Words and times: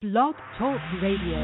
Blog 0.00 0.32
Talk 0.56 0.80
Radio. 1.04 1.36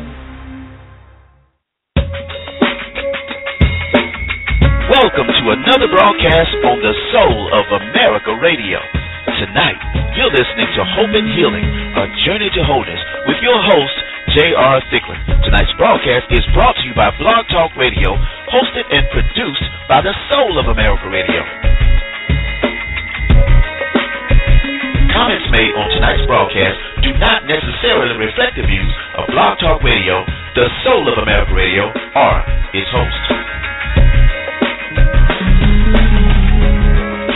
Welcome 4.89 5.29
to 5.29 5.45
another 5.53 5.93
broadcast 5.93 6.57
on 6.65 6.81
the 6.81 6.97
Soul 7.13 7.53
of 7.53 7.69
America 7.69 8.33
Radio. 8.41 8.81
Tonight, 9.45 9.77
you're 10.17 10.33
listening 10.33 10.73
to 10.73 10.89
Hope 10.89 11.13
and 11.13 11.29
Healing, 11.37 11.69
a 12.01 12.09
journey 12.25 12.49
to 12.57 12.65
wholeness 12.65 12.97
with 13.29 13.37
your 13.45 13.61
host, 13.61 13.97
J.R. 14.33 14.81
Thicklin. 14.89 15.21
Tonight's 15.45 15.77
broadcast 15.77 16.33
is 16.33 16.49
brought 16.57 16.81
to 16.81 16.85
you 16.89 16.97
by 16.97 17.13
Blog 17.21 17.45
Talk 17.53 17.77
Radio, 17.77 18.17
hosted 18.49 18.89
and 18.89 19.05
produced 19.13 19.69
by 19.85 20.01
the 20.01 20.17
Soul 20.33 20.57
of 20.57 20.73
America 20.73 21.13
Radio. 21.13 21.45
Comments 25.13 25.45
made 25.53 25.77
on 25.77 25.93
tonight's 25.93 26.25
broadcast 26.25 26.96
do 27.07 27.15
not 27.23 27.47
necessarily 27.47 28.19
reflect 28.19 28.59
the 28.59 28.67
views 28.67 28.95
of 29.15 29.31
Blog 29.31 29.63
Talk 29.63 29.79
Radio, 29.87 30.27
the 30.59 30.67
Soul 30.83 31.07
of 31.07 31.23
America 31.23 31.55
Radio, 31.55 31.87
or 31.87 32.35
its 32.75 32.91
host. 32.91 33.23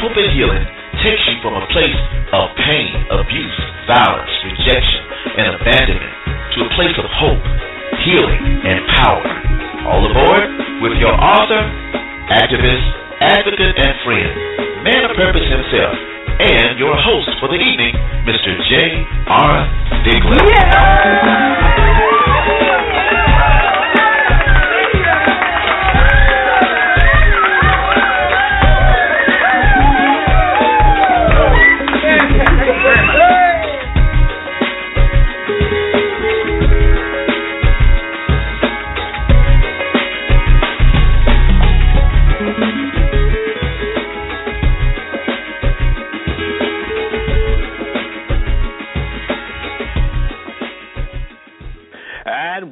Hope 0.03 0.19
and 0.19 0.33
healing 0.35 0.67
takes 1.07 1.23
you 1.31 1.39
from 1.39 1.55
a 1.55 1.63
place 1.71 2.03
of 2.35 2.51
pain, 2.67 2.99
abuse, 3.15 3.59
violence, 3.87 4.35
rejection, 4.43 5.03
and 5.39 5.55
abandonment 5.63 6.15
to 6.59 6.67
a 6.67 6.71
place 6.75 6.97
of 6.99 7.07
hope, 7.23 7.45
healing, 8.03 8.43
and 8.67 8.83
power. 8.99 9.23
All 9.87 10.03
aboard 10.03 10.51
with 10.83 10.99
your 10.99 11.15
author, 11.15 11.63
activist, 12.27 12.87
advocate, 13.23 13.79
and 13.79 13.95
friend, 14.03 14.35
man 14.83 15.07
of 15.07 15.15
purpose 15.15 15.47
himself, 15.47 15.95
and 16.41 16.79
your 16.79 16.97
host 16.97 17.29
for 17.39 17.49
the 17.53 17.61
evening, 17.61 17.93
Mr. 18.25 18.57
J. 18.65 19.05
R. 19.29 19.69
Thicklin. 20.09 20.41
And 20.41 22.00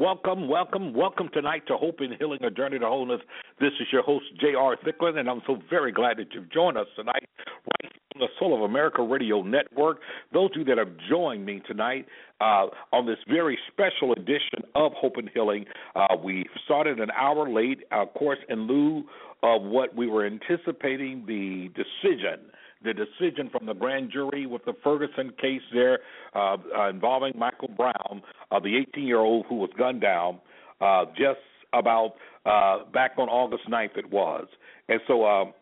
welcome, 0.08 0.48
welcome, 0.48 0.94
welcome 0.94 1.28
tonight 1.34 1.62
to 1.66 1.76
Hope 1.76 1.96
and 2.00 2.14
Healing, 2.18 2.42
a 2.42 2.50
journey 2.50 2.78
to 2.78 2.86
wholeness. 2.86 3.20
This 3.60 3.72
is 3.78 3.88
your 3.92 4.00
host, 4.00 4.24
J.R. 4.40 4.74
Thicklin, 4.78 5.18
and 5.18 5.28
I'm 5.28 5.42
so 5.46 5.58
very 5.68 5.92
glad 5.92 6.16
that 6.16 6.28
you've 6.32 6.50
joined 6.50 6.78
us 6.78 6.86
tonight 6.96 7.28
right 7.46 7.92
on 8.14 8.20
the 8.20 8.28
Soul 8.38 8.56
of 8.56 8.62
America 8.62 9.02
Radio 9.02 9.42
Network. 9.42 9.98
Those 10.32 10.48
of 10.52 10.60
you 10.60 10.64
that 10.64 10.78
have 10.78 10.96
joined 11.10 11.44
me 11.44 11.60
tonight 11.66 12.06
uh, 12.40 12.68
on 12.90 13.04
this 13.04 13.18
very 13.28 13.58
special 13.70 14.12
edition 14.12 14.64
of 14.74 14.92
Hope 14.94 15.18
and 15.18 15.28
Healing, 15.34 15.66
uh, 15.94 16.16
we 16.24 16.46
started 16.64 17.00
an 17.00 17.10
hour 17.10 17.46
late, 17.46 17.80
of 17.92 18.14
course, 18.14 18.38
in 18.48 18.66
lieu 18.66 19.04
of 19.42 19.60
what 19.60 19.94
we 19.94 20.06
were 20.06 20.24
anticipating 20.24 21.26
the 21.26 21.68
decision 21.76 22.46
the 22.82 22.92
decision 22.94 23.50
from 23.50 23.66
the 23.66 23.74
grand 23.74 24.10
jury 24.12 24.46
with 24.46 24.64
the 24.64 24.74
Ferguson 24.84 25.32
case 25.40 25.62
there 25.72 25.98
uh, 26.34 26.56
uh, 26.76 26.88
involving 26.88 27.32
Michael 27.36 27.68
Brown, 27.68 28.22
uh, 28.50 28.60
the 28.60 28.76
18 28.76 29.04
year 29.04 29.18
old 29.18 29.46
who 29.48 29.56
was 29.56 29.70
gunned 29.76 30.00
down 30.00 30.38
uh, 30.80 31.04
just 31.16 31.40
about 31.72 32.14
uh, 32.46 32.84
back 32.92 33.12
on 33.18 33.28
August 33.28 33.68
9th, 33.68 33.96
it 33.96 34.10
was. 34.10 34.46
And 34.88 35.00
so, 35.06 35.26
um, 35.26 35.52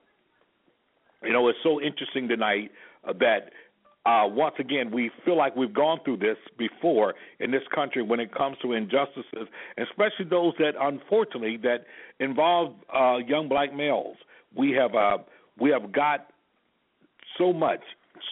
you 1.23 1.33
know, 1.33 1.49
it's 1.49 1.59
so 1.63 1.81
interesting 1.81 2.29
tonight 2.29 2.71
uh, 3.07 3.13
that. 3.21 3.51
Uh, 4.05 4.25
once 4.25 4.55
again, 4.61 4.93
we 4.93 5.11
feel 5.25 5.37
like 5.37 5.57
we've 5.57 5.75
gone 5.75 5.99
through 6.05 6.17
this 6.17 6.37
before 6.57 7.15
in 7.41 7.51
this 7.51 7.65
country 7.75 8.05
when 8.05 8.21
it 8.21 8.33
comes 8.33 8.57
to 8.63 8.73
injustices, 8.73 9.49
especially 9.79 10.25
those 10.31 10.55
that, 10.61 10.75
unfortunately, 10.81 11.57
that 11.57 11.79
involve 12.21 12.73
uh, 12.95 13.17
young 13.27 13.49
black 13.49 13.75
males. 13.75 14.17
We 14.57 14.71
have 14.75 14.95
uh, 14.95 15.19
we 15.59 15.71
have 15.71 15.91
got 15.91 16.29
so 17.39 17.53
much, 17.53 17.81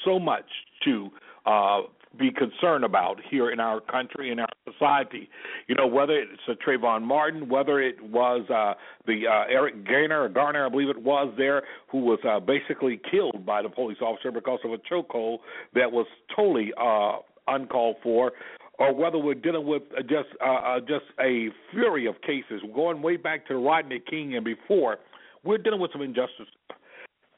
so 0.04 0.18
much 0.18 0.46
to 0.84 1.10
uh, 1.46 1.82
be 2.18 2.30
concerned 2.30 2.84
about 2.84 3.20
here 3.28 3.50
in 3.50 3.60
our 3.60 3.80
country 3.80 4.30
in 4.30 4.38
our 4.38 4.48
society. 4.70 5.28
You 5.66 5.74
know, 5.74 5.86
whether 5.86 6.14
it's 6.14 6.42
a 6.48 6.52
Trayvon 6.52 7.02
Martin, 7.02 7.48
whether 7.48 7.80
it 7.80 8.00
was 8.02 8.48
uh, 8.50 8.74
the 9.06 9.26
uh, 9.26 9.44
Eric 9.50 9.86
Garner 9.86 10.28
Garner, 10.28 10.66
I 10.66 10.68
believe 10.68 10.88
it 10.88 11.02
was 11.02 11.32
there, 11.36 11.62
who 11.88 11.98
was 11.98 12.18
uh, 12.28 12.40
basically 12.40 13.00
killed 13.10 13.44
by 13.44 13.62
the 13.62 13.68
police 13.68 13.98
officer 14.00 14.30
because 14.30 14.60
of 14.64 14.72
a 14.72 14.78
chokehold 14.78 15.38
that 15.74 15.90
was 15.90 16.06
totally 16.34 16.72
uh, 16.80 17.18
uncalled 17.48 17.96
for. 18.02 18.32
Or 18.76 18.92
whether 18.92 19.18
we're 19.18 19.34
dealing 19.34 19.66
with 19.66 19.82
just 20.08 20.28
uh, 20.44 20.52
uh, 20.52 20.80
just 20.80 21.04
a 21.20 21.48
fury 21.70 22.06
of 22.06 22.20
cases 22.22 22.60
going 22.74 23.02
way 23.02 23.16
back 23.16 23.46
to 23.46 23.56
Rodney 23.56 24.02
King 24.10 24.34
and 24.34 24.44
before, 24.44 24.98
we're 25.44 25.58
dealing 25.58 25.80
with 25.80 25.92
some 25.92 26.02
injustice 26.02 26.48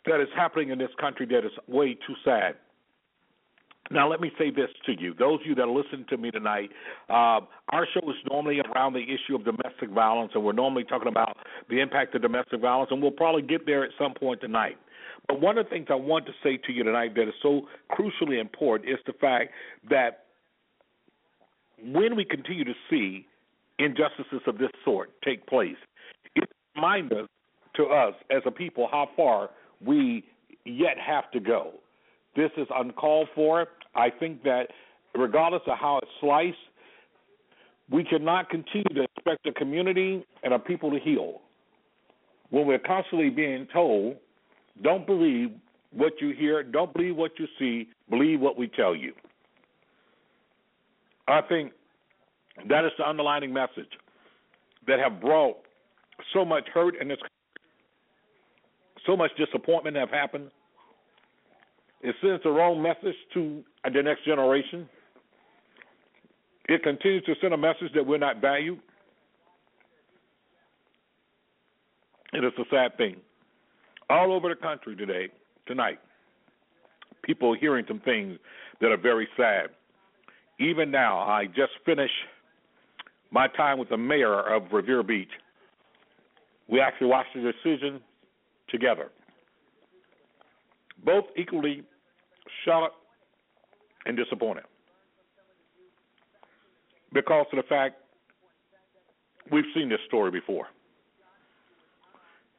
that 0.06 0.20
is 0.20 0.28
happening 0.34 0.70
in 0.70 0.78
this 0.78 0.90
country 1.00 1.26
that 1.26 1.44
is 1.44 1.52
way 1.68 1.94
too 1.94 2.14
sad. 2.24 2.56
Now, 3.90 4.10
let 4.10 4.20
me 4.20 4.32
say 4.36 4.50
this 4.50 4.68
to 4.86 5.00
you. 5.00 5.14
Those 5.14 5.40
of 5.40 5.46
you 5.46 5.54
that 5.54 5.62
are 5.62 5.70
listening 5.70 6.06
to 6.10 6.16
me 6.16 6.32
tonight, 6.32 6.70
uh, 7.08 7.40
our 7.70 7.86
show 7.94 8.00
is 8.10 8.16
normally 8.28 8.60
around 8.60 8.94
the 8.94 9.02
issue 9.02 9.36
of 9.36 9.44
domestic 9.44 9.90
violence, 9.90 10.32
and 10.34 10.44
we're 10.44 10.52
normally 10.52 10.82
talking 10.82 11.08
about 11.08 11.36
the 11.70 11.80
impact 11.80 12.14
of 12.16 12.22
domestic 12.22 12.60
violence, 12.60 12.88
and 12.90 13.00
we'll 13.00 13.12
probably 13.12 13.42
get 13.42 13.64
there 13.64 13.84
at 13.84 13.90
some 13.96 14.12
point 14.14 14.40
tonight. 14.40 14.76
But 15.28 15.40
one 15.40 15.56
of 15.58 15.66
the 15.66 15.70
things 15.70 15.86
I 15.88 15.94
want 15.94 16.26
to 16.26 16.32
say 16.42 16.56
to 16.56 16.72
you 16.72 16.82
tonight 16.82 17.14
that 17.14 17.28
is 17.28 17.34
so 17.42 17.62
crucially 17.92 18.40
important 18.40 18.90
is 18.90 18.98
the 19.06 19.12
fact 19.12 19.52
that 19.88 20.24
when 21.82 22.16
we 22.16 22.24
continue 22.24 22.64
to 22.64 22.74
see 22.90 23.26
injustices 23.78 24.40
of 24.46 24.58
this 24.58 24.70
sort 24.84 25.10
take 25.24 25.46
place, 25.46 25.76
it 26.34 26.48
reminds 26.74 27.12
us 27.12 27.28
to 27.76 27.84
us 27.84 28.14
as 28.30 28.42
a 28.46 28.50
people 28.50 28.88
how 28.90 29.08
far 29.16 29.50
we 29.84 30.24
yet 30.64 30.96
have 30.98 31.30
to 31.32 31.40
go. 31.40 31.72
This 32.34 32.50
is 32.56 32.66
uncalled 32.74 33.28
for. 33.34 33.66
I 33.94 34.10
think 34.10 34.42
that 34.44 34.68
regardless 35.14 35.62
of 35.66 35.78
how 35.78 35.98
it's 36.02 36.10
sliced, 36.20 36.56
we 37.90 38.04
cannot 38.04 38.50
continue 38.50 38.94
to 38.94 39.02
expect 39.02 39.46
a 39.46 39.52
community 39.52 40.24
and 40.42 40.52
a 40.52 40.58
people 40.58 40.90
to 40.90 40.98
heal 40.98 41.40
when 42.50 42.66
we're 42.66 42.78
constantly 42.78 43.30
being 43.30 43.66
told, 43.72 44.16
don't 44.82 45.06
believe 45.06 45.50
what 45.92 46.12
you 46.20 46.30
hear, 46.30 46.62
don't 46.62 46.92
believe 46.92 47.16
what 47.16 47.32
you 47.38 47.46
see, 47.58 47.88
believe 48.10 48.40
what 48.40 48.58
we 48.58 48.68
tell 48.68 48.94
you. 48.94 49.12
I 51.28 51.40
think 51.42 51.72
that 52.68 52.84
is 52.84 52.92
the 52.98 53.08
underlining 53.08 53.52
message 53.52 53.90
that 54.86 54.98
have 55.00 55.20
brought 55.20 55.56
so 56.32 56.44
much 56.44 56.68
hurt 56.72 56.94
in 57.00 57.08
this 57.08 57.18
so 59.06 59.16
much 59.16 59.30
disappointment 59.36 59.96
have 59.96 60.10
happened. 60.10 60.50
It 62.02 62.14
sends 62.20 62.42
the 62.42 62.50
wrong 62.50 62.82
message 62.82 63.16
to 63.34 63.62
the 63.84 64.02
next 64.02 64.24
generation. 64.24 64.88
It 66.68 66.82
continues 66.82 67.24
to 67.24 67.34
send 67.40 67.54
a 67.54 67.56
message 67.56 67.92
that 67.94 68.06
we're 68.06 68.18
not 68.18 68.40
valued. 68.40 68.80
And 72.32 72.44
it's 72.44 72.58
a 72.58 72.64
sad 72.70 72.96
thing. 72.96 73.16
All 74.10 74.32
over 74.32 74.48
the 74.48 74.56
country 74.56 74.94
today, 74.94 75.28
tonight, 75.66 75.98
people 77.22 77.54
are 77.54 77.56
hearing 77.56 77.84
some 77.88 78.00
things 78.00 78.38
that 78.80 78.90
are 78.90 78.96
very 78.96 79.28
sad. 79.36 79.70
Even 80.58 80.90
now, 80.90 81.18
I 81.18 81.46
just 81.46 81.72
finished 81.84 82.12
my 83.30 83.48
time 83.48 83.78
with 83.78 83.88
the 83.88 83.96
mayor 83.96 84.40
of 84.40 84.72
Revere 84.72 85.02
Beach. 85.02 85.30
We 86.68 86.80
actually 86.80 87.08
watched 87.08 87.34
the 87.34 87.52
decision 87.52 88.00
together. 88.68 89.10
Both 91.04 91.24
equally 91.36 91.82
shocked 92.64 92.94
and 94.06 94.16
disappointed 94.16 94.64
because 97.12 97.46
of 97.52 97.56
the 97.56 97.68
fact 97.68 97.96
we've 99.50 99.64
seen 99.74 99.88
this 99.88 100.00
story 100.06 100.30
before. 100.30 100.66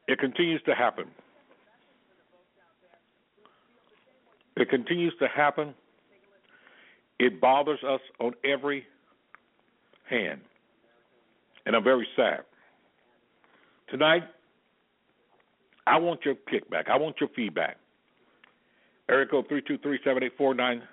It 0.08 0.20
continues 0.20 0.62
to 0.66 0.74
happen. 0.74 1.06
It 4.56 4.70
continues 4.70 5.14
to 5.20 5.28
happen. 5.28 5.76
It 7.20 7.42
bothers 7.42 7.80
us 7.88 8.00
on 8.20 8.34
every 8.44 8.86
hand. 10.10 10.42
And 11.66 11.76
I'm 11.76 11.84
very 11.84 12.08
sad. 12.16 12.40
Tonight, 13.90 14.24
I 15.88 15.98
want 15.98 16.20
your 16.26 16.36
kickback. 16.36 16.90
I 16.90 16.98
want 16.98 17.16
your 17.22 17.30
feedback. 17.34 17.78
Area 19.10 19.26
code 19.26 19.46
oh, 19.46 19.48
three 19.48 19.62
two 19.66 19.78
three 19.78 20.00
seven 20.04 20.22
eight 20.22 20.34
four 20.38 20.54
nine 20.54 20.84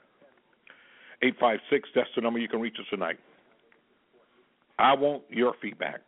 eight 1.23 1.35
five 1.41 1.59
six. 1.69 1.89
That's 1.97 2.09
the 2.15 2.23
number 2.23 2.39
you 2.39 2.49
can 2.49 2.61
reach 2.61 2.77
us 2.79 2.87
tonight. 2.89 3.19
I 4.79 4.95
want 4.95 5.25
your 5.29 5.55
feedback. 5.61 6.01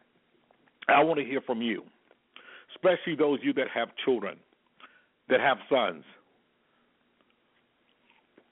I 0.88 1.02
want 1.02 1.18
to 1.18 1.24
hear 1.26 1.40
from 1.40 1.62
you, 1.62 1.82
especially 2.76 3.16
those 3.16 3.40
of 3.40 3.44
you 3.44 3.52
that 3.54 3.66
have 3.74 3.88
children, 4.04 4.36
that 5.28 5.40
have 5.40 5.58
sons. 5.68 6.04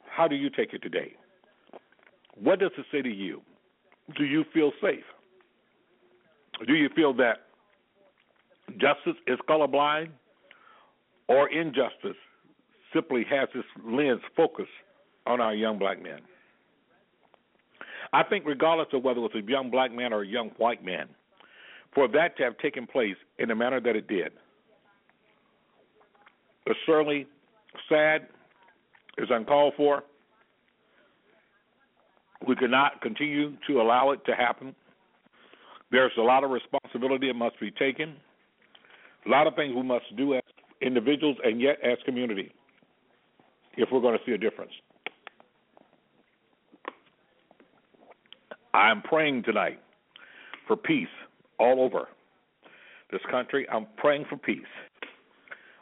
How 0.04 0.26
do 0.26 0.34
you 0.34 0.50
take 0.50 0.74
it 0.74 0.82
today? 0.82 1.12
What 2.34 2.58
does 2.58 2.72
it 2.76 2.86
say 2.90 3.02
to 3.02 3.08
you? 3.08 3.40
Do 4.16 4.24
you 4.24 4.44
feel 4.52 4.72
safe? 4.82 5.04
Do 6.66 6.74
you 6.74 6.88
feel 6.96 7.12
that 7.14 7.46
justice 8.78 9.20
is 9.28 9.38
colorblind 9.48 10.08
or 11.28 11.48
injustice 11.48 12.16
simply 12.92 13.24
has 13.28 13.48
its 13.54 13.66
lens 13.84 14.20
focused 14.36 14.68
on 15.26 15.40
our 15.40 15.54
young 15.54 15.78
black 15.78 16.02
men? 16.02 16.20
I 18.12 18.22
think, 18.22 18.44
regardless 18.46 18.88
of 18.92 19.02
whether 19.02 19.18
it 19.18 19.22
was 19.22 19.32
a 19.34 19.50
young 19.50 19.70
black 19.70 19.92
man 19.92 20.12
or 20.12 20.22
a 20.22 20.26
young 20.26 20.50
white 20.50 20.84
man, 20.84 21.08
for 21.94 22.06
that 22.08 22.36
to 22.36 22.44
have 22.44 22.58
taken 22.58 22.86
place 22.86 23.16
in 23.38 23.48
the 23.48 23.54
manner 23.54 23.80
that 23.80 23.96
it 23.96 24.06
did, 24.06 24.32
is 26.66 26.76
certainly 26.86 27.26
sad, 27.88 28.28
is 29.18 29.28
uncalled 29.30 29.74
for. 29.76 30.04
We 32.46 32.56
cannot 32.56 33.00
continue 33.00 33.56
to 33.66 33.80
allow 33.80 34.10
it 34.10 34.24
to 34.26 34.34
happen. 34.34 34.74
There's 35.90 36.12
a 36.18 36.22
lot 36.22 36.44
of 36.44 36.50
responsibility 36.50 37.28
that 37.28 37.34
must 37.34 37.58
be 37.60 37.70
taken, 37.70 38.16
a 39.26 39.28
lot 39.28 39.46
of 39.46 39.54
things 39.54 39.74
we 39.74 39.82
must 39.82 40.04
do 40.16 40.34
as 40.34 40.42
individuals 40.80 41.36
and 41.44 41.60
yet 41.60 41.78
as 41.82 41.98
community 42.04 42.52
if 43.76 43.88
we're 43.90 44.00
going 44.00 44.16
to 44.16 44.24
see 44.24 44.32
a 44.32 44.38
difference. 44.38 44.72
I 48.72 48.90
am 48.90 49.02
praying 49.02 49.44
tonight 49.44 49.80
for 50.66 50.76
peace 50.76 51.08
all 51.58 51.80
over 51.80 52.08
this 53.12 53.20
country. 53.30 53.66
I'm 53.70 53.86
praying 53.96 54.26
for 54.28 54.36
peace. 54.36 54.60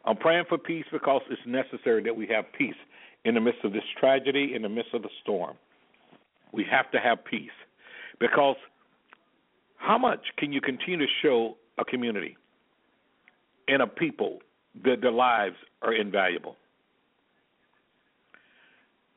I'm 0.04 0.16
praying 0.16 0.44
for 0.48 0.58
peace 0.58 0.84
because 0.92 1.22
it's 1.30 1.40
necessary 1.46 2.02
that 2.02 2.14
we 2.14 2.26
have 2.28 2.44
peace 2.56 2.74
in 3.24 3.34
the 3.34 3.40
midst 3.40 3.64
of 3.64 3.72
this 3.72 3.84
tragedy, 3.98 4.52
in 4.54 4.62
the 4.62 4.68
midst 4.68 4.92
of 4.94 5.02
the 5.02 5.08
storm. 5.22 5.56
We 6.52 6.66
have 6.70 6.90
to 6.90 6.98
have 6.98 7.24
peace 7.24 7.50
because 8.20 8.56
how 9.76 9.96
much 9.96 10.20
can 10.36 10.52
you 10.52 10.60
continue 10.60 10.98
to 10.98 11.12
show 11.22 11.56
a 11.78 11.84
community 11.84 12.36
and 13.68 13.80
a 13.80 13.86
people 13.86 14.40
that 14.84 15.00
their 15.00 15.12
lives 15.12 15.56
are 15.82 15.94
invaluable? 15.94 16.56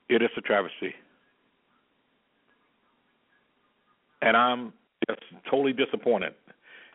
It 0.10 0.22
is 0.22 0.30
a 0.38 0.42
travesty. 0.42 0.94
and 4.26 4.36
I'm 4.36 4.74
just 5.08 5.22
totally 5.50 5.72
disappointed. 5.72 6.34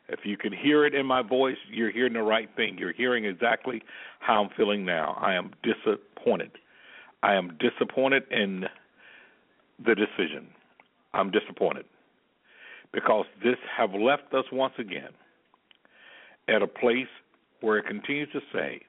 If 0.09 0.21
you 0.25 0.37
can 0.37 0.53
hear 0.53 0.85
it 0.85 0.95
in 0.95 1.07
my 1.07 1.23
voice, 1.23 1.57
you're 1.71 1.93
hearing 1.93 2.15
the 2.15 2.23
right 2.23 2.49
thing. 2.57 2.77
You're 2.77 2.93
hearing 2.93 3.25
exactly 3.25 3.83
how 4.19 4.43
I'm 4.43 4.51
feeling 4.57 4.85
now. 4.85 5.17
I 5.21 5.35
am 5.35 5.53
disappointed. 5.63 6.51
I 7.23 7.35
am 7.35 7.57
disappointed 7.61 8.25
in 8.31 8.65
the 9.85 9.95
decision. 9.95 10.49
I'm 11.15 11.31
disappointed 11.31 11.85
because 12.93 13.27
this 13.45 13.57
have 13.77 13.95
left 13.95 14.35
us 14.35 14.45
once 14.51 14.75
again 14.79 15.11
at 16.49 16.63
a 16.63 16.67
place 16.67 17.07
where 17.61 17.79
it 17.79 17.87
continues 17.87 18.29
to 18.33 18.41
say 18.53 18.81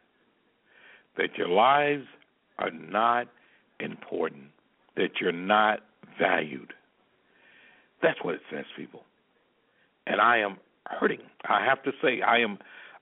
that 1.17 1.37
your 1.37 1.49
lives 1.49 2.05
are 2.59 2.71
not 2.71 3.27
important, 3.79 4.45
that 4.95 5.19
you're 5.19 5.31
not 5.31 5.81
valued. 6.19 6.73
That's 8.01 8.19
what 8.23 8.35
it 8.35 8.41
says, 8.51 8.65
people. 8.75 9.03
And 10.07 10.19
I 10.19 10.37
am 10.39 10.57
hurting. 10.87 11.21
I 11.47 11.63
have 11.63 11.83
to 11.83 11.91
say, 12.01 12.21
I 12.21 12.39
am. 12.39 12.57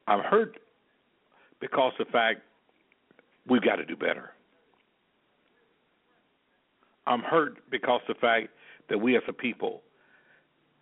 I'm 0.07 0.21
hurt 0.21 0.57
because 1.61 1.93
the 1.97 2.05
fact 2.05 2.41
we've 3.47 3.61
got 3.61 3.75
to 3.77 3.85
do 3.85 3.95
better. 3.95 4.31
I'm 7.07 7.21
hurt 7.21 7.57
because 7.71 8.01
the 8.07 8.15
fact 8.15 8.49
that 8.89 8.99
we 8.99 9.15
as 9.15 9.23
a 9.27 9.33
people 9.33 9.81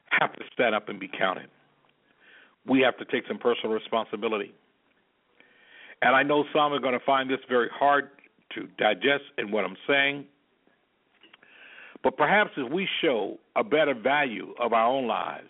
have 0.09 0.33
to 0.33 0.43
stand 0.53 0.75
up 0.75 0.89
and 0.89 0.99
be 0.99 1.07
counted. 1.07 1.49
We 2.65 2.81
have 2.81 2.97
to 2.97 3.05
take 3.05 3.27
some 3.27 3.37
personal 3.37 3.73
responsibility. 3.73 4.53
And 6.01 6.15
I 6.15 6.23
know 6.23 6.43
some 6.53 6.73
are 6.73 6.79
going 6.79 6.97
to 6.97 7.05
find 7.05 7.29
this 7.29 7.39
very 7.49 7.69
hard 7.73 8.09
to 8.55 8.67
digest 8.77 9.23
in 9.37 9.51
what 9.51 9.65
I'm 9.65 9.77
saying. 9.87 10.25
But 12.03 12.17
perhaps 12.17 12.51
if 12.57 12.71
we 12.71 12.87
show 13.01 13.37
a 13.55 13.63
better 13.63 13.93
value 13.93 14.53
of 14.59 14.73
our 14.73 14.87
own 14.87 15.07
lives, 15.07 15.49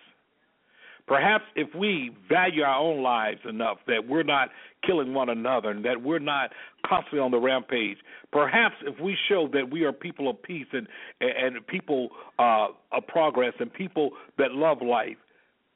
perhaps 1.05 1.43
if 1.55 1.73
we 1.75 2.11
value 2.29 2.63
our 2.63 2.79
own 2.79 3.03
lives 3.03 3.41
enough 3.47 3.77
that 3.87 4.07
we're 4.07 4.23
not 4.23 4.49
killing 4.85 5.13
one 5.13 5.29
another 5.29 5.69
and 5.69 5.83
that 5.83 6.01
we're 6.01 6.19
not 6.19 6.51
constantly 6.85 7.19
on 7.19 7.31
the 7.31 7.37
rampage, 7.37 7.97
perhaps 8.31 8.75
if 8.83 8.99
we 8.99 9.17
show 9.27 9.49
that 9.53 9.69
we 9.69 9.83
are 9.83 9.91
people 9.91 10.29
of 10.29 10.41
peace 10.41 10.67
and 10.71 10.87
and 11.19 11.65
people 11.67 12.09
uh, 12.39 12.67
of 12.91 13.05
progress 13.07 13.53
and 13.59 13.71
people 13.71 14.11
that 14.37 14.51
love 14.51 14.81
life, 14.81 15.17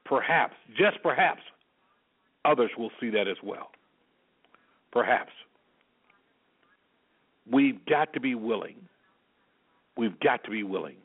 perhaps, 0.06 0.54
just 0.78 1.02
perhaps, 1.04 1.42
others 2.46 2.72
will 2.78 2.92
see 3.00 3.10
that 3.10 3.28
as 3.28 3.38
well. 3.44 3.72
Perhaps. 4.92 5.32
We've 7.50 7.84
got 7.86 8.14
to 8.14 8.20
be 8.20 8.36
willing 8.36 8.76
We've 9.98 10.20
got 10.20 10.44
to 10.46 10.52
be 10.52 10.64
willing 10.64 10.96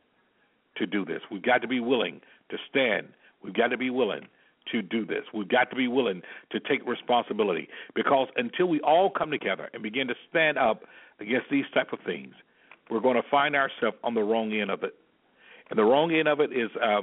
to 0.76 0.86
do 0.86 1.04
this. 1.04 1.20
We've 1.30 1.42
got 1.42 1.62
to 1.62 1.68
be 1.68 1.80
willing 1.80 2.20
to 2.50 2.56
stand. 2.68 3.08
We've 3.42 3.54
got 3.54 3.68
to 3.68 3.76
be 3.76 3.90
willing 3.90 4.26
to 4.72 4.82
do 4.82 5.04
this. 5.04 5.24
We've 5.34 5.48
got 5.48 5.70
to 5.70 5.76
be 5.76 5.88
willing 5.88 6.22
to 6.50 6.60
take 6.60 6.86
responsibility 6.86 7.68
because 7.94 8.28
until 8.36 8.66
we 8.66 8.80
all 8.80 9.10
come 9.10 9.30
together 9.30 9.68
and 9.72 9.82
begin 9.82 10.08
to 10.08 10.14
stand 10.30 10.58
up 10.58 10.84
against 11.20 11.46
these 11.50 11.64
type 11.74 11.92
of 11.92 11.98
things, 12.04 12.34
we're 12.90 13.00
going 13.00 13.16
to 13.16 13.28
find 13.30 13.54
ourselves 13.56 13.96
on 14.04 14.14
the 14.14 14.22
wrong 14.22 14.52
end 14.52 14.70
of 14.70 14.82
it. 14.82 14.94
And 15.70 15.78
the 15.78 15.84
wrong 15.84 16.12
end 16.12 16.28
of 16.28 16.40
it 16.40 16.52
is 16.52 16.70
uh, 16.82 17.02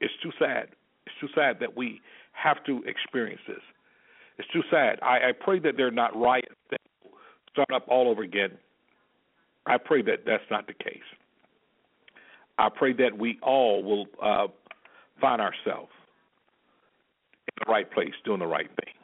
it's 0.00 0.14
too 0.22 0.32
sad. 0.38 0.68
It's 1.06 1.16
too 1.20 1.28
sad 1.34 1.58
that 1.60 1.76
we 1.76 2.00
have 2.32 2.62
to 2.64 2.82
experience 2.84 3.40
this. 3.48 3.62
It's 4.38 4.48
too 4.48 4.62
sad. 4.70 4.98
I, 5.02 5.28
I 5.28 5.32
pray 5.38 5.58
that 5.60 5.76
they're 5.76 5.90
not 5.90 6.16
riots 6.16 6.54
that 6.70 6.80
start 7.50 7.70
up 7.74 7.86
all 7.88 8.08
over 8.08 8.22
again. 8.22 8.52
I 9.66 9.78
pray 9.78 10.02
that 10.02 10.20
that's 10.24 10.44
not 10.50 10.66
the 10.66 10.74
case. 10.74 11.02
I 12.58 12.68
pray 12.68 12.92
that 12.94 13.16
we 13.16 13.38
all 13.42 13.82
will 13.82 14.06
uh, 14.22 14.46
find 15.20 15.40
ourselves 15.40 15.90
in 17.46 17.64
the 17.66 17.70
right 17.70 17.90
place, 17.90 18.12
doing 18.24 18.40
the 18.40 18.46
right 18.46 18.68
thing. 18.68 18.94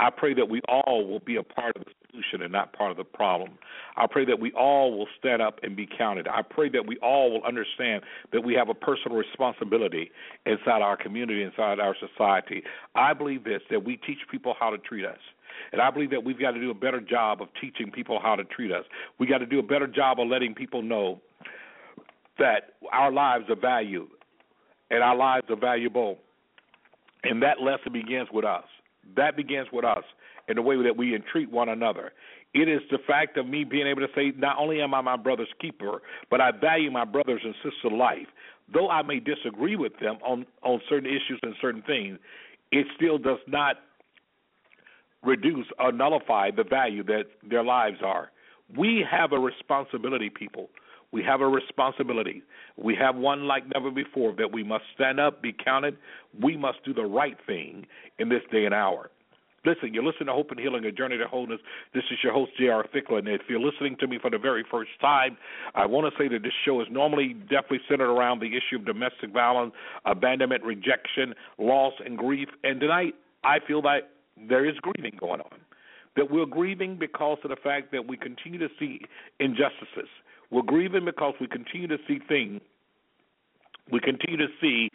I 0.00 0.08
pray 0.08 0.32
that 0.32 0.48
we 0.48 0.62
all 0.66 1.06
will 1.06 1.20
be 1.20 1.36
a 1.36 1.42
part 1.42 1.76
of 1.76 1.84
the 1.84 1.90
solution 2.10 2.40
and 2.40 2.50
not 2.50 2.72
part 2.72 2.90
of 2.90 2.96
the 2.96 3.04
problem. 3.04 3.58
I 3.98 4.06
pray 4.06 4.24
that 4.24 4.40
we 4.40 4.50
all 4.52 4.96
will 4.96 5.06
stand 5.18 5.42
up 5.42 5.60
and 5.62 5.76
be 5.76 5.86
counted. 5.86 6.26
I 6.26 6.40
pray 6.40 6.70
that 6.70 6.86
we 6.86 6.96
all 7.02 7.30
will 7.30 7.44
understand 7.44 8.02
that 8.32 8.42
we 8.42 8.54
have 8.54 8.70
a 8.70 8.74
personal 8.74 9.18
responsibility 9.18 10.10
inside 10.46 10.80
our 10.80 10.96
community, 10.96 11.42
inside 11.42 11.80
our 11.80 11.94
society. 12.00 12.62
I 12.94 13.12
believe 13.12 13.44
this 13.44 13.60
that 13.70 13.84
we 13.84 13.98
teach 13.98 14.20
people 14.30 14.54
how 14.58 14.70
to 14.70 14.78
treat 14.78 15.04
us. 15.04 15.18
And 15.72 15.82
I 15.82 15.90
believe 15.90 16.10
that 16.12 16.24
we've 16.24 16.40
got 16.40 16.52
to 16.52 16.60
do 16.60 16.70
a 16.70 16.74
better 16.74 17.02
job 17.02 17.42
of 17.42 17.48
teaching 17.60 17.90
people 17.90 18.18
how 18.22 18.36
to 18.36 18.44
treat 18.44 18.72
us. 18.72 18.86
We 19.18 19.26
got 19.26 19.38
to 19.38 19.46
do 19.46 19.58
a 19.58 19.62
better 19.62 19.86
job 19.86 20.18
of 20.18 20.28
letting 20.28 20.54
people 20.54 20.80
know 20.80 21.20
that 22.38 22.72
our 22.90 23.12
lives 23.12 23.44
are 23.50 23.60
valued 23.60 24.08
and 24.90 25.02
our 25.02 25.14
lives 25.14 25.44
are 25.50 25.60
valuable. 25.60 26.16
And 27.22 27.42
that 27.42 27.60
lesson 27.60 27.92
begins 27.92 28.28
with 28.32 28.46
us. 28.46 28.64
That 29.16 29.36
begins 29.36 29.68
with 29.72 29.84
us 29.84 30.04
in 30.48 30.56
the 30.56 30.62
way 30.62 30.82
that 30.82 30.96
we 30.96 31.14
entreat 31.14 31.50
one 31.50 31.68
another. 31.68 32.12
It 32.54 32.68
is 32.68 32.80
the 32.90 32.98
fact 33.06 33.36
of 33.36 33.46
me 33.46 33.64
being 33.64 33.86
able 33.86 34.00
to 34.00 34.12
say, 34.14 34.32
not 34.36 34.58
only 34.58 34.80
am 34.80 34.94
I 34.94 35.00
my 35.00 35.16
brother's 35.16 35.48
keeper, 35.60 36.02
but 36.30 36.40
I 36.40 36.50
value 36.50 36.90
my 36.90 37.04
brothers 37.04 37.40
and 37.44 37.54
sisters' 37.62 37.92
life. 37.92 38.26
Though 38.72 38.88
I 38.88 39.02
may 39.02 39.20
disagree 39.20 39.76
with 39.76 39.92
them 40.00 40.18
on, 40.24 40.46
on 40.62 40.80
certain 40.88 41.08
issues 41.08 41.38
and 41.42 41.54
certain 41.60 41.82
things, 41.82 42.18
it 42.72 42.86
still 42.96 43.18
does 43.18 43.38
not 43.46 43.76
reduce 45.22 45.66
or 45.78 45.92
nullify 45.92 46.50
the 46.50 46.64
value 46.64 47.02
that 47.04 47.24
their 47.48 47.62
lives 47.62 47.98
are. 48.04 48.30
We 48.76 49.04
have 49.10 49.32
a 49.32 49.38
responsibility, 49.38 50.30
people. 50.30 50.70
We 51.12 51.22
have 51.24 51.40
a 51.40 51.48
responsibility. 51.48 52.42
We 52.76 52.94
have 52.96 53.16
one 53.16 53.44
like 53.44 53.64
never 53.74 53.90
before 53.90 54.32
that 54.36 54.52
we 54.52 54.62
must 54.62 54.84
stand 54.94 55.18
up, 55.18 55.42
be 55.42 55.52
counted. 55.52 55.96
We 56.40 56.56
must 56.56 56.84
do 56.84 56.94
the 56.94 57.04
right 57.04 57.36
thing 57.46 57.86
in 58.18 58.28
this 58.28 58.42
day 58.52 58.64
and 58.64 58.74
hour. 58.74 59.10
Listen, 59.66 59.92
you're 59.92 60.04
listening 60.04 60.28
to 60.28 60.32
Hope 60.32 60.50
and 60.50 60.58
Healing, 60.58 60.86
a 60.86 60.92
journey 60.92 61.18
to 61.18 61.26
wholeness. 61.26 61.60
This 61.92 62.04
is 62.10 62.18
your 62.24 62.32
host, 62.32 62.52
J.R. 62.58 62.86
Thicklin. 62.94 63.26
If 63.26 63.42
you're 63.46 63.60
listening 63.60 63.94
to 64.00 64.06
me 64.06 64.18
for 64.20 64.30
the 64.30 64.38
very 64.38 64.64
first 64.70 64.92
time, 65.02 65.36
I 65.74 65.84
want 65.84 66.10
to 66.10 66.22
say 66.22 66.28
that 66.28 66.42
this 66.42 66.52
show 66.64 66.80
is 66.80 66.86
normally 66.90 67.34
definitely 67.34 67.80
centered 67.86 68.10
around 68.10 68.40
the 68.40 68.46
issue 68.46 68.76
of 68.76 68.86
domestic 68.86 69.32
violence, 69.32 69.74
abandonment, 70.06 70.64
rejection, 70.64 71.34
loss, 71.58 71.92
and 72.02 72.16
grief. 72.16 72.48
And 72.64 72.80
tonight, 72.80 73.14
I 73.44 73.58
feel 73.66 73.82
that 73.82 74.10
there 74.48 74.66
is 74.66 74.76
grieving 74.80 75.18
going 75.20 75.42
on. 75.42 75.58
That 76.16 76.30
we're 76.30 76.46
grieving 76.46 76.96
because 76.98 77.38
of 77.44 77.50
the 77.50 77.56
fact 77.56 77.92
that 77.92 78.08
we 78.08 78.16
continue 78.16 78.58
to 78.60 78.68
see 78.78 79.02
injustices. 79.40 80.08
We're 80.50 80.62
grieving 80.62 81.04
because 81.04 81.34
we 81.40 81.46
continue 81.46 81.86
to 81.88 81.98
see 82.08 82.18
things. 82.28 82.60
We 83.90 84.00
continue 84.00 84.36
to 84.36 84.48
see 84.60 84.90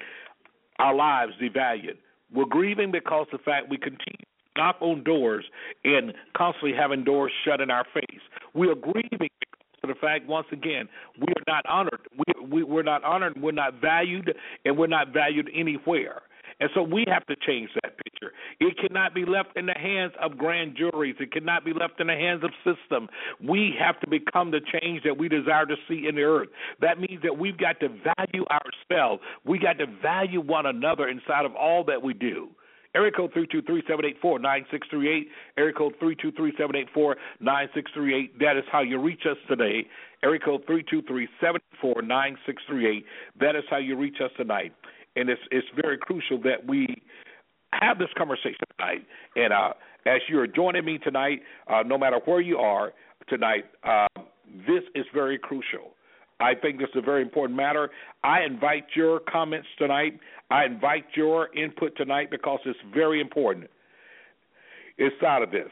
our 0.79 0.93
lives 0.93 1.33
devalued. 1.41 1.97
We're 2.33 2.45
grieving 2.45 2.91
because 2.91 3.27
of 3.31 3.39
the 3.39 3.43
fact 3.43 3.69
we 3.69 3.77
continue 3.77 4.17
to 4.19 4.61
knock 4.61 4.77
on 4.81 5.03
doors 5.03 5.45
and 5.83 6.13
constantly 6.35 6.73
having 6.77 7.03
doors 7.03 7.31
shut 7.45 7.61
in 7.61 7.69
our 7.69 7.85
face. 7.93 8.21
We 8.53 8.69
are 8.69 8.75
grieving 8.75 9.09
because 9.19 9.79
of 9.83 9.89
the 9.89 9.95
fact, 9.95 10.27
once 10.27 10.47
again, 10.51 10.89
we 11.19 11.27
are 11.27 11.43
not 11.47 11.65
honored. 11.67 12.01
We, 12.17 12.45
we, 12.47 12.63
we're 12.63 12.83
not 12.83 13.03
honored, 13.03 13.39
we're 13.41 13.51
not 13.51 13.79
valued, 13.81 14.33
and 14.65 14.77
we're 14.77 14.87
not 14.87 15.13
valued 15.13 15.49
anywhere. 15.53 16.21
And 16.59 16.69
so 16.73 16.81
we 16.81 17.05
have 17.07 17.25
to 17.27 17.35
change 17.35 17.69
that 17.83 17.97
picture. 17.97 18.31
It 18.59 18.77
cannot 18.77 19.13
be 19.13 19.25
left 19.25 19.57
in 19.57 19.65
the 19.65 19.73
hands 19.73 20.13
of 20.21 20.37
grand 20.37 20.75
juries. 20.77 21.15
It 21.19 21.31
cannot 21.31 21.65
be 21.65 21.73
left 21.73 21.99
in 21.99 22.07
the 22.07 22.13
hands 22.13 22.43
of 22.43 22.51
system. 22.63 23.09
We 23.45 23.73
have 23.79 23.99
to 24.01 24.09
become 24.09 24.51
the 24.51 24.61
change 24.79 25.03
that 25.03 25.17
we 25.17 25.27
desire 25.27 25.65
to 25.65 25.75
see 25.87 26.07
in 26.07 26.15
the 26.15 26.23
earth. 26.23 26.49
That 26.79 26.99
means 26.99 27.21
that 27.23 27.37
we've 27.37 27.57
got 27.57 27.79
to 27.81 27.89
value 27.89 28.45
ourselves. 28.49 29.21
We 29.43 29.59
got 29.59 29.77
to 29.79 29.85
value 30.01 30.41
one 30.41 30.65
another 30.65 31.07
inside 31.09 31.45
of 31.45 31.55
all 31.55 31.83
that 31.85 32.01
we 32.01 32.13
do. 32.13 32.49
Area 32.95 33.11
code 33.11 33.33
three 33.33 33.47
two 33.51 33.61
three 33.61 33.83
seven 33.89 34.05
eight 34.05 34.15
four 34.21 34.39
nine 34.39 34.65
six 34.71 34.87
three 34.89 35.13
eight. 35.13 35.27
Area 35.57 35.73
code 35.73 35.95
three 35.99 36.15
two 36.15 36.31
three 36.31 36.53
seven 36.57 36.77
eight 36.77 36.87
four 36.93 37.17
nine 37.41 37.67
six 37.75 37.91
three 37.93 38.15
eight. 38.15 38.39
That 38.39 38.55
is 38.55 38.63
how 38.71 38.79
you 38.79 39.01
reach 39.01 39.23
us 39.29 39.35
today. 39.49 39.85
Area 40.23 40.39
code 40.39 40.61
three 40.65 40.85
two 40.89 41.01
three 41.01 41.27
seven 41.41 41.59
four 41.81 42.01
nine 42.01 42.37
six 42.45 42.63
three 42.69 42.87
eight. 42.87 43.05
That 43.37 43.57
is 43.57 43.63
how 43.69 43.77
you 43.77 43.97
reach 43.97 44.21
us 44.23 44.31
tonight 44.37 44.71
and 45.15 45.29
it's 45.29 45.41
it's 45.51 45.67
very 45.81 45.97
crucial 45.97 46.39
that 46.43 46.65
we 46.67 47.01
have 47.73 47.97
this 47.99 48.09
conversation 48.17 48.59
tonight. 48.77 49.05
And 49.35 49.51
uh, 49.53 49.73
as 50.05 50.21
you're 50.29 50.47
joining 50.47 50.85
me 50.85 50.97
tonight, 50.97 51.41
uh, 51.67 51.83
no 51.85 51.97
matter 51.97 52.19
where 52.25 52.41
you 52.41 52.57
are 52.57 52.93
tonight, 53.27 53.65
uh, 53.83 54.07
this 54.67 54.83
is 54.93 55.05
very 55.13 55.37
crucial. 55.37 55.91
I 56.39 56.53
think 56.53 56.79
this 56.79 56.89
is 56.93 56.97
a 56.97 57.05
very 57.05 57.21
important 57.21 57.55
matter. 57.55 57.89
I 58.23 58.41
invite 58.41 58.85
your 58.95 59.21
comments 59.21 59.67
tonight. 59.77 60.19
I 60.51 60.65
invite 60.65 61.05
your 61.15 61.55
input 61.55 61.95
tonight 61.95 62.29
because 62.29 62.59
it's 62.65 62.79
very 62.93 63.21
important. 63.21 63.69
Inside 64.97 65.43
of 65.43 65.51
this, 65.51 65.69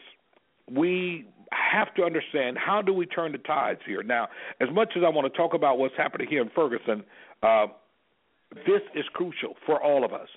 we 0.72 1.28
have 1.52 1.94
to 1.96 2.04
understand 2.04 2.58
how 2.58 2.82
do 2.82 2.94
we 2.94 3.06
turn 3.06 3.32
the 3.32 3.38
tides 3.40 3.80
here. 3.86 4.04
Now, 4.04 4.28
as 4.60 4.70
much 4.72 4.94
as 4.96 5.04
I 5.06 5.10
want 5.10 5.32
to 5.32 5.38
talk 5.38 5.54
about 5.54 5.78
what's 5.78 5.96
happening 5.98 6.28
here 6.28 6.42
in 6.42 6.50
Ferguson, 6.56 7.04
uh, 7.42 7.68
this 8.66 8.82
is 8.96 9.06
crucial 9.14 9.56
for 9.66 9.82
all 9.82 10.04
of 10.04 10.14
us. 10.14 10.28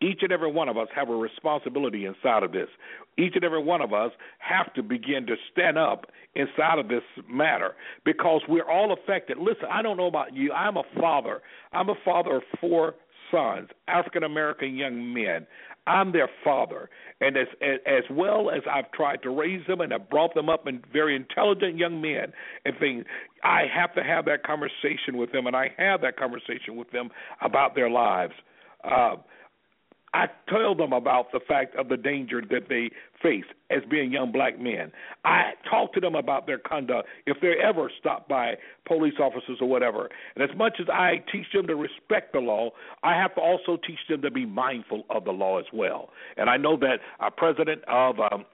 Each 0.00 0.18
and 0.22 0.32
every 0.32 0.50
one 0.50 0.68
of 0.68 0.76
us 0.76 0.88
have 0.96 1.08
a 1.10 1.14
responsibility 1.14 2.06
inside 2.06 2.42
of 2.42 2.50
this. 2.50 2.68
Each 3.16 3.34
and 3.36 3.44
every 3.44 3.62
one 3.62 3.80
of 3.80 3.92
us 3.92 4.10
have 4.38 4.72
to 4.74 4.82
begin 4.82 5.26
to 5.26 5.36
stand 5.52 5.78
up 5.78 6.06
inside 6.34 6.78
of 6.80 6.88
this 6.88 7.02
matter 7.28 7.76
because 8.04 8.40
we're 8.48 8.68
all 8.68 8.92
affected. 8.92 9.38
Listen, 9.38 9.66
I 9.70 9.80
don't 9.80 9.96
know 9.96 10.08
about 10.08 10.34
you. 10.34 10.52
I'm 10.52 10.76
a 10.76 10.82
father. 11.00 11.40
I'm 11.72 11.88
a 11.88 11.94
father 12.04 12.36
of 12.36 12.42
four 12.60 12.94
sons, 13.30 13.68
African 13.86 14.24
American 14.24 14.74
young 14.74 15.14
men. 15.14 15.46
I'm 15.86 16.12
their 16.12 16.28
father, 16.44 16.88
and 17.20 17.36
as 17.36 17.48
as 17.60 18.04
well 18.10 18.50
as 18.50 18.62
I've 18.70 18.90
tried 18.92 19.22
to 19.22 19.30
raise 19.30 19.66
them 19.66 19.80
and 19.80 19.90
have 19.92 20.08
brought 20.08 20.34
them 20.34 20.48
up 20.48 20.68
in 20.68 20.80
very 20.92 21.16
intelligent 21.16 21.76
young 21.76 22.00
men 22.00 22.32
and 22.64 22.78
things, 22.78 23.04
I 23.42 23.62
have 23.72 23.92
to 23.94 24.04
have 24.04 24.24
that 24.26 24.44
conversation 24.44 25.16
with 25.16 25.32
them, 25.32 25.46
and 25.46 25.56
I 25.56 25.72
have 25.78 26.00
that 26.02 26.16
conversation 26.16 26.76
with 26.76 26.90
them 26.92 27.10
about 27.40 27.74
their 27.74 27.90
lives. 27.90 28.34
Uh, 28.84 29.16
I 30.14 30.26
tell 30.48 30.74
them 30.74 30.92
about 30.92 31.32
the 31.32 31.40
fact 31.40 31.74
of 31.76 31.88
the 31.88 31.96
danger 31.96 32.42
that 32.50 32.68
they 32.68 32.90
face 33.22 33.44
as 33.70 33.82
being 33.90 34.12
young 34.12 34.30
black 34.30 34.60
men. 34.60 34.92
I 35.24 35.52
talk 35.70 35.94
to 35.94 36.00
them 36.00 36.14
about 36.14 36.46
their 36.46 36.58
conduct 36.58 37.08
if 37.26 37.38
they're 37.40 37.60
ever 37.60 37.90
stopped 37.98 38.28
by 38.28 38.54
police 38.86 39.14
officers 39.18 39.58
or 39.60 39.68
whatever. 39.68 40.10
And 40.34 40.48
as 40.48 40.54
much 40.56 40.74
as 40.80 40.86
I 40.90 41.24
teach 41.32 41.46
them 41.54 41.66
to 41.66 41.76
respect 41.76 42.34
the 42.34 42.40
law, 42.40 42.70
I 43.02 43.14
have 43.14 43.34
to 43.36 43.40
also 43.40 43.78
teach 43.86 44.00
them 44.08 44.20
to 44.22 44.30
be 44.30 44.44
mindful 44.44 45.04
of 45.08 45.24
the 45.24 45.30
law 45.30 45.58
as 45.58 45.66
well. 45.72 46.10
And 46.36 46.50
I 46.50 46.58
know 46.58 46.76
that 46.78 46.98
our 47.20 47.30
president 47.30 47.82
of 47.88 48.16
um, 48.20 48.44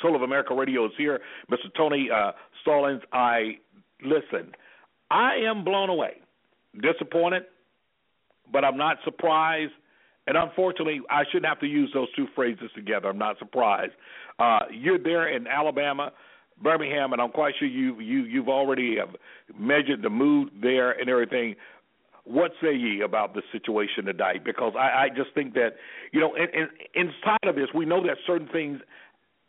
Soul 0.00 0.14
of 0.14 0.22
America 0.22 0.54
Radio 0.54 0.86
is 0.86 0.92
here, 0.96 1.20
Mr. 1.50 1.74
Tony 1.76 2.08
uh, 2.14 2.32
Stallings. 2.60 3.02
I 3.12 3.58
listen. 4.04 4.52
I 5.10 5.34
am 5.44 5.64
blown 5.64 5.90
away, 5.90 6.18
disappointed, 6.80 7.42
but 8.50 8.64
I'm 8.64 8.76
not 8.76 8.98
surprised 9.04 9.72
and 10.26 10.36
unfortunately, 10.36 11.00
I 11.10 11.24
shouldn't 11.30 11.46
have 11.46 11.60
to 11.60 11.66
use 11.66 11.90
those 11.92 12.08
two 12.14 12.26
phrases 12.34 12.70
together. 12.74 13.08
I'm 13.08 13.18
not 13.18 13.38
surprised. 13.38 13.92
Uh, 14.38 14.60
you're 14.72 14.98
there 14.98 15.34
in 15.34 15.46
Alabama, 15.46 16.12
Birmingham, 16.62 17.12
and 17.12 17.20
I'm 17.20 17.30
quite 17.30 17.54
sure 17.58 17.68
you 17.68 18.00
you 18.00 18.24
you've 18.24 18.48
already 18.48 18.98
uh, 19.00 19.06
measured 19.58 20.02
the 20.02 20.10
mood 20.10 20.50
there 20.60 20.92
and 20.92 21.08
everything. 21.08 21.56
What 22.24 22.52
say 22.62 22.72
ye 22.72 23.02
about 23.04 23.34
the 23.34 23.42
situation 23.50 24.04
tonight? 24.04 24.44
Because 24.44 24.74
I, 24.78 25.04
I 25.04 25.08
just 25.08 25.34
think 25.34 25.54
that 25.54 25.70
you 26.12 26.20
know, 26.20 26.34
in, 26.36 26.46
in, 26.54 26.68
inside 26.94 27.48
of 27.48 27.56
this, 27.56 27.68
we 27.74 27.84
know 27.84 28.00
that 28.06 28.18
certain 28.24 28.48
things 28.48 28.80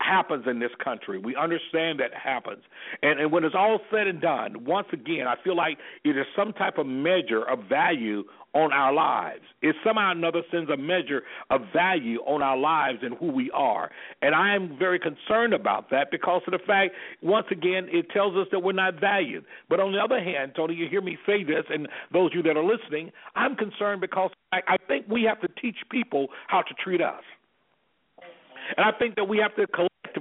happens 0.03 0.45
in 0.47 0.59
this 0.59 0.71
country. 0.83 1.17
We 1.17 1.35
understand 1.35 1.99
that 1.99 2.13
happens. 2.13 2.63
And 3.01 3.19
and 3.19 3.31
when 3.31 3.43
it's 3.43 3.55
all 3.57 3.79
said 3.91 4.07
and 4.07 4.21
done, 4.21 4.65
once 4.65 4.87
again, 4.91 5.27
I 5.27 5.35
feel 5.43 5.55
like 5.55 5.77
it 6.03 6.17
is 6.17 6.25
some 6.35 6.53
type 6.53 6.77
of 6.77 6.85
measure 6.85 7.43
of 7.43 7.59
value 7.69 8.23
on 8.53 8.71
our 8.71 8.93
lives. 8.93 9.41
It 9.61 9.75
somehow 9.83 10.09
or 10.09 10.11
another 10.11 10.41
sends 10.51 10.69
a 10.69 10.77
measure 10.77 11.23
of 11.49 11.61
value 11.73 12.19
on 12.19 12.43
our 12.43 12.57
lives 12.57 12.99
and 13.01 13.15
who 13.17 13.31
we 13.31 13.49
are. 13.51 13.89
And 14.21 14.35
I 14.35 14.53
am 14.53 14.77
very 14.77 14.99
concerned 14.99 15.53
about 15.53 15.89
that 15.89 16.11
because 16.11 16.41
of 16.45 16.51
the 16.51 16.59
fact, 16.59 16.93
once 17.21 17.47
again, 17.51 17.87
it 17.91 18.09
tells 18.11 18.35
us 18.35 18.47
that 18.51 18.59
we're 18.59 18.73
not 18.73 18.99
valued. 18.99 19.45
But 19.69 19.79
on 19.79 19.93
the 19.93 19.99
other 19.99 20.23
hand, 20.23 20.53
Tony, 20.55 20.75
you 20.75 20.87
hear 20.87 21.01
me 21.01 21.17
say 21.25 21.43
this, 21.43 21.65
and 21.69 21.87
those 22.11 22.31
of 22.31 22.35
you 22.35 22.43
that 22.43 22.57
are 22.57 22.63
listening, 22.63 23.11
I'm 23.35 23.55
concerned 23.55 24.01
because 24.01 24.29
I, 24.51 24.59
I 24.67 24.77
think 24.87 25.07
we 25.09 25.23
have 25.23 25.41
to 25.41 25.47
teach 25.59 25.77
people 25.89 26.27
how 26.47 26.61
to 26.61 26.73
treat 26.83 27.01
us. 27.01 27.23
And 28.77 28.85
I 28.85 28.97
think 28.97 29.15
that 29.15 29.25
we 29.25 29.39
have 29.39 29.55
to 29.55 29.67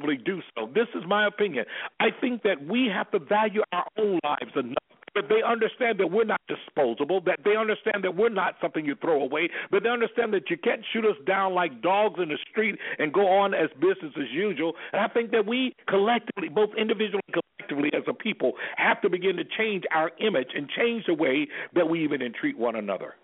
collectively 0.02 0.24
do 0.24 0.42
so. 0.56 0.70
This 0.74 0.88
is 0.94 1.02
my 1.06 1.26
opinion. 1.26 1.64
I 2.00 2.08
think 2.20 2.42
that 2.42 2.64
we 2.66 2.88
have 2.92 3.10
to 3.12 3.18
value 3.18 3.62
our 3.72 3.86
own 3.98 4.18
lives 4.24 4.52
enough 4.54 4.76
that 5.14 5.28
they 5.28 5.42
understand 5.46 6.00
that 6.00 6.10
we're 6.10 6.24
not 6.24 6.40
disposable, 6.48 7.20
that 7.20 7.38
they 7.44 7.54
understand 7.54 8.02
that 8.02 8.16
we're 8.16 8.30
not 8.30 8.54
something 8.62 8.86
you 8.86 8.94
throw 8.94 9.22
away, 9.22 9.46
but 9.70 9.82
they 9.82 9.90
understand 9.90 10.32
that 10.32 10.48
you 10.48 10.56
can't 10.56 10.80
shoot 10.90 11.04
us 11.04 11.16
down 11.26 11.52
like 11.52 11.82
dogs 11.82 12.18
in 12.18 12.30
the 12.30 12.38
street 12.50 12.78
and 12.98 13.12
go 13.12 13.28
on 13.28 13.52
as 13.52 13.68
business 13.74 14.14
as 14.16 14.30
usual. 14.32 14.72
And 14.94 15.02
I 15.02 15.08
think 15.08 15.30
that 15.32 15.46
we 15.46 15.74
collectively, 15.86 16.48
both 16.48 16.70
individually 16.78 17.20
and 17.28 17.44
collectively 17.58 17.90
as 17.92 18.04
a 18.08 18.14
people, 18.14 18.52
have 18.78 19.02
to 19.02 19.10
begin 19.10 19.36
to 19.36 19.44
change 19.44 19.84
our 19.94 20.12
image 20.18 20.48
and 20.56 20.66
change 20.70 21.04
the 21.06 21.12
way 21.12 21.46
that 21.74 21.86
we 21.86 22.02
even 22.02 22.22
entreat 22.22 22.56
one 22.56 22.76
another. 22.76 23.14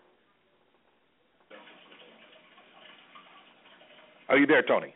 Are 4.28 4.36
you 4.36 4.46
there, 4.46 4.62
Tony? 4.62 4.94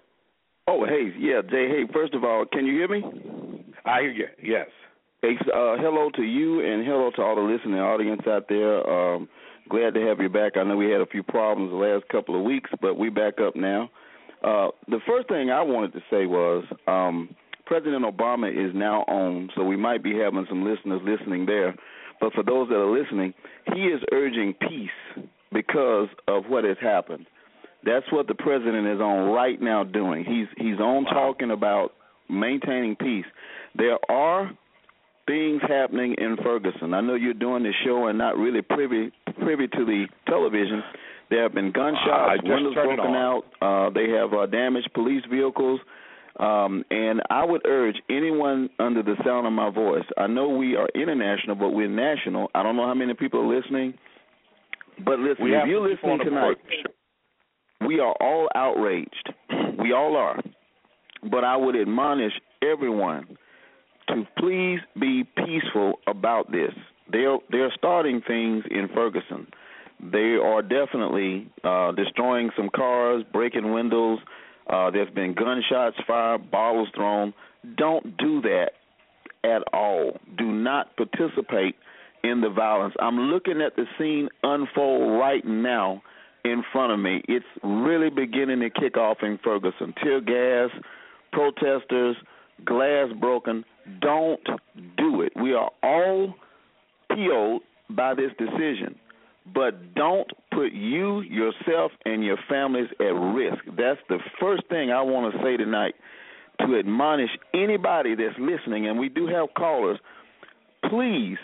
Oh, 0.68 0.84
hey, 0.86 1.12
yeah, 1.18 1.42
Jay. 1.42 1.68
Hey, 1.68 1.92
first 1.92 2.14
of 2.14 2.22
all, 2.22 2.44
can 2.50 2.66
you 2.66 2.74
hear 2.74 2.88
me? 2.88 3.02
I 3.84 4.02
hear 4.02 4.12
you. 4.12 4.26
Yes. 4.40 4.68
Hey, 5.20 5.34
uh, 5.52 5.76
hello 5.76 6.08
to 6.14 6.22
you, 6.22 6.60
and 6.60 6.86
hello 6.86 7.10
to 7.16 7.22
all 7.22 7.34
the 7.34 7.42
listening 7.42 7.80
audience 7.80 8.22
out 8.28 8.48
there. 8.48 8.88
Um, 8.88 9.28
glad 9.68 9.94
to 9.94 10.00
have 10.02 10.20
you 10.20 10.28
back. 10.28 10.56
I 10.56 10.62
know 10.62 10.76
we 10.76 10.90
had 10.90 11.00
a 11.00 11.06
few 11.06 11.24
problems 11.24 11.70
the 11.70 11.76
last 11.76 12.08
couple 12.08 12.36
of 12.38 12.44
weeks, 12.44 12.70
but 12.80 12.96
we 12.96 13.08
back 13.10 13.40
up 13.40 13.56
now. 13.56 13.90
Uh, 14.44 14.68
the 14.88 15.00
first 15.06 15.28
thing 15.28 15.50
I 15.50 15.62
wanted 15.62 15.94
to 15.94 16.00
say 16.10 16.26
was 16.26 16.64
um, 16.86 17.34
President 17.66 18.04
Obama 18.04 18.48
is 18.48 18.72
now 18.72 19.02
on, 19.08 19.50
so 19.56 19.64
we 19.64 19.76
might 19.76 20.02
be 20.02 20.16
having 20.16 20.46
some 20.48 20.64
listeners 20.64 21.00
listening 21.04 21.44
there. 21.44 21.74
But 22.20 22.34
for 22.34 22.44
those 22.44 22.68
that 22.68 22.76
are 22.76 23.00
listening, 23.00 23.34
he 23.74 23.82
is 23.82 24.00
urging 24.12 24.54
peace 24.68 25.26
because 25.52 26.08
of 26.28 26.44
what 26.46 26.62
has 26.62 26.76
happened. 26.80 27.26
That's 27.84 28.06
what 28.10 28.28
the 28.28 28.34
president 28.34 28.86
is 28.86 29.00
on 29.00 29.30
right 29.32 29.60
now 29.60 29.84
doing. 29.84 30.24
He's 30.24 30.46
he's 30.56 30.78
on 30.78 31.04
wow. 31.04 31.12
talking 31.12 31.50
about 31.50 31.92
maintaining 32.28 32.96
peace. 32.96 33.24
There 33.76 33.98
are 34.08 34.50
things 35.26 35.62
happening 35.66 36.14
in 36.18 36.36
Ferguson. 36.42 36.94
I 36.94 37.00
know 37.00 37.14
you're 37.14 37.34
doing 37.34 37.62
the 37.62 37.72
show 37.84 38.06
and 38.06 38.18
not 38.18 38.36
really 38.36 38.62
privy 38.62 39.12
privy 39.40 39.68
to 39.68 39.84
the 39.84 40.06
television. 40.26 40.82
There 41.30 41.42
have 41.42 41.54
been 41.54 41.72
gunshots, 41.72 42.40
uh, 42.40 42.42
windows 42.44 42.74
broken 42.74 43.14
out. 43.14 43.42
Uh, 43.60 43.90
they 43.90 44.10
have 44.10 44.32
uh, 44.34 44.46
damaged 44.46 44.90
police 44.94 45.22
vehicles. 45.30 45.80
Um, 46.38 46.84
and 46.90 47.20
I 47.30 47.44
would 47.44 47.66
urge 47.66 47.96
anyone 48.08 48.70
under 48.78 49.02
the 49.02 49.16
sound 49.24 49.46
of 49.46 49.52
my 49.52 49.70
voice. 49.70 50.04
I 50.16 50.26
know 50.26 50.48
we 50.48 50.76
are 50.76 50.88
international, 50.94 51.56
but 51.56 51.70
we're 51.70 51.88
national. 51.88 52.50
I 52.54 52.62
don't 52.62 52.76
know 52.76 52.86
how 52.86 52.94
many 52.94 53.14
people 53.14 53.40
are 53.40 53.54
listening, 53.54 53.94
but 55.04 55.18
listen, 55.18 55.46
if 55.46 55.68
you're 55.68 55.86
listening 55.88 56.20
tonight, 56.24 56.56
we 57.86 58.00
are 58.00 58.14
all 58.20 58.48
outraged. 58.54 59.32
We 59.78 59.92
all 59.92 60.16
are. 60.16 60.40
But 61.30 61.44
I 61.44 61.56
would 61.56 61.76
admonish 61.76 62.32
everyone 62.62 63.36
to 64.08 64.26
please 64.38 64.80
be 64.98 65.24
peaceful 65.36 65.94
about 66.06 66.50
this. 66.50 66.72
They're 67.10 67.38
they're 67.50 67.72
starting 67.76 68.22
things 68.26 68.64
in 68.70 68.88
Ferguson. 68.94 69.46
They 70.00 70.36
are 70.42 70.62
definitely 70.62 71.48
uh, 71.62 71.92
destroying 71.92 72.50
some 72.56 72.70
cars, 72.74 73.22
breaking 73.32 73.72
windows. 73.72 74.18
Uh, 74.68 74.90
there's 74.90 75.12
been 75.14 75.34
gunshots 75.34 75.96
fired, 76.06 76.50
bottles 76.50 76.88
thrown. 76.94 77.32
Don't 77.76 78.16
do 78.16 78.40
that 78.42 78.70
at 79.44 79.62
all. 79.72 80.18
Do 80.36 80.50
not 80.50 80.96
participate 80.96 81.76
in 82.24 82.40
the 82.40 82.48
violence. 82.48 82.94
I'm 83.00 83.18
looking 83.18 83.60
at 83.60 83.76
the 83.76 83.84
scene 83.98 84.28
unfold 84.42 85.20
right 85.20 85.44
now 85.44 86.02
in 86.44 86.62
front 86.72 86.92
of 86.92 86.98
me. 86.98 87.22
It's 87.28 87.46
really 87.62 88.10
beginning 88.10 88.60
to 88.60 88.70
kick 88.70 88.96
off 88.96 89.18
in 89.22 89.38
Ferguson. 89.42 89.94
Tear 90.02 90.20
gas, 90.20 90.70
protesters, 91.32 92.16
glass 92.64 93.08
broken. 93.20 93.64
Don't 94.00 94.44
do 94.96 95.22
it. 95.22 95.32
We 95.36 95.54
are 95.54 95.70
all 95.82 96.34
PO'd 97.10 97.60
by 97.90 98.14
this 98.14 98.30
decision. 98.38 98.96
But 99.54 99.94
don't 99.94 100.30
put 100.52 100.72
you, 100.72 101.20
yourself, 101.22 101.90
and 102.04 102.24
your 102.24 102.38
families 102.48 102.88
at 103.00 103.14
risk. 103.14 103.64
That's 103.76 104.00
the 104.08 104.18
first 104.40 104.62
thing 104.68 104.90
I 104.92 105.02
want 105.02 105.34
to 105.34 105.42
say 105.42 105.56
tonight 105.56 105.94
to 106.60 106.78
admonish 106.78 107.30
anybody 107.52 108.14
that's 108.14 108.38
listening, 108.38 108.86
and 108.86 108.98
we 108.98 109.08
do 109.08 109.26
have 109.26 109.48
callers. 109.56 109.98
Please 110.88 111.38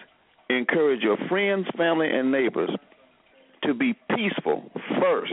encourage 0.48 1.02
your 1.02 1.16
friends, 1.28 1.66
family, 1.76 2.08
and 2.08 2.30
neighbors 2.30 2.70
to 3.64 3.74
be 3.74 3.94
peaceful 4.14 4.70
first. 5.00 5.32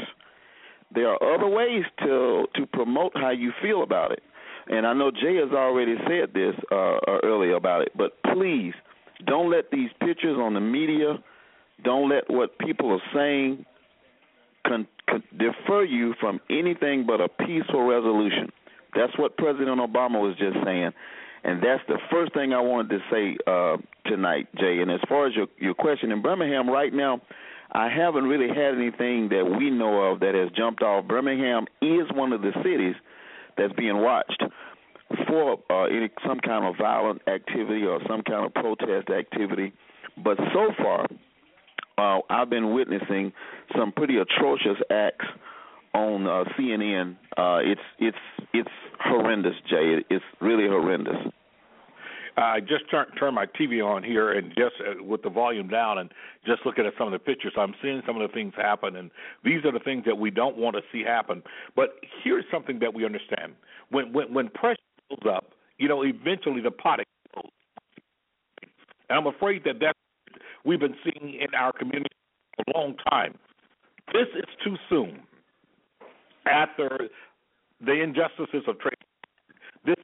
There 0.93 1.09
are 1.09 1.35
other 1.35 1.47
ways 1.47 1.83
to 1.99 2.45
to 2.55 2.65
promote 2.67 3.13
how 3.15 3.31
you 3.31 3.51
feel 3.61 3.83
about 3.83 4.11
it, 4.11 4.23
and 4.67 4.85
I 4.85 4.93
know 4.93 5.11
Jay 5.11 5.35
has 5.35 5.51
already 5.51 5.95
said 6.07 6.33
this 6.33 6.55
uh, 6.71 6.75
uh, 6.75 7.19
earlier 7.23 7.55
about 7.55 7.81
it. 7.81 7.91
But 7.97 8.21
please 8.33 8.73
don't 9.25 9.51
let 9.51 9.71
these 9.71 9.89
pictures 9.99 10.37
on 10.39 10.53
the 10.53 10.59
media, 10.59 11.17
don't 11.83 12.09
let 12.09 12.29
what 12.29 12.57
people 12.59 12.91
are 12.91 13.01
saying 13.13 13.65
con- 14.67 14.87
con- 15.09 15.23
defer 15.37 15.83
you 15.83 16.13
from 16.19 16.39
anything 16.49 17.05
but 17.05 17.21
a 17.21 17.29
peaceful 17.29 17.87
resolution. 17.87 18.51
That's 18.95 19.17
what 19.17 19.37
President 19.37 19.79
Obama 19.79 20.21
was 20.21 20.35
just 20.37 20.57
saying. 20.63 20.91
And 21.43 21.61
that's 21.61 21.83
the 21.87 21.99
first 22.09 22.33
thing 22.33 22.53
I 22.53 22.59
wanted 22.59 22.89
to 22.89 22.99
say 23.11 23.37
uh, 23.45 23.77
tonight, 24.09 24.47
Jay. 24.57 24.79
And 24.81 24.89
as 24.89 24.99
far 25.07 25.27
as 25.27 25.35
your 25.35 25.47
your 25.59 25.75
question 25.75 26.11
in 26.11 26.21
Birmingham 26.21 26.69
right 26.69 26.91
now, 26.91 27.21
I 27.75 27.89
haven't 27.89 28.23
really 28.23 28.47
had 28.47 28.73
anything 28.75 29.27
that 29.29 29.43
we 29.59 29.69
know 29.69 30.11
of 30.11 30.21
that 30.21 30.33
has 30.33 30.49
jumped 30.55 30.81
off. 30.81 31.05
Birmingham 31.07 31.65
is 31.81 32.07
one 32.13 32.31
of 32.31 32.41
the 32.41 32.51
cities 32.63 32.95
that's 33.57 33.73
being 33.73 33.97
watched 34.01 34.41
for 35.27 35.59
uh, 35.69 35.83
any 35.83 36.09
some 36.25 36.39
kind 36.39 36.63
of 36.63 36.75
violent 36.77 37.21
activity 37.27 37.83
or 37.83 37.99
some 38.07 38.21
kind 38.21 38.45
of 38.45 38.53
protest 38.53 39.09
activity. 39.09 39.73
But 40.23 40.37
so 40.53 40.71
far, 40.81 41.07
uh, 41.97 42.21
I've 42.29 42.49
been 42.49 42.73
witnessing 42.73 43.33
some 43.77 43.91
pretty 43.91 44.15
atrocious 44.19 44.81
acts 44.89 45.25
on 45.93 46.25
uh, 46.27 46.45
CNN. 46.57 47.17
Uh, 47.35 47.59
it's 47.61 47.81
it's 47.99 48.17
it's 48.53 48.69
horrendous, 49.01 49.55
Jay. 49.69 49.97
It's 50.09 50.23
really 50.39 50.67
horrendous. 50.67 51.17
I 52.37 52.59
just 52.59 52.89
turned 52.91 53.11
turned 53.17 53.35
my 53.35 53.45
TV 53.45 53.83
on 53.83 54.03
here 54.03 54.33
and 54.33 54.49
just 54.49 54.75
uh, 54.81 55.01
with 55.01 55.21
the 55.21 55.29
volume 55.29 55.69
down 55.69 55.99
and 55.99 56.11
just 56.45 56.65
looking 56.65 56.85
at 56.85 56.93
some 56.97 57.07
of 57.07 57.13
the 57.13 57.19
pictures, 57.19 57.53
I'm 57.57 57.73
seeing 57.81 58.01
some 58.05 58.19
of 58.19 58.27
the 58.27 58.33
things 58.33 58.53
happen, 58.57 58.97
and 58.97 59.09
these 59.43 59.63
are 59.63 59.71
the 59.71 59.79
things 59.79 60.03
that 60.05 60.17
we 60.17 60.31
don't 60.31 60.57
want 60.57 60.75
to 60.75 60.81
see 60.91 61.01
happen. 61.01 61.41
But 61.75 61.95
here's 62.23 62.43
something 62.51 62.79
that 62.79 62.93
we 62.93 63.05
understand: 63.05 63.53
when 63.89 64.11
when 64.11 64.33
when 64.33 64.49
pressure 64.49 64.79
builds 65.09 65.25
up, 65.27 65.51
you 65.77 65.87
know, 65.87 66.03
eventually 66.03 66.61
the 66.61 66.71
pot 66.71 66.99
explodes. 66.99 67.53
And 69.09 69.19
I'm 69.19 69.27
afraid 69.27 69.63
that 69.63 69.79
that 69.79 69.95
we've 70.65 70.79
been 70.79 70.97
seeing 71.03 71.35
in 71.35 71.55
our 71.55 71.71
community 71.71 72.15
for 72.57 72.65
a 72.67 72.77
long 72.77 72.95
time. 73.09 73.37
This 74.11 74.27
is 74.35 74.45
too 74.63 74.75
soon 74.89 75.21
after 76.45 77.07
the 77.79 77.93
injustices 77.93 78.63
of 78.67 78.79
trade. 78.79 78.93
This 79.85 79.95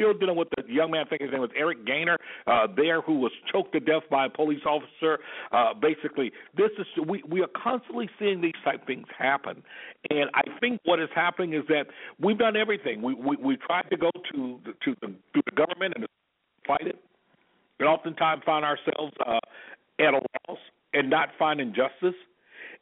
still 0.00 0.14
dealing 0.14 0.36
with 0.36 0.48
the 0.56 0.64
young 0.72 0.90
man. 0.90 1.04
I 1.06 1.08
think 1.08 1.22
his 1.22 1.30
name 1.30 1.40
was 1.40 1.50
Eric 1.56 1.86
Garner 1.86 2.16
uh, 2.46 2.66
there, 2.74 3.02
who 3.02 3.18
was 3.18 3.32
choked 3.52 3.72
to 3.72 3.80
death 3.80 4.02
by 4.10 4.26
a 4.26 4.30
police 4.30 4.62
officer. 4.66 5.18
Uh, 5.52 5.74
basically, 5.74 6.32
this 6.56 6.70
is 6.78 6.86
we 7.06 7.22
we 7.28 7.42
are 7.42 7.50
constantly 7.62 8.08
seeing 8.18 8.40
these 8.40 8.54
type 8.64 8.86
things 8.86 9.06
happen, 9.16 9.62
and 10.08 10.30
I 10.34 10.42
think 10.60 10.80
what 10.84 11.00
is 11.00 11.08
happening 11.14 11.52
is 11.52 11.64
that 11.68 11.86
we've 12.18 12.38
done 12.38 12.56
everything. 12.56 13.02
We 13.02 13.14
we, 13.14 13.36
we 13.36 13.56
tried 13.56 13.90
to 13.90 13.96
go 13.96 14.10
to 14.32 14.58
the, 14.64 14.72
to 14.84 14.96
the 15.02 15.08
to 15.08 15.42
the 15.44 15.52
government 15.52 15.94
and 15.96 16.06
fight 16.66 16.86
it, 16.86 16.98
and 17.78 17.88
oftentimes 17.88 18.42
find 18.46 18.64
ourselves 18.64 19.12
uh, 19.26 19.38
at 19.98 20.14
a 20.14 20.20
loss 20.48 20.58
and 20.94 21.10
not 21.10 21.28
finding 21.38 21.74
justice, 21.74 22.18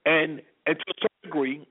and 0.06 0.40
and 0.66 0.76
to 0.78 0.84
a 0.88 0.94
certain 1.02 1.22
degree 1.24 1.66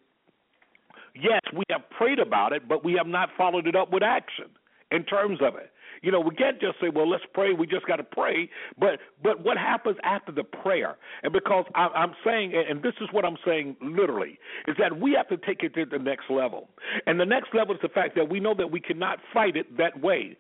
yes, 1.20 1.42
we 1.52 1.64
have 1.72 1.82
prayed 1.90 2.20
about 2.20 2.54
it, 2.54 2.68
but 2.70 2.86
we 2.86 2.94
have 2.94 3.08
not 3.08 3.30
followed 3.36 3.66
it 3.66 3.76
up 3.76 3.92
with 3.92 4.04
action 4.04 4.46
in 4.92 5.04
terms 5.04 5.40
of 5.42 5.56
it. 5.56 5.72
You 6.04 6.12
know, 6.12 6.20
we 6.20 6.36
can't 6.36 6.62
just 6.62 6.80
say, 6.80 6.90
"Well, 6.90 7.10
let's 7.10 7.24
pray." 7.34 7.54
We 7.54 7.66
just 7.66 7.88
got 7.88 7.96
to 7.96 8.04
pray. 8.04 8.50
But 8.80 9.00
but 9.24 9.44
what 9.44 9.58
happens 9.58 9.98
after 10.04 10.32
the 10.32 10.44
prayer? 10.44 10.96
And 11.24 11.34
because 11.34 11.66
I, 11.74 11.88
I'm 11.88 12.14
saying, 12.24 12.54
and 12.54 12.84
this 12.84 12.94
is 13.02 13.08
what 13.12 13.26
I'm 13.26 13.38
saying, 13.44 13.78
literally, 13.82 14.38
is 14.68 14.76
that 14.78 15.00
we 15.00 15.14
have 15.14 15.28
to 15.30 15.38
take 15.38 15.64
it 15.64 15.74
to 15.74 15.86
the 15.86 15.98
next 15.98 16.30
level. 16.30 16.70
And 17.08 17.20
the 17.20 17.26
next 17.26 17.50
level 17.56 17.74
is 17.74 17.82
the 17.82 17.90
fact 17.90 18.16
that 18.16 18.30
we 18.30 18.40
know 18.40 18.54
that 18.54 18.70
we 18.70 18.80
cannot 18.80 19.18
fight 19.34 19.58
it 19.58 19.76
that 19.78 20.00
way. 20.00 20.38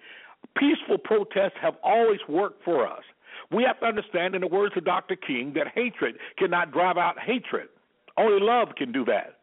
Peaceful 0.55 0.99
protests 0.99 1.57
have 1.59 1.73
always 1.83 2.19
worked 2.29 2.63
for 2.63 2.87
us. 2.87 3.03
We 3.51 3.63
have 3.63 3.79
to 3.79 3.87
understand, 3.87 4.35
in 4.35 4.41
the 4.41 4.47
words 4.47 4.75
of 4.77 4.85
Dr. 4.85 5.15
King, 5.15 5.53
that 5.55 5.67
hatred 5.73 6.15
cannot 6.37 6.71
drive 6.71 6.97
out 6.97 7.15
hatred. 7.19 7.69
Only 8.17 8.39
love 8.45 8.69
can 8.77 8.91
do 8.91 9.05
that. 9.05 9.39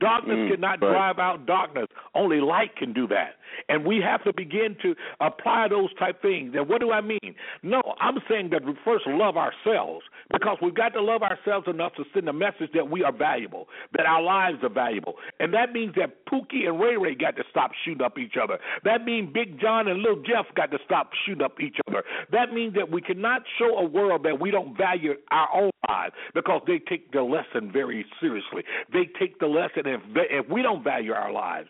Darkness 0.00 0.36
Mm, 0.36 0.50
cannot 0.50 0.80
right. 0.80 0.92
drive 0.92 1.18
out 1.18 1.46
darkness. 1.46 1.86
Only 2.14 2.40
light 2.40 2.76
can 2.76 2.92
do 2.92 3.06
that. 3.08 3.34
And 3.68 3.84
we 3.84 4.00
have 4.00 4.22
to 4.24 4.32
begin 4.32 4.76
to 4.82 4.94
apply 5.20 5.68
those 5.68 5.92
type 5.98 6.20
things. 6.22 6.54
And 6.56 6.68
what 6.68 6.80
do 6.80 6.92
I 6.92 7.00
mean? 7.00 7.34
No, 7.62 7.82
I'm 8.00 8.18
saying 8.28 8.50
that 8.50 8.64
we 8.64 8.74
first 8.84 9.06
love 9.06 9.36
ourselves 9.36 10.04
because 10.32 10.58
we've 10.62 10.74
got 10.74 10.90
to 10.90 11.02
love 11.02 11.22
ourselves 11.22 11.66
enough 11.68 11.94
to 11.96 12.04
send 12.14 12.28
a 12.28 12.32
message 12.32 12.70
that 12.74 12.88
we 12.90 13.02
are 13.02 13.12
valuable, 13.12 13.68
that 13.96 14.06
our 14.06 14.22
lives 14.22 14.58
are 14.62 14.68
valuable. 14.68 15.14
And 15.40 15.52
that 15.54 15.72
means 15.72 15.94
that 15.96 16.26
Pookie 16.26 16.66
and 16.66 16.78
Ray 16.78 16.96
Ray 16.96 17.14
got 17.14 17.36
to 17.36 17.44
stop 17.50 17.72
shooting 17.84 18.04
up 18.04 18.18
each 18.18 18.34
other. 18.42 18.58
That 18.84 19.04
means 19.04 19.32
Big 19.32 19.60
John 19.60 19.88
and 19.88 20.00
Little 20.00 20.22
Jeff 20.22 20.46
got 20.54 20.70
to 20.72 20.78
stop 20.84 21.10
shooting 21.24 21.44
up 21.44 21.60
each 21.60 21.76
other. 21.88 22.04
That 22.32 22.52
means 22.52 22.74
that 22.74 22.90
we 22.90 23.00
cannot 23.00 23.42
show 23.58 23.78
a 23.78 23.84
world 23.84 24.22
that 24.24 24.40
we 24.40 24.50
don't 24.50 24.76
value 24.76 25.14
our 25.30 25.48
own 25.54 25.70
lives 25.88 26.14
because 26.34 26.62
they 26.66 26.78
take 26.78 27.12
the 27.12 27.22
lesson 27.22 27.72
very 27.72 28.04
seriously. 28.20 28.62
They 28.92 29.08
take 29.18 29.38
the 29.38 29.46
lesson 29.46 29.82
if 29.86 30.00
if 30.30 30.48
we 30.48 30.62
don't 30.62 30.84
value 30.84 31.12
our 31.12 31.32
lives, 31.32 31.68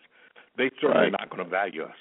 they 0.59 0.69
certainly 0.81 1.03
Right. 1.03 1.11
not 1.11 1.29
going 1.29 1.43
to 1.43 1.49
value 1.49 1.83
us. 1.83 1.95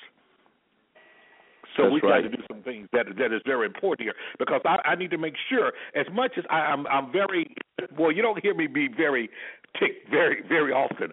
So 1.76 1.84
That's 1.84 1.94
we 1.94 2.00
right. 2.00 2.24
got 2.24 2.30
to 2.30 2.36
do 2.36 2.42
some 2.50 2.62
things 2.62 2.88
that 2.92 3.06
that 3.16 3.32
is 3.32 3.40
very 3.46 3.66
important 3.66 4.04
here 4.04 4.14
because 4.38 4.60
I, 4.64 4.78
I 4.84 4.94
need 4.96 5.10
to 5.12 5.18
make 5.18 5.34
sure. 5.48 5.72
As 5.94 6.06
much 6.12 6.32
as 6.36 6.44
I, 6.50 6.56
I'm, 6.56 6.86
I'm 6.88 7.12
very 7.12 7.54
well, 7.96 8.10
you 8.10 8.20
don't 8.20 8.42
hear 8.42 8.54
me 8.54 8.66
be 8.66 8.88
very 8.88 9.30
ticked 9.78 10.10
very 10.10 10.42
very 10.48 10.72
often, 10.72 11.12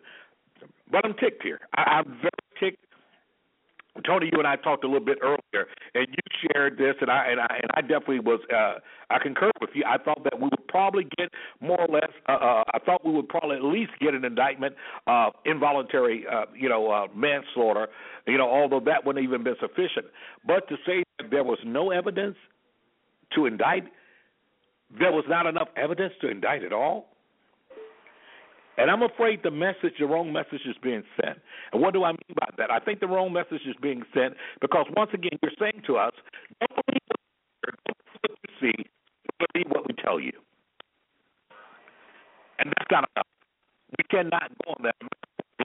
but 0.89 1.05
I'm 1.05 1.13
ticked 1.13 1.43
here. 1.43 1.59
I, 1.75 1.81
I'm 2.01 2.17
very 2.19 2.31
ticked. 2.59 2.84
Tony, 4.03 4.29
you 4.31 4.39
and 4.39 4.47
I 4.47 4.57
talked 4.57 4.83
a 4.83 4.87
little 4.87 5.05
bit 5.05 5.19
earlier, 5.21 5.67
and 5.93 6.07
you 6.09 6.49
shared 6.51 6.77
this, 6.77 6.95
and 6.99 7.09
I 7.09 7.27
and 7.27 7.39
I 7.39 7.59
and 7.61 7.71
I 7.75 7.81
definitely 7.81 8.19
was. 8.19 8.41
Uh, 8.53 8.79
I 9.09 9.19
concur 9.19 9.51
with 9.61 9.69
you. 9.73 9.83
I 9.87 9.97
thought 9.97 10.23
that 10.23 10.37
we 10.37 10.45
would 10.45 10.67
probably 10.67 11.07
get 11.17 11.29
more 11.61 11.79
or 11.79 11.87
less. 11.87 12.09
Uh, 12.27 12.33
uh, 12.33 12.63
I 12.73 12.79
thought 12.85 13.05
we 13.05 13.13
would 13.13 13.29
probably 13.29 13.55
at 13.55 13.63
least 13.63 13.91
get 14.01 14.13
an 14.13 14.25
indictment 14.25 14.75
of 15.07 15.33
involuntary, 15.45 16.25
uh, 16.31 16.45
you 16.57 16.67
know, 16.67 16.91
uh, 16.91 17.07
manslaughter. 17.15 17.87
You 18.27 18.37
know, 18.37 18.49
although 18.49 18.81
that 18.81 19.05
wouldn't 19.05 19.23
even 19.23 19.43
been 19.43 19.55
sufficient. 19.61 20.07
But 20.45 20.67
to 20.69 20.75
say 20.85 21.03
that 21.19 21.29
there 21.31 21.43
was 21.43 21.59
no 21.63 21.91
evidence 21.91 22.35
to 23.35 23.45
indict, 23.45 23.85
there 24.99 25.11
was 25.11 25.25
not 25.29 25.45
enough 25.45 25.69
evidence 25.77 26.13
to 26.21 26.29
indict 26.29 26.63
at 26.63 26.73
all. 26.73 27.14
And 28.77 28.91
I'm 28.91 29.03
afraid 29.03 29.41
the 29.43 29.51
message, 29.51 29.93
the 29.99 30.05
wrong 30.05 30.33
message 30.33 30.61
is 30.65 30.75
being 30.83 31.03
sent. 31.21 31.39
And 31.71 31.81
what 31.81 31.93
do 31.93 32.03
I 32.03 32.11
mean 32.11 32.35
by 32.35 32.49
that? 32.57 32.71
I 32.71 32.79
think 32.79 32.99
the 32.99 33.07
wrong 33.07 33.31
message 33.31 33.61
is 33.65 33.75
being 33.81 34.03
sent 34.13 34.33
because, 34.61 34.85
once 34.95 35.11
again, 35.13 35.37
you're 35.41 35.51
saying 35.59 35.83
to 35.87 35.97
us, 35.97 36.11
don't 36.59 36.85
believe 36.85 37.01
what 38.21 38.37
you 38.43 38.53
see, 38.59 38.85
believe 39.39 39.67
what 39.69 39.87
we 39.87 39.93
tell 40.03 40.19
you. 40.19 40.33
And 42.59 42.69
that's 42.69 42.91
not 42.91 43.09
enough. 43.15 43.27
We 43.97 44.03
cannot 44.09 44.51
go 44.65 44.71
on 44.71 44.83
that. 44.83 44.95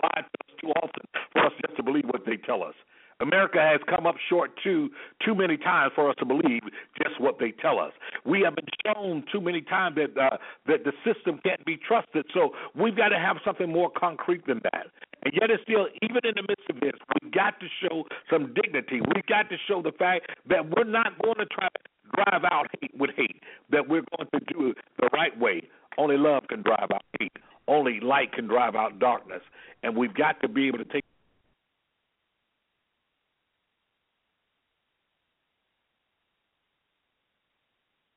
Lies 0.03 0.25
to 0.25 0.38
us 0.46 0.55
too 0.61 0.68
often 0.83 1.05
for 1.33 1.46
us 1.46 1.53
just 1.66 1.77
to 1.77 1.83
believe 1.83 2.05
what 2.05 2.25
they 2.27 2.37
tell 2.37 2.62
us. 2.62 2.75
America 3.21 3.59
has 3.61 3.81
come 3.89 4.07
up 4.07 4.17
short 4.29 4.51
too 4.63 4.91
too 5.25 5.35
many 5.35 5.57
times 5.57 5.93
for 5.95 6.09
us 6.09 6.17
to 6.19 6.25
believe 6.25 6.63
just 6.97 7.21
what 7.21 7.39
they 7.39 7.53
tell 7.53 7.79
us. 7.79 7.93
We 8.25 8.43
have 8.43 8.57
been 8.57 8.69
shown 8.85 9.25
too 9.33 9.41
many 9.41 9.61
times 9.61 9.97
that 9.97 10.21
uh, 10.21 10.37
that 10.67 10.85
the 10.85 10.93
system 11.05 11.41
can't 11.45 11.65
be 11.65 11.77
trusted. 11.77 12.27
So 12.35 12.51
we've 12.75 12.97
got 12.97 13.09
to 13.09 13.19
have 13.19 13.37
something 13.45 13.71
more 13.71 13.91
concrete 13.91 14.47
than 14.47 14.61
that. 14.73 14.87
And 15.23 15.35
yet, 15.39 15.51
it's 15.51 15.63
still 15.63 15.87
even 16.03 16.21
in 16.25 16.35
the 16.35 16.45
midst 16.49 16.69
of 16.71 16.81
this, 16.81 16.99
we've 17.21 17.33
got 17.33 17.61
to 17.61 17.67
show 17.83 18.05
some 18.31 18.55
dignity. 18.55 19.01
We've 19.15 19.27
got 19.27 19.51
to 19.51 19.57
show 19.69 19.83
the 19.83 19.93
fact 19.93 20.31
that 20.49 20.65
we're 20.71 20.85
not 20.85 21.21
going 21.23 21.37
to 21.37 21.47
try 21.47 21.69
to 21.69 22.25
drive 22.25 22.45
out 22.51 22.69
hate 22.81 22.97
with 22.97 23.11
hate. 23.17 23.43
That 23.71 23.89
we're 23.89 24.05
going 24.17 24.29
to 24.33 24.41
do 24.53 24.71
it 24.71 24.79
the 24.99 25.09
right 25.13 25.39
way. 25.39 25.69
Only 25.99 26.17
love 26.17 26.45
can 26.49 26.63
drive 26.63 26.89
out 26.93 27.05
hate. 27.19 27.37
Only 27.69 28.01
light 28.01 28.33
can 28.33 28.47
drive 28.47 28.75
out 28.75 28.99
darkness. 28.99 29.43
And 29.83 29.97
we've 29.97 30.15
got 30.15 30.41
to 30.41 30.49
be 30.49 30.67
able 30.69 30.79
to 30.79 30.85
take 30.85 31.05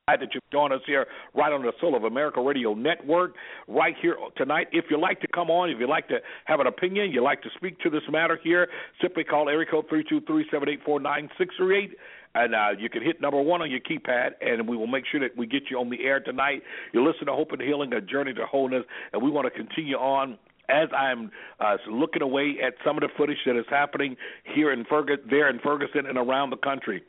glad 0.06 0.20
that 0.20 0.34
you've 0.34 0.42
joined 0.52 0.70
us 0.72 0.82
here 0.86 1.06
right 1.34 1.50
on 1.50 1.62
the 1.62 1.72
Soul 1.80 1.96
of 1.96 2.04
America 2.04 2.38
Radio 2.38 2.74
Network, 2.74 3.36
right 3.66 3.94
here 4.02 4.18
tonight. 4.36 4.66
If 4.70 4.84
you'd 4.90 5.00
like 5.00 5.18
to 5.22 5.28
come 5.28 5.50
on, 5.50 5.70
if 5.70 5.80
you'd 5.80 5.88
like 5.88 6.08
to 6.08 6.18
have 6.44 6.60
an 6.60 6.66
opinion, 6.66 7.10
you'd 7.10 7.24
like 7.24 7.40
to 7.42 7.48
speak 7.56 7.80
to 7.80 7.88
this 7.88 8.02
matter 8.10 8.38
here, 8.42 8.68
simply 9.00 9.24
call 9.24 9.48
area 9.48 9.66
code 9.70 9.86
323-784-9638. 9.88 11.92
And 12.34 12.54
uh, 12.54 12.68
you 12.78 12.90
can 12.90 13.02
hit 13.02 13.22
number 13.22 13.40
one 13.40 13.62
on 13.62 13.70
your 13.70 13.80
keypad, 13.80 14.32
and 14.42 14.68
we 14.68 14.76
will 14.76 14.88
make 14.88 15.04
sure 15.10 15.20
that 15.20 15.34
we 15.38 15.46
get 15.46 15.70
you 15.70 15.78
on 15.78 15.88
the 15.88 16.04
air 16.04 16.20
tonight. 16.20 16.62
You 16.92 17.06
listen 17.06 17.26
to 17.26 17.32
Hope 17.32 17.52
and 17.52 17.62
Healing, 17.62 17.94
a 17.94 18.02
journey 18.02 18.34
to 18.34 18.44
wholeness, 18.44 18.84
and 19.14 19.22
we 19.22 19.30
want 19.30 19.46
to 19.46 19.50
continue 19.50 19.96
on 19.96 20.36
as 20.68 20.88
I'm 20.94 21.30
uh, 21.60 21.76
looking 21.90 22.22
away 22.22 22.56
at 22.62 22.74
some 22.84 22.96
of 22.96 23.02
the 23.02 23.08
footage 23.16 23.38
that 23.46 23.58
is 23.58 23.66
happening 23.70 24.16
here 24.54 24.72
in 24.72 24.84
Ferguson, 24.84 25.24
there 25.30 25.48
in 25.48 25.60
Ferguson, 25.60 26.06
and 26.06 26.18
around 26.18 26.50
the 26.50 26.56
country. 26.56 27.02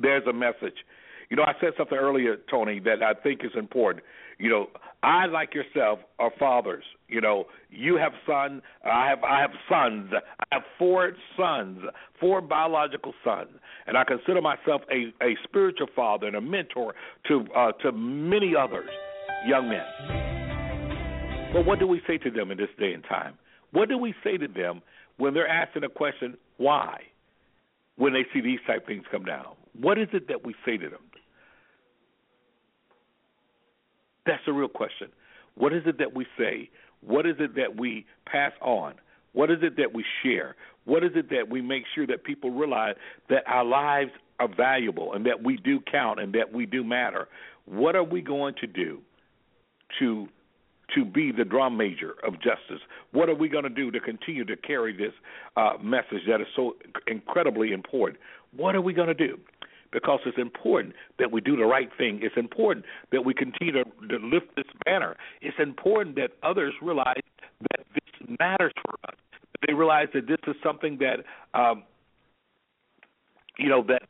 There's 0.00 0.26
a 0.26 0.32
message. 0.32 0.76
You 1.30 1.36
know, 1.36 1.44
I 1.44 1.52
said 1.60 1.70
something 1.78 1.96
earlier, 1.96 2.36
Tony, 2.50 2.80
that 2.80 3.02
I 3.04 3.14
think 3.14 3.44
is 3.44 3.52
important. 3.56 4.04
You 4.38 4.50
know, 4.50 4.66
I 5.02 5.26
like 5.26 5.54
yourself 5.54 6.00
are 6.18 6.32
fathers. 6.38 6.84
You 7.08 7.20
know, 7.20 7.44
you 7.70 7.96
have 7.96 8.12
son. 8.26 8.62
I 8.84 9.08
have 9.08 9.22
I 9.22 9.40
have 9.40 9.52
sons. 9.68 10.10
I 10.12 10.44
have 10.50 10.62
four 10.76 11.12
sons, 11.36 11.78
four 12.18 12.40
biological 12.40 13.14
sons, 13.24 13.50
and 13.86 13.96
I 13.96 14.04
consider 14.04 14.40
myself 14.42 14.82
a 14.90 15.12
a 15.24 15.36
spiritual 15.44 15.86
father 15.94 16.26
and 16.26 16.36
a 16.36 16.40
mentor 16.40 16.94
to 17.28 17.46
uh, 17.54 17.72
to 17.82 17.92
many 17.92 18.54
others, 18.56 18.90
young 19.46 19.68
men. 19.68 21.52
But 21.52 21.64
what 21.64 21.78
do 21.78 21.86
we 21.86 22.00
say 22.06 22.18
to 22.18 22.30
them 22.30 22.50
in 22.50 22.58
this 22.58 22.68
day 22.78 22.92
and 22.92 23.04
time? 23.04 23.34
What 23.72 23.88
do 23.88 23.98
we 23.98 24.14
say 24.24 24.36
to 24.36 24.48
them 24.48 24.82
when 25.16 25.34
they're 25.34 25.48
asking 25.48 25.84
a 25.84 25.88
question, 25.88 26.36
why? 26.56 27.02
When 27.96 28.12
they 28.12 28.24
see 28.32 28.40
these 28.40 28.60
type 28.66 28.86
things 28.86 29.04
come 29.10 29.24
down, 29.24 29.54
what 29.78 29.98
is 29.98 30.08
it 30.12 30.26
that 30.28 30.44
we 30.44 30.54
say 30.64 30.76
to 30.76 30.88
them? 30.88 31.00
That's 34.26 34.42
the 34.46 34.52
real 34.52 34.68
question. 34.68 35.08
What 35.54 35.72
is 35.72 35.82
it 35.86 35.98
that 35.98 36.14
we 36.14 36.26
say? 36.38 36.70
What 37.00 37.26
is 37.26 37.36
it 37.38 37.54
that 37.56 37.76
we 37.76 38.06
pass 38.26 38.52
on? 38.60 38.94
What 39.32 39.50
is 39.50 39.58
it 39.62 39.76
that 39.76 39.94
we 39.94 40.04
share? 40.22 40.56
What 40.84 41.04
is 41.04 41.12
it 41.14 41.30
that 41.30 41.48
we 41.48 41.60
make 41.62 41.84
sure 41.94 42.06
that 42.06 42.24
people 42.24 42.50
realize 42.50 42.96
that 43.28 43.44
our 43.46 43.64
lives 43.64 44.10
are 44.38 44.48
valuable 44.48 45.12
and 45.12 45.24
that 45.26 45.42
we 45.42 45.56
do 45.56 45.80
count 45.80 46.20
and 46.20 46.32
that 46.34 46.52
we 46.52 46.66
do 46.66 46.82
matter? 46.82 47.28
What 47.66 47.94
are 47.94 48.04
we 48.04 48.20
going 48.20 48.54
to 48.60 48.66
do 48.66 49.00
to 49.98 50.28
to 50.94 51.04
be 51.04 51.30
the 51.30 51.44
drum 51.44 51.76
major 51.76 52.14
of 52.24 52.34
justice? 52.34 52.80
What 53.12 53.28
are 53.28 53.34
we 53.34 53.48
going 53.48 53.62
to 53.62 53.70
do 53.70 53.92
to 53.92 54.00
continue 54.00 54.44
to 54.44 54.56
carry 54.56 54.96
this 54.96 55.12
uh, 55.56 55.74
message 55.80 56.22
that 56.28 56.40
is 56.40 56.48
so 56.56 56.74
incredibly 57.06 57.70
important? 57.70 58.18
What 58.56 58.74
are 58.74 58.80
we 58.80 58.92
going 58.92 59.06
to 59.06 59.14
do? 59.14 59.38
Because 59.92 60.20
it's 60.26 60.38
important 60.38 60.94
that 61.18 61.30
we 61.30 61.40
do 61.40 61.56
the 61.56 61.64
right 61.64 61.90
thing. 61.98 62.20
It's 62.22 62.36
important 62.36 62.84
that 63.12 63.24
we 63.24 63.34
continue 63.34 63.72
to, 63.72 63.84
to 63.84 64.16
lift 64.24 64.54
this 64.56 64.66
banner. 64.84 65.16
It's 65.40 65.56
important 65.58 66.16
that 66.16 66.30
others 66.42 66.74
realize 66.80 67.22
that 67.70 67.84
this 67.94 68.36
matters 68.38 68.72
for 68.84 68.94
us. 69.08 69.16
They 69.66 69.74
realize 69.74 70.08
that 70.14 70.26
this 70.26 70.38
is 70.46 70.56
something 70.62 70.98
that 70.98 71.24
um, 71.58 71.82
you 73.58 73.68
know 73.68 73.84
that 73.88 74.02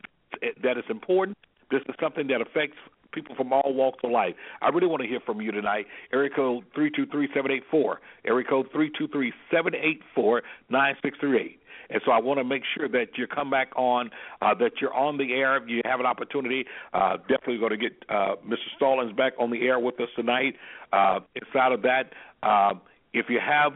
that 0.63 0.79
is 0.79 0.85
important. 0.89 1.37
This 1.71 1.83
is 1.89 1.95
something 2.01 2.29
that 2.29 2.41
affects 2.41 2.77
people 3.13 3.35
from 3.35 3.53
all 3.53 3.73
walks 3.75 4.01
of 4.05 4.11
life. 4.11 4.35
I 4.63 4.69
really 4.69 4.87
want 4.87 5.03
to 5.03 5.09
hear 5.09 5.21
from 5.21 5.41
you 5.41 5.53
tonight. 5.53 5.87
Area 6.13 6.31
code 6.35 6.65
three 6.75 6.91
two 6.91 7.07
three 7.07 7.29
seven 7.35 7.51
eight 7.51 7.65
four. 7.71 8.01
Area 8.25 8.47
code 8.49 8.67
three 8.73 8.91
two 8.97 9.09
three 9.09 9.33
seven 9.51 9.75
eight 9.75 10.01
four 10.15 10.43
nine 10.69 10.95
six 11.03 11.19
three 11.21 11.41
eight. 11.41 11.61
And 11.91 12.01
so 12.05 12.13
I 12.13 12.21
want 12.21 12.39
to 12.39 12.45
make 12.45 12.63
sure 12.77 12.89
that 12.89 13.19
you 13.19 13.27
come 13.27 13.51
back 13.51 13.77
on, 13.77 14.11
uh, 14.41 14.55
that 14.55 14.73
you're 14.81 14.95
on 14.95 15.19
the 15.19 15.33
air. 15.33 15.57
If 15.57 15.69
you 15.69 15.81
have 15.85 16.01
an 16.01 16.07
opportunity. 16.07 16.65
Uh, 16.95 17.17
definitely 17.29 17.59
going 17.59 17.71
to 17.71 17.77
get 17.77 17.93
uh, 18.09 18.37
Mr. 18.47 18.57
Stallings 18.77 19.13
back 19.17 19.33
on 19.39 19.51
the 19.51 19.63
air 19.63 19.79
with 19.79 20.01
us 20.01 20.09
tonight. 20.15 20.55
Uh, 20.93 21.21
inside 21.35 21.73
of 21.73 21.83
that, 21.83 22.13
uh, 22.43 22.75
if 23.13 23.27
you 23.29 23.41
have 23.45 23.73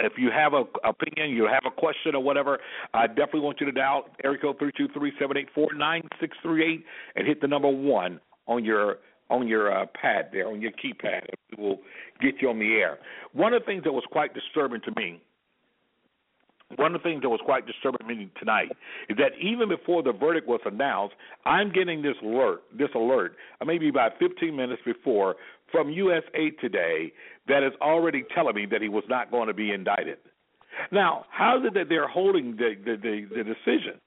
if 0.00 0.14
you 0.16 0.30
have 0.30 0.54
a 0.54 0.64
opinion, 0.86 1.30
you 1.30 1.44
have 1.44 1.62
a 1.66 1.70
question 1.70 2.14
or 2.14 2.22
whatever, 2.22 2.58
I 2.92 3.06
definitely 3.06 3.40
want 3.40 3.60
you 3.60 3.66
to 3.66 3.72
dial 3.72 4.06
area 4.24 4.38
code 4.40 4.58
three 4.58 4.72
two 4.76 4.88
three 4.88 5.12
seven 5.20 5.36
eight 5.36 5.48
four 5.54 5.72
nine 5.74 6.02
six 6.20 6.36
three 6.42 6.64
eight 6.64 6.84
and 7.14 7.26
hit 7.26 7.40
the 7.40 7.46
number 7.46 7.68
one 7.68 8.20
on 8.46 8.64
your 8.64 8.98
on 9.30 9.48
your 9.48 9.72
uh, 9.72 9.86
pad 10.00 10.28
there 10.32 10.48
on 10.48 10.60
your 10.60 10.72
keypad. 10.72 11.24
It 11.50 11.58
will 11.58 11.78
get 12.20 12.34
you 12.40 12.50
on 12.50 12.58
the 12.58 12.74
air. 12.74 12.98
One 13.32 13.54
of 13.54 13.62
the 13.62 13.66
things 13.66 13.84
that 13.84 13.92
was 13.92 14.04
quite 14.10 14.34
disturbing 14.34 14.80
to 14.82 14.92
me 15.00 15.20
one 16.76 16.94
of 16.94 17.02
the 17.02 17.08
things 17.08 17.22
that 17.22 17.28
was 17.28 17.40
quite 17.44 17.66
disturbing 17.66 18.06
to 18.06 18.14
me 18.14 18.30
tonight 18.38 18.70
is 19.08 19.16
that 19.16 19.32
even 19.40 19.68
before 19.68 20.02
the 20.02 20.12
verdict 20.12 20.48
was 20.48 20.60
announced, 20.64 21.14
I'm 21.44 21.72
getting 21.72 22.02
this 22.02 22.16
alert, 22.22 22.62
this 22.76 22.88
alert, 22.94 23.36
uh, 23.60 23.64
maybe 23.64 23.88
about 23.88 24.12
15 24.18 24.54
minutes 24.54 24.82
before, 24.84 25.36
from 25.70 25.90
USA 25.90 26.50
Today 26.60 27.12
that 27.48 27.62
is 27.62 27.72
already 27.80 28.24
telling 28.34 28.54
me 28.54 28.66
that 28.70 28.80
he 28.80 28.88
was 28.88 29.04
not 29.08 29.30
going 29.30 29.48
to 29.48 29.54
be 29.54 29.72
indicted. 29.72 30.18
Now, 30.90 31.26
how 31.30 31.58
is 31.58 31.66
it 31.66 31.74
that 31.74 31.88
they're 31.88 32.08
holding 32.08 32.56
the 32.56 32.74
the, 32.84 32.96
the, 32.96 33.26
the 33.36 33.44
decision, 33.44 34.00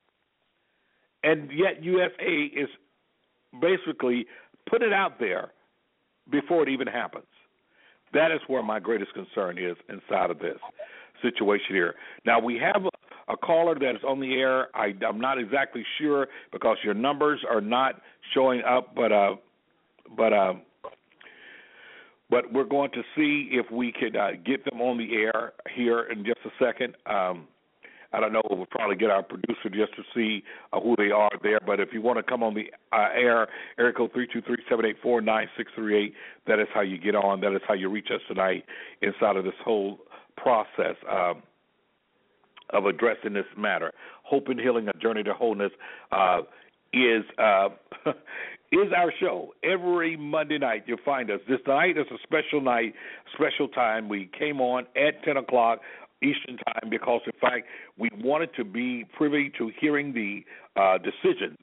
and 1.24 1.50
yet 1.52 1.84
USA 1.84 2.44
is 2.54 2.68
basically 3.62 4.26
put 4.70 4.82
it 4.82 4.94
out 4.94 5.20
there 5.20 5.52
before 6.30 6.64
it 6.64 6.70
even 6.70 6.88
happens? 6.88 7.26
That 8.14 8.32
is 8.32 8.40
where 8.48 8.64
my 8.64 8.80
greatest 8.80 9.14
concern 9.14 9.58
is 9.58 9.76
inside 9.90 10.32
of 10.32 10.40
this 10.40 10.58
situation 11.22 11.76
here. 11.76 11.96
Now 12.26 12.40
we 12.40 12.58
have 12.58 12.86
a, 12.86 13.34
a 13.34 13.38
caller 13.38 13.76
that 13.76 13.96
is 13.96 14.02
on 14.08 14.20
the 14.20 14.34
air. 14.36 14.76
I, 14.76 14.94
I'm 15.08 15.20
not 15.20 15.38
exactly 15.38 15.84
sure 16.00 16.28
because 16.52 16.78
your 16.84 16.94
numbers 16.94 17.42
are 17.50 17.62
not 17.62 18.02
showing 18.34 18.62
up, 18.62 18.96
but 18.96 19.12
uh, 19.12 19.36
but 20.16 20.34
uh, 20.34 20.54
but 22.30 22.52
we're 22.52 22.66
going 22.66 22.92
to 22.92 23.02
see 23.16 23.50
if 23.52 23.70
we 23.72 23.92
could 23.92 24.16
uh, 24.16 24.32
get 24.46 24.66
them 24.66 24.82
on 24.82 24.98
the 24.98 25.16
air 25.16 25.54
here 25.76 26.04
in 26.04 26.26
just 26.26 26.40
a 26.46 26.64
second. 26.64 26.96
Um, 27.06 27.48
I 28.14 28.20
don't 28.20 28.34
know. 28.34 28.42
We'll 28.50 28.66
probably 28.68 28.96
get 28.96 29.10
our 29.10 29.24
producer 29.24 29.70
just 29.70 29.96
to 29.96 30.04
see 30.16 30.44
uh, 30.74 30.80
who 30.80 30.96
they 30.98 31.12
are 31.12 31.32
there. 31.44 31.60
But 31.66 31.80
if 31.80 31.90
you 31.92 32.02
want 32.02 32.18
to 32.18 32.24
come 32.24 32.44
on 32.44 32.54
the 32.54 32.66
uh, 32.92 33.10
air, 33.16 33.48
area 33.78 33.94
code 33.94 34.12
three 34.14 34.28
two 34.32 34.42
three 34.42 34.58
seven 34.70 34.86
eight 34.86 34.98
four 35.02 35.22
nine 35.22 35.48
six 35.58 35.72
three 35.76 36.06
eight. 36.06 36.14
That 36.48 36.60
is 36.60 36.68
how 36.74 36.82
you 36.82 36.98
get 36.98 37.16
on. 37.16 37.42
That 37.42 37.54
is 37.54 37.62
how 37.68 37.74
you 37.74 37.90
reach 37.90 38.08
us 38.14 38.22
tonight 38.28 38.64
inside 39.02 39.36
of 39.36 39.44
this 39.44 39.54
whole 39.64 40.00
process 40.38 40.96
um, 41.12 41.44
of 42.72 42.86
addressing 42.86 43.34
this 43.34 43.46
matter. 43.58 43.92
Hope 44.24 44.48
and 44.48 44.60
Healing: 44.60 44.88
A 44.88 44.98
Journey 45.00 45.24
to 45.24 45.34
Wholeness 45.34 45.72
uh, 46.12 46.42
is 46.94 47.24
uh, 47.38 47.70
is 48.72 48.92
our 48.96 49.12
show 49.20 49.54
every 49.64 50.16
Monday 50.16 50.58
night. 50.58 50.84
You'll 50.88 50.98
find 51.04 51.30
us. 51.32 51.40
This 51.48 51.60
night 51.68 51.98
is 51.98 52.06
a 52.12 52.18
special 52.24 52.62
night, 52.62 52.94
special 53.34 53.68
time. 53.68 54.10
We 54.10 54.30
came 54.38 54.62
on 54.62 54.86
at 54.96 55.24
ten 55.24 55.38
o'clock. 55.38 55.80
Eastern 56.24 56.58
time 56.58 56.90
because, 56.90 57.22
in 57.26 57.34
fact, 57.40 57.68
we 57.98 58.10
wanted 58.18 58.50
to 58.56 58.64
be 58.64 59.06
privy 59.16 59.52
to 59.58 59.72
hearing 59.80 60.14
the 60.14 60.44
uh, 60.80 60.98
decision 60.98 61.56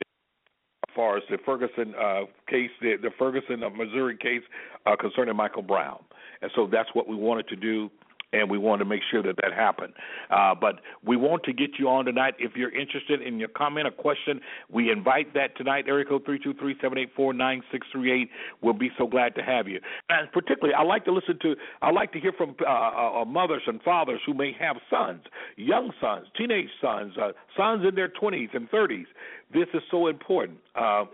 as 0.88 0.94
far 0.94 1.16
as 1.16 1.22
the 1.28 1.38
Ferguson 1.44 1.94
uh, 2.00 2.22
case, 2.48 2.70
the, 2.80 2.94
the 3.02 3.10
Ferguson, 3.18 3.62
uh, 3.64 3.70
Missouri 3.70 4.16
case 4.16 4.42
uh, 4.86 4.94
concerning 4.96 5.36
Michael 5.36 5.62
Brown. 5.62 6.04
And 6.42 6.50
so 6.54 6.68
that's 6.70 6.88
what 6.92 7.08
we 7.08 7.16
wanted 7.16 7.48
to 7.48 7.56
do 7.56 7.90
and 8.34 8.50
we 8.50 8.58
want 8.58 8.80
to 8.80 8.84
make 8.84 9.00
sure 9.10 9.22
that 9.22 9.36
that 9.42 9.52
happened. 9.52 9.92
Uh, 10.30 10.54
but 10.54 10.80
we 11.04 11.16
want 11.16 11.42
to 11.44 11.52
get 11.52 11.70
you 11.78 11.88
on 11.88 12.04
tonight. 12.04 12.34
If 12.38 12.52
you're 12.56 12.74
interested 12.74 13.22
in 13.22 13.38
your 13.38 13.48
comment 13.48 13.86
or 13.86 13.90
question, 13.90 14.40
we 14.70 14.90
invite 14.90 15.32
that 15.34 15.56
tonight. 15.56 15.84
Area 15.88 16.04
code 16.04 16.24
three 16.24 16.38
two 16.38 16.54
three 16.54 16.76
seven 16.82 16.98
eight 16.98 17.10
four 17.14 17.32
nine 17.32 17.62
six 17.70 17.86
three 17.92 18.12
eight. 18.12 18.30
We'll 18.60 18.74
be 18.74 18.90
so 18.98 19.06
glad 19.06 19.34
to 19.36 19.42
have 19.42 19.68
you. 19.68 19.80
And 20.08 20.30
particularly, 20.32 20.74
I 20.74 20.82
like 20.82 21.04
to 21.04 21.12
listen 21.12 21.38
to. 21.42 21.54
I 21.82 21.90
like 21.90 22.12
to 22.12 22.20
hear 22.20 22.32
from 22.32 22.56
uh, 22.60 22.70
uh, 22.70 23.22
uh, 23.22 23.24
mothers 23.24 23.62
and 23.66 23.80
fathers 23.82 24.20
who 24.26 24.34
may 24.34 24.52
have 24.58 24.76
sons, 24.90 25.22
young 25.56 25.92
sons, 26.00 26.26
teenage 26.36 26.70
sons, 26.80 27.14
uh, 27.20 27.32
sons 27.56 27.84
in 27.88 27.94
their 27.94 28.08
twenties 28.08 28.50
and 28.54 28.68
thirties. 28.70 29.06
This 29.52 29.68
is 29.74 29.82
so 29.90 30.08
important. 30.08 30.58
Uh, 30.74 31.04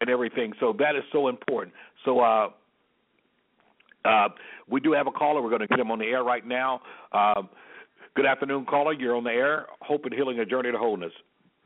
and 0.00 0.10
everything. 0.10 0.52
So 0.58 0.74
that 0.80 0.96
is 0.96 1.04
so 1.12 1.28
important. 1.28 1.72
So 2.04 2.18
uh, 4.04 4.28
we 4.68 4.80
do 4.80 4.92
have 4.92 5.06
a 5.06 5.10
caller. 5.10 5.42
We're 5.42 5.50
going 5.50 5.60
to 5.60 5.66
get 5.66 5.78
him 5.78 5.90
on 5.90 5.98
the 5.98 6.06
air 6.06 6.22
right 6.22 6.46
now. 6.46 6.80
Uh, 7.12 7.42
good 8.16 8.26
afternoon, 8.26 8.66
caller. 8.66 8.92
You're 8.92 9.16
on 9.16 9.24
the 9.24 9.30
air. 9.30 9.66
Hope 9.80 10.04
and 10.04 10.14
Healing, 10.14 10.38
a 10.38 10.46
journey 10.46 10.72
to 10.72 10.78
wholeness. 10.78 11.12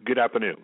Good 0.05 0.19
afternoon. 0.19 0.57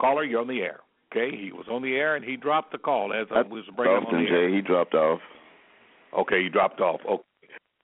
Caller, 0.00 0.24
you're 0.24 0.40
on 0.40 0.48
the 0.48 0.60
air. 0.60 0.80
Okay, 1.12 1.36
he 1.36 1.52
was 1.52 1.66
on 1.70 1.82
the 1.82 1.94
air 1.94 2.16
and 2.16 2.24
he 2.24 2.36
dropped 2.36 2.72
the 2.72 2.78
call 2.78 3.12
as 3.12 3.28
I 3.30 3.42
was 3.42 3.64
bringing 3.76 3.98
him 3.98 4.06
on 4.06 4.24
the 4.24 4.30
air. 4.30 4.48
Jay, 4.48 4.54
he 4.54 4.60
dropped 4.60 4.94
off. 4.94 5.20
Okay, 6.18 6.42
he 6.42 6.48
dropped 6.48 6.80
off. 6.80 7.00
Okay. 7.08 7.22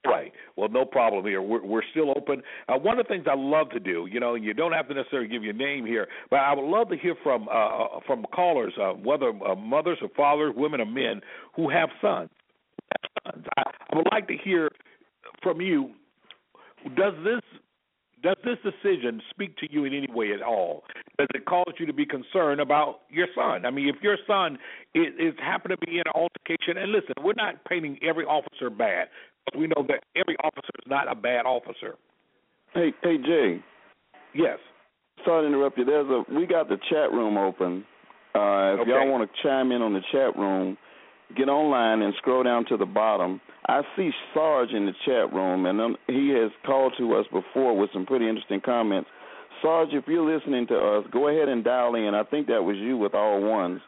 Right. 0.05 0.33
Well, 0.61 0.69
no 0.69 0.85
problem 0.85 1.25
here. 1.25 1.41
We're, 1.41 1.65
we're 1.65 1.83
still 1.91 2.11
open. 2.11 2.43
Uh, 2.69 2.77
one 2.77 2.99
of 2.99 3.07
the 3.07 3.09
things 3.09 3.25
I 3.27 3.35
love 3.35 3.71
to 3.71 3.81
do, 3.81 4.07
you 4.13 4.21
know, 4.21 4.35
you 4.35 4.53
don't 4.53 4.73
have 4.73 4.89
to 4.89 4.95
necessarily 4.95 5.27
give 5.27 5.43
your 5.43 5.55
name 5.55 5.87
here, 5.87 6.07
but 6.29 6.41
I 6.41 6.55
would 6.55 6.69
love 6.69 6.91
to 6.91 6.99
hear 6.99 7.15
from 7.23 7.49
uh, 7.49 7.53
uh 7.53 8.01
from 8.07 8.27
callers, 8.35 8.75
uh, 8.79 8.91
whether 8.91 9.31
uh, 9.31 9.55
mothers 9.55 9.97
or 10.03 10.11
fathers, 10.15 10.53
women 10.55 10.83
or 10.83 10.87
men, 10.87 11.23
who 11.57 11.71
have 11.71 11.89
sons. 12.03 12.29
I, 13.57 13.63
would 13.95 14.07
like 14.13 14.29
to 14.29 14.37
hear 14.37 14.69
from 15.43 15.63
you. 15.63 15.93
Does 16.95 17.15
this 17.25 17.41
does 18.23 18.37
this 18.45 18.59
decision 18.63 19.23
speak 19.31 19.57
to 19.59 19.67
you 19.71 19.85
in 19.85 19.95
any 19.95 20.09
way 20.13 20.33
at 20.33 20.43
all? 20.43 20.85
Does 21.19 21.29
it 21.35 21.47
cause 21.47 21.73
you 21.79 21.87
to 21.87 21.93
be 21.95 22.05
concerned 22.05 22.61
about 22.61 23.01
your 23.09 23.29
son? 23.35 23.65
I 23.65 23.71
mean, 23.71 23.89
if 23.89 23.97
your 24.03 24.19
son 24.27 24.59
is, 24.95 25.07
is 25.19 25.35
happen 25.39 25.71
to 25.71 25.79
be 25.79 25.93
in 25.93 26.03
an 26.05 26.13
altercation, 26.15 26.77
and 26.77 26.93
listen, 26.93 27.15
we're 27.23 27.33
not 27.33 27.65
painting 27.65 27.99
every 28.07 28.27
officer 28.27 28.69
bad. 28.69 29.09
We 29.57 29.67
know 29.67 29.85
that 29.89 30.05
every 30.17 30.37
officer 30.43 30.71
is 30.79 30.89
not 30.89 31.11
a 31.11 31.15
bad 31.15 31.47
officer. 31.47 31.97
Hey, 32.73 32.93
hey, 33.03 33.17
Jay. 33.19 33.65
Yes. 34.35 34.59
Sorry 35.25 35.43
to 35.43 35.49
interrupt 35.49 35.77
you. 35.77 35.85
There's 35.85 36.09
a 36.09 36.23
we 36.33 36.47
got 36.47 36.69
the 36.69 36.79
chat 36.89 37.13
room 37.13 37.37
open. 37.37 37.85
Uh, 38.35 38.75
if 38.75 38.81
okay. 38.81 38.91
y'all 38.91 39.11
want 39.11 39.29
to 39.29 39.43
chime 39.43 39.73
in 39.73 39.83
on 39.83 39.93
the 39.93 40.03
chat 40.13 40.37
room, 40.37 40.79
get 41.37 41.49
online 41.49 42.03
and 42.03 42.15
scroll 42.19 42.45
down 42.45 42.65
to 42.67 42.77
the 42.77 42.87
bottom. 42.87 43.41
I 43.67 43.83
see 43.97 44.11
Sarge 44.33 44.71
in 44.71 44.87
the 44.87 44.93
chat 45.05 45.33
room, 45.33 45.67
and 45.67 45.81
um, 45.81 45.97
he 46.07 46.31
has 46.41 46.51
called 46.65 46.95
to 46.99 47.15
us 47.17 47.27
before 47.33 47.77
with 47.77 47.91
some 47.93 48.07
pretty 48.07 48.29
interesting 48.29 48.61
comments. 48.61 49.11
Sarge, 49.63 49.91
if 49.93 50.05
you're 50.07 50.25
listening 50.25 50.67
to 50.69 50.77
us, 50.77 51.05
go 51.13 51.29
ahead 51.29 51.49
and 51.49 51.63
dial 51.63 51.95
in. 51.95 52.15
I 52.15 52.23
think 52.25 52.47
that 52.47 52.63
was 52.63 52.77
you 52.77 52.97
with 52.97 53.15
all 53.15 53.43
ones. 53.43 53.81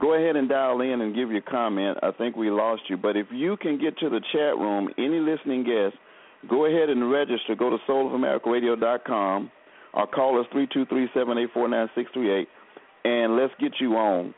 Go 0.00 0.14
ahead 0.14 0.36
and 0.36 0.48
dial 0.48 0.80
in 0.80 1.00
and 1.00 1.14
give 1.14 1.30
your 1.30 1.42
comment. 1.42 1.98
I 2.02 2.10
think 2.12 2.36
we 2.36 2.50
lost 2.50 2.82
you. 2.88 2.96
But 2.96 3.16
if 3.16 3.26
you 3.30 3.56
can 3.56 3.78
get 3.78 3.96
to 3.98 4.08
the 4.08 4.20
chat 4.32 4.56
room, 4.58 4.88
any 4.98 5.18
listening 5.18 5.64
guest, 5.64 5.96
go 6.48 6.66
ahead 6.66 6.88
and 6.88 7.10
register. 7.10 7.54
Go 7.56 7.70
to 7.70 7.76
soulamericaradio.com 7.88 9.50
or 9.94 10.06
call 10.06 10.40
us 10.40 10.46
323-784-9638, 10.54 12.46
and 13.04 13.36
let's 13.36 13.52
get 13.60 13.72
you 13.80 13.94
on. 13.94 14.34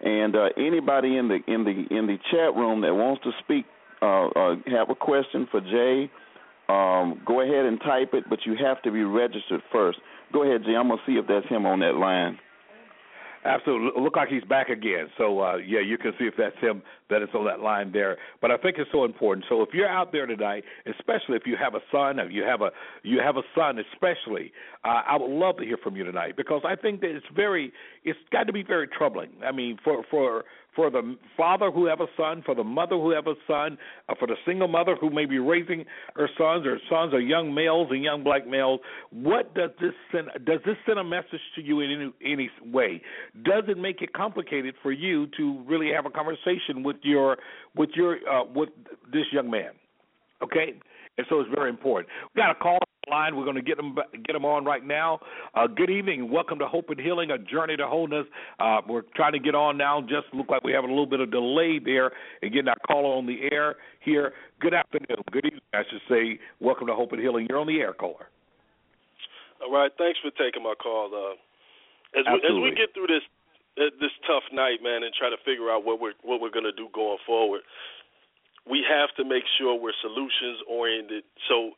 And 0.00 0.36
uh, 0.36 0.48
anybody 0.56 1.16
in 1.16 1.26
the 1.26 1.38
in 1.52 1.64
the 1.64 1.96
in 1.96 2.06
the 2.06 2.18
chat 2.30 2.54
room 2.54 2.82
that 2.82 2.94
wants 2.94 3.22
to 3.24 3.30
speak, 3.42 3.64
uh, 4.00 4.26
uh, 4.28 4.54
have 4.66 4.90
a 4.90 4.94
question 4.94 5.48
for 5.50 5.60
Jay, 5.60 6.08
um, 6.68 7.20
go 7.26 7.40
ahead 7.40 7.64
and 7.64 7.80
type 7.80 8.10
it, 8.12 8.24
but 8.30 8.38
you 8.46 8.54
have 8.62 8.80
to 8.82 8.92
be 8.92 9.02
registered 9.02 9.60
first. 9.72 9.98
Go 10.32 10.44
ahead, 10.44 10.62
Jay. 10.64 10.76
I'm 10.76 10.88
gonna 10.88 11.00
see 11.04 11.14
if 11.14 11.26
that's 11.26 11.48
him 11.48 11.66
on 11.66 11.80
that 11.80 11.96
line. 11.96 12.38
Absolutely. 13.44 14.02
Look 14.02 14.16
like 14.16 14.28
he's 14.28 14.44
back 14.44 14.68
again. 14.68 15.06
So 15.16 15.40
uh, 15.40 15.56
yeah, 15.56 15.80
you 15.80 15.96
can 15.96 16.12
see 16.18 16.24
if 16.24 16.34
that's 16.36 16.58
him 16.60 16.82
that 17.10 17.22
is 17.22 17.28
on 17.34 17.44
that 17.46 17.60
line 17.60 17.92
there. 17.92 18.16
But 18.40 18.50
I 18.50 18.56
think 18.56 18.76
it's 18.78 18.90
so 18.92 19.04
important. 19.04 19.46
So 19.48 19.62
if 19.62 19.70
you're 19.72 19.88
out 19.88 20.12
there 20.12 20.26
tonight, 20.26 20.64
especially 20.86 21.36
if 21.36 21.42
you 21.46 21.56
have 21.56 21.74
a 21.74 21.80
son, 21.90 22.18
if 22.18 22.32
you 22.32 22.42
have 22.42 22.62
a 22.62 22.70
you 23.02 23.20
have 23.20 23.36
a 23.36 23.42
son, 23.54 23.78
especially, 23.78 24.52
uh, 24.84 25.02
I 25.08 25.16
would 25.16 25.30
love 25.30 25.56
to 25.58 25.64
hear 25.64 25.78
from 25.82 25.96
you 25.96 26.04
tonight 26.04 26.36
because 26.36 26.62
I 26.66 26.74
think 26.76 27.00
that 27.00 27.10
it's 27.10 27.26
very 27.34 27.72
it's 28.08 28.18
got 28.30 28.44
to 28.44 28.52
be 28.52 28.62
very 28.62 28.88
troubling. 28.88 29.30
I 29.44 29.52
mean, 29.52 29.78
for 29.84 30.04
for 30.10 30.44
for 30.74 30.90
the 30.90 31.16
father 31.36 31.70
who 31.70 31.86
have 31.86 32.00
a 32.00 32.06
son, 32.16 32.42
for 32.46 32.54
the 32.54 32.62
mother 32.62 32.96
who 32.96 33.10
have 33.10 33.26
a 33.26 33.34
son, 33.46 33.76
uh, 34.08 34.14
for 34.18 34.28
the 34.28 34.36
single 34.46 34.68
mother 34.68 34.96
who 35.00 35.10
may 35.10 35.26
be 35.26 35.38
raising 35.38 35.84
her 36.14 36.28
sons, 36.38 36.66
or 36.66 36.78
sons 36.88 37.12
are 37.12 37.20
young 37.20 37.52
males 37.52 37.88
and 37.90 38.04
young 38.04 38.22
black 38.22 38.46
males. 38.46 38.80
What 39.10 39.54
does 39.54 39.70
this 39.80 39.92
send? 40.12 40.28
Does 40.44 40.60
this 40.64 40.76
send 40.86 40.98
a 40.98 41.04
message 41.04 41.40
to 41.56 41.62
you 41.62 41.80
in 41.80 42.12
any, 42.22 42.32
any 42.32 42.50
way? 42.72 43.02
Does 43.44 43.64
it 43.68 43.78
make 43.78 44.02
it 44.02 44.12
complicated 44.12 44.74
for 44.82 44.92
you 44.92 45.26
to 45.36 45.62
really 45.66 45.90
have 45.92 46.06
a 46.06 46.10
conversation 46.10 46.82
with 46.84 46.96
your 47.02 47.38
with 47.74 47.90
your 47.94 48.16
uh, 48.30 48.44
with 48.44 48.70
this 49.12 49.24
young 49.32 49.50
man? 49.50 49.70
Okay, 50.42 50.74
and 51.18 51.26
so 51.28 51.40
it's 51.40 51.50
very 51.54 51.68
important. 51.68 52.08
We 52.34 52.40
got 52.40 52.50
a 52.50 52.54
call 52.54 52.78
line. 53.10 53.36
We're 53.36 53.44
going 53.44 53.56
to 53.56 53.62
get 53.62 53.76
them 53.76 53.96
get 54.24 54.32
them 54.32 54.44
on 54.44 54.64
right 54.64 54.84
now. 54.84 55.18
Uh, 55.54 55.66
good 55.66 55.90
evening. 55.90 56.30
Welcome 56.30 56.58
to 56.60 56.66
Hope 56.66 56.90
and 56.90 57.00
Healing, 57.00 57.30
a 57.30 57.38
journey 57.38 57.76
to 57.76 57.86
wholeness. 57.86 58.26
Uh, 58.60 58.80
we're 58.88 59.02
trying 59.16 59.32
to 59.32 59.38
get 59.38 59.54
on 59.54 59.76
now. 59.76 60.00
Just 60.00 60.32
look 60.32 60.48
like 60.48 60.62
we 60.62 60.72
have 60.72 60.84
a 60.84 60.88
little 60.88 61.06
bit 61.06 61.20
of 61.20 61.30
delay 61.30 61.80
there 61.82 62.12
and 62.42 62.52
getting 62.52 62.68
our 62.68 62.78
caller 62.86 63.16
on 63.16 63.26
the 63.26 63.48
air 63.50 63.76
here. 64.00 64.32
Good 64.60 64.74
afternoon. 64.74 65.22
Good 65.32 65.46
evening, 65.46 65.60
I 65.74 65.82
should 65.90 66.02
say. 66.08 66.38
Welcome 66.60 66.86
to 66.86 66.94
Hope 66.94 67.12
and 67.12 67.20
Healing. 67.20 67.46
You're 67.48 67.58
on 67.58 67.66
the 67.66 67.80
air, 67.80 67.92
caller. 67.92 68.28
All 69.64 69.72
right. 69.72 69.90
Thanks 69.98 70.18
for 70.20 70.30
taking 70.30 70.62
my 70.62 70.74
call. 70.80 71.10
Uh, 71.12 71.34
as, 72.18 72.24
we, 72.26 72.38
as 72.38 72.62
we 72.62 72.70
get 72.70 72.94
through 72.94 73.08
this 73.08 73.22
this 74.00 74.10
tough 74.26 74.42
night, 74.52 74.82
man, 74.82 75.04
and 75.04 75.14
try 75.14 75.30
to 75.30 75.38
figure 75.44 75.70
out 75.70 75.84
what 75.84 76.00
we're 76.00 76.14
what 76.22 76.40
we're 76.40 76.50
going 76.50 76.66
to 76.66 76.72
do 76.72 76.88
going 76.92 77.18
forward, 77.26 77.62
we 78.68 78.84
have 78.84 79.08
to 79.16 79.24
make 79.24 79.44
sure 79.56 79.74
we're 79.74 79.96
solutions 80.00 80.60
oriented. 80.68 81.24
So 81.48 81.72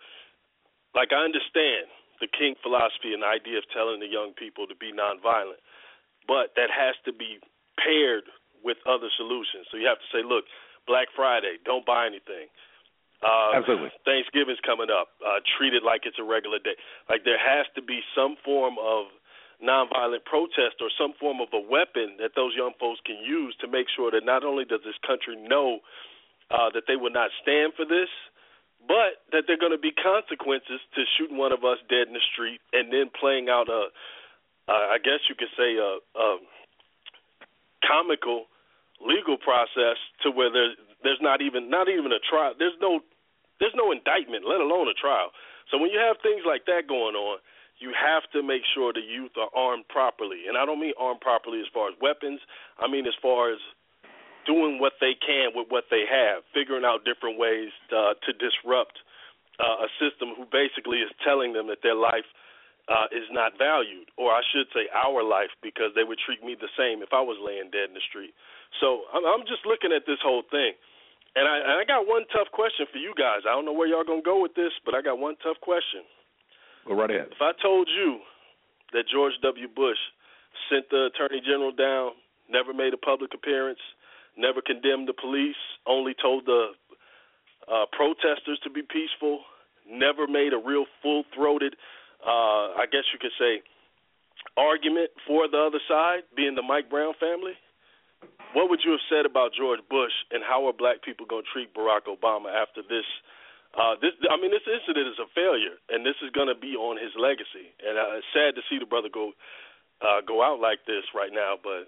like 0.94 1.14
I 1.14 1.22
understand 1.22 1.87
the 2.20 2.29
King 2.29 2.55
philosophy 2.61 3.14
and 3.14 3.22
the 3.22 3.31
idea 3.31 3.59
of 3.59 3.64
telling 3.72 4.03
the 4.03 4.11
young 4.11 4.35
people 4.37 4.66
to 4.66 4.76
be 4.76 4.92
nonviolent, 4.92 5.62
but 6.29 6.53
that 6.59 6.68
has 6.68 6.98
to 7.07 7.12
be 7.14 7.40
paired 7.81 8.29
with 8.61 8.76
other 8.85 9.09
solutions. 9.16 9.70
So 9.72 9.81
you 9.81 9.88
have 9.88 10.03
to 10.03 10.11
say, 10.12 10.20
look, 10.20 10.44
Black 10.85 11.09
Friday, 11.16 11.57
don't 11.64 11.87
buy 11.87 12.05
anything. 12.05 12.53
Uh, 13.24 13.57
Absolutely. 13.57 13.92
Thanksgiving's 14.05 14.61
coming 14.64 14.88
up. 14.88 15.16
Uh, 15.20 15.40
treat 15.57 15.72
it 15.72 15.85
like 15.85 16.05
it's 16.05 16.20
a 16.20 16.24
regular 16.24 16.59
day. 16.59 16.76
Like 17.09 17.24
there 17.24 17.40
has 17.40 17.68
to 17.76 17.83
be 17.83 18.00
some 18.16 18.37
form 18.44 18.76
of 18.81 19.12
nonviolent 19.61 20.24
protest 20.24 20.81
or 20.81 20.88
some 20.96 21.12
form 21.20 21.40
of 21.40 21.53
a 21.53 21.61
weapon 21.61 22.16
that 22.16 22.33
those 22.33 22.57
young 22.57 22.72
folks 22.81 23.00
can 23.05 23.20
use 23.20 23.53
to 23.61 23.68
make 23.68 23.87
sure 23.92 24.11
that 24.11 24.24
not 24.24 24.42
only 24.42 24.64
does 24.64 24.81
this 24.85 24.96
country 25.05 25.37
know 25.37 25.85
uh, 26.51 26.71
that 26.75 26.85
they 26.87 26.97
will 26.97 27.15
not 27.15 27.31
stand 27.43 27.73
for 27.75 27.87
this, 27.87 28.11
but 28.87 29.23
that 29.33 29.47
there 29.47 29.55
are 29.55 29.63
going 29.63 29.75
to 29.75 29.81
be 29.81 29.93
consequences 29.95 30.83
to 30.95 31.01
shooting 31.17 31.39
one 31.39 31.53
of 31.53 31.65
us 31.65 31.79
dead 31.89 32.09
in 32.11 32.15
the 32.15 32.27
street 32.33 32.61
and 32.73 32.93
then 32.93 33.11
playing 33.19 33.49
out 33.49 33.69
a, 33.69 33.89
I 34.71 34.99
guess 35.03 35.27
you 35.29 35.35
could 35.35 35.51
say 35.59 35.79
a, 35.79 35.99
a 35.99 36.29
comical 37.87 38.47
legal 39.01 39.37
process 39.41 39.97
to 40.23 40.31
where 40.31 40.53
there's 40.53 40.77
there's 41.03 41.21
not 41.21 41.41
even 41.41 41.71
not 41.71 41.89
even 41.89 42.13
a 42.13 42.21
trial. 42.21 42.53
There's 42.59 42.77
no 42.81 43.01
there's 43.59 43.75
no 43.75 43.93
indictment, 43.93 44.45
let 44.45 44.61
alone 44.61 44.89
a 44.89 44.97
trial. 44.97 45.33
So 45.71 45.79
when 45.79 45.91
you 45.91 45.99
have 45.99 46.17
things 46.23 46.43
like 46.47 46.65
that 46.67 46.89
going 46.89 47.17
on, 47.17 47.39
you 47.81 47.93
have 47.97 48.25
to 48.33 48.43
make 48.43 48.63
sure 48.75 48.93
the 48.93 49.05
youth 49.05 49.33
are 49.41 49.49
armed 49.57 49.89
properly. 49.89 50.49
And 50.49 50.57
I 50.57 50.65
don't 50.65 50.81
mean 50.81 50.93
armed 51.01 51.21
properly 51.21 51.61
as 51.61 51.69
far 51.73 51.89
as 51.89 51.97
weapons. 52.01 52.41
I 52.79 52.87
mean 52.87 53.07
as 53.07 53.17
far 53.21 53.53
as 53.53 53.59
doing 54.46 54.79
what 54.79 54.94
they 55.00 55.14
can 55.18 55.53
with 55.55 55.68
what 55.68 55.85
they 55.90 56.05
have, 56.09 56.42
figuring 56.55 56.85
out 56.85 57.05
different 57.05 57.38
ways 57.38 57.70
uh, 57.92 58.14
to 58.24 58.31
disrupt 58.37 58.98
uh, 59.61 59.85
a 59.85 59.88
system 60.00 60.33
who 60.37 60.48
basically 60.48 61.05
is 61.05 61.12
telling 61.24 61.53
them 61.53 61.68
that 61.68 61.85
their 61.85 61.96
life 61.96 62.26
uh, 62.88 63.07
is 63.14 63.29
not 63.31 63.55
valued, 63.55 64.11
or 64.18 64.33
I 64.35 64.42
should 64.50 64.66
say 64.74 64.90
our 64.90 65.22
life, 65.22 65.53
because 65.62 65.94
they 65.94 66.03
would 66.03 66.18
treat 66.18 66.42
me 66.42 66.59
the 66.59 66.72
same 66.74 67.05
if 67.05 67.12
I 67.12 67.22
was 67.22 67.38
laying 67.38 67.70
dead 67.70 67.92
in 67.92 67.94
the 67.94 68.03
street. 68.09 68.35
So 68.83 69.07
I'm, 69.14 69.22
I'm 69.22 69.44
just 69.46 69.62
looking 69.62 69.94
at 69.94 70.09
this 70.11 70.18
whole 70.24 70.42
thing, 70.50 70.74
and 71.37 71.46
I, 71.46 71.55
and 71.62 71.74
I 71.79 71.85
got 71.87 72.11
one 72.11 72.26
tough 72.35 72.50
question 72.50 72.90
for 72.90 72.98
you 72.98 73.14
guys. 73.14 73.46
I 73.46 73.55
don't 73.55 73.62
know 73.62 73.76
where 73.76 73.87
y'all 73.87 74.07
gonna 74.07 74.26
go 74.26 74.42
with 74.42 74.59
this, 74.59 74.74
but 74.83 74.98
I 74.98 75.03
got 75.05 75.22
one 75.22 75.38
tough 75.38 75.61
question. 75.62 76.03
Go 76.88 76.98
right 76.98 77.11
ahead. 77.12 77.31
If 77.31 77.42
I 77.44 77.53
told 77.62 77.87
you 77.87 78.18
that 78.92 79.07
George 79.07 79.38
W. 79.44 79.68
Bush 79.70 80.00
sent 80.66 80.90
the 80.90 81.14
Attorney 81.14 81.38
General 81.46 81.70
down, 81.70 82.18
never 82.50 82.74
made 82.74 82.90
a 82.90 82.98
public 82.98 83.31
appearance, 83.35 83.79
never 84.37 84.61
condemned 84.61 85.09
the 85.09 85.14
police, 85.14 85.59
only 85.87 86.14
told 86.14 86.47
the 86.47 86.73
uh, 87.71 87.87
protesters 87.93 88.59
to 88.64 88.71
be 88.71 88.83
peaceful, 88.83 89.40
never 89.88 90.27
made 90.27 90.53
a 90.53 90.59
real 90.59 90.87
full 91.03 91.25
throated, 91.35 91.75
uh, 92.25 92.75
I 92.77 92.87
guess 92.90 93.05
you 93.12 93.19
could 93.19 93.35
say, 93.38 93.62
argument 94.57 95.11
for 95.27 95.49
the 95.49 95.59
other 95.59 95.81
side, 95.88 96.25
being 96.37 96.55
the 96.55 96.62
Mike 96.62 96.90
Brown 96.90 97.14
family. 97.21 97.55
What 98.53 98.69
would 98.69 98.81
you 98.85 98.90
have 98.93 99.07
said 99.09 99.25
about 99.27 99.55
George 99.55 99.81
Bush, 99.88 100.12
and 100.31 100.43
how 100.43 100.66
are 100.66 100.73
black 100.75 101.03
people 101.03 101.25
going 101.27 101.45
to 101.45 101.53
treat 101.53 101.73
Barack 101.73 102.11
Obama 102.11 102.51
after 102.51 102.83
this? 102.83 103.07
Uh, 103.71 103.95
this, 104.03 104.11
I 104.27 104.35
mean, 104.35 104.51
this 104.51 104.66
incident 104.66 105.07
is 105.07 105.23
a 105.23 105.31
failure, 105.31 105.79
and 105.88 106.03
this 106.03 106.19
is 106.19 106.35
going 106.35 106.51
to 106.51 106.59
be 106.59 106.75
on 106.75 106.99
his 106.99 107.14
legacy. 107.14 107.71
And 107.79 107.95
uh, 107.95 108.19
it's 108.19 108.27
sad 108.35 108.59
to 108.59 108.62
see 108.66 108.83
the 108.83 108.90
brother 108.90 109.07
go 109.07 109.31
uh, 110.03 110.25
go 110.27 110.43
out 110.43 110.59
like 110.59 110.83
this 110.88 111.05
right 111.14 111.31
now, 111.31 111.55
but 111.62 111.87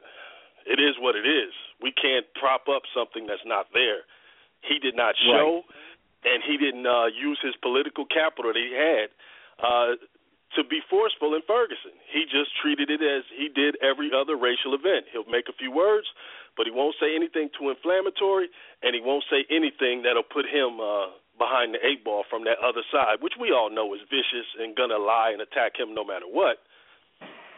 it 0.67 0.79
is 0.79 0.95
what 0.99 1.17
it 1.17 1.27
is. 1.27 1.53
We 1.81 1.93
can't 1.93 2.27
prop 2.39 2.69
up 2.69 2.83
something 2.95 3.27
that's 3.27 3.45
not 3.47 3.67
there. 3.75 4.07
He 4.63 4.79
did 4.79 4.95
not 4.95 5.15
show, 5.19 5.67
right. 5.67 6.33
and 6.35 6.39
he 6.47 6.57
didn't 6.57 6.87
uh, 6.87 7.11
use 7.11 7.39
his 7.43 7.55
political 7.59 8.07
capital 8.07 8.55
that 8.55 8.61
he 8.63 8.71
had 8.71 9.11
uh, 9.59 9.99
to 10.55 10.63
be 10.63 10.79
forceful 10.87 11.35
in 11.35 11.43
Ferguson. 11.47 11.97
He 12.07 12.29
just 12.31 12.55
treated 12.63 12.91
it 12.91 13.03
as 13.03 13.25
he 13.35 13.51
did 13.51 13.75
every 13.83 14.15
other 14.15 14.37
racial 14.39 14.75
event. 14.77 15.11
He'll 15.11 15.27
make 15.27 15.51
a 15.51 15.57
few 15.57 15.75
words, 15.75 16.07
but 16.57 16.69
he 16.69 16.73
won't 16.73 16.95
say 17.01 17.17
anything 17.17 17.51
too 17.59 17.75
inflammatory, 17.75 18.47
and 18.87 18.95
he 18.95 19.03
won't 19.03 19.25
say 19.27 19.43
anything 19.51 20.07
that'll 20.07 20.29
put 20.29 20.47
him 20.47 20.79
uh, 20.79 21.11
behind 21.41 21.75
the 21.75 21.83
eight 21.83 22.05
ball 22.05 22.23
from 22.29 22.45
that 22.45 22.61
other 22.63 22.85
side, 22.93 23.19
which 23.19 23.35
we 23.41 23.51
all 23.51 23.73
know 23.73 23.95
is 23.99 24.05
vicious 24.07 24.47
and 24.61 24.77
gonna 24.77 25.01
lie 25.01 25.33
and 25.33 25.41
attack 25.41 25.75
him 25.75 25.91
no 25.91 26.05
matter 26.05 26.29
what. 26.29 26.63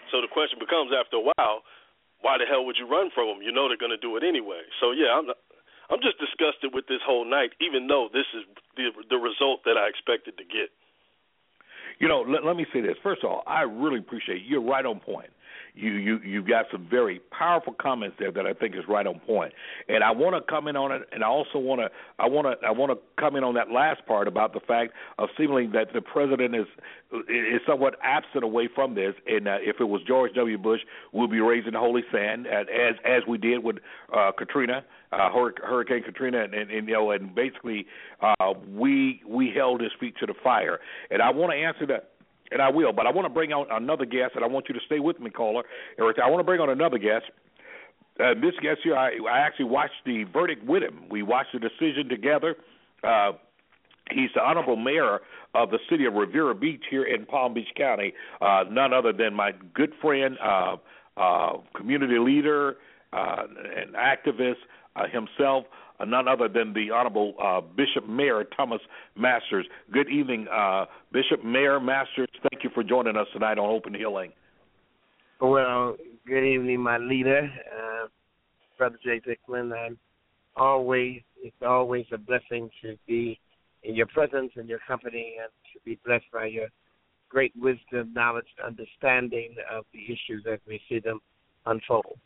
So 0.08 0.22
the 0.22 0.30
question 0.30 0.62
becomes, 0.62 0.94
after 0.94 1.18
a 1.18 1.26
while 1.34 1.66
why 2.24 2.40
the 2.40 2.48
hell 2.48 2.64
would 2.64 2.80
you 2.80 2.88
run 2.88 3.12
from 3.12 3.28
them? 3.28 3.44
You 3.44 3.52
know 3.52 3.68
they're 3.68 3.76
going 3.76 3.92
to 3.92 4.00
do 4.00 4.16
it 4.16 4.24
anyway. 4.24 4.64
So 4.80 4.96
yeah, 4.96 5.12
I'm 5.12 5.28
not, 5.28 5.36
I'm 5.92 6.00
just 6.00 6.16
disgusted 6.16 6.72
with 6.72 6.88
this 6.88 7.04
whole 7.04 7.28
night, 7.28 7.52
even 7.60 7.84
though 7.86 8.08
this 8.08 8.24
is 8.32 8.48
the 8.80 8.88
the 9.12 9.20
result 9.20 9.60
that 9.68 9.76
I 9.76 9.92
expected 9.92 10.40
to 10.40 10.44
get. 10.48 10.72
You 12.00 12.08
know, 12.08 12.24
let, 12.26 12.42
let 12.42 12.56
me 12.56 12.66
say 12.72 12.80
this. 12.80 12.96
First 13.04 13.22
of 13.22 13.30
all, 13.30 13.44
I 13.46 13.62
really 13.62 14.00
appreciate 14.00 14.42
you. 14.42 14.58
you're 14.58 14.64
right 14.64 14.84
on 14.84 14.98
point. 14.98 15.28
You 15.74 15.92
you 15.92 16.18
you 16.24 16.42
got 16.42 16.66
some 16.70 16.86
very 16.88 17.20
powerful 17.36 17.74
comments 17.74 18.16
there 18.18 18.30
that 18.30 18.46
I 18.46 18.52
think 18.52 18.74
is 18.74 18.82
right 18.88 19.06
on 19.06 19.18
point. 19.20 19.52
And 19.88 20.04
I 20.04 20.12
want 20.12 20.36
to 20.36 20.40
comment 20.50 20.76
on 20.76 20.92
it, 20.92 21.02
and 21.12 21.24
I 21.24 21.26
also 21.26 21.58
want 21.58 21.80
to 21.80 21.90
I 22.18 22.28
want 22.28 22.46
to 22.46 22.66
I 22.66 22.70
want 22.70 22.92
to 22.92 22.98
comment 23.20 23.44
on 23.44 23.54
that 23.54 23.70
last 23.70 24.06
part 24.06 24.28
about 24.28 24.52
the 24.52 24.60
fact 24.60 24.92
of 25.18 25.28
seemingly 25.36 25.66
that 25.68 25.92
the 25.92 26.00
president 26.00 26.54
is 26.54 26.66
is 27.28 27.60
somewhat 27.66 27.96
absent 28.02 28.44
away 28.44 28.68
from 28.72 28.94
this. 28.94 29.14
And 29.26 29.48
uh, 29.48 29.56
if 29.60 29.76
it 29.80 29.84
was 29.84 30.00
George 30.06 30.32
W. 30.34 30.58
Bush, 30.58 30.80
we'll 31.12 31.28
be 31.28 31.40
raising 31.40 31.72
holy 31.74 32.04
sand 32.12 32.46
as 32.46 32.94
as 33.04 33.22
we 33.26 33.38
did 33.38 33.64
with 33.64 33.76
uh, 34.16 34.30
Katrina 34.36 34.84
uh, 35.14 35.30
Hurricane 35.30 36.02
Katrina, 36.02 36.44
and, 36.44 36.54
and, 36.54 36.70
and 36.70 36.88
you 36.88 36.94
know, 36.94 37.10
and 37.10 37.34
basically, 37.34 37.86
uh, 38.20 38.54
we 38.68 39.22
we 39.26 39.52
held 39.54 39.80
his 39.80 39.92
feet 39.98 40.14
to 40.20 40.26
the 40.26 40.34
fire. 40.42 40.80
And 41.10 41.22
I 41.22 41.30
want 41.30 41.52
to 41.52 41.56
answer 41.56 41.86
that, 41.86 42.10
and 42.50 42.60
I 42.60 42.68
will, 42.70 42.92
but 42.92 43.06
I 43.06 43.10
want 43.10 43.26
to 43.26 43.32
bring 43.32 43.52
out 43.52 43.66
another 43.70 44.04
guest, 44.04 44.32
and 44.34 44.44
I 44.44 44.48
want 44.48 44.68
you 44.68 44.74
to 44.74 44.80
stay 44.86 45.00
with 45.00 45.20
me, 45.20 45.30
caller. 45.30 45.64
I 45.98 46.02
want 46.02 46.40
to 46.40 46.44
bring 46.44 46.60
on 46.60 46.70
another 46.70 46.98
guest. 46.98 47.24
Uh, 48.20 48.34
this 48.34 48.54
guest 48.62 48.80
here, 48.84 48.96
I, 48.96 49.16
I 49.28 49.38
actually 49.38 49.64
watched 49.66 50.04
the 50.06 50.24
verdict 50.24 50.64
with 50.64 50.82
him. 50.82 51.08
We 51.10 51.22
watched 51.22 51.52
the 51.52 51.58
decision 51.58 52.08
together. 52.08 52.56
Uh, 53.02 53.32
he's 54.10 54.30
the 54.34 54.40
honorable 54.40 54.76
mayor 54.76 55.20
of 55.54 55.70
the 55.70 55.78
city 55.90 56.04
of 56.04 56.14
Riviera 56.14 56.54
Beach 56.54 56.84
here 56.90 57.04
in 57.04 57.26
Palm 57.26 57.54
Beach 57.54 57.68
County. 57.76 58.12
Uh, 58.40 58.64
none 58.70 58.92
other 58.92 59.12
than 59.12 59.34
my 59.34 59.52
good 59.74 59.92
friend, 60.00 60.36
uh, 60.42 60.76
uh, 61.16 61.58
community 61.76 62.18
leader, 62.18 62.76
uh, 63.12 63.44
and 63.76 63.94
activist, 63.94 64.56
uh, 64.96 65.06
himself, 65.08 65.64
uh, 66.00 66.04
none 66.04 66.28
other 66.28 66.48
than 66.48 66.72
the 66.72 66.90
Honorable 66.90 67.34
uh, 67.42 67.60
Bishop 67.60 68.08
Mayor 68.08 68.44
Thomas 68.56 68.80
Masters. 69.16 69.66
Good 69.92 70.08
evening, 70.10 70.46
uh, 70.52 70.86
Bishop 71.12 71.44
Mayor 71.44 71.80
Masters. 71.80 72.28
Thank 72.50 72.64
you 72.64 72.70
for 72.74 72.82
joining 72.82 73.16
us 73.16 73.26
tonight 73.32 73.58
on 73.58 73.68
Hope 73.68 73.86
and 73.86 73.96
Healing. 73.96 74.32
Well, 75.40 75.96
good 76.26 76.44
evening, 76.44 76.80
my 76.80 76.98
leader, 76.98 77.50
uh, 77.76 78.06
Brother 78.78 78.98
Jay 79.04 79.20
Thicklin. 79.20 79.72
I'm 79.72 79.98
always, 80.56 81.20
it's 81.42 81.56
always 81.62 82.06
a 82.12 82.18
blessing 82.18 82.70
to 82.82 82.96
be 83.06 83.38
in 83.82 83.94
your 83.94 84.06
presence 84.06 84.52
and 84.56 84.68
your 84.68 84.78
company 84.86 85.34
and 85.42 85.50
to 85.72 85.80
be 85.84 85.98
blessed 86.04 86.24
by 86.32 86.46
your 86.46 86.68
great 87.28 87.52
wisdom, 87.56 88.12
knowledge, 88.14 88.46
understanding 88.64 89.56
of 89.72 89.84
the 89.92 90.04
issues 90.04 90.44
as 90.50 90.60
we 90.66 90.80
see 90.88 91.00
them 91.00 91.20
unfold. 91.66 92.18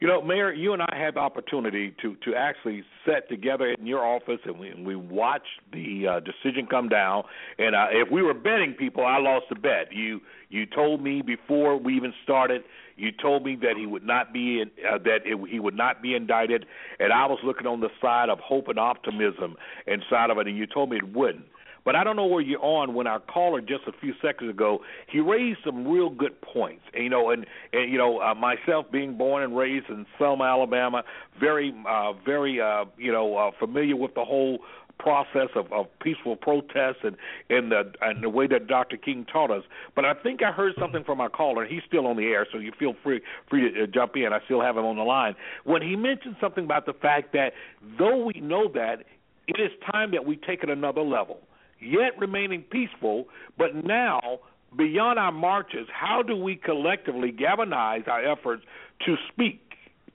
You 0.00 0.08
know, 0.08 0.22
Mayor, 0.22 0.50
you 0.50 0.72
and 0.72 0.80
I 0.80 0.96
had 0.96 1.16
the 1.16 1.18
opportunity 1.18 1.94
to 2.00 2.16
to 2.24 2.34
actually 2.34 2.84
sit 3.04 3.28
together 3.28 3.74
in 3.78 3.86
your 3.86 4.02
office 4.02 4.38
and 4.46 4.58
we 4.58 4.70
and 4.70 4.86
we 4.86 4.96
watched 4.96 5.60
the 5.74 6.06
uh, 6.08 6.20
decision 6.20 6.66
come 6.66 6.88
down. 6.88 7.24
And 7.58 7.76
uh, 7.76 7.88
if 7.90 8.10
we 8.10 8.22
were 8.22 8.32
betting 8.32 8.72
people, 8.78 9.04
I 9.04 9.18
lost 9.18 9.46
the 9.50 9.56
bet. 9.56 9.92
You 9.92 10.22
you 10.48 10.64
told 10.64 11.02
me 11.02 11.20
before 11.20 11.76
we 11.76 11.94
even 11.96 12.14
started. 12.24 12.62
You 12.96 13.12
told 13.12 13.44
me 13.44 13.56
that 13.56 13.76
he 13.76 13.84
would 13.84 14.04
not 14.04 14.32
be 14.32 14.62
in, 14.62 14.70
uh, 14.90 14.96
that 15.04 15.20
it, 15.26 15.38
he 15.50 15.60
would 15.60 15.76
not 15.76 16.00
be 16.00 16.14
indicted, 16.14 16.64
and 16.98 17.12
I 17.12 17.26
was 17.26 17.38
looking 17.44 17.66
on 17.66 17.80
the 17.80 17.90
side 18.00 18.30
of 18.30 18.38
hope 18.40 18.68
and 18.68 18.78
optimism 18.78 19.56
inside 19.86 20.30
of 20.30 20.38
it, 20.38 20.46
and 20.46 20.56
you 20.56 20.66
told 20.66 20.90
me 20.90 20.96
it 20.96 21.14
wouldn't. 21.14 21.44
But 21.84 21.96
I 21.96 22.04
don't 22.04 22.16
know 22.16 22.26
where 22.26 22.40
you're 22.40 22.62
on 22.62 22.94
when 22.94 23.06
our 23.06 23.20
caller 23.20 23.60
just 23.60 23.84
a 23.86 23.92
few 24.00 24.14
seconds 24.22 24.50
ago 24.50 24.80
he 25.10 25.20
raised 25.20 25.60
some 25.64 25.86
real 25.86 26.10
good 26.10 26.40
points. 26.40 26.82
And, 26.94 27.04
you 27.04 27.10
know, 27.10 27.30
and 27.30 27.46
and 27.72 27.90
you 27.90 27.98
know 27.98 28.20
uh, 28.20 28.34
myself 28.34 28.86
being 28.90 29.16
born 29.16 29.42
and 29.42 29.56
raised 29.56 29.88
in 29.88 30.06
Selma, 30.18 30.44
Alabama, 30.44 31.02
very 31.38 31.74
uh, 31.88 32.12
very 32.24 32.60
uh, 32.60 32.84
you 32.96 33.12
know 33.12 33.36
uh, 33.36 33.50
familiar 33.58 33.96
with 33.96 34.14
the 34.14 34.24
whole 34.24 34.58
process 35.00 35.48
of, 35.56 35.72
of 35.72 35.86
peaceful 36.00 36.36
protest 36.36 36.98
and 37.02 37.16
and 37.48 37.72
the 37.72 37.92
and 38.02 38.22
the 38.22 38.28
way 38.28 38.46
that 38.46 38.66
Dr. 38.66 38.96
King 38.96 39.26
taught 39.30 39.50
us. 39.50 39.64
But 39.96 40.04
I 40.04 40.14
think 40.14 40.42
I 40.42 40.52
heard 40.52 40.74
something 40.78 41.02
from 41.04 41.20
our 41.20 41.30
caller. 41.30 41.66
He's 41.66 41.82
still 41.86 42.06
on 42.06 42.16
the 42.16 42.26
air, 42.26 42.46
so 42.52 42.58
you 42.58 42.72
feel 42.78 42.94
free 43.02 43.20
free 43.48 43.72
to 43.72 43.84
uh, 43.84 43.86
jump 43.86 44.16
in. 44.16 44.32
I 44.32 44.40
still 44.44 44.60
have 44.60 44.76
him 44.76 44.84
on 44.84 44.96
the 44.96 45.02
line. 45.02 45.34
When 45.64 45.82
he 45.82 45.96
mentioned 45.96 46.36
something 46.40 46.64
about 46.64 46.86
the 46.86 46.92
fact 46.92 47.32
that 47.32 47.52
though 47.98 48.24
we 48.24 48.40
know 48.40 48.68
that 48.74 49.04
it 49.48 49.60
is 49.60 49.70
time 49.90 50.12
that 50.12 50.24
we 50.24 50.36
take 50.36 50.62
it 50.62 50.70
another 50.70 51.02
level 51.02 51.40
yet 51.80 52.18
remaining 52.18 52.62
peaceful, 52.62 53.26
but 53.58 53.74
now 53.84 54.40
beyond 54.76 55.18
our 55.18 55.32
marches, 55.32 55.86
how 55.92 56.22
do 56.22 56.36
we 56.36 56.56
collectively 56.56 57.32
galvanize 57.32 58.02
our 58.06 58.24
efforts 58.24 58.62
to 59.06 59.16
speak? 59.32 59.60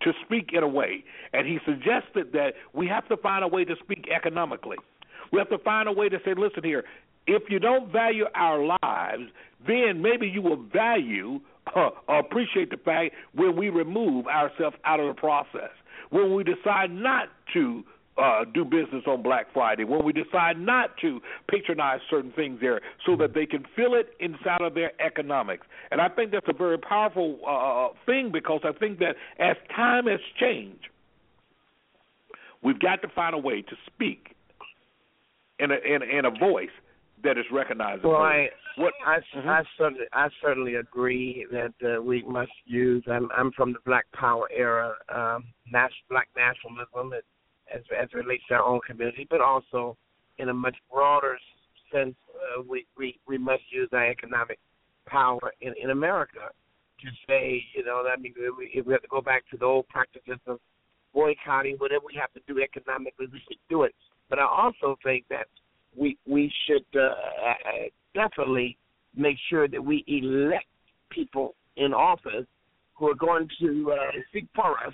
To 0.01 0.11
speak 0.25 0.49
in 0.53 0.61
a 0.61 0.67
way. 0.67 1.03
And 1.33 1.47
he 1.47 1.57
suggested 1.65 2.33
that 2.33 2.53
we 2.73 2.87
have 2.87 3.07
to 3.07 3.17
find 3.17 3.43
a 3.43 3.47
way 3.47 3.63
to 3.65 3.75
speak 3.81 4.07
economically. 4.13 4.77
We 5.31 5.39
have 5.39 5.49
to 5.49 5.57
find 5.57 5.87
a 5.87 5.91
way 5.91 6.09
to 6.09 6.19
say, 6.23 6.33
listen 6.37 6.63
here, 6.63 6.83
if 7.27 7.43
you 7.49 7.59
don't 7.59 7.91
value 7.91 8.25
our 8.35 8.63
lives, 8.63 9.31
then 9.65 10.01
maybe 10.01 10.27
you 10.27 10.41
will 10.41 10.61
value 10.71 11.39
uh, 11.75 11.89
or 12.07 12.19
appreciate 12.19 12.69
the 12.69 12.77
fact 12.77 13.15
when 13.33 13.55
we 13.55 13.69
remove 13.69 14.27
ourselves 14.27 14.75
out 14.85 14.99
of 14.99 15.07
the 15.07 15.19
process. 15.19 15.71
When 16.11 16.35
we 16.35 16.43
decide 16.43 16.91
not 16.91 17.29
to 17.53 17.83
uh, 18.17 18.45
do 18.53 18.63
business 18.63 19.03
on 19.07 19.21
Black 19.21 19.47
Friday, 19.53 19.83
when 19.83 20.05
we 20.05 20.13
decide 20.13 20.59
not 20.59 20.91
to 21.01 21.19
patronize 21.49 21.99
certain 22.09 22.31
things 22.31 22.59
there 22.61 22.81
so 23.05 23.15
that 23.17 23.33
they 23.33 23.45
can 23.45 23.65
feel 23.75 23.93
it 23.93 24.15
inside 24.19 24.61
of 24.61 24.73
their 24.73 24.91
economics. 25.01 25.67
And 25.91 25.99
I 25.99 26.09
think 26.09 26.31
that's 26.31 26.47
a 26.47 26.53
very 26.53 26.77
powerful 26.77 27.39
uh, 27.47 27.97
thing 28.05 28.31
because 28.31 28.61
I 28.63 28.71
think 28.77 28.99
that 28.99 29.15
as 29.39 29.57
time 29.75 30.07
has 30.07 30.19
changed, 30.39 30.87
we've 32.63 32.79
got 32.79 33.01
to 33.01 33.09
find 33.09 33.35
a 33.35 33.39
way 33.39 33.61
to 33.61 33.75
speak 33.87 34.35
in 35.59 35.71
a, 35.71 35.75
in, 35.75 36.01
in 36.03 36.25
a 36.25 36.31
voice 36.31 36.69
that 37.23 37.37
is 37.37 37.45
recognizable. 37.51 38.11
Well, 38.11 38.21
I, 38.21 38.47
what, 38.77 38.93
I, 39.05 39.17
mm-hmm. 39.35 39.49
I 39.49 39.63
certainly, 39.77 40.05
I 40.13 40.27
certainly 40.41 40.75
agree 40.75 41.45
that 41.51 41.73
uh, 41.83 42.01
we 42.01 42.23
must 42.23 42.51
use. 42.65 43.03
I'm, 43.09 43.29
I'm 43.37 43.51
from 43.51 43.73
the 43.73 43.79
Black 43.85 44.05
Power 44.13 44.47
era, 44.55 44.93
um, 45.13 45.45
nas- 45.71 45.91
Black 46.09 46.27
nationalism. 46.35 47.13
It, 47.13 47.25
as 47.75 47.81
as 47.99 48.09
it 48.11 48.15
relates 48.15 48.43
to 48.49 48.55
our 48.55 48.63
own 48.63 48.79
community, 48.87 49.27
but 49.29 49.41
also 49.41 49.97
in 50.37 50.49
a 50.49 50.53
much 50.53 50.75
broader 50.91 51.37
sense, 51.91 52.15
uh, 52.33 52.61
we, 52.67 52.85
we 52.97 53.19
we 53.27 53.37
must 53.37 53.63
use 53.69 53.89
our 53.93 54.09
economic 54.09 54.59
power 55.05 55.53
in 55.61 55.73
in 55.81 55.89
America 55.91 56.49
to 57.01 57.07
say, 57.27 57.61
you 57.75 57.83
know, 57.83 58.03
if 58.07 58.57
we, 58.57 58.71
if 58.73 58.85
we 58.85 58.93
have 58.93 59.01
to 59.01 59.07
go 59.09 59.21
back 59.21 59.43
to 59.51 59.57
the 59.57 59.65
old 59.65 59.87
practices 59.89 60.39
of 60.47 60.59
boycotting, 61.13 61.75
whatever 61.77 62.05
we 62.05 62.17
have 62.19 62.31
to 62.33 62.39
do 62.47 62.61
economically, 62.61 63.27
we 63.31 63.39
should 63.47 63.57
do 63.69 63.83
it. 63.83 63.93
But 64.29 64.39
I 64.39 64.45
also 64.45 64.97
think 65.03 65.25
that 65.29 65.47
we 65.95 66.17
we 66.27 66.51
should 66.65 66.85
uh, 66.95 66.99
uh 66.99 67.87
definitely 68.13 68.77
make 69.15 69.37
sure 69.49 69.67
that 69.67 69.83
we 69.83 70.03
elect 70.07 70.65
people 71.09 71.55
in 71.77 71.93
office 71.93 72.47
who 72.95 73.09
are 73.09 73.15
going 73.15 73.47
to 73.59 73.91
uh, 73.91 74.11
speak 74.29 74.47
for 74.55 74.71
us 74.85 74.93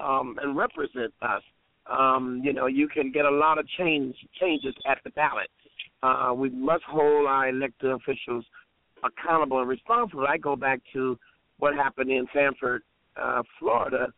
um, 0.00 0.38
and 0.42 0.56
represent 0.56 1.12
us 1.22 1.42
um, 1.86 2.40
you 2.44 2.52
know, 2.52 2.66
you 2.66 2.88
can 2.88 3.10
get 3.10 3.24
a 3.24 3.30
lot 3.30 3.58
of 3.58 3.66
change 3.78 4.14
changes 4.40 4.74
at 4.88 4.98
the 5.04 5.10
ballot. 5.10 5.48
Uh, 6.02 6.32
we 6.34 6.50
must 6.50 6.82
hold 6.84 7.26
our 7.26 7.48
elected 7.48 7.90
officials 7.90 8.44
accountable 9.04 9.60
and 9.60 9.68
responsible. 9.68 10.26
I 10.28 10.38
go 10.38 10.56
back 10.56 10.80
to 10.92 11.18
what 11.58 11.74
happened 11.74 12.10
in 12.10 12.26
Sanford, 12.32 12.82
uh, 13.20 13.42
Florida. 13.58 14.08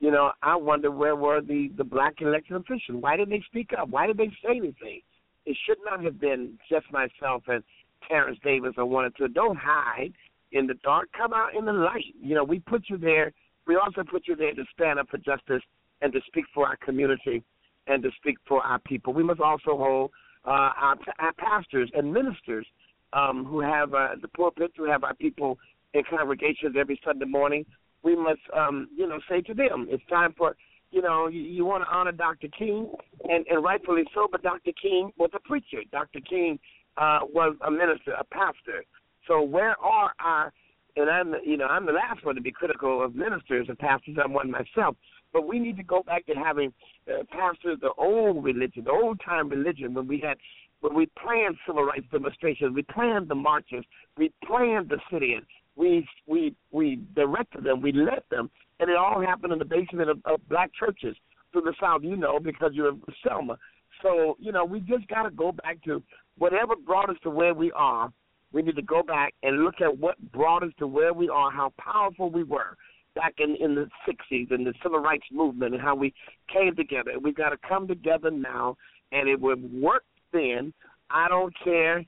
You 0.00 0.10
know, 0.10 0.32
I 0.42 0.56
wonder 0.56 0.90
where 0.90 1.16
were 1.16 1.40
the 1.40 1.70
the 1.76 1.84
black 1.84 2.20
elected 2.20 2.56
officials? 2.56 3.00
Why 3.00 3.16
didn't 3.16 3.30
they 3.30 3.42
speak 3.46 3.70
up? 3.78 3.88
Why 3.88 4.06
did 4.06 4.18
they 4.18 4.30
say 4.42 4.56
anything? 4.56 5.00
It 5.46 5.56
should 5.66 5.78
not 5.84 6.02
have 6.04 6.20
been 6.20 6.58
just 6.68 6.86
myself 6.92 7.44
and 7.48 7.62
Terrence 8.08 8.38
Davis 8.44 8.74
or 8.76 8.84
one 8.84 9.04
or 9.04 9.10
two. 9.10 9.28
Don't 9.28 9.56
hide 9.56 10.12
in 10.52 10.66
the 10.66 10.74
dark. 10.82 11.08
Come 11.16 11.32
out 11.32 11.54
in 11.56 11.64
the 11.64 11.72
light. 11.72 12.14
You 12.20 12.34
know, 12.34 12.44
we 12.44 12.58
put 12.60 12.84
you 12.88 12.98
there. 12.98 13.32
We 13.66 13.76
also 13.76 14.02
put 14.04 14.28
you 14.28 14.36
there 14.36 14.54
to 14.54 14.64
stand 14.74 14.98
up 14.98 15.08
for 15.08 15.18
justice 15.18 15.62
and 16.02 16.12
to 16.12 16.20
speak 16.26 16.44
for 16.54 16.66
our 16.66 16.76
community 16.76 17.42
and 17.86 18.02
to 18.02 18.10
speak 18.16 18.36
for 18.46 18.62
our 18.62 18.78
people. 18.80 19.12
We 19.12 19.22
must 19.22 19.40
also 19.40 19.76
hold 19.76 20.10
uh, 20.44 20.50
our, 20.50 20.96
our 21.18 21.32
pastors 21.34 21.90
and 21.94 22.12
ministers 22.12 22.66
um, 23.12 23.44
who 23.44 23.60
have 23.60 23.94
uh, 23.94 24.08
the 24.20 24.28
pulpit, 24.28 24.72
who 24.76 24.84
have 24.84 25.04
our 25.04 25.14
people 25.14 25.58
in 25.94 26.02
congregations 26.08 26.76
every 26.78 27.00
Sunday 27.04 27.24
morning. 27.24 27.64
We 28.02 28.16
must, 28.16 28.40
um, 28.56 28.88
you 28.96 29.08
know, 29.08 29.18
say 29.28 29.40
to 29.42 29.54
them, 29.54 29.86
it's 29.88 30.04
time 30.08 30.34
for, 30.36 30.56
you 30.90 31.02
know, 31.02 31.28
you, 31.28 31.40
you 31.40 31.64
want 31.64 31.84
to 31.84 31.94
honor 31.94 32.12
Dr. 32.12 32.48
King, 32.56 32.92
and, 33.28 33.46
and 33.48 33.64
rightfully 33.64 34.04
so. 34.14 34.28
But 34.30 34.42
Dr. 34.42 34.72
King 34.80 35.10
was 35.16 35.30
a 35.34 35.40
preacher. 35.40 35.82
Dr. 35.90 36.20
King 36.28 36.58
uh, 36.96 37.20
was 37.22 37.56
a 37.66 37.70
minister, 37.70 38.12
a 38.12 38.24
pastor. 38.24 38.84
So 39.26 39.42
where 39.42 39.76
are 39.80 40.12
our 40.20 40.52
and 40.96 41.10
I'm, 41.10 41.34
you 41.44 41.56
know, 41.56 41.66
I'm 41.66 41.84
the 41.84 41.92
last 41.92 42.24
one 42.24 42.34
to 42.36 42.40
be 42.40 42.50
critical 42.50 43.04
of 43.04 43.14
ministers 43.14 43.66
and 43.68 43.78
pastors. 43.78 44.16
I'm 44.22 44.32
one 44.32 44.50
myself. 44.50 44.96
But 45.36 45.46
we 45.46 45.58
need 45.58 45.76
to 45.76 45.82
go 45.82 46.02
back 46.02 46.24
to 46.28 46.32
having 46.32 46.72
uh, 47.06 47.22
pastors 47.30 47.76
the 47.82 47.90
old 47.98 48.42
religion, 48.42 48.84
the 48.84 48.90
old 48.90 49.20
time 49.22 49.50
religion, 49.50 49.92
when 49.92 50.08
we 50.08 50.18
had 50.18 50.38
when 50.80 50.94
we 50.94 51.10
planned 51.22 51.58
civil 51.66 51.84
rights 51.84 52.06
demonstrations, 52.10 52.74
we 52.74 52.80
planned 52.80 53.28
the 53.28 53.34
marches, 53.34 53.84
we 54.16 54.32
planned 54.46 54.88
the 54.88 54.96
sit-ins, 55.12 55.44
we 55.76 56.08
we 56.26 56.54
we 56.70 57.00
directed 57.14 57.64
them, 57.64 57.82
we 57.82 57.92
led 57.92 58.22
them, 58.30 58.48
and 58.80 58.88
it 58.88 58.96
all 58.96 59.20
happened 59.20 59.52
in 59.52 59.58
the 59.58 59.66
basement 59.66 60.08
of, 60.08 60.20
of 60.24 60.40
black 60.48 60.70
churches 60.72 61.14
through 61.52 61.62
the 61.62 61.74
South, 61.78 62.00
you 62.02 62.16
know, 62.16 62.40
because 62.40 62.70
you're 62.72 62.88
in 62.88 63.02
Selma. 63.22 63.58
So 64.00 64.38
you 64.40 64.52
know, 64.52 64.64
we 64.64 64.80
just 64.80 65.06
got 65.08 65.24
to 65.24 65.30
go 65.30 65.52
back 65.52 65.84
to 65.84 66.02
whatever 66.38 66.76
brought 66.76 67.10
us 67.10 67.16
to 67.24 67.28
where 67.28 67.52
we 67.52 67.72
are. 67.72 68.10
We 68.52 68.62
need 68.62 68.76
to 68.76 68.82
go 68.82 69.02
back 69.02 69.34
and 69.42 69.64
look 69.64 69.82
at 69.82 69.98
what 69.98 70.16
brought 70.32 70.62
us 70.62 70.72
to 70.78 70.86
where 70.86 71.12
we 71.12 71.28
are, 71.28 71.50
how 71.50 71.74
powerful 71.78 72.30
we 72.30 72.42
were 72.42 72.78
back 73.16 73.34
in 73.38 73.56
in 73.56 73.74
the 73.74 73.88
60s 74.08 74.52
and 74.52 74.64
the 74.64 74.74
civil 74.82 75.00
rights 75.00 75.26
movement 75.32 75.74
and 75.74 75.82
how 75.82 75.96
we 75.96 76.14
came 76.52 76.76
together. 76.76 77.12
We've 77.20 77.34
got 77.34 77.50
to 77.50 77.56
come 77.68 77.88
together 77.88 78.30
now, 78.30 78.76
and 79.10 79.28
it 79.28 79.40
would 79.40 79.72
work 79.72 80.04
then. 80.32 80.72
I 81.10 81.26
don't 81.28 81.54
care 81.64 82.04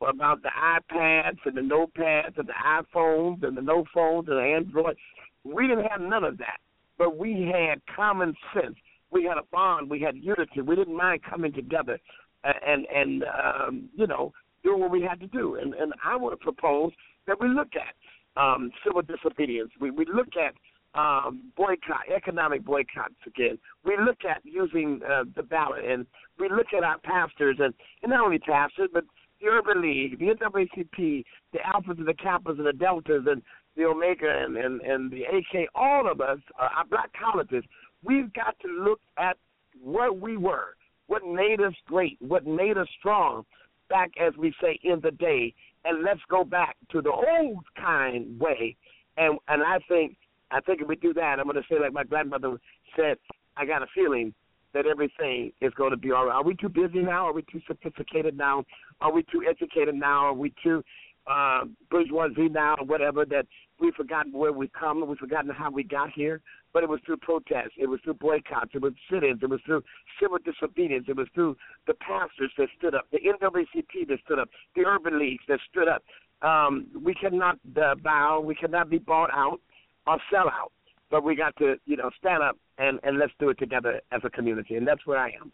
about 0.00 0.42
the 0.42 0.50
iPads 0.50 1.38
and 1.44 1.56
the 1.56 1.60
notepads 1.60 2.38
and 2.38 2.48
the 2.48 2.54
iPhones 2.66 3.42
and 3.42 3.56
the 3.56 3.62
no 3.62 3.84
phones 3.92 4.28
and 4.28 4.38
the 4.38 4.42
Android. 4.42 4.96
We 5.44 5.66
didn't 5.66 5.86
have 5.86 6.00
none 6.00 6.24
of 6.24 6.38
that, 6.38 6.58
but 6.96 7.18
we 7.18 7.52
had 7.52 7.82
common 7.94 8.34
sense. 8.54 8.76
We 9.10 9.24
had 9.24 9.36
a 9.36 9.44
bond. 9.52 9.90
We 9.90 10.00
had 10.00 10.16
unity. 10.16 10.62
We 10.62 10.76
didn't 10.76 10.96
mind 10.96 11.20
coming 11.28 11.52
together 11.52 11.98
and 12.44 12.86
and 12.86 13.24
um, 13.24 13.88
you 13.94 14.06
know 14.06 14.32
doing 14.64 14.80
what 14.80 14.90
we 14.90 15.02
had 15.02 15.20
to 15.20 15.26
do. 15.26 15.56
And 15.56 15.74
and 15.74 15.92
I 16.04 16.16
would 16.16 16.38
propose 16.40 16.92
that 17.26 17.40
we 17.40 17.48
look 17.48 17.68
at 17.74 17.94
um, 18.36 18.70
civil 18.84 19.02
disobedience. 19.02 19.70
We 19.80 19.90
we 19.90 20.06
look 20.12 20.36
at 20.36 20.54
um, 20.94 21.52
boycott, 21.56 22.08
economic 22.14 22.64
boycotts 22.64 23.14
again. 23.26 23.58
We 23.84 23.96
look 23.98 24.18
at 24.28 24.42
using 24.44 25.00
uh, 25.08 25.24
the 25.34 25.42
ballot, 25.42 25.84
and 25.84 26.06
we 26.38 26.48
look 26.48 26.66
at 26.76 26.84
our 26.84 26.98
pastors, 26.98 27.56
and, 27.60 27.72
and 28.02 28.10
not 28.10 28.24
only 28.24 28.38
pastors, 28.38 28.90
but 28.92 29.04
the 29.40 29.48
Urban 29.48 29.82
League, 29.82 30.18
the 30.18 30.26
NAACP, 30.26 31.24
the 31.52 31.58
Alphas 31.58 31.98
and 31.98 32.06
the 32.06 32.14
Kappas 32.14 32.58
and 32.58 32.66
the 32.66 32.72
Deltas, 32.72 33.24
and 33.26 33.42
the 33.76 33.84
Omega 33.84 34.44
and, 34.44 34.56
and, 34.56 34.80
and 34.82 35.10
the 35.10 35.22
AK, 35.22 35.68
all 35.74 36.10
of 36.10 36.20
us, 36.20 36.38
uh, 36.60 36.68
our 36.76 36.84
black 36.84 37.10
colleges, 37.18 37.64
we've 38.04 38.32
got 38.34 38.56
to 38.60 38.68
look 38.68 39.00
at 39.18 39.36
what 39.82 40.20
we 40.20 40.36
were, 40.36 40.76
what 41.06 41.22
made 41.24 41.60
us 41.60 41.72
great, 41.86 42.18
what 42.20 42.46
made 42.46 42.76
us 42.76 42.86
strong 42.98 43.44
back, 43.88 44.10
as 44.20 44.34
we 44.36 44.54
say, 44.60 44.78
in 44.82 45.00
the 45.00 45.10
day, 45.10 45.54
and 45.84 46.02
let's 46.02 46.20
go 46.28 46.44
back 46.44 46.76
to 46.90 47.02
the 47.02 47.10
old 47.10 47.64
kind 47.76 48.38
way. 48.38 48.76
And 49.16 49.38
and 49.48 49.62
I 49.62 49.78
think 49.88 50.16
I 50.50 50.60
think 50.60 50.80
if 50.82 50.88
we 50.88 50.96
do 50.96 51.12
that, 51.14 51.38
I'm 51.38 51.44
going 51.44 51.56
to 51.56 51.62
say 51.68 51.80
like 51.80 51.92
my 51.92 52.04
grandmother 52.04 52.58
said, 52.96 53.16
I 53.56 53.66
got 53.66 53.82
a 53.82 53.86
feeling 53.94 54.34
that 54.74 54.86
everything 54.86 55.52
is 55.60 55.72
going 55.74 55.90
to 55.90 55.96
be 55.96 56.12
all 56.12 56.26
right. 56.26 56.34
Are 56.34 56.44
we 56.44 56.54
too 56.54 56.68
busy 56.68 57.00
now? 57.00 57.26
Are 57.26 57.32
we 57.32 57.42
too 57.42 57.60
sophisticated 57.66 58.36
now? 58.36 58.64
Are 59.00 59.12
we 59.12 59.22
too 59.24 59.42
educated 59.48 59.94
now? 59.94 60.26
Are 60.26 60.34
we 60.34 60.52
too 60.62 60.82
uh, 61.26 61.62
bourgeoisie 61.90 62.48
now, 62.48 62.76
or 62.78 62.86
whatever? 62.86 63.24
That 63.26 63.46
we've 63.82 63.94
forgotten 63.94 64.32
where 64.32 64.52
we've 64.52 64.72
come, 64.72 65.06
we've 65.06 65.18
forgotten 65.18 65.50
how 65.50 65.70
we 65.70 65.82
got 65.82 66.10
here. 66.10 66.40
But 66.72 66.82
it 66.82 66.88
was 66.88 67.00
through 67.04 67.18
protests, 67.18 67.72
it 67.76 67.86
was 67.86 68.00
through 68.02 68.14
boycotts, 68.14 68.70
it 68.74 68.80
was 68.80 68.94
sit-ins, 69.10 69.40
it 69.42 69.50
was 69.50 69.60
through 69.66 69.82
civil 70.20 70.38
disobedience, 70.42 71.04
it 71.08 71.16
was 71.16 71.28
through 71.34 71.56
the 71.86 71.94
pastors 71.94 72.50
that 72.56 72.68
stood 72.78 72.94
up, 72.94 73.06
the 73.12 73.18
NAACP 73.18 74.08
that 74.08 74.18
stood 74.24 74.38
up, 74.38 74.48
the 74.74 74.86
urban 74.86 75.18
leagues 75.18 75.44
that 75.48 75.58
stood 75.70 75.88
up. 75.88 76.02
Um, 76.40 76.86
we 76.98 77.14
cannot 77.14 77.58
uh, 77.76 77.94
bow, 77.96 78.40
we 78.40 78.54
cannot 78.54 78.88
be 78.88 78.98
bought 78.98 79.30
out 79.34 79.60
or 80.06 80.18
sell 80.30 80.48
out 80.48 80.72
but 81.12 81.22
we 81.22 81.36
got 81.36 81.54
to 81.58 81.76
you 81.84 81.96
know 81.96 82.10
stand 82.18 82.42
up 82.42 82.56
and 82.78 82.98
and 83.04 83.18
let's 83.18 83.32
do 83.38 83.50
it 83.50 83.58
together 83.58 84.00
as 84.10 84.22
a 84.24 84.30
community, 84.30 84.74
and 84.74 84.88
that's 84.88 85.06
where 85.06 85.18
I 85.18 85.28
am. 85.40 85.52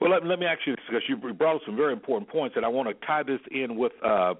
Well, 0.00 0.10
let, 0.10 0.26
let 0.26 0.40
me 0.40 0.46
ask 0.46 0.60
you 0.66 0.74
this 0.74 0.84
because 0.88 1.02
you 1.08 1.16
brought 1.34 1.56
up 1.56 1.62
some 1.64 1.76
very 1.76 1.92
important 1.92 2.28
points, 2.28 2.56
and 2.56 2.64
I 2.64 2.68
want 2.68 2.88
to 2.88 3.06
tie 3.06 3.22
this 3.22 3.38
in 3.52 3.76
with 3.76 3.92
uh, 4.04 4.34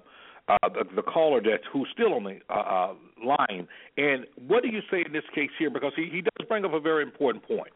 uh, 0.47 0.69
the, 0.69 0.83
the 0.95 1.01
caller 1.01 1.41
that 1.41 1.59
who's 1.71 1.87
still 1.93 2.13
on 2.13 2.23
the 2.23 2.39
uh, 2.49 2.53
uh, 2.53 2.93
line. 3.25 3.67
And 3.97 4.25
what 4.47 4.63
do 4.63 4.69
you 4.69 4.81
say 4.91 5.03
in 5.05 5.13
this 5.13 5.23
case 5.33 5.49
here? 5.57 5.69
Because 5.69 5.93
he, 5.95 6.09
he 6.11 6.21
does 6.21 6.47
bring 6.47 6.65
up 6.65 6.73
a 6.73 6.79
very 6.79 7.03
important 7.03 7.47
point. 7.47 7.73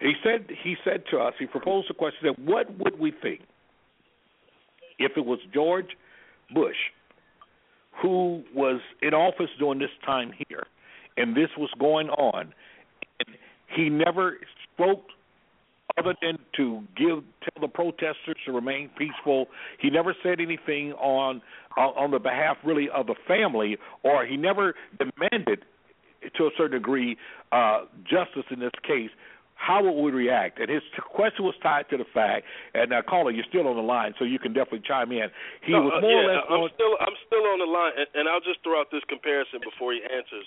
He 0.00 0.14
said 0.22 0.46
he 0.62 0.76
said 0.84 1.04
to 1.12 1.18
us, 1.18 1.34
he 1.38 1.46
proposed 1.46 1.90
a 1.90 1.94
question 1.94 2.20
that 2.24 2.38
what 2.38 2.76
would 2.78 2.98
we 2.98 3.12
think 3.22 3.42
if 4.98 5.12
it 5.16 5.24
was 5.24 5.38
George 5.52 5.96
Bush 6.52 6.76
who 8.02 8.42
was 8.54 8.80
in 9.02 9.14
office 9.14 9.50
during 9.58 9.78
this 9.78 9.90
time 10.04 10.32
here? 10.48 10.64
and 11.16 11.36
this 11.36 11.50
was 11.56 11.70
going 11.78 12.08
on. 12.10 12.52
And 13.26 13.36
he 13.74 13.88
never 13.88 14.38
spoke 14.72 15.06
other 15.98 16.14
than 16.20 16.38
to 16.56 16.82
give 16.96 17.22
tell 17.42 17.60
the 17.60 17.68
protesters 17.68 18.36
to 18.46 18.52
remain 18.52 18.90
peaceful. 18.98 19.46
He 19.80 19.90
never 19.90 20.14
said 20.22 20.40
anything 20.40 20.92
on 20.94 21.42
on 21.76 22.10
the 22.10 22.18
behalf 22.18 22.56
really 22.64 22.88
of 22.94 23.06
the 23.06 23.14
family, 23.26 23.78
or 24.02 24.24
he 24.24 24.36
never 24.36 24.74
demanded 24.98 25.64
to 26.36 26.44
a 26.44 26.50
certain 26.56 26.78
degree 26.78 27.16
uh, 27.52 27.84
justice 28.02 28.46
in 28.50 28.60
this 28.60 28.74
case. 28.82 29.10
How 29.54 29.82
would 29.82 29.94
we 29.94 30.10
react? 30.10 30.58
And 30.58 30.68
his 30.68 30.82
question 31.14 31.44
was 31.44 31.54
tied 31.62 31.88
to 31.90 31.96
the 31.96 32.04
fact, 32.12 32.44
and 32.74 32.92
uh, 32.92 33.02
caller, 33.06 33.30
you're 33.30 33.46
still 33.48 33.66
on 33.68 33.76
the 33.76 33.86
line, 33.86 34.12
so 34.18 34.24
you 34.24 34.38
can 34.38 34.52
definitely 34.52 34.82
chime 34.82 35.12
in. 35.12 35.30
He 35.62 35.72
no, 35.72 35.82
was 35.82 36.02
more 36.02 36.10
uh, 36.10 36.34
yeah, 36.34 36.50
or 36.50 36.58
less. 36.58 36.74
I'm 36.74 36.74
still 36.74 36.94
I'm 37.00 37.16
still 37.26 37.44
on 37.54 37.58
the 37.62 37.70
line, 37.70 37.92
and, 37.96 38.08
and 38.14 38.24
I'll 38.28 38.44
just 38.44 38.62
throw 38.66 38.80
out 38.80 38.90
this 38.90 39.06
comparison 39.08 39.62
before 39.62 39.94
he 39.94 40.02
answers 40.02 40.44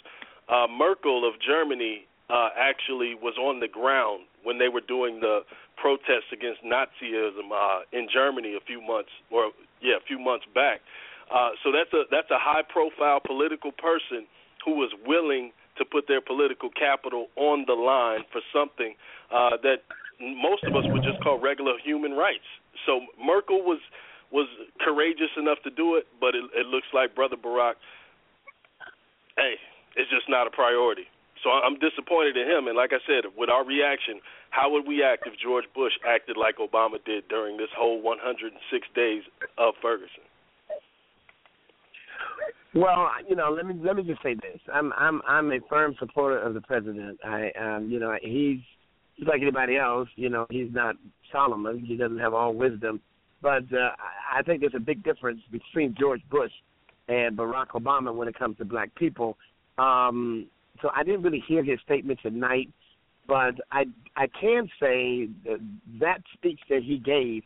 uh, 0.50 0.68
Merkel 0.68 1.28
of 1.28 1.40
Germany 1.40 2.06
uh, 2.30 2.50
actually 2.60 3.16
was 3.16 3.36
on 3.40 3.60
the 3.60 3.68
ground 3.68 4.28
when 4.48 4.58
they 4.58 4.72
were 4.72 4.86
doing 4.88 5.20
the 5.20 5.44
protests 5.76 6.32
against 6.32 6.64
Nazism 6.64 7.52
uh, 7.52 7.84
in 7.92 8.08
Germany 8.08 8.56
a 8.56 8.64
few 8.64 8.80
months, 8.80 9.12
or 9.28 9.52
yeah, 9.84 10.00
a 10.00 10.06
few 10.08 10.18
months 10.18 10.48
back. 10.56 10.80
Uh, 11.28 11.52
so 11.62 11.76
that's 11.76 11.92
a 11.92 12.08
that's 12.10 12.32
a 12.32 12.40
high-profile 12.40 13.20
political 13.28 13.76
person 13.76 14.24
who 14.64 14.80
was 14.80 14.96
willing 15.06 15.52
to 15.76 15.84
put 15.84 16.08
their 16.08 16.22
political 16.22 16.70
capital 16.72 17.28
on 17.36 17.66
the 17.68 17.76
line 17.76 18.24
for 18.32 18.40
something 18.56 18.96
uh, 19.36 19.60
that 19.62 19.84
most 20.24 20.64
of 20.64 20.74
us 20.80 20.88
would 20.88 21.04
just 21.04 21.20
call 21.20 21.38
regular 21.40 21.76
human 21.84 22.14
rights. 22.14 22.48
So 22.88 23.04
Merkel 23.20 23.60
was 23.68 23.84
was 24.32 24.48
courageous 24.80 25.32
enough 25.38 25.60
to 25.64 25.70
do 25.70 25.96
it, 25.96 26.08
but 26.20 26.36
it, 26.36 26.44
it 26.56 26.68
looks 26.68 26.88
like 26.94 27.16
Brother 27.16 27.38
Barack, 27.38 27.76
hey, 29.38 29.56
it's 29.96 30.10
just 30.10 30.28
not 30.28 30.48
a 30.48 30.52
priority. 30.52 31.08
So 31.44 31.50
I'm 31.50 31.80
disappointed 31.80 32.38
in 32.38 32.48
him. 32.48 32.68
And 32.68 32.76
like 32.76 32.92
I 32.94 33.02
said, 33.06 33.30
with 33.38 33.50
our 33.50 33.66
reaction, 33.66 34.20
how 34.50 34.72
would 34.72 34.88
we 34.88 35.04
act 35.04 35.28
if 35.28 35.34
George 35.40 35.66
Bush 35.76 35.94
acted 36.08 36.38
like 36.38 36.58
Obama 36.58 37.04
did 37.06 37.28
during 37.28 37.58
this 37.58 37.70
whole 37.78 38.02
106 38.02 38.88
days 38.96 39.24
of 39.58 39.74
Ferguson? 39.82 40.26
Well, 42.76 43.10
you 43.28 43.36
know, 43.36 43.50
let 43.50 43.66
me 43.66 43.74
let 43.82 43.96
me 43.96 44.04
just 44.04 44.22
say 44.22 44.36
this. 44.36 44.60
I'm 44.72 44.94
I'm 44.94 45.22
I'm 45.28 45.52
a 45.52 45.60
firm 45.70 45.96
supporter 46.00 46.38
of 46.38 46.54
the 46.54 46.62
president. 46.62 47.18
I 47.24 47.52
um 47.60 47.90
you 47.90 48.00
know, 48.00 48.16
he's 48.22 48.60
just 49.18 49.30
like 49.30 49.42
anybody 49.42 49.78
else, 49.78 50.10
you 50.16 50.30
know, 50.30 50.46
he's 50.50 50.72
not 50.72 50.96
Solomon. 51.32 51.80
He 51.80 51.98
doesn't 51.98 52.20
have 52.20 52.34
all 52.34 52.54
wisdom. 52.54 53.02
But 53.42 53.64
uh, 53.74 53.92
I 54.34 54.42
think 54.44 54.62
there's 54.62 54.74
a 54.76 54.80
big 54.80 55.04
difference 55.04 55.42
between 55.52 55.96
George 56.00 56.22
Bush 56.30 56.52
and 57.08 57.38
Barack 57.38 57.68
Obama 57.70 58.14
when 58.14 58.28
it 58.28 58.38
comes 58.38 58.58
to 58.58 58.66
black 58.66 58.94
people. 58.96 59.38
Um, 59.78 60.48
so 60.82 60.90
I 60.96 61.04
didn't 61.04 61.22
really 61.22 61.44
hear 61.48 61.64
his 61.64 61.80
statement 61.82 62.20
tonight, 62.22 62.70
but 63.28 63.56
I 63.72 63.86
I 64.16 64.28
can 64.40 64.70
say 64.80 65.30
that, 65.46 65.60
that 66.00 66.22
speech 66.34 66.60
that 66.70 66.84
he 66.84 66.98
gave 66.98 67.44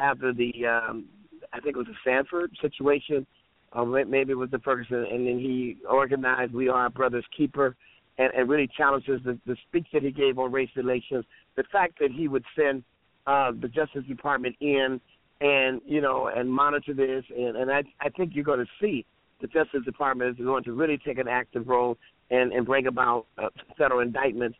after 0.00 0.32
the 0.32 0.52
um, 0.66 1.06
I 1.52 1.60
think 1.60 1.76
it 1.76 1.78
was 1.78 1.86
the 1.86 1.94
Sanford 2.04 2.52
situation, 2.60 3.26
or 3.72 3.86
maybe 3.86 4.32
it 4.32 4.38
was 4.38 4.50
the 4.50 4.58
Ferguson, 4.58 5.06
and 5.10 5.26
then 5.26 5.38
he 5.38 5.78
organized 5.88 6.52
"We 6.52 6.68
Are 6.68 6.90
Brother's 6.90 7.26
Keeper," 7.36 7.76
and, 8.18 8.32
and 8.34 8.48
really 8.48 8.68
challenges 8.76 9.20
the, 9.24 9.38
the 9.46 9.56
speech 9.68 9.86
that 9.92 10.02
he 10.02 10.10
gave 10.10 10.38
on 10.38 10.52
race 10.52 10.70
relations. 10.76 11.24
The 11.56 11.64
fact 11.70 11.98
that 12.00 12.10
he 12.10 12.28
would 12.28 12.44
send 12.56 12.84
uh, 13.26 13.52
the 13.60 13.68
Justice 13.68 14.04
Department 14.08 14.56
in 14.60 15.00
and 15.40 15.80
you 15.86 16.00
know 16.00 16.28
and 16.34 16.50
monitor 16.50 16.94
this, 16.94 17.24
and, 17.36 17.56
and 17.56 17.70
I 17.70 17.82
I 18.00 18.08
think 18.10 18.32
you're 18.34 18.44
going 18.44 18.60
to 18.60 18.70
see 18.80 19.04
the 19.40 19.46
Justice 19.48 19.84
Department 19.84 20.38
is 20.38 20.44
going 20.44 20.64
to 20.64 20.72
really 20.72 20.98
take 20.98 21.18
an 21.18 21.28
active 21.28 21.68
role 21.68 21.98
and, 22.30 22.52
and 22.52 22.66
bring 22.66 22.86
about 22.86 23.26
uh, 23.38 23.48
federal 23.76 24.00
indictments. 24.00 24.58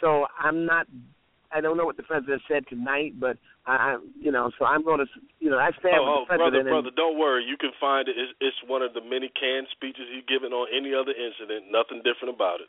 So 0.00 0.26
I'm 0.38 0.66
not. 0.66 0.86
I 1.52 1.60
don't 1.60 1.76
know 1.76 1.84
what 1.84 1.96
the 1.96 2.02
president 2.02 2.42
said 2.50 2.64
tonight, 2.68 3.14
but 3.20 3.38
I, 3.64 3.96
you 4.20 4.32
know, 4.32 4.50
so 4.58 4.64
I'm 4.64 4.84
going 4.84 4.98
to, 4.98 5.06
you 5.38 5.48
know, 5.48 5.58
I 5.58 5.70
stand 5.78 6.02
oh, 6.02 6.26
with 6.26 6.28
the 6.28 6.36
president. 6.36 6.66
Oh, 6.66 6.82
brother, 6.82 6.90
brother, 6.90 6.96
don't 6.96 7.16
worry. 7.16 7.44
You 7.48 7.56
can 7.56 7.70
find 7.80 8.08
it. 8.08 8.16
It's, 8.18 8.32
it's 8.40 8.56
one 8.66 8.82
of 8.82 8.92
the 8.92 9.00
many 9.00 9.30
canned 9.38 9.68
speeches 9.70 10.02
he's 10.12 10.26
given 10.26 10.52
on 10.52 10.66
any 10.74 10.92
other 10.92 11.14
incident. 11.14 11.70
Nothing 11.70 12.02
different 12.02 12.34
about 12.34 12.60
it. 12.60 12.68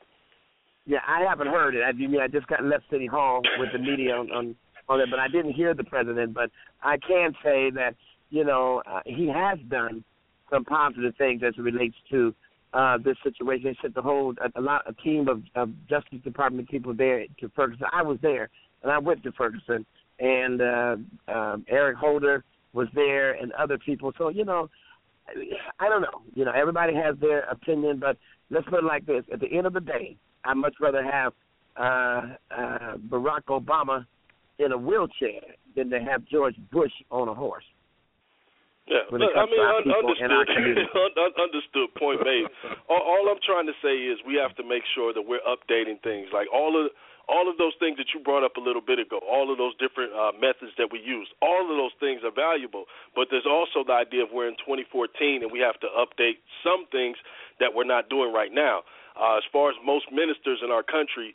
Yeah, 0.85 0.99
I 1.07 1.25
haven't 1.27 1.47
heard 1.47 1.75
it. 1.75 1.81
I 1.81 1.91
mean, 1.91 2.21
I 2.21 2.27
just 2.27 2.47
got 2.47 2.63
left 2.63 2.83
City 2.91 3.07
Hall 3.07 3.41
with 3.57 3.69
the 3.73 3.79
media 3.79 4.15
on 4.15 4.31
on, 4.31 4.55
on 4.87 5.01
it, 5.01 5.09
but 5.09 5.19
I 5.19 5.27
didn't 5.27 5.53
hear 5.53 5.73
the 5.73 5.83
president. 5.83 6.33
But 6.33 6.51
I 6.83 6.97
can 6.97 7.33
say 7.43 7.71
that 7.71 7.95
you 8.29 8.45
know 8.45 8.83
uh, 8.85 9.01
he 9.05 9.27
has 9.27 9.57
done 9.67 10.03
some 10.51 10.63
positive 10.63 11.15
things 11.17 11.41
as 11.45 11.55
it 11.57 11.61
relates 11.61 11.95
to 12.11 12.33
uh, 12.75 12.97
this 12.97 13.15
situation. 13.23 13.63
They 13.65 13.77
sent 13.81 13.95
the 13.95 14.01
whole 14.01 14.33
a, 14.43 14.59
a 14.59 14.61
lot 14.61 14.83
a 14.85 14.93
team 15.01 15.27
of, 15.27 15.41
of 15.55 15.69
Justice 15.89 16.19
Department 16.23 16.69
people 16.69 16.93
there 16.93 17.25
to 17.39 17.51
Ferguson. 17.55 17.87
I 17.91 18.03
was 18.03 18.17
there 18.21 18.49
and 18.83 18.91
I 18.91 18.99
went 18.99 19.23
to 19.23 19.31
Ferguson, 19.31 19.85
and 20.19 20.61
uh, 20.61 20.95
um, 21.27 21.65
Eric 21.69 21.97
Holder 21.97 22.43
was 22.73 22.87
there 22.93 23.33
and 23.33 23.51
other 23.53 23.77
people. 23.77 24.11
So 24.17 24.29
you 24.29 24.45
know, 24.45 24.69
I 25.79 25.89
don't 25.89 26.01
know. 26.01 26.21
You 26.35 26.45
know, 26.45 26.51
everybody 26.51 26.93
has 26.93 27.15
their 27.19 27.41
opinion, 27.43 27.99
but 27.99 28.17
let's 28.49 28.67
put 28.69 28.79
it 28.79 28.85
like 28.85 29.05
this: 29.05 29.23
at 29.33 29.39
the 29.39 29.47
end 29.47 29.65
of 29.65 29.73
the 29.73 29.81
day, 29.81 30.17
I'd 30.43 30.57
much 30.57 30.75
rather 30.79 31.03
have 31.03 31.33
uh, 31.77 32.35
uh, 32.55 32.97
Barack 33.09 33.45
Obama 33.49 34.05
in 34.59 34.71
a 34.71 34.77
wheelchair 34.77 35.41
than 35.75 35.89
to 35.89 35.99
have 35.99 36.25
George 36.25 36.55
Bush 36.71 36.93
on 37.09 37.27
a 37.27 37.33
horse. 37.33 37.65
Yeah, 38.85 39.01
comes 39.09 39.33
I 39.33 39.45
mean, 39.49 39.57
to 39.57 39.65
un- 39.65 39.89
understood. 39.89 40.29
and 40.29 40.33
our 40.37 40.45
community. 40.45 40.85
Un- 40.93 41.37
understood. 41.41 41.89
Point 41.97 42.21
made. 42.21 42.45
all, 42.85 43.01
all 43.01 43.23
I'm 43.33 43.41
trying 43.41 43.65
to 43.65 43.73
say 43.81 43.97
is 43.97 44.21
we 44.25 44.37
have 44.37 44.53
to 44.61 44.63
make 44.63 44.85
sure 44.93 45.09
that 45.13 45.25
we're 45.25 45.41
updating 45.41 45.97
things. 46.05 46.29
Like 46.29 46.45
all 46.53 46.77
of 46.77 46.93
all 47.27 47.49
of 47.49 47.57
those 47.57 47.73
things 47.81 47.97
that 47.97 48.13
you 48.13 48.21
brought 48.21 48.45
up 48.45 48.57
a 48.57 48.61
little 48.61 48.85
bit 48.85 48.99
ago, 49.01 49.17
all 49.25 49.49
of 49.49 49.57
those 49.57 49.73
different 49.81 50.13
uh, 50.13 50.29
methods 50.37 50.77
that 50.77 50.93
we 50.93 51.01
use, 51.01 51.25
all 51.41 51.65
of 51.65 51.73
those 51.73 51.93
things 51.99 52.21
are 52.21 52.29
valuable. 52.29 52.85
But 53.17 53.33
there's 53.33 53.49
also 53.49 53.81
the 53.81 53.97
idea 53.97 54.23
of 54.23 54.29
we're 54.29 54.47
in 54.47 54.57
2014 54.61 55.41
and 55.41 55.49
we 55.51 55.57
have 55.59 55.79
to 55.81 55.89
update 55.97 56.37
some 56.61 56.85
things 56.93 57.17
that 57.59 57.73
we're 57.73 57.89
not 57.89 58.09
doing 58.09 58.29
right 58.33 58.53
now. 58.53 58.85
Uh, 59.17 59.37
as 59.41 59.43
far 59.51 59.69
as 59.71 59.75
most 59.83 60.05
ministers 60.11 60.59
in 60.61 60.69
our 60.69 60.83
country, 60.83 61.33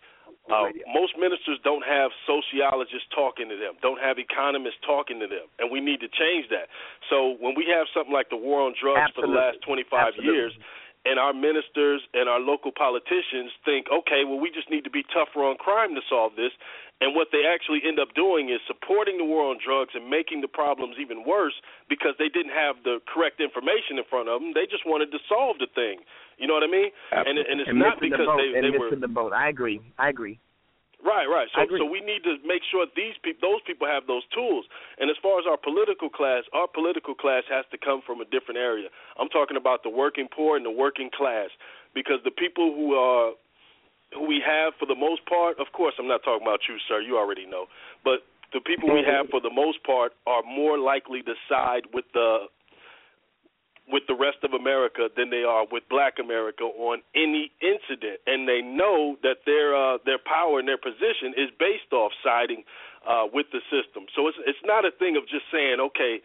uh, 0.49 0.73
most 0.97 1.15
ministers 1.21 1.61
don't 1.63 1.85
have 1.85 2.11
sociologists 2.25 3.07
talking 3.13 3.53
to 3.53 3.57
them, 3.61 3.77
don't 3.85 4.01
have 4.01 4.19
economists 4.19 4.81
talking 4.87 5.21
to 5.21 5.29
them, 5.29 5.47
and 5.61 5.71
we 5.71 5.79
need 5.79 6.01
to 6.01 6.09
change 6.09 6.49
that. 6.49 6.73
So 7.13 7.37
when 7.39 7.53
we 7.55 7.69
have 7.69 7.87
something 7.93 8.13
like 8.13 8.31
the 8.31 8.41
war 8.41 8.65
on 8.65 8.73
drugs 8.73 9.13
Absolutely. 9.13 9.21
for 9.21 9.27
the 9.29 9.37
last 9.37 9.59
25 9.63 10.17
Absolutely. 10.17 10.33
years, 10.33 10.53
and 11.05 11.19
our 11.19 11.33
ministers 11.33 12.03
and 12.13 12.29
our 12.29 12.41
local 12.41 12.73
politicians 12.73 13.53
think, 13.65 13.87
okay, 13.89 14.25
well, 14.25 14.41
we 14.41 14.51
just 14.51 14.69
need 14.69 14.85
to 14.85 14.93
be 14.93 15.05
tougher 15.13 15.45
on 15.45 15.57
crime 15.57 15.95
to 15.95 16.03
solve 16.09 16.37
this. 16.37 16.53
And 17.01 17.17
what 17.17 17.33
they 17.33 17.49
actually 17.49 17.81
end 17.81 17.97
up 17.97 18.13
doing 18.13 18.53
is 18.53 18.61
supporting 18.69 19.17
the 19.17 19.25
war 19.25 19.49
on 19.49 19.57
drugs 19.57 19.97
and 19.97 20.13
making 20.13 20.45
the 20.45 20.53
problems 20.53 21.01
even 21.01 21.25
worse 21.25 21.57
because 21.89 22.13
they 22.21 22.29
didn't 22.29 22.53
have 22.53 22.77
the 22.85 23.01
correct 23.09 23.41
information 23.41 23.97
in 23.97 24.05
front 24.05 24.29
of 24.29 24.41
them. 24.41 24.53
They 24.53 24.69
just 24.69 24.85
wanted 24.85 25.09
to 25.17 25.21
solve 25.25 25.57
the 25.57 25.69
thing. 25.73 26.05
You 26.37 26.45
know 26.45 26.53
what 26.53 26.65
I 26.65 26.69
mean? 26.69 26.93
And, 27.09 27.41
and 27.41 27.57
it's 27.61 27.73
and 27.73 27.81
not 27.81 28.01
because 28.01 28.21
the 28.21 28.29
boat, 28.29 28.37
they, 28.37 28.53
and 28.53 28.63
they 28.69 28.77
were 28.77 28.93
missing 28.93 29.01
the 29.01 29.09
boat. 29.09 29.33
I 29.33 29.49
agree. 29.49 29.81
I 29.97 30.13
agree. 30.13 30.37
Right, 31.01 31.25
right. 31.25 31.49
So 31.57 31.65
so 31.65 31.89
we 31.89 32.05
need 32.05 32.21
to 32.29 32.37
make 32.45 32.61
sure 32.69 32.85
these 32.93 33.17
people 33.25 33.41
those 33.41 33.65
people 33.65 33.89
have 33.89 34.05
those 34.05 34.25
tools. 34.37 34.69
And 35.01 35.09
as 35.09 35.17
far 35.25 35.41
as 35.41 35.49
our 35.49 35.57
political 35.57 36.13
class, 36.13 36.45
our 36.53 36.69
political 36.69 37.17
class 37.17 37.49
has 37.49 37.65
to 37.73 37.79
come 37.81 38.05
from 38.05 38.21
a 38.21 38.29
different 38.29 38.61
area. 38.61 38.93
I'm 39.17 39.33
talking 39.33 39.57
about 39.57 39.83
the 39.83 39.89
working 39.89 40.29
poor 40.29 40.61
and 40.61 40.65
the 40.65 40.71
working 40.71 41.09
class 41.09 41.49
because 41.97 42.21
the 42.25 42.31
people 42.31 42.77
who 42.77 42.93
are 42.93 43.33
who 44.15 44.27
we 44.27 44.43
have 44.45 44.75
for 44.79 44.87
the 44.87 44.95
most 44.99 45.25
part, 45.27 45.59
of 45.59 45.73
course 45.73 45.95
I'm 45.99 46.09
not 46.09 46.23
talking 46.23 46.47
about 46.47 46.61
you, 46.69 46.77
sir, 46.89 47.01
you 47.01 47.17
already 47.17 47.47
know. 47.47 47.67
But 48.05 48.27
the 48.53 48.61
people 48.61 48.93
we 48.93 49.05
have 49.07 49.31
for 49.31 49.41
the 49.41 49.53
most 49.53 49.83
part 49.85 50.13
are 50.27 50.43
more 50.43 50.79
likely 50.79 51.23
to 51.23 51.35
side 51.49 51.87
with 51.95 52.07
the 52.13 52.51
with 53.91 54.07
the 54.07 54.15
rest 54.15 54.39
of 54.47 54.55
America 54.55 55.11
than 55.17 55.31
they 55.31 55.43
are 55.43 55.67
with 55.71 55.83
Black 55.91 56.23
America 56.23 56.63
on 56.63 57.03
any 57.15 57.51
incident, 57.59 58.23
and 58.27 58.47
they 58.47 58.63
know 58.63 59.17
that 59.23 59.43
their 59.47 59.75
uh, 59.75 59.99
their 60.07 60.19
power 60.19 60.59
and 60.59 60.69
their 60.69 60.79
position 60.79 61.35
is 61.37 61.51
based 61.59 61.91
off 61.93 62.13
siding 62.23 62.63
uh, 63.07 63.27
with 63.33 63.47
the 63.53 63.61
system. 63.67 64.07
So 64.15 64.29
it's 64.29 64.39
it's 64.47 64.65
not 64.65 64.85
a 64.85 64.91
thing 64.91 65.17
of 65.17 65.27
just 65.27 65.45
saying, 65.51 65.79
okay, 65.81 66.23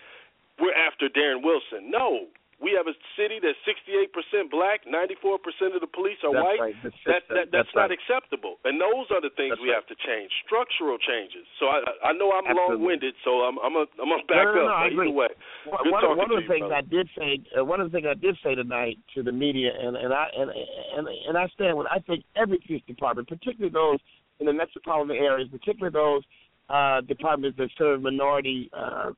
we're 0.60 0.78
after 0.78 1.10
Darren 1.10 1.44
Wilson. 1.44 1.90
No, 1.90 2.30
we 2.64 2.72
have 2.72 2.88
a 2.88 2.96
city 3.20 3.44
that's 3.44 3.60
68% 3.68 4.48
black, 4.48 4.88
94% 4.88 5.76
of 5.76 5.84
the 5.84 5.92
police 5.92 6.16
are 6.24 6.32
That's 6.32 6.46
white. 6.46 6.60
right. 6.72 6.76
The 6.84 6.92
That, 7.06 7.24
that 7.28 7.52
that's, 7.52 7.52
That's 7.52 7.74
not 7.76 7.92
right. 7.92 8.00
acceptable, 8.00 8.64
and 8.64 8.80
those 8.80 9.12
are 9.12 9.20
the 9.20 9.30
things 9.36 9.60
That's 9.60 9.62
we 9.62 9.76
right. 9.76 9.84
have 9.84 9.88
to 9.92 9.98
change, 10.00 10.32
structural 10.48 10.96
changes. 10.98 11.44
So 11.60 11.68
I 11.68 11.84
I 12.00 12.12
know 12.16 12.32
I'm 12.32 12.48
Absolutely. 12.48 12.80
long-winded, 12.80 13.16
so 13.28 13.44
I'm 13.44 13.60
I'm 13.60 13.76
a, 13.76 13.84
I'm 14.00 14.08
gonna 14.08 14.24
back 14.32 14.48
no, 14.48 14.56
no, 14.56 14.62
up. 14.66 14.72
no, 14.72 14.76
I 14.76 14.88
agree. 14.88 15.12
either 15.12 15.18
way, 15.20 15.32
One, 15.68 15.92
one, 15.92 16.04
one 16.16 16.32
of 16.32 16.38
the 16.40 16.48
you, 16.48 16.52
things 16.52 16.68
brother. 16.72 16.80
I 16.80 16.84
did 16.88 17.06
say, 17.18 17.30
uh, 17.60 17.66
one 17.68 17.84
of 17.84 17.92
the 17.92 17.94
things 18.00 18.08
I 18.08 18.16
did 18.16 18.36
say 18.40 18.56
tonight 18.56 18.98
to 19.16 19.24
the 19.24 19.36
media, 19.36 19.76
and 19.76 20.00
and 20.00 20.14
I 20.16 20.26
and 20.32 20.48
and, 20.96 21.04
and 21.12 21.36
I 21.38 21.48
stand 21.52 21.76
with. 21.76 21.88
I 21.92 22.00
think 22.00 22.24
every 22.40 22.58
police 22.64 22.84
department, 22.88 23.28
particularly 23.28 23.72
those 23.76 24.00
in 24.40 24.48
the 24.48 24.54
metropolitan 24.56 25.16
areas, 25.16 25.50
particularly 25.52 25.92
those 25.92 26.24
uh, 26.72 27.02
departments 27.04 27.58
that 27.60 27.70
serve 27.78 28.02
minority, 28.02 28.72
uh, 28.72 29.12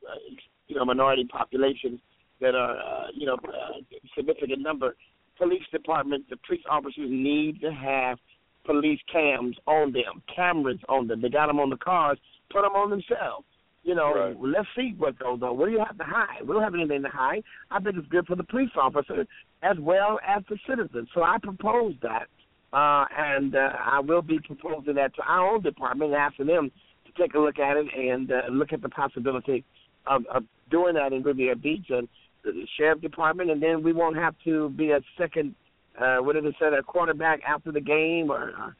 you 0.67 0.75
know, 0.75 0.85
minority 0.85 1.25
populations 1.25 2.01
that 2.41 2.55
are, 2.55 2.77
uh, 2.77 3.07
you 3.15 3.25
know, 3.25 3.35
uh, 3.35 3.79
significant 4.15 4.61
number. 4.61 4.95
Police 5.37 5.63
departments, 5.71 6.27
the 6.29 6.37
police 6.47 6.63
officers 6.69 7.09
need 7.09 7.61
to 7.61 7.71
have 7.71 8.17
police 8.65 8.99
cams 9.11 9.55
on 9.65 9.91
them, 9.91 10.21
cameras 10.33 10.79
on 10.89 11.07
them. 11.07 11.21
They 11.21 11.29
got 11.29 11.47
them 11.47 11.59
on 11.59 11.69
the 11.69 11.77
cars, 11.77 12.17
put 12.51 12.61
them 12.63 12.73
on 12.73 12.89
themselves. 12.89 13.45
You 13.83 13.95
know, 13.95 14.13
Right. 14.13 14.35
let's 14.39 14.67
see 14.75 14.93
what 14.97 15.17
goes 15.17 15.41
on. 15.41 15.57
What 15.57 15.67
do 15.67 15.71
you 15.71 15.79
have 15.79 15.97
to 15.97 16.03
hide? 16.03 16.41
We 16.41 16.53
don't 16.53 16.63
have 16.63 16.73
anything 16.73 17.03
to 17.03 17.09
hide. 17.09 17.43
I 17.71 17.79
think 17.79 17.95
it's 17.95 18.07
good 18.09 18.27
for 18.27 18.35
the 18.35 18.43
police 18.43 18.71
officer 18.75 19.25
as 19.63 19.77
well 19.79 20.19
as 20.27 20.43
the 20.49 20.57
citizens. 20.67 21.07
So 21.13 21.23
I 21.23 21.37
propose 21.41 21.95
that, 22.01 22.27
uh, 22.73 23.05
and 23.17 23.55
uh, 23.55 23.71
I 23.79 24.01
will 24.01 24.21
be 24.21 24.39
proposing 24.39 24.95
that 24.95 25.15
to 25.15 25.21
our 25.21 25.53
own 25.53 25.61
department, 25.61 26.13
asking 26.13 26.47
them 26.47 26.69
to 27.05 27.11
take 27.21 27.33
a 27.35 27.39
look 27.39 27.59
at 27.59 27.77
it 27.77 27.87
and 27.97 28.29
uh, 28.29 28.41
look 28.49 28.73
at 28.73 28.81
the 28.81 28.89
possibility 28.89 29.63
of, 30.05 30.25
of 30.25 30.43
doing 30.69 30.95
that 30.95 31.13
in 31.13 31.23
Riviera 31.23 31.55
Beach 31.55 31.85
and 31.89 32.09
the 32.51 32.67
sheriff 32.77 33.01
department, 33.01 33.51
and 33.51 33.61
then 33.61 33.83
we 33.83 33.93
won't 33.93 34.15
have 34.15 34.35
to 34.45 34.69
be 34.69 34.91
a 34.91 34.99
second, 35.17 35.55
uh, 35.99 36.17
what 36.17 36.33
did 36.33 36.45
it 36.45 36.55
say, 36.59 36.67
a 36.67 36.83
quarterback 36.83 37.41
after 37.47 37.71
the 37.71 37.81
game 37.81 38.29
or. 38.31 38.53
Uh, 38.57 38.71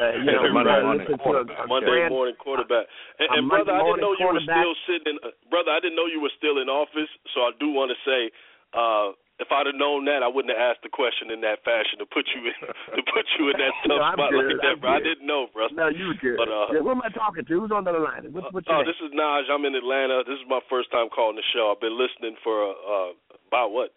uh, 0.00 0.16
you 0.16 0.32
know, 0.32 0.48
Monday 0.52 0.80
morning 0.80 1.06
to 1.06 1.12
a, 1.12 1.18
quarterback. 1.18 1.60
a 1.60 1.68
Monday 1.68 1.92
grand- 1.92 2.12
morning 2.12 2.34
quarterback. 2.40 2.86
And, 3.18 3.28
and 3.36 3.48
brother, 3.48 3.72
I 3.72 3.84
didn't 3.84 4.00
know 4.00 4.16
you 4.16 4.28
were 4.32 4.40
still 4.40 4.76
sitting. 4.88 5.20
In, 5.20 5.28
uh, 5.28 5.36
brother, 5.50 5.76
I 5.76 5.80
didn't 5.80 5.96
know 5.96 6.08
you 6.08 6.24
were 6.24 6.32
still 6.40 6.56
in 6.56 6.72
office. 6.72 7.10
So 7.36 7.44
I 7.44 7.52
do 7.60 7.68
want 7.68 7.92
to 7.92 7.98
say, 8.00 8.32
uh, 8.72 9.12
if 9.42 9.50
I'd 9.50 9.66
have 9.66 9.74
known 9.74 10.06
that, 10.06 10.22
I 10.22 10.30
wouldn't 10.30 10.54
have 10.54 10.62
asked 10.62 10.86
the 10.86 10.92
question 10.94 11.34
in 11.34 11.42
that 11.42 11.66
fashion 11.66 11.98
to 11.98 12.06
put 12.06 12.22
you 12.30 12.46
in 12.46 12.54
to 12.94 13.02
put 13.10 13.26
you 13.34 13.50
in 13.50 13.58
that 13.58 13.74
tough 13.90 13.98
I'm 13.98 14.14
spot 14.14 14.30
good, 14.30 14.46
like 14.46 14.62
that, 14.62 14.76
bro. 14.78 14.94
I 14.94 15.02
didn't 15.02 15.26
know, 15.26 15.50
bro. 15.50 15.66
No, 15.74 15.90
you 15.90 16.14
were 16.14 16.18
good. 16.22 16.38
But, 16.38 16.46
uh, 16.46 16.70
yeah, 16.70 16.82
who 16.86 16.90
am 16.94 17.02
I 17.02 17.10
talking 17.10 17.42
to? 17.42 17.52
Who's 17.58 17.74
on 17.74 17.82
the 17.82 17.98
line? 17.98 18.30
What, 18.30 18.54
what's 18.54 18.70
your 18.70 18.78
oh, 18.78 18.86
name? 18.86 18.90
this 18.94 19.00
is 19.02 19.10
Naj. 19.10 19.50
I'm 19.50 19.66
in 19.66 19.74
Atlanta. 19.74 20.22
This 20.22 20.38
is 20.38 20.46
my 20.46 20.62
first 20.70 20.94
time 20.94 21.10
calling 21.10 21.34
the 21.34 21.46
show. 21.50 21.74
I've 21.74 21.82
been 21.82 21.98
listening 21.98 22.38
for 22.46 22.54
uh, 22.78 23.18
about 23.50 23.74
what, 23.74 23.90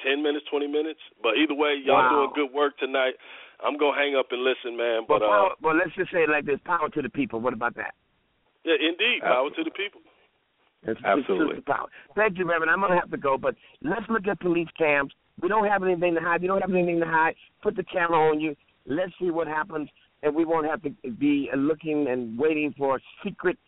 ten 0.00 0.24
minutes, 0.24 0.48
twenty 0.48 0.66
minutes. 0.66 1.00
But 1.20 1.36
either 1.36 1.52
way, 1.54 1.76
y'all 1.76 2.00
Wow. 2.00 2.32
doing 2.32 2.32
good 2.48 2.50
work 2.56 2.80
tonight. 2.80 3.20
I'm 3.60 3.76
gonna 3.76 3.92
hang 3.92 4.16
up 4.16 4.32
and 4.32 4.40
listen, 4.40 4.80
man. 4.80 5.04
well, 5.04 5.20
But 5.20 5.28
power, 5.28 5.52
uh, 5.52 5.60
well, 5.60 5.76
let's 5.76 5.92
just 5.92 6.08
say 6.08 6.24
it 6.24 6.32
like 6.32 6.48
this: 6.48 6.56
power 6.64 6.88
to 6.88 7.02
the 7.04 7.12
people. 7.12 7.36
What 7.44 7.52
about 7.52 7.76
that? 7.76 7.92
yeah, 8.64 8.80
indeed, 8.80 9.20
power 9.20 9.52
to 9.52 9.60
the 9.64 9.70
people. 9.76 10.00
It's, 10.82 11.00
Absolutely. 11.04 11.58
It's. 11.58 11.66
Thank 12.16 12.38
you, 12.38 12.46
Reverend. 12.46 12.70
I'm 12.70 12.80
gonna 12.80 12.98
have 12.98 13.10
to 13.10 13.16
go, 13.16 13.36
but 13.36 13.54
let's 13.82 14.08
look 14.08 14.26
at 14.26 14.40
police 14.40 14.68
cams. 14.78 15.12
We 15.40 15.48
don't 15.48 15.66
have 15.66 15.82
anything 15.82 16.14
to 16.14 16.20
hide. 16.20 16.42
You 16.42 16.48
don't 16.48 16.60
have 16.60 16.70
anything 16.70 17.00
to 17.00 17.06
hide. 17.06 17.34
Put 17.62 17.76
the 17.76 17.84
camera 17.84 18.18
on 18.30 18.40
you. 18.40 18.56
Let's 18.86 19.12
see 19.20 19.30
what 19.30 19.46
happens, 19.46 19.88
and 20.22 20.34
we 20.34 20.44
won't 20.44 20.66
have 20.66 20.82
to 20.82 20.90
be 21.18 21.50
looking 21.54 22.08
and 22.08 22.38
waiting 22.38 22.74
for 22.76 23.00
secret 23.24 23.58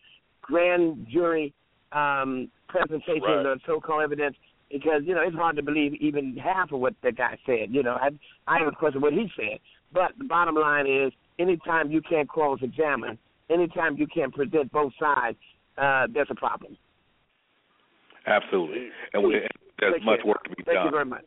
grand 0.41 1.07
jury 1.09 1.53
um, 1.91 2.49
presentations 2.67 3.21
Right. 3.23 3.45
of 3.45 3.61
so-called 3.65 4.03
evidence. 4.03 4.35
Because 4.71 5.03
you 5.05 5.13
know 5.13 5.21
it's 5.21 5.35
hard 5.35 5.55
to 5.57 5.61
believe 5.61 5.93
even 6.01 6.35
half 6.35 6.71
of 6.71 6.79
what 6.79 6.95
that 7.03 7.15
guy 7.15 7.37
said. 7.45 7.67
You 7.69 7.83
know, 7.83 7.93
I 8.01 8.09
I 8.47 8.57
have 8.57 8.67
a 8.67 8.71
question 8.71 9.01
what 9.01 9.13
he 9.13 9.31
said. 9.35 9.59
But 9.93 10.13
the 10.17 10.23
bottom 10.23 10.55
line 10.55 10.87
is, 10.87 11.13
anytime 11.37 11.91
you 11.91 12.01
can't 12.01 12.27
cross-examine, 12.27 13.19
anytime 13.51 13.97
you 13.97 14.07
can't 14.07 14.33
present 14.33 14.71
both 14.71 14.91
sides, 14.99 15.37
uh, 15.77 16.07
there's 16.11 16.29
a 16.31 16.35
problem. 16.35 16.75
Absolutely. 18.25 18.89
And 19.13 19.23
we, 19.23 19.41
there's 19.79 19.93
Take 19.95 20.03
much 20.03 20.19
care. 20.19 20.27
work 20.27 20.43
to 20.43 20.49
be 20.55 20.63
Thank 20.63 20.75
done. 20.77 20.85
you 20.85 20.91
very 20.91 21.05
much. 21.05 21.25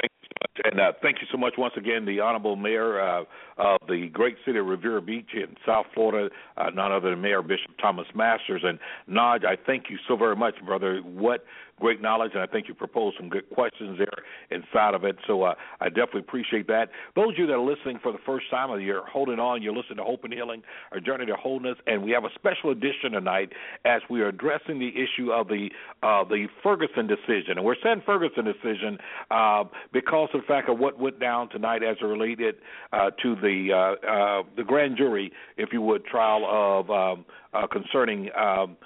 Thank 0.00 0.12
you 0.20 0.28
so 0.28 0.36
much. 0.42 0.53
And 0.62 0.80
uh, 0.80 0.92
thank 1.02 1.20
you 1.20 1.26
so 1.32 1.38
much 1.38 1.54
once 1.58 1.74
again, 1.76 2.04
the 2.04 2.20
Honorable 2.20 2.54
Mayor 2.54 3.00
uh, 3.00 3.24
of 3.58 3.80
the 3.88 4.08
great 4.12 4.36
city 4.46 4.58
of 4.58 4.66
Riviera 4.66 5.02
Beach 5.02 5.30
in 5.34 5.56
South 5.66 5.86
Florida, 5.94 6.32
uh, 6.56 6.70
none 6.70 6.92
other 6.92 7.10
than 7.10 7.20
Mayor 7.20 7.42
Bishop 7.42 7.72
Thomas 7.80 8.06
Masters. 8.14 8.62
And 8.64 8.78
Naj, 9.10 9.44
I 9.44 9.56
thank 9.66 9.90
you 9.90 9.98
so 10.06 10.16
very 10.16 10.36
much, 10.36 10.54
brother. 10.64 11.00
What 11.00 11.44
great 11.80 12.00
knowledge, 12.00 12.32
and 12.34 12.42
I 12.42 12.46
think 12.46 12.68
you 12.68 12.74
proposed 12.74 13.16
some 13.18 13.28
good 13.28 13.48
questions 13.50 13.98
there 13.98 14.24
inside 14.50 14.94
of 14.94 15.04
it. 15.04 15.16
So 15.26 15.42
uh, 15.42 15.54
I 15.80 15.88
definitely 15.88 16.20
appreciate 16.20 16.66
that. 16.68 16.90
Those 17.16 17.30
of 17.30 17.38
you 17.38 17.46
that 17.46 17.54
are 17.54 17.60
listening 17.60 17.98
for 18.02 18.12
the 18.12 18.18
first 18.24 18.48
time 18.50 18.70
or 18.70 18.80
you're 18.80 19.06
holding 19.06 19.38
on, 19.38 19.62
you're 19.62 19.74
listening 19.74 19.98
to 19.98 20.04
Hope 20.04 20.24
and 20.24 20.32
Healing, 20.32 20.62
our 20.92 21.00
journey 21.00 21.26
to 21.26 21.34
wholeness, 21.34 21.76
and 21.86 22.02
we 22.02 22.12
have 22.12 22.24
a 22.24 22.30
special 22.34 22.70
edition 22.70 23.12
tonight 23.12 23.52
as 23.84 24.02
we 24.08 24.20
are 24.20 24.28
addressing 24.28 24.78
the 24.78 24.90
issue 24.90 25.32
of 25.32 25.48
the 25.48 25.70
uh, 26.02 26.24
the 26.24 26.46
Ferguson 26.62 27.06
decision. 27.06 27.56
And 27.56 27.64
we're 27.64 27.76
saying 27.82 28.02
Ferguson 28.06 28.44
decision 28.44 28.98
uh, 29.30 29.64
because 29.92 30.28
of 30.34 30.43
fact 30.46 30.68
of 30.68 30.78
what 30.78 30.98
went 30.98 31.20
down 31.20 31.48
tonight 31.48 31.82
as 31.82 31.96
it 32.00 32.04
related 32.04 32.56
uh, 32.92 33.10
to 33.22 33.34
the 33.36 33.68
uh, 33.72 34.06
uh, 34.06 34.42
the 34.56 34.64
grand 34.64 34.96
jury, 34.96 35.32
if 35.56 35.70
you 35.72 35.80
would, 35.82 36.04
trial 36.04 36.44
of 36.48 36.90
um, 36.90 37.24
uh, 37.52 37.66
concerning 37.66 38.30
um, 38.36 38.76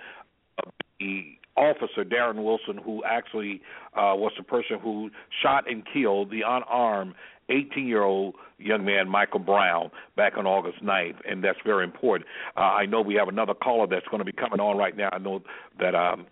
the 1.00 1.38
officer 1.56 2.04
Darren 2.04 2.44
Wilson, 2.44 2.78
who 2.82 3.02
actually 3.04 3.61
uh, 3.94 4.14
was 4.14 4.32
the 4.36 4.44
person 4.44 4.78
who 4.80 5.11
shot 5.42 5.70
and 5.70 5.82
killed 5.92 6.30
the 6.30 6.42
unarmed 6.42 7.14
18-year-old 7.50 8.34
young 8.59 8.84
man 8.84 9.09
Michael 9.09 9.40
Brown 9.40 9.90
back 10.16 10.34
on 10.36 10.46
August 10.46 10.84
9th, 10.84 11.16
and 11.28 11.42
that's 11.42 11.59
very 11.64 11.84
important. 11.84 12.28
Uh, 12.56 12.61
I 12.61 12.86
know 12.86 13.00
we 13.00 13.14
have 13.14 13.28
another 13.28 13.54
caller 13.54 13.86
that's 13.86 14.06
going 14.09 14.18
to 14.18 14.24
be 14.24 14.32
coming 14.32 14.61
on 14.61 14.76
right 14.76 14.96
now. 14.96 15.09
I 15.12 15.18
know 15.18 15.42
that. 15.80 15.94
Um, 15.94 16.26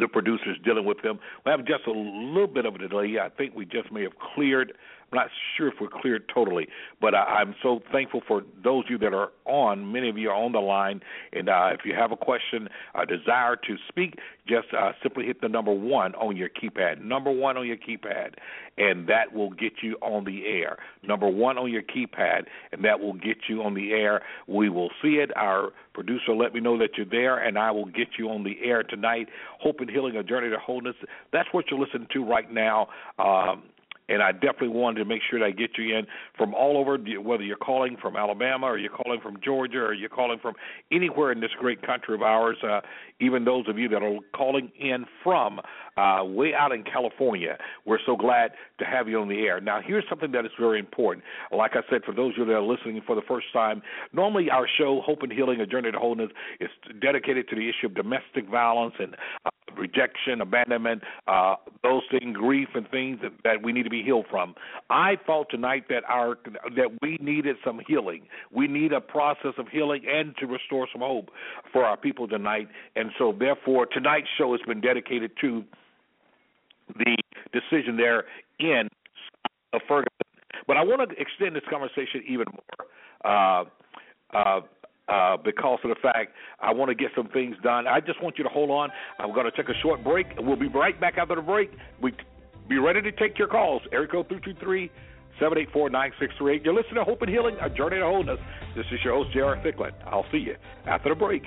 the 0.00 0.08
producers 0.08 0.58
dealing 0.64 0.84
with 0.84 1.02
them. 1.02 1.18
We 1.44 1.50
have 1.50 1.64
just 1.64 1.86
a 1.86 1.92
little 1.92 2.46
bit 2.46 2.66
of 2.66 2.74
a 2.74 2.78
delay. 2.78 3.18
I 3.20 3.28
think 3.28 3.54
we 3.54 3.64
just 3.64 3.92
may 3.92 4.02
have 4.02 4.18
cleared 4.34 4.72
I'm 5.12 5.16
not 5.16 5.28
sure 5.56 5.68
if 5.68 5.74
we're 5.80 5.88
cleared 5.88 6.30
totally, 6.32 6.68
but 7.00 7.14
I, 7.14 7.40
I'm 7.40 7.54
so 7.62 7.80
thankful 7.90 8.22
for 8.26 8.42
those 8.62 8.84
of 8.84 8.90
you 8.90 8.98
that 8.98 9.12
are 9.12 9.30
on. 9.44 9.90
Many 9.90 10.08
of 10.08 10.16
you 10.16 10.30
are 10.30 10.34
on 10.34 10.52
the 10.52 10.60
line, 10.60 11.00
and 11.32 11.48
uh, 11.48 11.70
if 11.72 11.80
you 11.84 11.94
have 11.94 12.12
a 12.12 12.16
question, 12.16 12.68
a 12.94 13.06
desire 13.06 13.56
to 13.56 13.76
speak, 13.88 14.14
just 14.46 14.68
uh, 14.76 14.92
simply 15.02 15.26
hit 15.26 15.40
the 15.40 15.48
number 15.48 15.72
one 15.72 16.14
on 16.14 16.36
your 16.36 16.48
keypad. 16.48 17.02
Number 17.02 17.30
one 17.30 17.56
on 17.56 17.66
your 17.66 17.76
keypad, 17.76 18.34
and 18.78 19.08
that 19.08 19.32
will 19.32 19.50
get 19.50 19.72
you 19.82 19.96
on 20.00 20.24
the 20.24 20.46
air. 20.46 20.78
Number 21.02 21.28
one 21.28 21.58
on 21.58 21.70
your 21.72 21.82
keypad, 21.82 22.44
and 22.72 22.84
that 22.84 23.00
will 23.00 23.14
get 23.14 23.38
you 23.48 23.62
on 23.62 23.74
the 23.74 23.92
air. 23.92 24.22
We 24.46 24.68
will 24.68 24.90
see 25.02 25.14
it. 25.14 25.36
Our 25.36 25.70
producer 25.92 26.34
let 26.34 26.54
me 26.54 26.60
know 26.60 26.78
that 26.78 26.90
you're 26.96 27.06
there, 27.06 27.38
and 27.38 27.58
I 27.58 27.72
will 27.72 27.86
get 27.86 28.08
you 28.18 28.28
on 28.30 28.44
the 28.44 28.56
air 28.62 28.84
tonight. 28.84 29.28
Hope 29.60 29.80
and 29.80 29.90
Healing, 29.90 30.16
a 30.16 30.22
journey 30.22 30.50
to 30.50 30.58
wholeness. 30.58 30.96
That's 31.32 31.48
what 31.52 31.66
you're 31.70 31.80
listening 31.80 32.06
to 32.12 32.24
right 32.24 32.50
now. 32.52 32.88
Um, 33.18 33.64
and 34.10 34.22
I 34.22 34.32
definitely 34.32 34.68
wanted 34.68 34.98
to 34.98 35.04
make 35.04 35.22
sure 35.30 35.38
that 35.38 35.44
I 35.46 35.50
get 35.52 35.70
you 35.78 35.96
in 35.96 36.06
from 36.36 36.52
all 36.52 36.76
over, 36.76 36.98
whether 36.98 37.44
you're 37.44 37.56
calling 37.56 37.96
from 38.00 38.16
Alabama 38.16 38.66
or 38.66 38.78
you're 38.78 38.90
calling 38.90 39.20
from 39.20 39.38
Georgia 39.42 39.78
or 39.78 39.94
you're 39.94 40.08
calling 40.08 40.38
from 40.40 40.54
anywhere 40.90 41.32
in 41.32 41.40
this 41.40 41.50
great 41.58 41.80
country 41.82 42.14
of 42.14 42.22
ours. 42.22 42.56
Uh, 42.62 42.80
even 43.20 43.44
those 43.44 43.68
of 43.68 43.78
you 43.78 43.88
that 43.88 44.02
are 44.02 44.18
calling 44.34 44.72
in 44.78 45.06
from 45.22 45.60
uh, 45.96 46.24
way 46.24 46.52
out 46.54 46.72
in 46.72 46.82
California, 46.82 47.56
we're 47.86 47.98
so 48.04 48.16
glad 48.16 48.50
to 48.78 48.84
have 48.84 49.08
you 49.08 49.20
on 49.20 49.28
the 49.28 49.40
air. 49.46 49.60
Now, 49.60 49.80
here's 49.84 50.04
something 50.08 50.32
that 50.32 50.44
is 50.44 50.52
very 50.58 50.80
important. 50.80 51.24
Like 51.52 51.72
I 51.74 51.82
said, 51.88 52.02
for 52.04 52.12
those 52.12 52.32
of 52.32 52.38
you 52.38 52.44
that 52.46 52.54
are 52.54 52.62
listening 52.62 53.00
for 53.06 53.14
the 53.14 53.22
first 53.22 53.46
time, 53.52 53.82
normally 54.12 54.50
our 54.50 54.66
show, 54.78 55.00
Hope 55.04 55.22
and 55.22 55.32
Healing, 55.32 55.60
A 55.60 55.66
Journey 55.66 55.92
to 55.92 55.98
Wholeness, 55.98 56.30
is 56.58 56.70
dedicated 57.00 57.48
to 57.48 57.56
the 57.56 57.68
issue 57.68 57.86
of 57.86 57.94
domestic 57.94 58.48
violence 58.48 58.94
and 58.98 59.14
uh, 59.46 59.50
rejection, 59.76 60.40
abandonment, 60.40 61.02
uh, 61.26 61.56
those 61.82 62.02
things, 62.10 62.36
grief, 62.36 62.68
and 62.74 62.88
things 62.90 63.18
that, 63.22 63.32
that 63.44 63.62
we 63.62 63.72
need 63.72 63.84
to 63.84 63.90
be 63.90 64.02
healed 64.02 64.26
from. 64.30 64.54
I 64.88 65.16
thought 65.26 65.48
tonight 65.50 65.84
that 65.88 66.04
our 66.08 66.38
that 66.76 66.98
we 67.02 67.18
needed 67.20 67.56
some 67.64 67.80
healing. 67.86 68.22
We 68.52 68.66
need 68.66 68.92
a 68.92 69.00
process 69.00 69.54
of 69.58 69.68
healing 69.68 70.02
and 70.08 70.36
to 70.38 70.46
restore 70.46 70.88
some 70.92 71.02
hope 71.02 71.30
for 71.72 71.84
our 71.84 71.96
people 71.96 72.28
tonight. 72.28 72.68
And 72.96 73.10
so, 73.18 73.34
therefore, 73.38 73.86
tonight's 73.86 74.28
show 74.36 74.52
has 74.52 74.60
been 74.66 74.80
dedicated 74.80 75.32
to 75.40 75.64
the 76.96 77.16
decision 77.52 77.96
there 77.96 78.24
in 78.58 78.88
Ferguson. 79.86 80.06
But 80.66 80.76
I 80.76 80.84
want 80.84 81.08
to 81.08 81.20
extend 81.20 81.56
this 81.56 81.62
conversation 81.70 82.22
even 82.28 82.46
more. 82.52 82.86
Uh, 83.24 83.64
uh, 84.36 84.60
uh, 85.10 85.36
because 85.36 85.78
of 85.84 85.90
the 85.90 85.96
fact 86.02 86.32
I 86.60 86.72
want 86.72 86.88
to 86.90 86.94
get 86.94 87.10
some 87.16 87.28
things 87.28 87.56
done. 87.62 87.86
I 87.86 88.00
just 88.00 88.22
want 88.22 88.38
you 88.38 88.44
to 88.44 88.50
hold 88.50 88.70
on. 88.70 88.90
I'm 89.18 89.32
going 89.34 89.50
to 89.50 89.56
take 89.56 89.68
a 89.68 89.78
short 89.82 90.04
break. 90.04 90.26
We'll 90.38 90.56
be 90.56 90.68
right 90.68 90.98
back 91.00 91.18
after 91.18 91.34
the 91.34 91.42
break. 91.42 91.70
We 92.00 92.12
be 92.68 92.78
ready 92.78 93.02
to 93.02 93.12
take 93.12 93.38
your 93.38 93.48
calls. 93.48 93.82
Area 93.92 94.08
code 94.08 94.28
three 94.28 94.40
two 94.40 94.54
three 94.60 94.90
seven 95.40 95.58
eight 95.58 95.68
four 95.72 95.90
nine 95.90 96.12
six 96.20 96.32
three 96.38 96.56
eight. 96.56 96.64
You're 96.64 96.74
listening 96.74 96.96
to 96.96 97.04
Hope 97.04 97.22
and 97.22 97.30
Healing, 97.30 97.56
a 97.60 97.68
journey 97.68 97.98
to 97.98 98.04
wholeness. 98.04 98.38
This 98.76 98.86
is 98.92 99.00
your 99.04 99.14
host 99.14 99.32
J.R. 99.32 99.56
Thicklin. 99.56 99.92
I'll 100.06 100.26
see 100.30 100.38
you 100.38 100.56
after 100.86 101.08
the 101.08 101.14
break. 101.14 101.42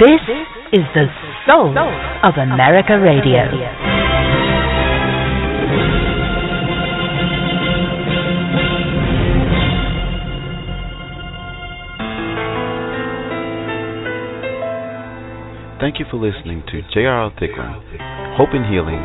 This 0.00 0.24
is 0.72 0.80
the 0.94 1.04
soul 1.46 1.76
of 1.76 2.32
America 2.40 2.98
Radio. 2.98 3.44
Thank 15.78 15.98
you 15.98 16.06
for 16.10 16.16
listening 16.16 16.62
to 16.72 16.80
J.R. 16.94 17.30
Thicklin, 17.32 18.38
Hope 18.38 18.48
and 18.54 18.64
Healing, 18.72 19.04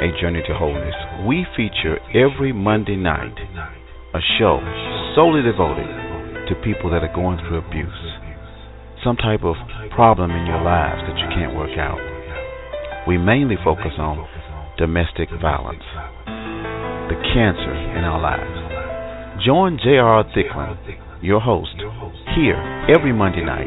A 0.00 0.18
Journey 0.18 0.40
to 0.46 0.54
Wholeness. 0.54 0.94
We 1.28 1.44
feature 1.54 1.98
every 2.14 2.54
Monday 2.54 2.96
night 2.96 3.36
a 4.14 4.20
show 4.38 4.60
solely 5.14 5.42
devoted 5.42 5.84
to 6.48 6.54
people 6.64 6.88
that 6.90 7.04
are 7.04 7.14
going 7.14 7.36
through 7.46 7.58
abuse 7.58 8.21
some 9.04 9.16
type 9.16 9.42
of 9.42 9.56
problem 9.94 10.30
in 10.30 10.46
your 10.46 10.62
lives 10.62 11.02
that 11.06 11.18
you 11.18 11.28
can't 11.34 11.54
work 11.56 11.76
out. 11.78 11.98
We 13.06 13.18
mainly 13.18 13.56
focus 13.62 13.98
on 13.98 14.26
domestic 14.78 15.28
violence, 15.42 15.82
the 17.10 17.18
cancer 17.34 17.74
in 17.98 18.06
our 18.06 18.22
lives. 18.22 19.42
Join 19.44 19.78
J.R. 19.82 20.24
Thicklin, 20.30 20.78
your 21.20 21.40
host, 21.40 21.74
here 22.34 22.58
every 22.94 23.12
Monday 23.12 23.44
night 23.44 23.66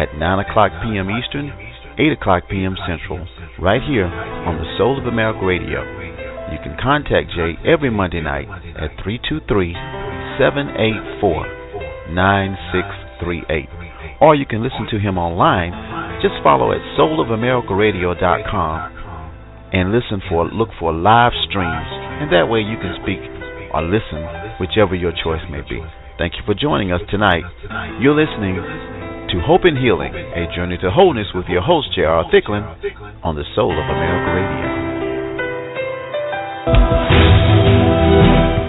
at 0.00 0.16
9 0.16 0.38
o'clock 0.44 0.72
p.m. 0.84 1.08
Eastern, 1.08 1.52
8 1.98 2.12
o'clock 2.12 2.44
p.m. 2.50 2.76
Central, 2.86 3.26
right 3.58 3.80
here 3.88 4.06
on 4.06 4.56
the 4.60 4.68
Soul 4.76 5.00
of 5.00 5.06
America 5.06 5.44
Radio. 5.44 5.80
You 6.52 6.58
can 6.60 6.76
contact 6.76 7.32
Jay 7.32 7.56
every 7.64 7.90
Monday 7.90 8.20
night 8.20 8.48
at 8.76 8.92
323 9.00 9.72
784 10.36 12.12
9638 12.12 13.81
or 14.22 14.38
you 14.38 14.46
can 14.46 14.62
listen 14.62 14.86
to 14.94 15.02
him 15.02 15.18
online. 15.18 15.74
Just 16.22 16.38
follow 16.46 16.70
at 16.70 16.78
soulofamericaradio.com 16.94 18.76
and 19.74 19.90
listen 19.90 20.22
for 20.30 20.46
look 20.46 20.70
for 20.78 20.94
live 20.94 21.34
streams, 21.50 21.90
and 22.22 22.30
that 22.30 22.46
way 22.46 22.60
you 22.62 22.78
can 22.78 22.94
speak 23.02 23.18
or 23.74 23.82
listen, 23.82 24.22
whichever 24.62 24.94
your 24.94 25.10
choice 25.10 25.42
may 25.50 25.66
be. 25.66 25.82
Thank 26.22 26.38
you 26.38 26.46
for 26.46 26.54
joining 26.54 26.92
us 26.92 27.00
tonight. 27.10 27.42
You're 27.98 28.14
listening 28.14 28.62
to 29.32 29.40
Hope 29.42 29.64
and 29.64 29.80
Healing, 29.80 30.12
a 30.14 30.46
journey 30.54 30.76
to 30.84 30.90
wholeness 30.92 31.32
with 31.34 31.48
your 31.48 31.62
host 31.62 31.88
J.R. 31.96 32.28
Thicklin 32.30 32.62
on 33.24 33.34
the 33.34 33.48
Soul 33.56 33.72
of 33.72 33.86
America 33.88 34.28
Radio. 34.28 34.70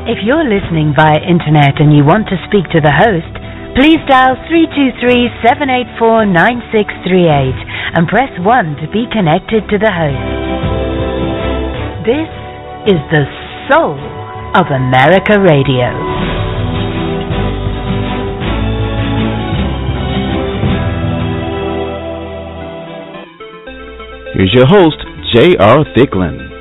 If 0.08 0.24
you're 0.24 0.48
listening 0.48 0.96
via 0.96 1.20
internet 1.20 1.84
and 1.84 1.92
you 1.92 2.08
want 2.08 2.32
to 2.32 2.40
speak 2.48 2.72
to 2.72 2.80
the 2.80 2.96
host, 2.96 3.43
Please 3.76 3.98
dial 4.08 4.38
323-784-9638 5.98 7.58
and 7.98 8.08
press 8.08 8.30
1 8.38 8.76
to 8.78 8.88
be 8.94 9.08
connected 9.12 9.68
to 9.68 9.80
the 9.82 9.90
host. 9.90 10.22
This 12.06 12.30
is 12.94 13.02
the 13.10 13.26
soul 13.72 13.98
of 14.54 14.70
America 14.70 15.42
Radio. 15.42 15.90
Here's 24.36 24.54
your 24.54 24.68
host, 24.68 25.02
J.R. 25.34 25.84
Thicklin. 25.98 26.53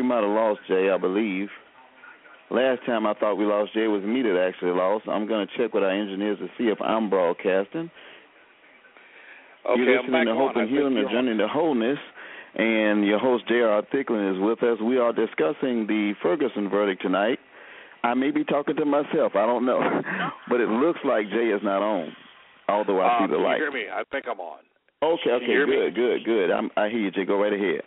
We 0.00 0.08
might 0.08 0.22
have 0.22 0.32
lost 0.32 0.60
Jay, 0.66 0.88
I 0.88 0.96
believe. 0.96 1.48
Last 2.50 2.80
time 2.86 3.06
I 3.06 3.12
thought 3.14 3.34
we 3.34 3.44
lost 3.44 3.74
Jay 3.74 3.86
was 3.86 4.02
me 4.02 4.22
that 4.22 4.40
actually 4.40 4.72
lost. 4.72 5.06
I'm 5.06 5.28
going 5.28 5.46
to 5.46 5.52
check 5.58 5.74
with 5.74 5.84
our 5.84 5.90
engineers 5.90 6.38
to 6.38 6.48
see 6.56 6.72
if 6.72 6.80
I'm 6.80 7.10
broadcasting. 7.10 7.90
Okay, 9.68 9.76
You're 9.76 10.02
listening 10.02 10.24
to 10.24 10.34
Hope 10.34 10.56
and 10.56 10.70
Healing, 10.70 10.94
the 10.94 11.04
Journey 11.12 11.36
to 11.36 11.46
Wholeness, 11.46 11.98
and 12.54 13.04
your 13.04 13.18
host 13.18 13.46
J.R. 13.46 13.82
Thicklin 13.92 14.34
is 14.34 14.40
with 14.40 14.62
us. 14.62 14.80
We 14.80 14.96
are 14.96 15.12
discussing 15.12 15.86
the 15.86 16.14
Ferguson 16.22 16.70
verdict 16.70 17.02
tonight. 17.02 17.38
I 18.02 18.14
may 18.14 18.30
be 18.30 18.42
talking 18.42 18.76
to 18.76 18.86
myself. 18.86 19.36
I 19.36 19.44
don't 19.44 19.66
know, 19.66 19.78
but 20.48 20.60
it 20.60 20.68
looks 20.70 21.00
like 21.04 21.28
Jay 21.28 21.52
is 21.52 21.60
not 21.62 21.82
on, 21.82 22.16
although 22.70 23.00
I 23.00 23.18
um, 23.18 23.28
see 23.28 23.32
the 23.34 23.38
light. 23.38 23.58
hear 23.58 23.70
me? 23.70 23.84
I 23.92 24.02
think 24.10 24.24
I'm 24.26 24.40
on. 24.40 24.60
Okay, 25.02 25.30
okay, 25.30 25.46
good, 25.46 25.68
me? 25.68 25.90
good, 25.94 26.24
good. 26.24 26.50
I 26.50 26.88
hear 26.88 27.00
you, 27.00 27.10
Jay. 27.10 27.26
Go 27.26 27.36
right 27.36 27.52
ahead. 27.52 27.82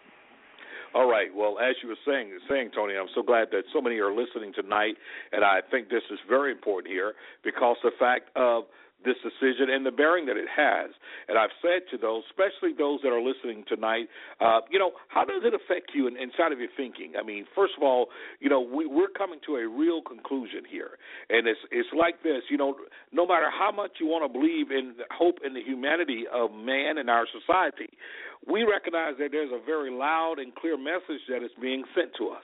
All 0.93 1.09
right. 1.09 1.33
Well, 1.33 1.57
as 1.59 1.75
you 1.81 1.89
were 1.89 1.97
saying, 2.05 2.29
saying 2.47 2.71
Tony, 2.75 2.93
I'm 2.95 3.09
so 3.15 3.23
glad 3.23 3.47
that 3.51 3.63
so 3.73 3.81
many 3.81 3.97
are 3.97 4.13
listening 4.13 4.53
tonight, 4.53 4.95
and 5.31 5.43
I 5.43 5.59
think 5.71 5.89
this 5.89 6.03
is 6.11 6.19
very 6.29 6.51
important 6.51 6.93
here 6.93 7.13
because 7.43 7.77
the 7.83 7.91
fact 7.97 8.29
of 8.35 8.65
this 9.05 9.17
decision 9.23 9.69
and 9.69 9.85
the 9.85 9.91
bearing 9.91 10.25
that 10.27 10.37
it 10.37 10.47
has. 10.49 10.91
And 11.27 11.37
I've 11.37 11.53
said 11.61 11.87
to 11.91 11.97
those, 11.97 12.23
especially 12.31 12.73
those 12.77 12.99
that 13.03 13.09
are 13.09 13.21
listening 13.21 13.63
tonight, 13.67 14.07
uh, 14.41 14.61
you 14.69 14.79
know, 14.79 14.91
how 15.07 15.25
does 15.25 15.43
it 15.43 15.53
affect 15.53 15.91
you 15.93 16.07
in, 16.07 16.17
inside 16.17 16.51
of 16.51 16.59
your 16.59 16.71
thinking? 16.75 17.13
I 17.19 17.23
mean, 17.23 17.45
first 17.55 17.73
of 17.77 17.83
all, 17.83 18.07
you 18.39 18.49
know, 18.49 18.61
we, 18.61 18.85
we're 18.85 19.13
coming 19.15 19.39
to 19.47 19.55
a 19.57 19.67
real 19.67 20.01
conclusion 20.01 20.63
here, 20.69 20.97
and 21.29 21.47
it's 21.47 21.59
it's 21.71 21.89
like 21.97 22.23
this. 22.23 22.43
You 22.49 22.57
know, 22.57 22.75
no 23.11 23.27
matter 23.27 23.49
how 23.51 23.71
much 23.71 23.99
you 23.99 24.07
want 24.07 24.23
to 24.25 24.31
believe 24.31 24.71
in 24.71 24.95
hope 25.11 25.39
in 25.45 25.53
the 25.53 25.61
humanity 25.61 26.25
of 26.31 26.51
man 26.51 26.97
and 26.97 27.09
our 27.09 27.25
society, 27.27 27.91
we 28.47 28.63
recognize 28.63 29.15
that 29.19 29.29
there's 29.31 29.51
a 29.51 29.63
very 29.65 29.91
loud 29.91 30.35
and 30.39 30.53
clear 30.55 30.77
message 30.77 31.21
that 31.29 31.43
is 31.43 31.51
being 31.61 31.83
sent 31.95 32.11
to 32.17 32.29
us. 32.29 32.43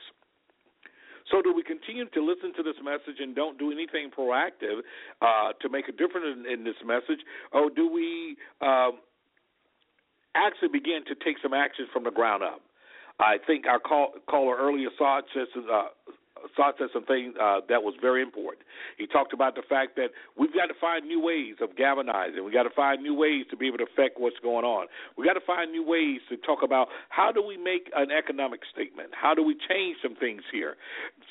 So, 1.32 1.41
do 1.41 1.53
we 1.53 1.63
continue 1.63 2.05
to 2.09 2.21
listen 2.25 2.53
to 2.55 2.63
this 2.63 2.75
message 2.84 3.19
and 3.19 3.36
don't 3.36 3.57
do 3.59 3.71
anything 3.71 4.09
proactive 4.09 4.82
uh, 5.21 5.53
to 5.61 5.69
make 5.69 5.88
a 5.88 5.91
difference 5.91 6.38
in, 6.39 6.51
in, 6.51 6.63
this 6.63 6.75
message, 6.86 7.21
or 7.51 7.69
do 7.69 7.88
we 7.88 8.36
um, 8.61 8.99
actually 10.36 10.69
begin 10.69 11.01
to 11.07 11.15
take 11.23 11.38
some 11.41 11.53
action 11.53 11.86
from 11.93 12.03
the 12.03 12.11
ground 12.11 12.43
up? 12.43 12.61
I 13.19 13.38
think 13.45 13.67
our 13.67 13.80
call, 13.80 14.13
caller 14.30 14.55
earlier 14.57 14.89
saw 14.97 15.19
it 15.19 15.25
just 15.34 15.51
uh, 15.55 15.89
Saad 16.56 16.76
said 16.78 16.88
something 16.94 17.34
uh, 17.40 17.62
that 17.70 17.84
was 17.84 17.94
very 18.02 18.22
important. 18.22 18.66
He 18.98 19.08
talked 19.08 19.34
about 19.34 19.56
the 19.56 19.64
fact 19.68 19.96
that 19.96 20.10
we've 20.38 20.54
got 20.54 20.68
to 20.68 20.78
find 20.80 21.06
new 21.06 21.22
ways 21.22 21.56
of 21.62 21.76
galvanizing. 21.76 22.44
We've 22.44 22.54
got 22.54 22.64
to 22.64 22.76
find 22.76 23.02
new 23.02 23.16
ways 23.16 23.46
to 23.52 23.58
be 23.58 23.68
able 23.68 23.80
to 23.80 23.88
affect 23.88 24.20
what's 24.20 24.40
going 24.42 24.66
on. 24.66 24.88
We've 25.18 25.28
got 25.28 25.40
to 25.40 25.46
find 25.46 25.72
new 25.72 25.86
ways 25.86 26.22
to 26.30 26.38
talk 26.38 26.60
about 26.64 26.88
how 27.10 27.32
do 27.32 27.46
we 27.46 27.58
make 27.58 27.90
an 27.96 28.12
economic 28.12 28.62
statement? 28.72 29.10
How 29.14 29.34
do 29.34 29.44
we 29.44 29.56
change 29.70 29.98
some 30.02 30.16
things 30.16 30.42
here? 30.52 30.76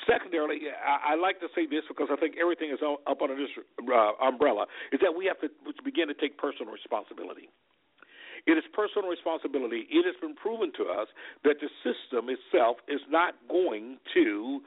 Secondarily, 0.06 0.68
I, 0.72 1.12
I 1.12 1.14
like 1.16 1.40
to 1.40 1.48
say 1.54 1.66
this 1.66 1.84
because 1.88 2.08
I 2.10 2.16
think 2.16 2.36
everything 2.40 2.70
is 2.70 2.80
up 2.82 3.22
under 3.22 3.36
this 3.36 3.50
uh, 3.58 4.12
umbrella, 4.22 4.66
is 4.92 5.00
that 5.02 5.12
we 5.16 5.26
have 5.26 5.40
to 5.40 5.48
begin 5.84 6.08
to 6.08 6.14
take 6.14 6.38
personal 6.38 6.72
responsibility. 6.72 7.48
It 8.46 8.56
is 8.56 8.64
personal 8.72 9.10
responsibility. 9.10 9.86
It 9.90 10.06
has 10.06 10.14
been 10.20 10.34
proven 10.34 10.72
to 10.78 10.84
us 10.84 11.08
that 11.44 11.56
the 11.60 11.68
system 11.84 12.30
itself 12.30 12.78
is 12.88 13.00
not 13.10 13.34
going 13.48 13.98
to 14.14 14.60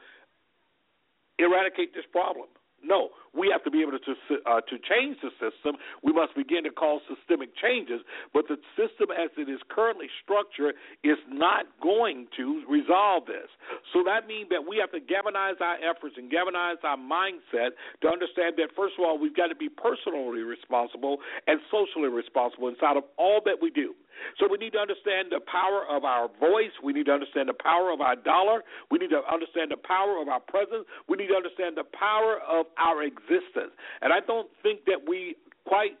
eradicate 1.42 1.94
this 1.94 2.06
problem. 2.10 2.48
No, 2.82 3.10
we 3.32 3.48
have 3.54 3.62
to 3.62 3.70
be 3.70 3.80
able 3.80 3.94
to 3.94 4.14
uh, 4.42 4.60
to 4.60 4.74
change 4.74 5.16
the 5.22 5.30
system. 5.38 5.78
We 6.02 6.12
must 6.12 6.34
begin 6.34 6.64
to 6.64 6.70
call 6.70 7.00
systemic 7.06 7.54
changes. 7.54 8.02
But 8.34 8.50
the 8.50 8.58
system, 8.74 9.14
as 9.14 9.30
it 9.38 9.46
is 9.48 9.62
currently 9.70 10.10
structured, 10.22 10.74
is 11.06 11.16
not 11.30 11.66
going 11.80 12.26
to 12.36 12.66
resolve 12.68 13.26
this. 13.26 13.46
So 13.94 14.02
that 14.02 14.26
means 14.26 14.50
that 14.50 14.66
we 14.66 14.82
have 14.82 14.90
to 14.92 15.00
galvanize 15.00 15.62
our 15.62 15.78
efforts 15.78 16.18
and 16.18 16.26
galvanize 16.28 16.82
our 16.82 16.98
mindset 16.98 17.78
to 18.02 18.10
understand 18.10 18.58
that 18.58 18.74
first 18.74 18.98
of 18.98 19.06
all, 19.06 19.16
we've 19.16 19.36
got 19.36 19.54
to 19.54 19.56
be 19.56 19.70
personally 19.70 20.42
responsible 20.42 21.22
and 21.46 21.62
socially 21.70 22.10
responsible 22.10 22.66
inside 22.66 22.98
of 22.98 23.06
all 23.16 23.40
that 23.46 23.62
we 23.62 23.70
do. 23.70 23.94
So 24.38 24.48
we 24.50 24.58
need 24.58 24.72
to 24.72 24.78
understand 24.78 25.28
the 25.30 25.40
power 25.40 25.84
of 25.88 26.04
our 26.04 26.28
voice. 26.40 26.72
We 26.82 26.92
need 26.92 27.06
to 27.06 27.12
understand 27.12 27.48
the 27.48 27.58
power 27.58 27.92
of 27.92 28.00
our 28.00 28.16
dollar. 28.16 28.62
We 28.90 28.98
need 28.98 29.10
to 29.10 29.22
understand 29.30 29.70
the 29.70 29.80
power 29.80 30.20
of 30.20 30.28
our 30.28 30.40
presence. 30.40 30.86
We 31.08 31.16
need 31.16 31.28
to 31.28 31.36
understand 31.36 31.76
the 31.76 31.84
power 31.84 32.38
of 32.48 32.66
our 32.78 33.02
existence. 33.02 33.72
And 34.00 34.12
I 34.12 34.20
don't 34.20 34.48
think 34.62 34.84
that 34.86 35.00
we 35.06 35.36
quite 35.66 35.98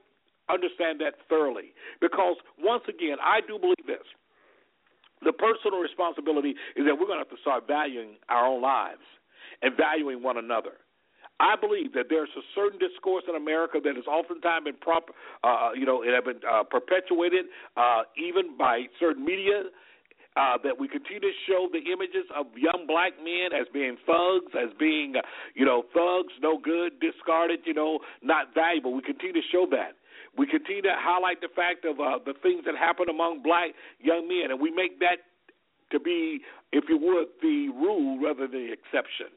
understand 0.50 1.00
that 1.00 1.14
thoroughly 1.28 1.72
because, 2.00 2.36
once 2.58 2.82
again, 2.88 3.16
I 3.22 3.40
do 3.40 3.58
believe 3.58 3.86
this. 3.86 4.04
The 5.22 5.32
personal 5.32 5.78
responsibility 5.78 6.54
is 6.74 6.84
that 6.86 6.98
we're 6.98 7.06
going 7.06 7.22
to 7.22 7.24
have 7.24 7.30
to 7.30 7.40
start 7.40 7.66
valuing 7.66 8.18
our 8.28 8.46
own 8.46 8.60
lives 8.60 9.06
and 9.62 9.76
valuing 9.76 10.22
one 10.22 10.36
another. 10.36 10.82
I 11.40 11.56
believe 11.60 11.92
that 11.94 12.06
there's 12.08 12.30
a 12.36 12.44
certain 12.54 12.78
discourse 12.78 13.24
in 13.28 13.34
America 13.34 13.78
that 13.82 13.96
has 13.96 14.06
oftentimes 14.06 14.64
been 14.64 14.76
prop, 14.80 15.10
uh, 15.42 15.70
you 15.74 15.84
know, 15.86 16.02
it 16.02 16.14
have 16.14 16.24
been 16.24 16.40
uh, 16.48 16.62
perpetuated 16.62 17.46
uh, 17.76 18.02
even 18.16 18.56
by 18.56 18.84
certain 19.00 19.24
media. 19.24 19.64
Uh, 20.34 20.56
that 20.64 20.72
we 20.80 20.88
continue 20.88 21.20
to 21.20 21.30
show 21.46 21.68
the 21.76 21.92
images 21.92 22.24
of 22.34 22.46
young 22.56 22.86
black 22.88 23.12
men 23.22 23.52
as 23.52 23.66
being 23.68 23.98
thugs, 24.06 24.48
as 24.56 24.72
being, 24.80 25.12
you 25.54 25.66
know, 25.66 25.84
thugs, 25.92 26.32
no 26.40 26.56
good, 26.56 26.98
discarded, 27.00 27.60
you 27.66 27.74
know, 27.74 27.98
not 28.22 28.46
valuable. 28.54 28.94
We 28.94 29.02
continue 29.02 29.34
to 29.34 29.46
show 29.52 29.66
that. 29.72 29.92
We 30.38 30.46
continue 30.46 30.80
to 30.88 30.94
highlight 30.96 31.42
the 31.42 31.52
fact 31.54 31.84
of 31.84 32.00
uh, 32.00 32.16
the 32.24 32.32
things 32.42 32.64
that 32.64 32.76
happen 32.80 33.10
among 33.10 33.42
black 33.42 33.76
young 34.00 34.26
men, 34.26 34.50
and 34.50 34.58
we 34.58 34.70
make 34.70 34.98
that 35.00 35.20
to 35.90 36.00
be, 36.00 36.40
if 36.72 36.84
you 36.88 36.96
would, 36.96 37.28
the 37.42 37.68
rule 37.68 38.18
rather 38.18 38.48
than 38.48 38.52
the 38.52 38.72
exception. 38.72 39.28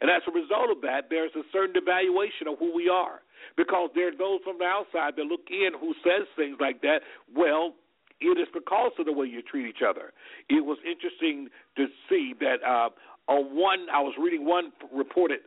And 0.00 0.10
as 0.10 0.22
a 0.28 0.32
result 0.32 0.70
of 0.70 0.80
that, 0.82 1.08
there's 1.10 1.32
a 1.36 1.42
certain 1.52 1.74
devaluation 1.74 2.50
of 2.50 2.58
who 2.58 2.74
we 2.74 2.88
are. 2.88 3.20
Because 3.56 3.90
there 3.94 4.08
are 4.08 4.16
those 4.16 4.40
from 4.42 4.58
the 4.58 4.64
outside 4.64 5.14
that 5.16 5.24
look 5.24 5.46
in 5.50 5.70
who 5.78 5.94
says 6.02 6.26
things 6.36 6.56
like 6.60 6.80
that. 6.82 7.00
Well, 7.34 7.74
it 8.20 8.38
is 8.38 8.48
because 8.52 8.92
of 8.98 9.06
the 9.06 9.12
way 9.12 9.26
you 9.26 9.42
treat 9.42 9.68
each 9.68 9.82
other. 9.86 10.12
It 10.48 10.64
was 10.64 10.78
interesting 10.86 11.48
to 11.76 11.86
see 12.08 12.32
that 12.40 12.64
uh, 12.64 12.88
on 13.28 13.56
one, 13.56 13.86
I 13.92 14.00
was 14.00 14.14
reading 14.18 14.46
one 14.46 14.72
reported 14.92 15.40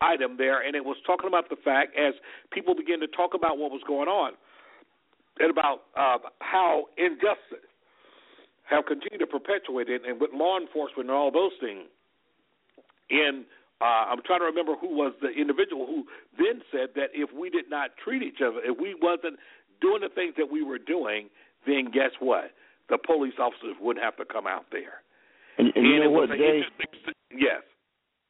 item 0.00 0.36
there, 0.36 0.60
and 0.66 0.74
it 0.74 0.84
was 0.84 0.96
talking 1.06 1.28
about 1.28 1.48
the 1.48 1.56
fact 1.64 1.96
as 1.96 2.14
people 2.52 2.74
began 2.74 3.00
to 3.00 3.06
talk 3.08 3.34
about 3.34 3.58
what 3.58 3.70
was 3.70 3.82
going 3.86 4.08
on 4.08 4.32
and 5.38 5.50
about 5.50 5.82
uh, 5.96 6.18
how 6.40 6.86
injustice 6.98 7.66
have 8.68 8.86
continued 8.86 9.18
to 9.18 9.26
perpetuate 9.26 9.88
it, 9.88 10.02
and 10.06 10.20
with 10.20 10.30
law 10.32 10.58
enforcement 10.58 11.08
and 11.08 11.16
all 11.16 11.30
those 11.30 11.52
things 11.60 11.86
in 13.10 13.44
uh, 13.82 14.06
I'm 14.14 14.22
trying 14.22 14.38
to 14.40 14.46
remember 14.46 14.76
who 14.80 14.94
was 14.94 15.12
the 15.20 15.28
individual 15.28 15.86
who 15.86 16.04
then 16.38 16.62
said 16.70 16.94
that 16.94 17.10
if 17.12 17.30
we 17.34 17.50
did 17.50 17.68
not 17.68 17.90
treat 18.02 18.22
each 18.22 18.38
other, 18.38 18.62
if 18.62 18.78
we 18.78 18.94
wasn't 18.94 19.42
doing 19.80 20.00
the 20.02 20.08
things 20.08 20.34
that 20.38 20.46
we 20.50 20.62
were 20.62 20.78
doing, 20.78 21.28
then 21.66 21.90
guess 21.92 22.14
what? 22.20 22.54
The 22.88 22.98
police 22.98 23.34
officers 23.40 23.74
wouldn't 23.80 24.04
have 24.04 24.16
to 24.16 24.24
come 24.24 24.46
out 24.46 24.66
there. 24.70 25.02
And, 25.58 25.66
and, 25.74 25.76
and 25.76 25.86
you 25.86 26.04
know 26.04 26.10
what, 26.10 26.28
Jay? 26.30 26.62
Yes. 27.34 27.62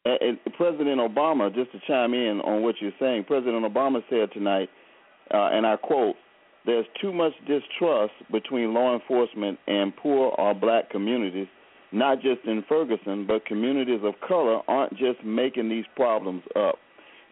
And 0.04 0.38
President 0.56 0.98
Obama, 0.98 1.54
just 1.54 1.70
to 1.72 1.78
chime 1.86 2.14
in 2.14 2.40
on 2.40 2.62
what 2.62 2.76
you're 2.80 2.96
saying, 2.98 3.24
President 3.24 3.64
Obama 3.64 4.02
said 4.10 4.32
tonight, 4.32 4.68
uh, 5.32 5.50
and 5.52 5.64
I 5.64 5.76
quote, 5.76 6.16
"There's 6.66 6.86
too 7.00 7.12
much 7.12 7.32
distrust 7.46 8.14
between 8.32 8.74
law 8.74 8.94
enforcement 8.94 9.60
and 9.68 9.94
poor 9.94 10.34
or 10.38 10.54
black 10.54 10.90
communities." 10.90 11.46
Not 11.92 12.20
just 12.20 12.40
in 12.46 12.64
Ferguson, 12.68 13.26
but 13.26 13.44
communities 13.44 14.00
of 14.02 14.14
color 14.26 14.60
aren't 14.68 14.92
just 14.92 15.22
making 15.24 15.68
these 15.68 15.84
problems 15.94 16.42
up. 16.56 16.76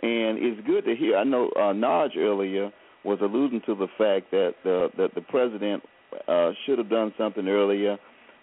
And 0.03 0.39
it's 0.39 0.67
good 0.67 0.85
to 0.85 0.95
hear. 0.95 1.17
I 1.17 1.25
know 1.25 1.51
uh, 1.57 1.73
Naj 1.73 2.17
earlier 2.17 2.71
was 3.05 3.19
alluding 3.23 3.63
to 3.67 3.75
the 3.75 3.89
fact 3.99 4.31
that 4.31 4.55
the 4.65 4.89
that 4.97 5.15
the 5.15 5.21
president 5.23 5.83
uh, 6.29 6.51
should 6.65 6.79
have 6.79 6.91
done 6.91 7.13
something 7.19 7.49
earlier. 7.49 7.93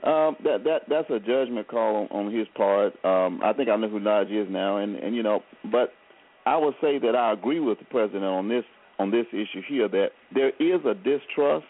Um, 0.04 0.36
that 0.44 0.64
that 0.64 0.82
that's 0.88 1.10
a 1.10 1.20
judgment 1.20 1.68
call 1.68 2.08
on, 2.12 2.26
on 2.28 2.34
his 2.34 2.48
part. 2.56 2.94
Um, 3.04 3.42
I 3.44 3.54
think 3.54 3.70
I 3.70 3.76
know 3.76 3.90
who 3.90 4.00
Naj 4.00 4.30
is 4.32 4.48
now, 4.52 4.78
and 4.78 4.96
and 4.96 5.16
you 5.16 5.24
know, 5.24 5.42
but 5.72 5.94
I 6.46 6.58
would 6.58 6.76
say 6.82 7.00
that 7.00 7.16
I 7.16 7.34
agree 7.34 7.60
with 7.60 7.80
the 7.80 7.86
president 7.86 8.24
on 8.24 8.48
this 8.48 8.64
on 9.00 9.12
this 9.12 9.26
issue 9.32 9.62
here 9.68 9.88
that 9.88 10.10
there 10.34 10.50
is 10.60 10.82
a 10.86 10.94
distrust, 10.94 11.66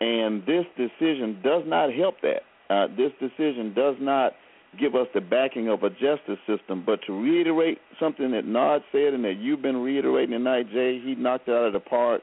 and 0.00 0.42
this 0.46 0.64
decision 0.76 1.40
does 1.42 1.62
not 1.66 1.92
help 1.92 2.16
that. 2.22 2.42
Uh, 2.70 2.86
this 2.96 3.12
decision 3.20 3.72
does 3.74 3.96
not 4.00 4.32
give 4.78 4.94
us 4.94 5.06
the 5.14 5.20
backing 5.20 5.68
of 5.68 5.82
a 5.82 5.90
justice 5.90 6.38
system. 6.46 6.82
But 6.84 7.00
to 7.06 7.12
reiterate 7.12 7.78
something 7.98 8.30
that 8.32 8.44
Nod 8.44 8.82
said 8.92 9.14
and 9.14 9.24
that 9.24 9.36
you've 9.38 9.62
been 9.62 9.78
reiterating 9.78 10.32
tonight, 10.32 10.70
Jay, 10.72 11.00
he 11.02 11.14
knocked 11.14 11.48
it 11.48 11.52
out 11.52 11.66
of 11.66 11.72
the 11.72 11.80
park 11.80 12.22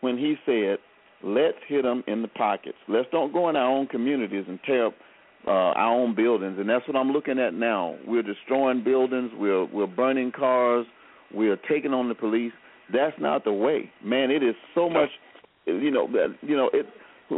when 0.00 0.16
he 0.16 0.36
said, 0.46 0.78
"Let's 1.22 1.58
hit 1.66 1.82
them 1.82 2.04
in 2.06 2.22
the 2.22 2.28
pockets. 2.28 2.78
Let's 2.88 3.08
don't 3.10 3.32
go 3.32 3.48
in 3.48 3.56
our 3.56 3.68
own 3.68 3.86
communities 3.86 4.44
and 4.48 4.58
tear 4.64 4.86
up 4.86 4.94
uh, 5.46 5.50
our 5.50 5.92
own 5.92 6.14
buildings." 6.14 6.58
And 6.58 6.68
that's 6.68 6.86
what 6.86 6.96
I'm 6.96 7.10
looking 7.10 7.38
at 7.38 7.54
now. 7.54 7.96
We're 8.06 8.22
destroying 8.22 8.84
buildings. 8.84 9.32
We're 9.36 9.64
we're 9.64 9.86
burning 9.86 10.32
cars. 10.32 10.86
We're 11.34 11.58
taking 11.68 11.92
on 11.92 12.08
the 12.08 12.14
police. 12.14 12.52
That's 12.92 13.18
not 13.18 13.44
the 13.44 13.52
way, 13.52 13.90
man. 14.04 14.30
It 14.30 14.42
is 14.42 14.54
so 14.74 14.88
much. 14.88 15.08
You 15.66 15.90
know, 15.90 16.08
you 16.42 16.56
know 16.56 16.70
it 16.72 16.86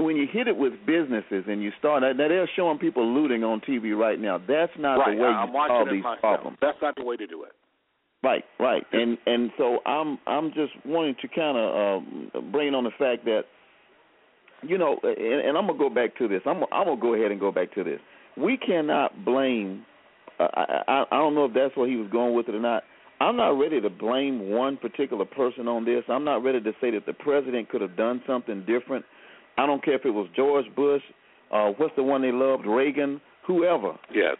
when 0.03 0.17
you 0.17 0.27
hit 0.31 0.49
it 0.49 0.57
with 0.57 0.73
businesses 0.87 1.45
and 1.47 1.63
you 1.63 1.71
start 1.79 2.03
now 2.03 2.13
they're 2.17 2.51
showing 2.57 2.79
people 2.79 3.07
looting 3.07 3.45
on 3.45 3.61
TV 3.61 3.97
right 3.97 4.21
now. 4.21 4.39
That's 4.39 4.73
not 4.79 4.97
right. 4.97 5.17
the 5.17 5.23
way 5.23 5.29
I'm 5.29 5.49
you 5.49 5.65
solve 5.69 5.89
these 5.91 6.03
myself. 6.03 6.21
problems. 6.21 6.59
That's 6.61 6.79
not 6.83 6.97
the 6.97 7.05
way 7.05 7.17
to 7.17 7.27
do 7.27 7.45
it. 7.45 7.53
Right, 8.23 8.45
right, 8.59 8.83
and 8.93 9.19
and 9.27 9.51
so 9.59 9.81
I'm 9.85 10.19
I'm 10.27 10.49
just 10.49 10.73
wanting 10.87 11.15
to 11.21 11.29
kind 11.29 11.59
of 11.59 12.03
um, 12.03 12.51
bring 12.51 12.75
on 12.75 12.85
the 12.85 12.91
fact 12.99 13.27
that 13.27 13.43
you 14.63 14.79
know, 14.79 14.99
and, 15.03 15.49
and 15.49 15.59
I'm 15.59 15.67
gonna 15.67 15.79
go 15.79 15.91
back 15.91 16.17
to 16.17 16.29
this. 16.29 16.41
I'm 16.47 16.63
I'm 16.73 16.87
gonna 16.87 17.01
go 17.01 17.15
ahead 17.15 17.31
and 17.31 17.41
go 17.41 17.53
back 17.53 17.75
to 17.75 17.85
this. 17.85 18.01
We 18.37 18.57
cannot 18.57 19.25
blame. 19.27 19.85
Uh, 20.41 20.49
I, 20.55 20.83
I 20.89 21.05
I 21.13 21.17
don't 21.19 21.35
know 21.35 21.45
if 21.45 21.53
that's 21.53 21.77
where 21.77 21.89
he 21.89 21.97
was 21.97 22.11
going 22.11 22.35
with 22.35 22.49
it 22.49 22.55
or 22.55 22.61
not. 22.61 22.85
I'm 23.21 23.37
not 23.37 23.59
ready 23.59 23.81
to 23.81 23.91
blame 23.91 24.51
one 24.51 24.77
particular 24.77 25.25
person 25.25 25.69
on 25.69 25.85
this. 25.85 26.03
I'm 26.09 26.25
not 26.25 26.43
ready 26.43 26.61
to 26.61 26.73
say 26.81 26.91
that 26.93 27.07
the 27.07 27.13
president 27.13 27.69
could 27.69 27.81
have 27.81 27.97
done 27.97 28.23
something 28.27 28.65
different. 28.67 29.05
I 29.57 29.67
don't 29.67 29.85
care 29.85 29.95
if 29.95 30.05
it 30.05 30.11
was 30.11 30.29
George 30.35 30.67
Bush, 30.75 31.03
uh, 31.53 31.71
what's 31.77 31.95
the 31.97 32.03
one 32.03 32.23
they 32.23 32.33
loved, 32.33 32.67
Reagan, 32.67 33.21
whoever. 33.47 33.93
Yes. 34.13 34.37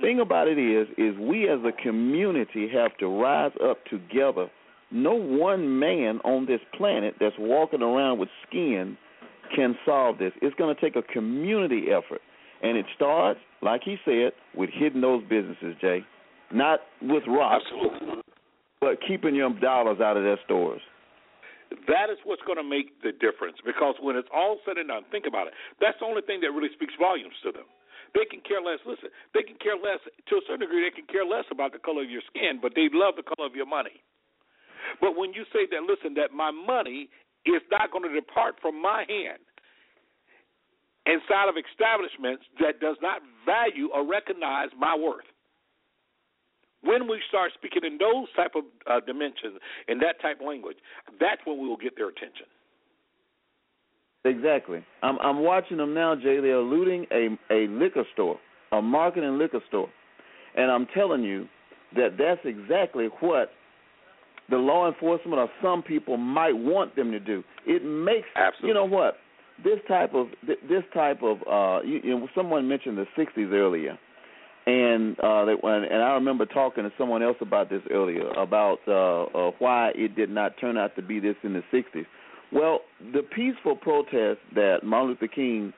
Thing 0.00 0.20
about 0.20 0.48
it 0.48 0.58
is, 0.58 0.88
is 0.98 1.18
we 1.18 1.48
as 1.48 1.60
a 1.64 1.72
community 1.82 2.68
have 2.72 2.96
to 2.98 3.06
rise 3.06 3.52
up 3.62 3.78
together 3.86 4.50
no 4.90 5.14
one 5.14 5.78
man 5.78 6.20
on 6.24 6.46
this 6.46 6.60
planet 6.76 7.14
that's 7.18 7.34
walking 7.38 7.82
around 7.82 8.18
with 8.18 8.28
skin 8.48 8.96
can 9.54 9.76
solve 9.84 10.18
this. 10.18 10.32
It's 10.42 10.54
going 10.56 10.74
to 10.74 10.80
take 10.80 10.96
a 10.96 11.02
community 11.12 11.86
effort. 11.90 12.20
And 12.62 12.76
it 12.76 12.86
starts, 12.94 13.40
like 13.62 13.82
he 13.84 13.96
said, 14.04 14.32
with 14.54 14.70
hitting 14.72 15.00
those 15.00 15.22
businesses, 15.24 15.74
Jay. 15.80 16.00
Not 16.52 16.80
with 17.02 17.24
rocks, 17.26 17.64
Absolutely. 17.72 18.22
but 18.80 18.98
keeping 19.06 19.34
your 19.34 19.50
dollars 19.60 20.00
out 20.00 20.16
of 20.16 20.22
their 20.22 20.38
stores. 20.44 20.80
That 21.90 22.10
is 22.10 22.18
what's 22.22 22.42
going 22.46 22.58
to 22.58 22.66
make 22.66 23.02
the 23.02 23.10
difference 23.10 23.58
because 23.64 23.94
when 23.98 24.14
it's 24.14 24.30
all 24.30 24.58
said 24.62 24.78
and 24.78 24.88
done, 24.88 25.02
think 25.10 25.26
about 25.26 25.50
it. 25.50 25.54
That's 25.82 25.98
the 25.98 26.06
only 26.06 26.22
thing 26.22 26.40
that 26.42 26.54
really 26.54 26.70
speaks 26.74 26.94
volumes 26.98 27.34
to 27.42 27.50
them. 27.50 27.66
They 28.14 28.24
can 28.24 28.40
care 28.46 28.62
less. 28.62 28.78
Listen, 28.86 29.10
they 29.34 29.42
can 29.42 29.58
care 29.58 29.74
less 29.74 29.98
to 30.06 30.32
a 30.38 30.42
certain 30.46 30.62
degree. 30.62 30.86
They 30.86 30.94
can 30.94 31.10
care 31.10 31.26
less 31.26 31.44
about 31.50 31.74
the 31.74 31.82
color 31.82 32.06
of 32.06 32.10
your 32.10 32.22
skin, 32.30 32.62
but 32.62 32.72
they 32.78 32.86
love 32.90 33.18
the 33.18 33.26
color 33.26 33.46
of 33.46 33.58
your 33.58 33.66
money. 33.66 33.98
But 35.02 35.18
when 35.18 35.34
you 35.34 35.42
say 35.50 35.66
that, 35.74 35.82
listen, 35.82 36.14
that 36.14 36.30
my 36.30 36.54
money 36.54 37.10
is 37.44 37.62
not 37.70 37.90
going 37.90 38.06
to 38.06 38.14
depart 38.14 38.56
from 38.62 38.80
my 38.80 39.04
hand 39.06 39.42
inside 41.06 41.50
of 41.50 41.54
establishments 41.58 42.46
that 42.58 42.80
does 42.80 42.96
not 43.02 43.22
value 43.46 43.90
or 43.94 44.06
recognize 44.06 44.70
my 44.78 44.94
worth. 44.94 45.26
When 46.82 47.08
we 47.08 47.20
start 47.28 47.52
speaking 47.54 47.82
in 47.84 47.98
those 47.98 48.28
type 48.36 48.52
of 48.54 48.64
uh, 48.86 49.00
dimensions, 49.04 49.58
in 49.88 49.98
that 49.98 50.20
type 50.20 50.40
of 50.40 50.46
language, 50.46 50.76
that's 51.18 51.40
when 51.44 51.58
we 51.60 51.68
will 51.68 51.76
get 51.76 51.96
their 51.96 52.08
attention. 52.08 52.46
Exactly. 54.24 54.84
I'm 55.02 55.18
I'm 55.20 55.42
watching 55.42 55.76
them 55.76 55.94
now, 55.94 56.14
Jay. 56.16 56.40
They're 56.40 56.58
looting 56.58 57.06
a 57.12 57.28
a 57.52 57.68
liquor 57.68 58.04
store, 58.12 58.38
a 58.72 58.82
market 58.82 59.22
and 59.22 59.38
liquor 59.38 59.60
store, 59.68 59.88
and 60.56 60.70
I'm 60.70 60.86
telling 60.94 61.22
you 61.22 61.48
that 61.94 62.16
that's 62.18 62.40
exactly 62.44 63.08
what 63.20 63.50
the 64.50 64.56
law 64.56 64.88
enforcement 64.88 65.38
or 65.38 65.48
some 65.62 65.82
people 65.82 66.16
might 66.16 66.56
want 66.56 66.96
them 66.96 67.10
to 67.12 67.20
do. 67.20 67.42
It 67.66 67.84
makes 67.84 68.26
Absolutely. 68.34 68.68
you 68.68 68.74
know 68.74 68.84
what 68.84 69.16
this 69.64 69.78
type 69.88 70.14
of 70.14 70.26
this 70.46 70.82
type 70.92 71.22
of 71.22 71.38
uh 71.50 71.82
you, 71.84 72.00
you 72.02 72.18
know 72.18 72.28
someone 72.34 72.68
mentioned 72.68 72.98
the 72.98 73.06
60s 73.16 73.52
earlier 73.52 73.98
and 74.66 75.18
uh 75.20 75.44
they, 75.44 75.54
and 75.62 76.02
I 76.02 76.12
remember 76.14 76.46
talking 76.46 76.84
to 76.84 76.92
someone 76.98 77.22
else 77.22 77.36
about 77.40 77.70
this 77.70 77.82
earlier 77.90 78.28
about 78.30 78.78
uh, 78.88 79.24
uh 79.24 79.50
why 79.58 79.92
it 79.94 80.16
did 80.16 80.30
not 80.30 80.52
turn 80.60 80.76
out 80.76 80.96
to 80.96 81.02
be 81.02 81.20
this 81.20 81.36
in 81.42 81.52
the 81.52 81.62
60s 81.72 82.06
well, 82.52 82.80
the 83.12 83.22
peaceful 83.22 83.76
protest 83.76 84.38
that 84.54 84.78
Martin 84.84 85.10
Luther 85.10 85.28
King 85.28 85.72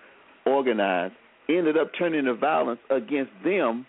organized 0.47 1.15
ended 1.49 1.77
up 1.79 1.91
turning 1.99 2.27
to 2.27 2.35
violence 2.35 2.81
against 2.91 3.33
them 3.43 3.87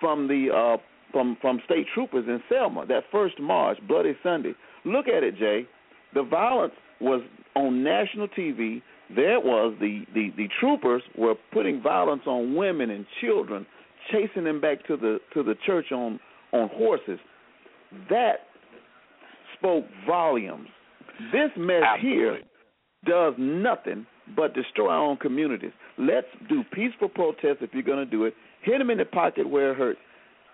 from 0.00 0.28
the 0.28 0.48
uh, 0.54 0.80
from 1.12 1.36
from 1.40 1.60
state 1.64 1.86
troopers 1.92 2.24
in 2.28 2.40
Selma. 2.48 2.86
That 2.86 3.04
first 3.10 3.40
march, 3.40 3.78
Bloody 3.88 4.16
Sunday. 4.22 4.54
Look 4.84 5.08
at 5.08 5.22
it, 5.22 5.36
Jay. 5.36 5.66
The 6.14 6.22
violence 6.22 6.74
was 7.00 7.22
on 7.56 7.82
national 7.82 8.28
TV. 8.28 8.80
There 9.14 9.40
was 9.40 9.74
the, 9.80 10.04
the 10.14 10.30
the 10.36 10.48
troopers 10.60 11.02
were 11.18 11.34
putting 11.52 11.82
violence 11.82 12.22
on 12.26 12.54
women 12.54 12.90
and 12.90 13.06
children, 13.20 13.66
chasing 14.10 14.44
them 14.44 14.60
back 14.60 14.86
to 14.86 14.96
the 14.96 15.18
to 15.34 15.42
the 15.42 15.54
church 15.66 15.92
on 15.92 16.20
on 16.52 16.68
horses. 16.72 17.18
That 18.10 18.40
spoke 19.58 19.84
volumes 20.06 20.68
this 21.32 21.50
mess 21.56 21.82
Absolutely. 21.86 22.10
here 22.10 22.38
does 23.06 23.34
nothing 23.38 24.06
but 24.36 24.54
destroy 24.54 24.88
our 24.88 25.00
own 25.00 25.16
communities. 25.18 25.72
Let's 25.98 26.26
do 26.48 26.64
peaceful 26.72 27.08
protests 27.08 27.58
if 27.60 27.70
you're 27.72 27.82
going 27.82 28.04
to 28.04 28.10
do 28.10 28.24
it. 28.24 28.34
Hit 28.62 28.78
them 28.78 28.90
in 28.90 28.98
the 28.98 29.04
pocket 29.04 29.48
where 29.48 29.72
it 29.72 29.76
hurts. 29.76 29.98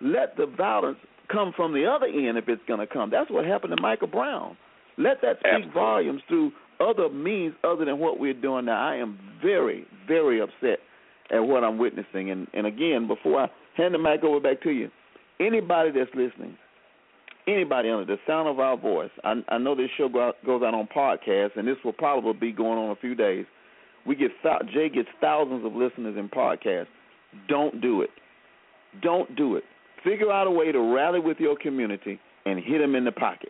Let 0.01 0.35
the 0.35 0.45
violence 0.45 0.97
come 1.31 1.53
from 1.55 1.73
the 1.73 1.85
other 1.85 2.05
end 2.05 2.37
if 2.37 2.49
it's 2.49 2.61
going 2.67 2.79
to 2.79 2.87
come. 2.87 3.09
That's 3.09 3.31
what 3.31 3.45
happened 3.45 3.73
to 3.75 3.81
Michael 3.81 4.07
Brown. 4.07 4.57
Let 4.97 5.21
that 5.21 5.37
speak 5.39 5.45
Absolutely. 5.45 5.73
volumes 5.73 6.21
through 6.27 6.51
other 6.81 7.09
means 7.09 7.53
other 7.63 7.85
than 7.85 7.99
what 7.99 8.19
we're 8.19 8.33
doing 8.33 8.65
now. 8.65 8.85
I 8.85 8.95
am 8.95 9.17
very, 9.41 9.85
very 10.07 10.41
upset 10.41 10.79
at 11.31 11.39
what 11.39 11.63
I'm 11.63 11.77
witnessing. 11.77 12.31
And, 12.31 12.47
and 12.53 12.67
again, 12.67 13.07
before 13.07 13.41
I 13.41 13.47
hand 13.75 13.93
the 13.93 13.97
mic 13.97 14.23
over 14.23 14.39
back 14.39 14.61
to 14.63 14.69
you, 14.69 14.89
anybody 15.39 15.91
that's 15.91 16.11
listening, 16.13 16.57
anybody 17.47 17.89
under 17.89 18.05
the 18.05 18.17
sound 18.27 18.47
of 18.47 18.59
our 18.59 18.77
voice, 18.77 19.11
I, 19.23 19.41
I 19.49 19.57
know 19.57 19.75
this 19.75 19.89
show 19.97 20.09
go 20.09 20.29
out, 20.29 20.35
goes 20.45 20.61
out 20.63 20.73
on 20.73 20.87
podcast, 20.95 21.57
and 21.57 21.67
this 21.67 21.77
will 21.83 21.93
probably 21.93 22.33
be 22.33 22.51
going 22.51 22.77
on 22.77 22.91
a 22.91 22.95
few 22.95 23.15
days. 23.15 23.45
We 24.05 24.15
get 24.15 24.31
Jay 24.73 24.89
gets 24.89 25.09
thousands 25.19 25.65
of 25.65 25.73
listeners 25.73 26.17
in 26.17 26.27
podcasts. 26.29 26.87
Don't 27.47 27.81
do 27.81 28.01
it. 28.01 28.09
Don't 29.01 29.35
do 29.35 29.55
it. 29.55 29.63
Figure 30.03 30.31
out 30.31 30.47
a 30.47 30.51
way 30.51 30.71
to 30.71 30.79
rally 30.93 31.19
with 31.19 31.37
your 31.39 31.55
community 31.55 32.19
and 32.45 32.59
hit 32.59 32.79
them 32.79 32.95
in 32.95 33.05
the 33.05 33.11
pocket. 33.11 33.49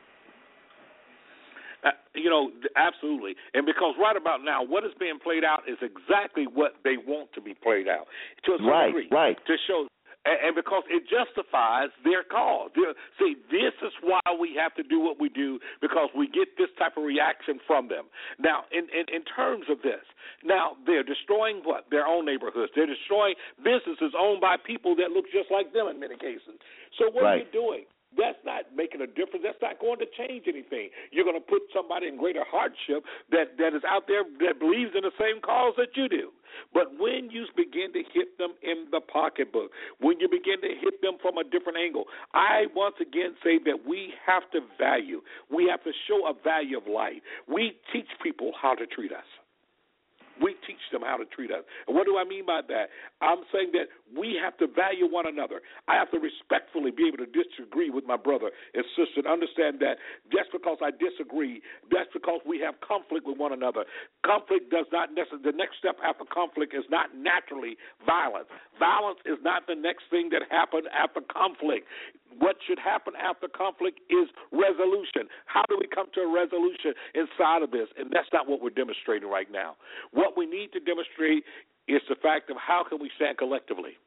Uh, 1.84 1.90
you 2.14 2.30
know, 2.30 2.52
absolutely. 2.78 3.34
And 3.54 3.66
because 3.66 3.96
right 3.98 4.16
about 4.16 4.44
now, 4.46 4.62
what 4.64 4.84
is 4.86 4.92
being 5.00 5.18
played 5.18 5.44
out 5.44 5.66
is 5.68 5.78
exactly 5.82 6.46
what 6.46 6.74
they 6.84 6.98
want 6.98 7.34
to 7.34 7.42
be 7.42 7.54
played 7.56 7.88
out 7.88 8.06
to 8.46 8.54
a 8.54 8.58
certain 8.58 8.68
Right, 8.70 8.88
degree. 8.94 9.10
right. 9.10 9.38
To 9.48 9.56
show, 9.66 9.88
and, 10.26 10.54
because 10.54 10.84
it 10.94 11.10
justifies 11.10 11.90
their 12.06 12.22
cause. 12.22 12.70
See, 13.18 13.34
this 13.50 13.74
is 13.82 13.90
why 14.06 14.22
we 14.38 14.54
have 14.62 14.76
to 14.78 14.84
do 14.86 15.00
what 15.02 15.18
we 15.20 15.30
do 15.30 15.58
because 15.82 16.10
we 16.14 16.28
get 16.28 16.54
this 16.62 16.70
type 16.78 16.98
of 16.98 17.04
reaction 17.04 17.58
from 17.66 17.90
them. 17.90 18.06
Now, 18.38 18.70
in 18.70 18.86
in, 18.94 19.10
in 19.10 19.24
terms 19.26 19.66
of 19.66 19.82
this, 19.82 20.06
now 20.46 20.78
they're 20.86 21.02
destroying 21.02 21.62
what 21.66 21.90
their 21.90 22.06
own 22.06 22.26
neighborhoods. 22.30 22.72
They're 22.76 22.86
destroying 22.86 23.34
businesses 23.66 24.14
owned 24.14 24.42
by 24.42 24.58
people 24.62 24.96
that 25.02 25.10
look 25.10 25.26
just 25.34 25.50
like 25.50 25.74
them 25.74 25.88
in 25.90 26.00
many 26.00 26.18
cases. 26.18 26.62
So 27.02 27.10
what 27.10 27.26
are 27.26 27.38
you 27.42 27.50
doing? 27.52 27.86
That's 28.18 28.40
not 28.44 28.76
making 28.76 29.02
a 29.02 29.08
difference. 29.08 29.44
That's 29.44 29.62
not 29.62 29.80
going 29.80 30.00
to 30.00 30.10
change 30.18 30.46
anything. 30.48 30.90
You're 31.12 31.24
going 31.24 31.40
to 31.40 31.48
put 31.48 31.64
somebody 31.74 32.08
in 32.08 32.18
greater 32.18 32.44
hardship 32.44 33.04
that 33.32 33.56
that 33.58 33.74
is 33.74 33.84
out 33.88 34.08
there 34.08 34.24
that 34.48 34.60
believes 34.60 34.92
in 34.96 35.04
the 35.04 35.16
same 35.20 35.42
cause 35.42 35.74
that 35.78 35.96
you 35.96 36.10
do. 36.10 36.32
But 36.74 37.00
when 37.00 37.32
you 37.32 37.48
begin 37.56 37.94
to 37.94 38.04
hit 38.14 38.38
them 38.38 38.52
in 38.62 38.92
the 38.92 39.00
pocketbook, 39.00 39.72
when 40.00 40.20
you 40.20 40.28
begin 40.28 40.60
to 40.62 40.76
hit 40.76 41.02
them 41.02 41.16
from 41.22 41.38
a 41.38 41.44
different 41.44 41.80
angle, 41.80 42.06
I 42.34 42.68
once 42.76 42.96
again 43.00 43.36
say 43.44 43.60
that 43.66 43.88
we 43.88 44.14
have 44.26 44.44
to 44.52 44.60
value. 44.78 45.22
We 45.50 45.68
have 45.72 45.84
to 45.84 45.92
show 46.08 46.28
a 46.28 46.34
value 46.36 46.78
of 46.78 46.88
life. 46.88 47.24
We 47.48 47.80
teach 47.94 48.08
people 48.22 48.52
how 48.60 48.76
to 48.76 48.86
treat 48.86 49.12
us. 49.12 49.28
We 50.42 50.56
teach 50.66 50.82
them 50.92 51.02
how 51.06 51.18
to 51.18 51.26
treat 51.26 51.52
us. 51.52 51.64
And 51.88 51.96
what 51.96 52.06
do 52.06 52.18
I 52.18 52.26
mean 52.26 52.46
by 52.46 52.62
that? 52.68 52.90
I'm 53.22 53.46
saying 53.54 53.72
that 53.74 53.94
we 54.18 54.40
have 54.42 54.58
to 54.58 54.68
value 54.68 55.06
one 55.06 55.28
another. 55.28 55.62
I 55.88 55.96
have 55.96 56.10
to 56.12 56.20
respectfully 56.20 56.92
be 56.92 57.08
able 57.08 57.22
to 57.24 57.30
disagree 57.30 57.90
with 57.90 58.06
my 58.06 58.18
brother 58.18 58.50
and 58.74 58.84
sister 58.98 59.22
and 59.24 59.28
understand 59.28 59.80
that 59.86 60.02
just 60.34 60.52
because 60.52 60.78
I 60.82 60.92
disagree, 60.92 61.62
that's 61.92 62.10
because 62.12 62.42
we 62.46 62.60
have 62.66 62.76
conflict 62.82 63.26
with 63.28 63.38
one 63.38 63.54
another. 63.54 63.86
Conflict 64.26 64.72
does 64.72 64.90
not 64.92 65.14
necessarily, 65.14 65.46
the 65.46 65.58
next 65.58 65.78
step 65.78 65.98
after 66.02 66.26
conflict 66.26 66.74
is 66.74 66.86
not 66.90 67.14
naturally 67.16 67.78
violence. 68.06 68.50
Violence 68.80 69.20
is 69.26 69.38
not 69.46 69.68
the 69.68 69.76
next 69.76 70.10
thing 70.10 70.30
that 70.34 70.42
happened 70.50 70.90
after 70.90 71.22
conflict. 71.30 71.86
What 72.40 72.56
should 72.66 72.80
happen 72.80 73.14
after 73.20 73.48
conflict 73.48 74.00
is 74.10 74.32
resolution. 74.52 75.28
How 75.46 75.64
do 75.68 75.76
we 75.78 75.88
come 75.88 76.08
to 76.16 76.22
a 76.22 76.32
resolution 76.32 76.96
inside 77.14 77.62
of 77.62 77.72
this? 77.72 77.92
And 78.00 78.10
that's 78.10 78.32
not 78.32 78.48
what 78.48 78.62
we're 78.64 78.72
demonstrating 78.72 79.30
right 79.30 79.52
now. 79.52 79.76
What 80.12 80.31
we 80.36 80.46
need 80.46 80.72
to 80.74 80.80
demonstrate 80.80 81.44
is 81.88 82.02
the 82.10 82.16
fact 82.16 82.50
of 82.50 82.58
how 82.58 82.84
can 82.88 83.00
we 83.00 83.10
stand 83.16 83.38
collectively. 83.38 83.98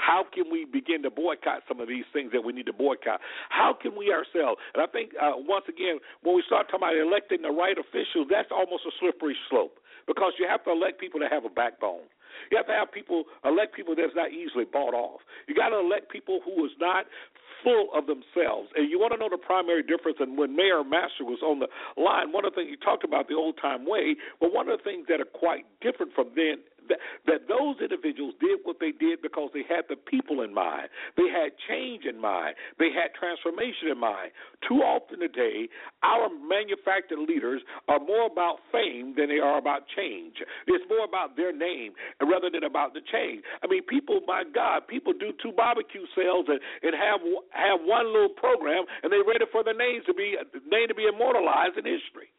How 0.00 0.24
can 0.24 0.48
we 0.50 0.64
begin 0.64 1.04
to 1.04 1.10
boycott 1.12 1.60
some 1.68 1.78
of 1.78 1.86
these 1.86 2.08
things 2.12 2.32
that 2.32 2.40
we 2.40 2.56
need 2.56 2.64
to 2.66 2.72
boycott? 2.72 3.20
How 3.50 3.76
can 3.76 3.92
we 3.92 4.08
ourselves? 4.08 4.56
And 4.72 4.80
I 4.80 4.88
think 4.88 5.12
uh, 5.20 5.36
once 5.36 5.68
again, 5.68 6.00
when 6.24 6.34
we 6.34 6.42
start 6.48 6.72
talking 6.72 6.88
about 6.88 6.96
electing 6.96 7.44
the 7.44 7.52
right 7.52 7.76
officials, 7.76 8.32
that's 8.32 8.48
almost 8.48 8.88
a 8.88 8.92
slippery 8.96 9.36
slope 9.52 9.76
because 10.08 10.32
you 10.40 10.48
have 10.48 10.64
to 10.64 10.72
elect 10.72 10.98
people 10.98 11.20
that 11.20 11.30
have 11.30 11.44
a 11.44 11.52
backbone. 11.52 12.08
You 12.50 12.56
have 12.56 12.66
to 12.66 12.72
have 12.72 12.92
people 12.92 13.24
elect 13.44 13.76
people 13.76 13.94
that's 13.94 14.16
not 14.16 14.32
easily 14.32 14.64
bought 14.64 14.94
off. 14.94 15.20
You 15.46 15.54
got 15.54 15.70
to 15.70 15.78
elect 15.78 16.10
people 16.10 16.40
who 16.44 16.64
is 16.64 16.72
not 16.80 17.06
full 17.62 17.88
of 17.94 18.06
themselves. 18.06 18.72
And 18.74 18.90
you 18.90 18.98
want 18.98 19.12
to 19.12 19.18
know 19.20 19.28
the 19.28 19.40
primary 19.40 19.82
difference. 19.82 20.18
And 20.20 20.36
when 20.36 20.56
Mayor 20.56 20.82
Master 20.84 21.24
was 21.24 21.40
on 21.44 21.60
the 21.60 21.68
line, 22.00 22.32
one 22.32 22.44
of 22.44 22.52
the 22.52 22.64
things 22.64 22.70
he 22.72 22.80
talked 22.80 23.04
about 23.04 23.28
the 23.28 23.34
old 23.34 23.58
time 23.60 23.84
way, 23.84 24.16
but 24.40 24.52
one 24.52 24.68
of 24.68 24.78
the 24.78 24.84
things 24.84 25.06
that 25.08 25.20
are 25.20 25.28
quite 25.28 25.64
different 25.80 26.12
from 26.14 26.32
then 26.34 26.64
that, 26.90 26.98
that 27.26 27.48
those 27.48 27.78
individuals 27.80 28.34
did 28.42 28.60
what 28.66 28.82
they 28.82 28.90
did 28.92 29.22
because 29.22 29.50
they 29.54 29.64
had 29.64 29.86
the 29.88 29.96
people 29.96 30.42
in 30.42 30.52
mind. 30.52 30.90
They 31.16 31.30
had 31.30 31.54
change 31.70 32.04
in 32.04 32.20
mind. 32.20 32.58
They 32.78 32.90
had 32.90 33.14
transformation 33.14 33.88
in 33.88 33.98
mind. 33.98 34.34
Too 34.66 34.82
often 34.82 35.22
today, 35.22 35.70
our 36.02 36.28
manufactured 36.28 37.22
leaders 37.22 37.62
are 37.88 38.02
more 38.02 38.26
about 38.26 38.60
fame 38.74 39.14
than 39.16 39.30
they 39.30 39.38
are 39.38 39.56
about 39.56 39.86
change. 39.96 40.42
It's 40.66 40.84
more 40.90 41.06
about 41.06 41.36
their 41.38 41.54
name 41.54 41.94
rather 42.20 42.50
than 42.50 42.64
about 42.64 42.92
the 42.92 43.00
change. 43.06 43.42
I 43.62 43.66
mean, 43.70 43.86
people, 43.86 44.20
my 44.26 44.44
God, 44.44 44.86
people 44.90 45.14
do 45.14 45.32
two 45.42 45.52
barbecue 45.54 46.04
sales 46.14 46.46
and, 46.48 46.60
and 46.82 46.92
have 46.98 47.22
have 47.54 47.80
one 47.86 48.12
little 48.12 48.34
program, 48.34 48.84
and 49.02 49.12
they're 49.12 49.24
ready 49.24 49.46
for 49.52 49.62
their 49.62 49.76
names 49.76 50.04
to 50.06 50.14
be 50.14 50.36
name 50.68 50.88
to 50.88 50.94
be 50.94 51.06
immortalized 51.06 51.78
in 51.78 51.84
history. 51.84 52.34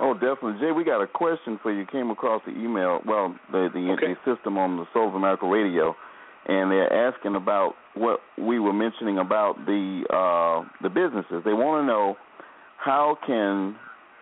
Oh, 0.00 0.12
definitely, 0.14 0.54
Jay. 0.60 0.72
We 0.72 0.84
got 0.84 1.00
a 1.02 1.06
question 1.06 1.58
for 1.62 1.72
you. 1.72 1.86
Came 1.86 2.10
across 2.10 2.42
the 2.46 2.52
email, 2.52 3.00
well, 3.06 3.34
the 3.52 3.68
the, 3.72 3.92
Okay. 3.92 4.14
the 4.14 4.34
system 4.34 4.58
on 4.58 4.76
the 4.76 4.86
Soul 4.92 5.08
of 5.08 5.14
America 5.14 5.46
Radio, 5.46 5.94
and 6.46 6.70
they're 6.70 6.92
asking 6.92 7.36
about 7.36 7.74
what 7.94 8.20
we 8.36 8.58
were 8.58 8.72
mentioning 8.72 9.18
about 9.18 9.54
the 9.66 10.02
uh, 10.10 10.68
the 10.82 10.88
businesses. 10.88 11.42
They 11.44 11.52
want 11.52 11.82
to 11.82 11.86
know 11.86 12.16
how 12.76 13.16
can 13.24 13.76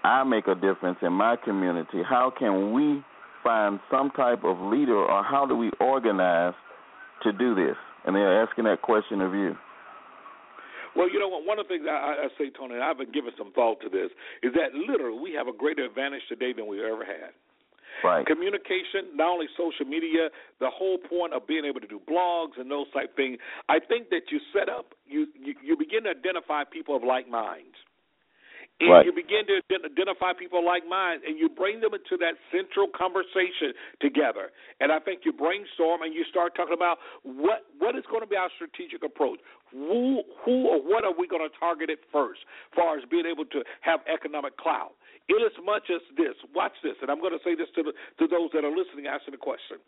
I 0.04 0.24
make 0.24 0.46
a 0.46 0.54
difference 0.54 0.98
in 1.00 1.12
my 1.12 1.36
community? 1.36 2.02
How 2.06 2.30
can 2.36 2.72
we 2.72 3.02
find 3.42 3.80
some 3.90 4.10
type 4.10 4.44
of 4.44 4.58
leader, 4.60 4.96
or 4.96 5.24
how 5.24 5.46
do 5.46 5.56
we 5.56 5.70
organize 5.80 6.54
to 7.22 7.32
do 7.32 7.54
this? 7.54 7.76
And 8.04 8.14
they're 8.14 8.42
asking 8.42 8.64
that 8.64 8.82
question 8.82 9.20
of 9.20 9.32
you. 9.32 9.56
Well, 10.96 11.10
you 11.10 11.18
know 11.18 11.28
what? 11.28 11.46
One 11.46 11.58
of 11.58 11.66
the 11.68 11.74
things 11.74 11.86
I, 11.88 12.26
I 12.26 12.28
say, 12.36 12.50
Tony, 12.50 12.74
and 12.74 12.84
I've 12.84 12.98
been 12.98 13.12
giving 13.12 13.32
some 13.38 13.52
thought 13.52 13.80
to 13.80 13.88
this, 13.88 14.10
is 14.42 14.52
that 14.54 14.74
literally 14.74 15.18
we 15.18 15.32
have 15.32 15.48
a 15.48 15.52
greater 15.52 15.84
advantage 15.84 16.22
today 16.28 16.52
than 16.52 16.66
we 16.66 16.84
ever 16.84 17.04
had. 17.04 17.32
Right. 18.04 18.26
Communication, 18.26 19.14
not 19.14 19.28
only 19.28 19.46
social 19.56 19.86
media, 19.86 20.28
the 20.60 20.70
whole 20.70 20.98
point 20.98 21.34
of 21.34 21.46
being 21.46 21.64
able 21.64 21.80
to 21.80 21.86
do 21.86 22.00
blogs 22.00 22.58
and 22.58 22.70
those 22.70 22.90
type 22.92 23.14
things. 23.14 23.38
I 23.68 23.78
think 23.78 24.10
that 24.10 24.30
you 24.30 24.40
set 24.52 24.68
up, 24.68 24.94
you 25.06 25.26
you, 25.38 25.54
you 25.62 25.76
begin 25.76 26.04
to 26.04 26.10
identify 26.10 26.64
people 26.64 26.96
of 26.96 27.04
like 27.04 27.28
minds. 27.28 27.76
And 28.82 28.90
right. 28.90 29.06
you 29.06 29.14
begin 29.14 29.46
to 29.46 29.62
identify 29.62 30.34
people 30.34 30.58
like 30.58 30.82
mine, 30.82 31.22
and 31.22 31.38
you 31.38 31.46
bring 31.46 31.78
them 31.78 31.94
into 31.94 32.18
that 32.18 32.34
central 32.50 32.90
conversation 32.90 33.70
together. 34.02 34.50
And 34.82 34.90
I 34.90 34.98
think 34.98 35.22
you 35.22 35.30
brainstorm 35.30 36.02
and 36.02 36.10
you 36.10 36.26
start 36.26 36.58
talking 36.58 36.74
about 36.74 36.98
what 37.22 37.70
what 37.78 37.94
is 37.94 38.02
going 38.10 38.26
to 38.26 38.30
be 38.30 38.34
our 38.34 38.50
strategic 38.58 39.06
approach. 39.06 39.38
Who 39.70 40.26
who 40.42 40.66
or 40.66 40.82
what 40.82 41.06
are 41.06 41.14
we 41.14 41.30
going 41.30 41.46
to 41.46 41.54
target 41.62 41.94
it 41.94 42.02
first, 42.10 42.42
as 42.42 42.74
far 42.74 42.98
as 42.98 43.06
being 43.06 43.30
able 43.30 43.46
to 43.54 43.62
have 43.86 44.02
economic 44.10 44.58
clout? 44.58 44.98
In 45.30 45.38
as 45.46 45.54
much 45.62 45.86
as 45.86 46.02
this, 46.18 46.34
watch 46.50 46.74
this, 46.82 46.98
and 46.98 47.06
I'm 47.06 47.22
going 47.22 47.38
to 47.38 47.42
say 47.46 47.54
this 47.54 47.70
to 47.78 47.86
the, 47.86 47.94
to 48.18 48.26
those 48.26 48.50
that 48.50 48.66
are 48.66 48.74
listening, 48.74 49.06
asking 49.06 49.38
the 49.38 49.38
question. 49.38 49.78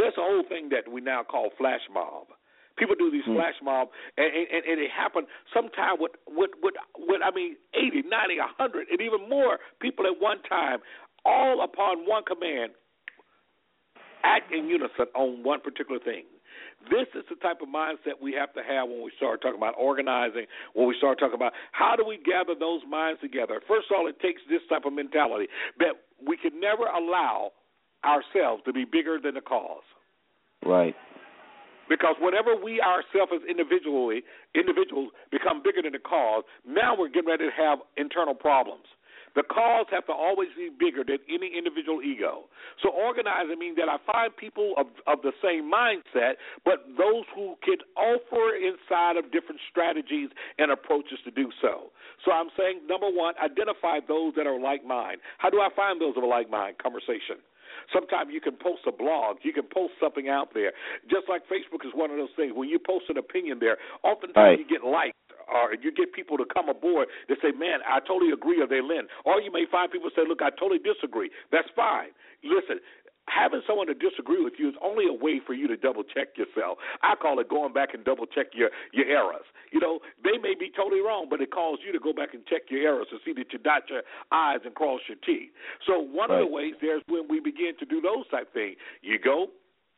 There's 0.00 0.16
a 0.16 0.24
whole 0.24 0.48
thing 0.48 0.72
that 0.72 0.88
we 0.88 1.04
now 1.04 1.22
call 1.22 1.52
flash 1.60 1.84
mob. 1.92 2.32
People 2.76 2.96
do 2.98 3.10
these 3.10 3.24
mm. 3.24 3.36
flash 3.36 3.54
mob, 3.62 3.88
and, 4.16 4.26
and, 4.26 4.64
and 4.66 4.80
it 4.80 4.90
happened 4.90 5.26
sometime 5.52 5.96
with, 5.98 6.12
with 6.26 6.50
with 6.62 6.74
with 6.98 7.20
I 7.22 7.30
mean 7.30 7.56
eighty, 7.74 8.02
ninety, 8.02 8.38
a 8.38 8.50
hundred, 8.58 8.88
and 8.90 9.00
even 9.00 9.28
more 9.28 9.58
people 9.80 10.06
at 10.06 10.20
one 10.20 10.42
time, 10.48 10.78
all 11.24 11.62
upon 11.62 12.06
one 12.06 12.24
command, 12.24 12.72
act 14.24 14.52
in 14.52 14.66
unison 14.66 15.06
on 15.14 15.44
one 15.44 15.60
particular 15.60 16.00
thing. 16.00 16.24
This 16.90 17.06
is 17.14 17.24
the 17.30 17.36
type 17.36 17.62
of 17.62 17.68
mindset 17.68 18.20
we 18.20 18.34
have 18.34 18.52
to 18.54 18.60
have 18.60 18.88
when 18.88 19.02
we 19.02 19.12
start 19.16 19.40
talking 19.40 19.56
about 19.56 19.74
organizing, 19.78 20.46
when 20.74 20.86
we 20.86 20.94
start 20.98 21.18
talking 21.18 21.34
about 21.34 21.52
how 21.72 21.96
do 21.96 22.04
we 22.04 22.18
gather 22.18 22.58
those 22.58 22.80
minds 22.88 23.20
together. 23.20 23.62
First 23.66 23.86
of 23.90 23.96
all, 23.96 24.06
it 24.06 24.20
takes 24.20 24.42
this 24.50 24.60
type 24.68 24.84
of 24.84 24.92
mentality 24.92 25.46
that 25.78 25.94
we 26.26 26.36
can 26.36 26.60
never 26.60 26.84
allow 26.84 27.52
ourselves 28.04 28.62
to 28.66 28.72
be 28.72 28.84
bigger 28.84 29.18
than 29.22 29.34
the 29.34 29.40
cause. 29.40 29.82
Right. 30.64 30.94
Because 31.88 32.16
whenever 32.20 32.56
we 32.56 32.80
ourselves 32.80 33.32
as 33.34 33.42
individually 33.48 34.22
individuals 34.54 35.10
become 35.30 35.62
bigger 35.62 35.82
than 35.82 35.92
the 35.92 35.98
cause, 35.98 36.44
now 36.66 36.96
we're 36.96 37.08
getting 37.08 37.28
ready 37.28 37.46
to 37.46 37.54
have 37.56 37.78
internal 37.96 38.34
problems. 38.34 38.86
The 39.34 39.42
cause 39.42 39.86
have 39.90 40.06
to 40.06 40.12
always 40.12 40.48
be 40.56 40.70
bigger 40.70 41.02
than 41.02 41.18
any 41.28 41.50
individual 41.58 42.02
ego. 42.02 42.46
So 42.82 42.90
organizing 42.90 43.58
means 43.58 43.76
that 43.76 43.90
I 43.90 43.98
find 44.06 44.30
people 44.36 44.74
of, 44.78 44.86
of 45.06 45.22
the 45.22 45.32
same 45.42 45.66
mindset, 45.66 46.38
but 46.64 46.86
those 46.96 47.26
who 47.34 47.58
can 47.66 47.82
offer 47.98 48.54
inside 48.54 49.18
of 49.18 49.32
different 49.32 49.60
strategies 49.70 50.30
and 50.58 50.70
approaches 50.70 51.18
to 51.24 51.32
do 51.32 51.50
so. 51.60 51.90
So 52.24 52.30
I'm 52.30 52.48
saying, 52.56 52.86
number 52.88 53.10
one, 53.10 53.34
identify 53.42 53.98
those 54.06 54.34
that 54.36 54.46
are 54.46 54.60
like 54.60 54.86
mind. 54.86 55.18
How 55.38 55.50
do 55.50 55.58
I 55.58 55.68
find 55.74 56.00
those 56.00 56.16
of 56.16 56.22
a 56.22 56.26
like 56.26 56.48
mind? 56.48 56.78
Conversation. 56.78 57.42
Sometimes 57.92 58.30
you 58.32 58.40
can 58.40 58.56
post 58.56 58.82
a 58.86 58.92
blog, 58.92 59.38
you 59.42 59.52
can 59.52 59.64
post 59.64 59.94
something 60.00 60.28
out 60.28 60.54
there. 60.54 60.72
Just 61.10 61.28
like 61.28 61.42
Facebook 61.48 61.86
is 61.86 61.92
one 61.94 62.10
of 62.10 62.16
those 62.16 62.32
things. 62.36 62.52
When 62.54 62.68
you 62.68 62.78
post 62.78 63.06
an 63.08 63.18
opinion 63.18 63.58
there, 63.60 63.78
oftentimes 64.02 64.36
right. 64.36 64.58
you 64.58 64.66
get 64.66 64.84
likes 64.84 65.16
or 65.48 65.76
you 65.76 65.92
get 65.92 66.12
people 66.12 66.36
to 66.38 66.44
come 66.48 66.68
aboard 66.68 67.08
that 67.28 67.36
say, 67.42 67.52
"Man, 67.52 67.80
I 67.86 68.00
totally 68.00 68.32
agree," 68.32 68.60
or 68.60 68.66
they 68.66 68.80
lend. 68.80 69.08
Or 69.24 69.40
you 69.40 69.52
may 69.52 69.66
find 69.66 69.90
people 69.90 70.10
say, 70.16 70.24
"Look, 70.26 70.40
I 70.40 70.50
totally 70.50 70.80
disagree." 70.80 71.30
That's 71.50 71.68
fine. 71.76 72.10
Listen, 72.42 72.80
having 73.28 73.62
someone 73.66 73.86
to 73.86 73.94
disagree 73.94 74.42
with 74.42 74.54
you 74.58 74.68
is 74.68 74.74
only 74.82 75.06
a 75.08 75.12
way 75.12 75.40
for 75.44 75.54
you 75.54 75.66
to 75.68 75.76
double 75.76 76.02
check 76.02 76.36
yourself. 76.36 76.78
I 77.02 77.14
call 77.14 77.40
it 77.40 77.48
going 77.48 77.72
back 77.72 77.94
and 77.94 78.04
double 78.04 78.26
check 78.26 78.48
your 78.54 78.70
your 78.92 79.06
errors. 79.06 79.46
You 79.72 79.80
know, 79.80 80.00
they 80.22 80.38
may 80.38 80.54
be 80.54 80.70
totally 80.74 81.00
wrong, 81.00 81.26
but 81.28 81.40
it 81.40 81.50
calls 81.50 81.80
you 81.84 81.92
to 81.92 81.98
go 81.98 82.12
back 82.12 82.34
and 82.34 82.44
check 82.46 82.62
your 82.68 82.82
errors 82.82 83.06
to 83.10 83.18
see 83.24 83.32
that 83.34 83.52
you 83.52 83.58
dot 83.58 83.82
your 83.88 84.02
I's 84.30 84.60
and 84.64 84.74
cross 84.74 85.00
your 85.08 85.18
T's. 85.24 85.50
So 85.86 85.98
one 85.98 86.30
right. 86.30 86.40
of 86.40 86.48
the 86.48 86.52
ways 86.52 86.74
there's 86.80 87.02
when 87.08 87.26
we 87.28 87.40
begin 87.40 87.72
to 87.80 87.86
do 87.86 88.00
those 88.00 88.28
type 88.30 88.52
things. 88.52 88.76
You 89.02 89.18
go, 89.18 89.48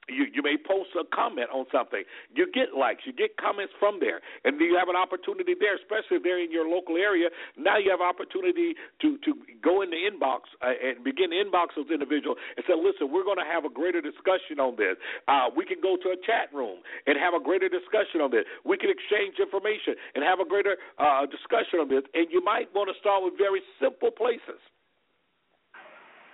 you 0.08 0.26
you 0.32 0.42
may 0.42 0.56
post 0.56 0.90
a 0.94 1.04
comment 1.14 1.48
on 1.52 1.66
something. 1.72 2.04
You 2.34 2.46
get 2.52 2.74
likes, 2.76 3.02
you 3.04 3.12
get 3.12 3.36
comments 3.36 3.72
from 3.78 3.98
there, 4.00 4.20
and 4.44 4.60
you 4.60 4.76
have 4.78 4.88
an 4.88 4.96
opportunity 4.96 5.54
there, 5.58 5.74
especially 5.76 6.18
if 6.18 6.22
they're 6.22 6.42
in 6.42 6.50
your 6.50 6.68
local 6.68 6.96
area. 6.96 7.28
Now 7.56 7.78
you 7.78 7.90
have 7.90 8.00
opportunity 8.00 8.74
to 9.02 9.18
to 9.18 9.30
go 9.62 9.82
in 9.82 9.90
the 9.90 10.00
inbox 10.06 10.46
uh, 10.62 10.74
and 10.78 11.02
begin 11.02 11.30
to 11.30 11.38
inbox 11.42 11.74
those 11.76 11.90
individuals 11.90 12.38
and 12.56 12.62
say, 12.66 12.74
listen, 12.74 13.10
we're 13.10 13.26
going 13.26 13.40
to 13.40 13.48
have 13.48 13.64
a 13.64 13.72
greater 13.72 14.00
discussion 14.00 14.62
on 14.62 14.76
this. 14.76 14.94
Uh, 15.26 15.50
we 15.54 15.64
can 15.64 15.82
go 15.82 15.96
to 15.98 16.14
a 16.14 16.18
chat 16.22 16.52
room 16.54 16.78
and 17.06 17.18
have 17.18 17.34
a 17.34 17.42
greater 17.42 17.68
discussion 17.68 18.22
on 18.22 18.30
this. 18.30 18.46
We 18.64 18.78
can 18.78 18.90
exchange 18.90 19.42
information 19.42 19.98
and 20.14 20.22
have 20.22 20.38
a 20.38 20.46
greater 20.46 20.76
uh, 20.98 21.26
discussion 21.26 21.82
on 21.82 21.88
this. 21.88 22.06
And 22.14 22.30
you 22.30 22.42
might 22.42 22.70
want 22.74 22.90
to 22.92 22.96
start 23.00 23.24
with 23.24 23.34
very 23.36 23.60
simple 23.80 24.10
places. 24.10 24.60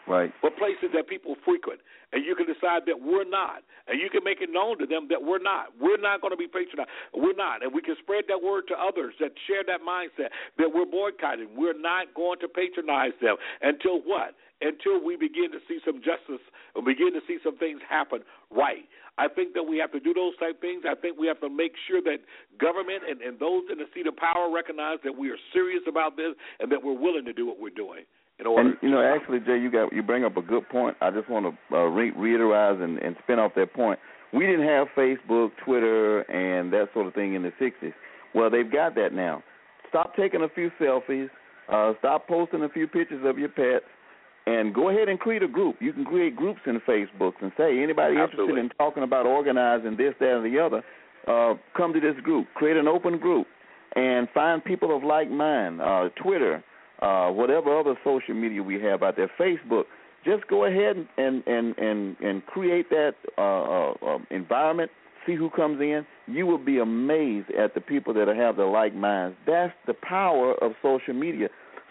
Right. 0.06 0.32
But 0.42 0.56
places 0.58 0.90
that 0.94 1.06
people 1.06 1.36
frequent. 1.44 1.80
And 2.12 2.24
you 2.26 2.34
can 2.34 2.44
decide 2.44 2.84
that 2.86 3.00
we're 3.00 3.24
not. 3.24 3.64
And 3.88 4.00
you 4.00 4.10
can 4.10 4.22
make 4.22 4.42
it 4.42 4.50
known 4.52 4.78
to 4.78 4.86
them 4.86 5.08
that 5.08 5.22
we're 5.22 5.42
not. 5.42 5.72
We're 5.80 6.00
not 6.00 6.20
going 6.20 6.32
to 6.32 6.36
be 6.36 6.46
patronized. 6.46 6.90
We're 7.14 7.38
not. 7.38 7.62
And 7.62 7.72
we 7.72 7.80
can 7.80 7.96
spread 8.02 8.24
that 8.28 8.42
word 8.42 8.68
to 8.68 8.76
others 8.76 9.14
that 9.20 9.32
share 9.46 9.64
that 9.66 9.80
mindset 9.80 10.28
that 10.58 10.68
we're 10.68 10.86
boycotting. 10.86 11.56
We're 11.56 11.78
not 11.78 12.12
going 12.14 12.38
to 12.40 12.48
patronize 12.48 13.16
them 13.22 13.36
until 13.62 14.02
what? 14.04 14.34
Until 14.60 15.02
we 15.02 15.16
begin 15.16 15.50
to 15.50 15.58
see 15.66 15.78
some 15.84 15.98
justice 16.04 16.44
and 16.76 16.84
begin 16.84 17.14
to 17.14 17.22
see 17.26 17.38
some 17.42 17.56
things 17.58 17.80
happen 17.88 18.20
right. 18.50 18.86
I 19.18 19.28
think 19.28 19.52
that 19.54 19.64
we 19.64 19.76
have 19.78 19.92
to 19.92 20.00
do 20.00 20.14
those 20.14 20.36
type 20.38 20.60
things. 20.60 20.84
I 20.88 20.94
think 20.94 21.18
we 21.18 21.26
have 21.26 21.40
to 21.40 21.50
make 21.50 21.72
sure 21.88 22.00
that 22.02 22.24
government 22.60 23.02
and, 23.08 23.20
and 23.20 23.38
those 23.38 23.64
in 23.70 23.78
the 23.78 23.88
seat 23.92 24.06
of 24.06 24.16
power 24.16 24.48
recognize 24.52 24.98
that 25.04 25.12
we 25.16 25.30
are 25.30 25.40
serious 25.52 25.82
about 25.88 26.16
this 26.16 26.32
and 26.60 26.72
that 26.72 26.82
we're 26.82 26.96
willing 26.96 27.24
to 27.26 27.32
do 27.32 27.46
what 27.46 27.60
we're 27.60 27.74
doing. 27.74 28.04
And 28.46 28.76
you 28.82 28.90
know, 28.90 29.02
actually, 29.02 29.40
Jay, 29.40 29.58
you 29.58 29.70
got 29.70 29.92
you 29.92 30.02
bring 30.02 30.24
up 30.24 30.36
a 30.36 30.42
good 30.42 30.68
point. 30.68 30.96
I 31.00 31.10
just 31.10 31.28
want 31.28 31.46
to 31.70 31.76
uh, 31.76 31.84
re- 31.84 32.12
reiterate 32.16 32.80
and, 32.80 32.98
and 32.98 33.16
spin 33.22 33.38
off 33.38 33.52
that 33.56 33.72
point. 33.72 33.98
We 34.32 34.46
didn't 34.46 34.66
have 34.66 34.88
Facebook, 34.96 35.50
Twitter, 35.64 36.20
and 36.22 36.72
that 36.72 36.88
sort 36.94 37.06
of 37.06 37.14
thing 37.14 37.34
in 37.34 37.42
the 37.42 37.52
'60s. 37.60 37.92
Well, 38.34 38.50
they've 38.50 38.70
got 38.70 38.94
that 38.94 39.12
now. 39.12 39.42
Stop 39.88 40.16
taking 40.16 40.42
a 40.42 40.48
few 40.48 40.70
selfies. 40.80 41.28
Uh, 41.70 41.92
stop 41.98 42.26
posting 42.26 42.62
a 42.62 42.68
few 42.68 42.86
pictures 42.86 43.22
of 43.24 43.38
your 43.38 43.48
pets, 43.48 43.84
and 44.46 44.74
go 44.74 44.88
ahead 44.88 45.08
and 45.08 45.20
create 45.20 45.42
a 45.42 45.48
group. 45.48 45.76
You 45.80 45.92
can 45.92 46.04
create 46.04 46.34
groups 46.34 46.60
in 46.66 46.80
Facebook 46.80 47.34
and 47.40 47.52
say 47.56 47.82
anybody 47.82 48.16
Absolutely. 48.16 48.54
interested 48.54 48.58
in 48.58 48.68
talking 48.78 49.02
about 49.02 49.26
organizing 49.26 49.96
this, 49.96 50.14
that, 50.18 50.36
and 50.36 50.54
the 50.54 50.58
other, 50.58 50.82
uh, 51.28 51.54
come 51.76 51.92
to 51.92 52.00
this 52.00 52.18
group. 52.22 52.48
Create 52.54 52.76
an 52.76 52.88
open 52.88 53.18
group 53.18 53.46
and 53.94 54.28
find 54.34 54.64
people 54.64 54.96
of 54.96 55.04
like 55.04 55.30
mind. 55.30 55.80
Uh, 55.80 56.08
Twitter 56.20 56.64
uh, 57.02 57.30
whatever 57.30 57.78
other 57.78 57.96
social 58.04 58.34
media 58.34 58.62
we 58.62 58.80
have 58.80 59.02
out 59.02 59.16
there, 59.16 59.30
Facebook. 59.38 59.84
Just 60.24 60.46
go 60.46 60.64
ahead 60.64 60.96
and 61.18 61.42
and 61.46 61.76
and 61.76 62.16
and, 62.20 62.46
create 62.46 62.88
that 62.90 63.14
uh, 63.36 63.40
uh, 63.40 64.14
uh, 64.14 64.18
environment. 64.30 64.90
See 65.26 65.34
who 65.34 65.50
comes 65.50 65.80
in. 65.80 66.06
You 66.26 66.46
will 66.46 66.64
be 66.64 66.78
amazed 66.78 67.50
at 67.50 67.74
the 67.74 67.80
people 67.80 68.14
that 68.14 68.28
have 68.28 68.56
the 68.56 68.64
like 68.64 68.94
minds. 68.94 69.36
That's 69.46 69.74
the 69.86 69.94
power 69.94 70.54
of 70.62 70.72
social 70.80 71.14
media. 71.14 71.48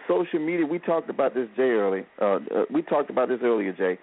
Social 0.07 0.39
media. 0.39 0.66
We 0.66 0.80
talked 0.80 1.09
about 1.09 1.34
this, 1.34 1.47
Jay. 1.57 1.64
Early. 1.64 2.05
Uh, 2.22 2.26
uh, 2.26 2.39
we 2.74 2.82
talked 2.82 3.09
about 3.09 3.28
this 3.28 3.39
earlier, 3.43 3.74
Jay. 3.74 3.99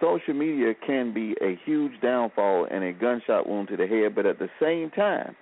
Social 0.00 0.34
media 0.34 0.74
can 0.86 1.14
be 1.14 1.34
a 1.40 1.58
huge 1.64 1.92
downfall 2.02 2.66
and 2.70 2.84
a 2.84 2.92
gunshot 2.92 3.48
wound 3.48 3.68
to 3.68 3.76
the 3.76 3.86
head, 3.86 4.14
but 4.14 4.26
at 4.26 4.38
the 4.38 4.48
same 4.60 4.90
time, 4.90 5.34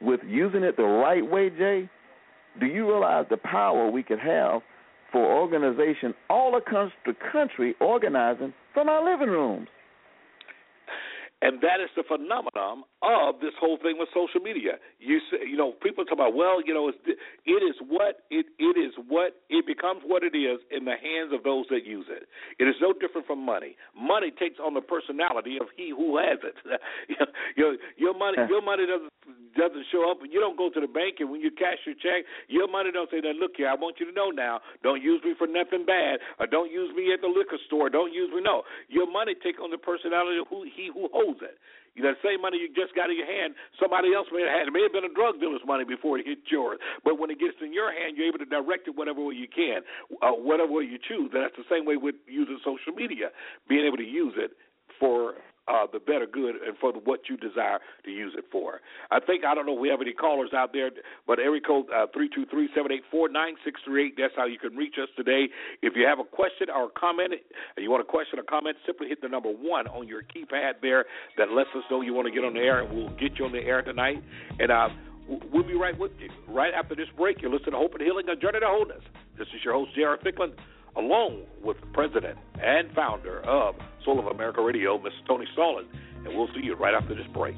with 0.00 0.20
using 0.26 0.62
it 0.62 0.76
the 0.76 0.84
right 0.84 1.28
way, 1.28 1.50
Jay, 1.50 1.88
do 2.60 2.66
you 2.66 2.86
realize 2.86 3.26
the 3.30 3.36
power 3.36 3.90
we 3.90 4.02
could 4.02 4.18
have 4.18 4.62
for 5.10 5.24
organization 5.24 6.14
all 6.30 6.56
across 6.56 6.90
the 7.06 7.14
country 7.32 7.74
organizing 7.80 8.52
from 8.72 8.88
our 8.88 9.04
living 9.04 9.28
rooms? 9.28 9.68
And 11.42 11.60
that 11.60 11.80
is 11.82 11.90
the 11.96 12.04
phenomenon 12.06 12.84
of 13.02 13.40
this 13.40 13.52
whole 13.58 13.78
thing 13.82 13.98
with 13.98 14.08
social 14.14 14.40
media. 14.40 14.78
You 14.98 15.18
say, 15.30 15.42
you 15.46 15.56
know, 15.56 15.74
people 15.82 16.04
talk 16.04 16.14
about, 16.14 16.34
well, 16.34 16.62
you 16.62 16.72
know, 16.72 16.88
it's, 16.88 16.98
it 17.04 17.62
is 17.62 17.74
what 17.86 18.22
it 18.30 18.46
it 18.58 18.78
is 18.78 18.94
what 19.08 19.42
it 19.50 19.66
becomes 19.66 20.02
what 20.06 20.22
it 20.22 20.38
is 20.38 20.62
in 20.70 20.86
the 20.86 20.94
hands 20.94 21.34
of 21.34 21.42
those 21.42 21.66
that 21.70 21.84
use 21.84 22.06
it. 22.08 22.30
It 22.62 22.70
is 22.70 22.76
no 22.80 22.94
different 22.94 23.26
from 23.26 23.44
money. 23.44 23.76
Money 23.98 24.30
takes 24.30 24.58
on 24.62 24.74
the 24.74 24.80
personality 24.80 25.58
of 25.60 25.66
he 25.76 25.90
who 25.90 26.16
has 26.18 26.38
it. 26.46 26.54
your 27.56 27.76
your 27.98 28.14
money 28.16 28.38
your 28.48 28.62
money 28.62 28.86
doesn't 28.86 29.10
doesn't 29.56 29.84
show 29.92 30.10
up, 30.10 30.22
and 30.22 30.32
you 30.32 30.40
don't 30.40 30.56
go 30.56 30.70
to 30.70 30.80
the 30.80 30.88
bank, 30.88 31.20
and 31.20 31.30
when 31.30 31.40
you 31.40 31.50
cash 31.50 31.78
your 31.84 31.94
check, 31.94 32.24
your 32.48 32.68
money 32.68 32.90
don't 32.90 33.10
say 33.10 33.20
that. 33.20 33.36
Look 33.36 33.52
here, 33.56 33.68
I 33.68 33.74
want 33.74 34.00
you 34.00 34.06
to 34.06 34.14
know 34.14 34.30
now. 34.30 34.60
Don't 34.82 35.02
use 35.02 35.20
me 35.24 35.34
for 35.36 35.46
nothing 35.46 35.84
bad, 35.84 36.20
or 36.40 36.46
don't 36.46 36.72
use 36.72 36.94
me 36.96 37.12
at 37.12 37.20
the 37.20 37.28
liquor 37.28 37.60
store. 37.66 37.90
Don't 37.90 38.12
use 38.12 38.30
me. 38.34 38.40
No, 38.42 38.62
your 38.88 39.10
money 39.10 39.34
take 39.34 39.60
on 39.60 39.70
the 39.70 39.78
personality 39.78 40.38
of 40.38 40.48
who 40.48 40.64
he 40.64 40.88
who 40.92 41.08
holds 41.12 41.40
it. 41.42 41.58
You 41.94 42.02
know, 42.02 42.16
the 42.16 42.24
same 42.24 42.40
money 42.40 42.56
you 42.56 42.72
just 42.72 42.96
got 42.96 43.12
in 43.12 43.16
your 43.20 43.28
hand, 43.28 43.52
somebody 43.76 44.14
else 44.16 44.26
may 44.32 44.42
have 44.48 44.64
had. 44.64 44.64
It 44.68 44.72
may 44.72 44.82
have 44.82 44.96
been 44.96 45.04
a 45.04 45.12
drug 45.12 45.36
dealer's 45.40 45.64
money 45.66 45.84
before 45.84 46.16
it 46.18 46.24
hit 46.24 46.40
yours. 46.48 46.80
But 47.04 47.20
when 47.20 47.28
it 47.28 47.38
gets 47.38 47.60
in 47.60 47.72
your 47.72 47.92
hand, 47.92 48.16
you're 48.16 48.28
able 48.28 48.40
to 48.40 48.48
direct 48.48 48.88
it 48.88 48.96
whatever 48.96 49.20
way 49.20 49.36
you 49.36 49.48
can, 49.48 49.84
uh, 50.24 50.32
whatever 50.32 50.72
way 50.72 50.84
you 50.88 50.96
choose. 50.96 51.30
And 51.36 51.44
that's 51.44 51.56
the 51.56 51.68
same 51.68 51.84
way 51.84 52.00
with 52.00 52.16
using 52.24 52.58
social 52.64 52.96
media, 52.96 53.28
being 53.68 53.84
able 53.84 54.00
to 54.00 54.08
use 54.08 54.34
it 54.36 54.56
for 54.98 55.36
uh, 55.68 55.86
the 55.92 55.98
better 55.98 56.26
good 56.26 56.56
and 56.66 56.76
for 56.80 56.92
what 57.04 57.20
you 57.28 57.36
desire 57.36 57.78
to 58.04 58.10
use 58.10 58.34
it 58.36 58.44
for. 58.50 58.80
I 59.10 59.20
think 59.20 59.44
I 59.44 59.54
don't 59.54 59.66
know 59.66 59.74
if 59.74 59.80
we 59.80 59.88
have 59.88 60.00
any 60.00 60.12
callers 60.12 60.50
out 60.54 60.72
there, 60.72 60.90
but 61.26 61.38
area 61.38 61.60
code 61.60 61.86
uh, 61.94 62.06
three 62.12 62.28
two 62.28 62.46
three 62.46 62.68
seven 62.74 62.90
eight 62.92 63.04
four 63.10 63.28
nine 63.28 63.54
six 63.64 63.80
three 63.84 64.06
eight. 64.06 64.14
That's 64.18 64.34
how 64.36 64.46
you 64.46 64.58
can 64.58 64.76
reach 64.76 64.94
us 65.00 65.08
today. 65.16 65.46
If 65.82 65.94
you 65.96 66.06
have 66.06 66.18
a 66.18 66.24
question 66.24 66.68
or 66.74 66.90
comment, 66.90 67.32
and 67.32 67.82
you 67.82 67.90
want 67.90 68.02
a 68.02 68.10
question 68.10 68.38
or 68.38 68.42
comment, 68.42 68.76
simply 68.86 69.08
hit 69.08 69.20
the 69.20 69.28
number 69.28 69.50
one 69.50 69.86
on 69.88 70.08
your 70.08 70.22
keypad 70.22 70.82
there. 70.82 71.04
That 71.38 71.50
lets 71.52 71.70
us 71.76 71.84
know 71.90 72.00
you 72.00 72.14
want 72.14 72.26
to 72.26 72.32
get 72.32 72.44
on 72.44 72.54
the 72.54 72.60
air, 72.60 72.82
and 72.82 72.94
we'll 72.94 73.14
get 73.16 73.38
you 73.38 73.44
on 73.44 73.52
the 73.52 73.62
air 73.62 73.82
tonight. 73.82 74.22
And 74.58 74.70
uh, 74.70 74.88
we'll 75.52 75.66
be 75.66 75.74
right 75.74 75.98
with 75.98 76.12
you 76.18 76.30
right 76.48 76.74
after 76.74 76.94
this 76.94 77.08
break. 77.16 77.40
You're 77.40 77.52
listening 77.52 77.72
to 77.72 77.78
Hope 77.78 77.92
and 77.94 78.02
Healing, 78.02 78.28
a 78.28 78.36
journey 78.36 78.60
to 78.60 78.66
wholeness. 78.66 79.02
This 79.38 79.48
is 79.48 79.64
your 79.64 79.74
host 79.74 79.94
J.R. 79.94 80.18
Thicklin 80.18 80.52
along 80.96 81.42
with 81.62 81.76
President 81.92 82.38
and 82.60 82.92
founder 82.94 83.40
of 83.40 83.74
Soul 84.04 84.18
of 84.18 84.26
America 84.26 84.62
Radio, 84.62 84.98
Mr. 84.98 85.26
Tony 85.26 85.46
Stallings. 85.52 85.88
And 86.24 86.36
we'll 86.36 86.48
see 86.54 86.60
you 86.62 86.74
right 86.74 86.94
after 86.94 87.14
this 87.14 87.26
break. 87.32 87.56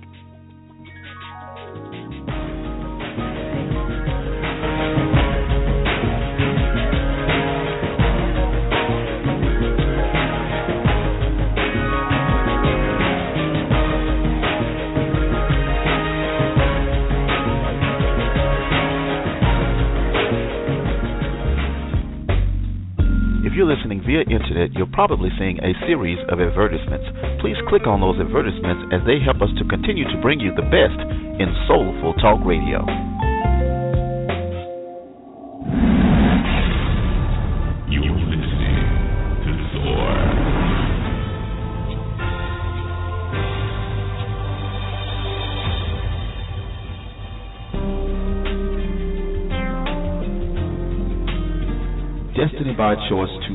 Via 24.07 24.21
internet, 24.29 24.73
you're 24.77 24.91
probably 24.93 25.31
seeing 25.39 25.59
a 25.65 25.73
series 25.89 26.21
of 26.29 26.41
advertisements. 26.41 27.09
Please 27.41 27.57
click 27.69 27.89
on 27.89 28.01
those 28.01 28.21
advertisements 28.21 28.93
as 28.93 29.01
they 29.09 29.19
help 29.21 29.41
us 29.41 29.53
to 29.57 29.65
continue 29.69 30.05
to 30.05 30.21
bring 30.21 30.41
you 30.41 30.53
the 30.55 30.69
best 30.69 31.01
in 31.41 31.49
soulful 31.67 32.13
talk 32.21 32.41
radio. 32.45 32.85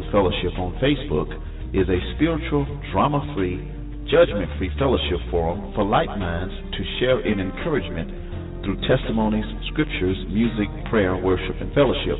Fellowship 0.09 0.57
on 0.57 0.73
Facebook 0.81 1.29
is 1.69 1.85
a 1.85 2.01
spiritual, 2.17 2.65
drama 2.89 3.21
free, 3.37 3.61
judgment 4.09 4.49
free 4.57 4.73
fellowship 4.81 5.21
forum 5.29 5.69
for 5.77 5.85
like 5.85 6.09
minds 6.17 6.49
to 6.73 6.81
share 6.97 7.21
in 7.21 7.37
encouragement 7.37 8.65
through 8.65 8.81
testimonies, 8.89 9.45
scriptures, 9.69 10.17
music, 10.33 10.65
prayer, 10.89 11.13
worship, 11.13 11.53
and 11.61 11.69
fellowship. 11.77 12.17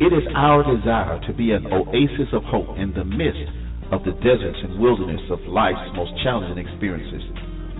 It 0.00 0.08
is 0.08 0.24
our 0.32 0.64
desire 0.64 1.20
to 1.28 1.36
be 1.36 1.52
an 1.52 1.68
oasis 1.68 2.32
of 2.32 2.48
hope 2.48 2.80
in 2.80 2.96
the 2.96 3.04
midst 3.04 3.44
of 3.92 4.08
the 4.08 4.16
deserts 4.24 4.64
and 4.64 4.80
wilderness 4.80 5.20
of 5.28 5.44
life's 5.44 5.92
most 5.92 6.16
challenging 6.24 6.64
experiences. 6.64 7.28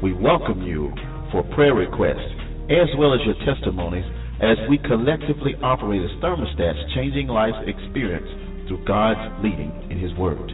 We 0.05 0.13
welcome 0.13 0.61
you 0.61 0.93
for 1.33 1.41
prayer 1.57 1.73
requests 1.73 2.37
as 2.69 2.93
well 3.01 3.17
as 3.17 3.25
your 3.25 3.41
testimonies 3.49 4.05
as 4.45 4.61
we 4.69 4.77
collectively 4.77 5.57
operate 5.65 6.05
as 6.05 6.13
thermostats, 6.21 6.85
changing 6.93 7.33
life's 7.33 7.65
experience 7.65 8.29
through 8.73 8.85
God's 8.87 9.21
leading 9.45 9.69
in 9.91 10.01
His 10.01 10.17
Word. 10.17 10.49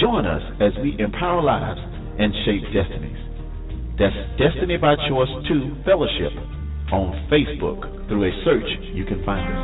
Join 0.00 0.24
us 0.24 0.40
as 0.60 0.72
we 0.80 0.96
empower 0.98 1.42
lives 1.42 1.80
and 2.18 2.32
shape 2.46 2.64
destinies. 2.72 3.20
That's 4.00 4.16
Destiny 4.40 4.78
by 4.78 4.96
Choice 5.08 5.28
2 5.48 5.84
Fellowship 5.84 6.32
on 6.92 7.12
Facebook. 7.28 8.08
Through 8.08 8.24
a 8.24 8.32
search, 8.44 8.70
you 8.94 9.04
can 9.04 9.20
find 9.26 9.44
us. 9.44 9.60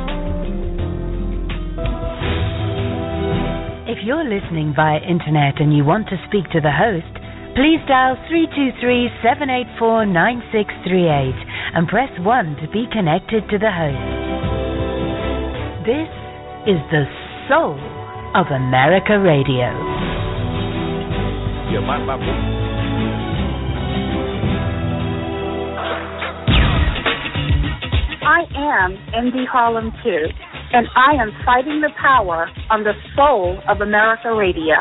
If 3.89 4.05
you're 4.05 4.27
listening 4.27 4.73
via 4.75 5.01
internet 5.01 5.57
and 5.57 5.73
you 5.73 5.83
want 5.83 6.05
to 6.09 6.21
speak 6.27 6.45
to 6.53 6.61
the 6.61 6.69
host, 6.69 7.09
please 7.57 7.81
dial 7.87 8.19
323 8.29 9.09
784 9.25 10.05
9638 10.05 11.33
and 11.73 11.87
press 11.87 12.11
1 12.21 12.61
to 12.61 12.67
be 12.69 12.85
connected 12.93 13.49
to 13.49 13.57
the 13.57 13.71
host. 13.71 14.05
This 15.89 16.11
is 16.69 16.81
the 16.91 17.09
soul 17.49 17.94
of 18.35 18.47
America 18.47 19.17
Radio. 19.17 19.71
Yeah, 21.71 21.79
my, 21.79 22.03
my, 22.03 22.19
I 28.27 28.43
am 28.57 28.91
Indy 29.17 29.45
Harlem 29.49 29.93
too, 30.03 30.25
and 30.73 30.85
I 30.97 31.13
am 31.13 31.31
fighting 31.45 31.79
the 31.79 31.91
power 32.01 32.49
on 32.69 32.83
the 32.83 32.91
soul 33.15 33.57
of 33.69 33.79
America 33.79 34.35
Radio. 34.35 34.75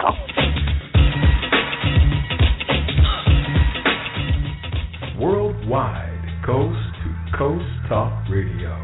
Worldwide 5.16 6.42
coast 6.44 6.76
to 7.04 7.38
coast 7.38 7.64
talk 7.88 8.28
radio. 8.28 8.74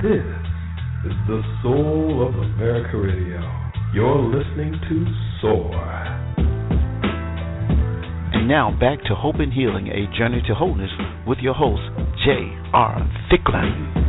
This 0.00 0.24
is 1.04 1.18
the 1.26 1.42
soul 1.62 2.26
of 2.26 2.34
America 2.34 2.96
Radio. 2.96 3.57
You're 3.94 4.20
listening 4.20 4.74
to 4.86 5.06
Soar. 5.40 5.74
And 8.34 8.46
now 8.46 8.70
back 8.78 9.02
to 9.04 9.14
Hope 9.14 9.36
and 9.36 9.50
Healing, 9.50 9.88
a 9.88 10.14
journey 10.14 10.42
to 10.46 10.54
wholeness 10.54 10.90
with 11.26 11.38
your 11.38 11.54
host, 11.54 11.80
J.R. 12.22 13.10
Thicklin. 13.32 14.07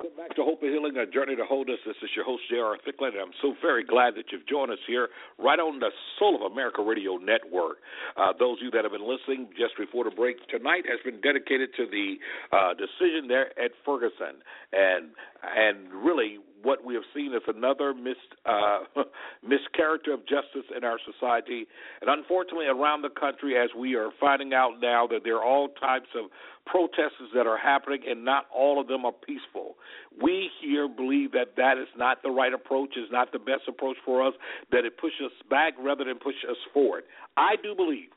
Welcome 0.00 0.16
back 0.16 0.34
to 0.34 0.42
Hope 0.42 0.62
of 0.62 0.68
Healing, 0.70 0.96
a 0.96 1.04
journey 1.04 1.36
to 1.36 1.44
wholeness. 1.44 1.76
This 1.84 1.96
is 2.02 2.08
your 2.16 2.24
host, 2.24 2.42
J.R. 2.48 2.78
Thicklin, 2.88 3.12
and 3.12 3.20
I'm 3.20 3.36
so 3.42 3.52
very 3.60 3.84
glad 3.84 4.14
that 4.16 4.32
you've 4.32 4.46
joined 4.48 4.72
us 4.72 4.78
here 4.86 5.08
right 5.36 5.58
on 5.58 5.78
the 5.78 5.90
Soul 6.18 6.40
of 6.40 6.50
America 6.50 6.80
Radio 6.80 7.16
Network. 7.18 7.84
Uh, 8.16 8.32
those 8.38 8.56
of 8.58 8.64
you 8.64 8.70
that 8.70 8.84
have 8.84 8.92
been 8.92 9.04
listening 9.04 9.48
just 9.58 9.76
before 9.76 10.04
the 10.04 10.10
break, 10.10 10.40
tonight 10.48 10.88
has 10.88 11.00
been 11.04 11.20
dedicated 11.20 11.76
to 11.76 11.84
the 11.84 12.16
uh, 12.48 12.72
decision 12.80 13.28
there 13.28 13.52
at 13.60 13.72
Ferguson. 13.84 14.40
And, 14.72 15.12
and 15.42 15.92
really, 15.92 16.38
what 16.62 16.84
we 16.84 16.94
have 16.94 17.04
seen 17.14 17.32
is 17.32 17.42
another 17.48 17.94
mis, 17.94 18.16
uh, 18.44 18.80
mischaracter 19.44 20.12
of 20.12 20.20
justice 20.20 20.68
in 20.76 20.84
our 20.84 20.98
society. 21.04 21.66
And 22.00 22.10
unfortunately, 22.10 22.66
around 22.66 23.02
the 23.02 23.08
country, 23.08 23.56
as 23.56 23.70
we 23.76 23.94
are 23.94 24.10
finding 24.20 24.52
out 24.52 24.80
now 24.80 25.06
that 25.06 25.20
there 25.24 25.36
are 25.36 25.44
all 25.44 25.68
types 25.68 26.08
of 26.14 26.30
protests 26.66 27.32
that 27.34 27.46
are 27.46 27.56
happening, 27.56 28.00
and 28.06 28.24
not 28.24 28.46
all 28.54 28.80
of 28.80 28.86
them 28.86 29.04
are 29.04 29.12
peaceful. 29.12 29.76
We 30.22 30.50
here 30.60 30.88
believe 30.88 31.32
that 31.32 31.56
that 31.56 31.78
is 31.78 31.88
not 31.96 32.22
the 32.22 32.30
right 32.30 32.52
approach, 32.52 32.90
is 32.96 33.10
not 33.10 33.32
the 33.32 33.38
best 33.38 33.62
approach 33.68 33.96
for 34.04 34.26
us, 34.26 34.34
that 34.70 34.84
it 34.84 34.98
pushes 34.98 35.26
us 35.26 35.32
back 35.48 35.74
rather 35.80 36.04
than 36.04 36.18
push 36.18 36.36
us 36.48 36.56
forward. 36.74 37.04
I 37.36 37.56
do 37.62 37.74
believe, 37.74 38.10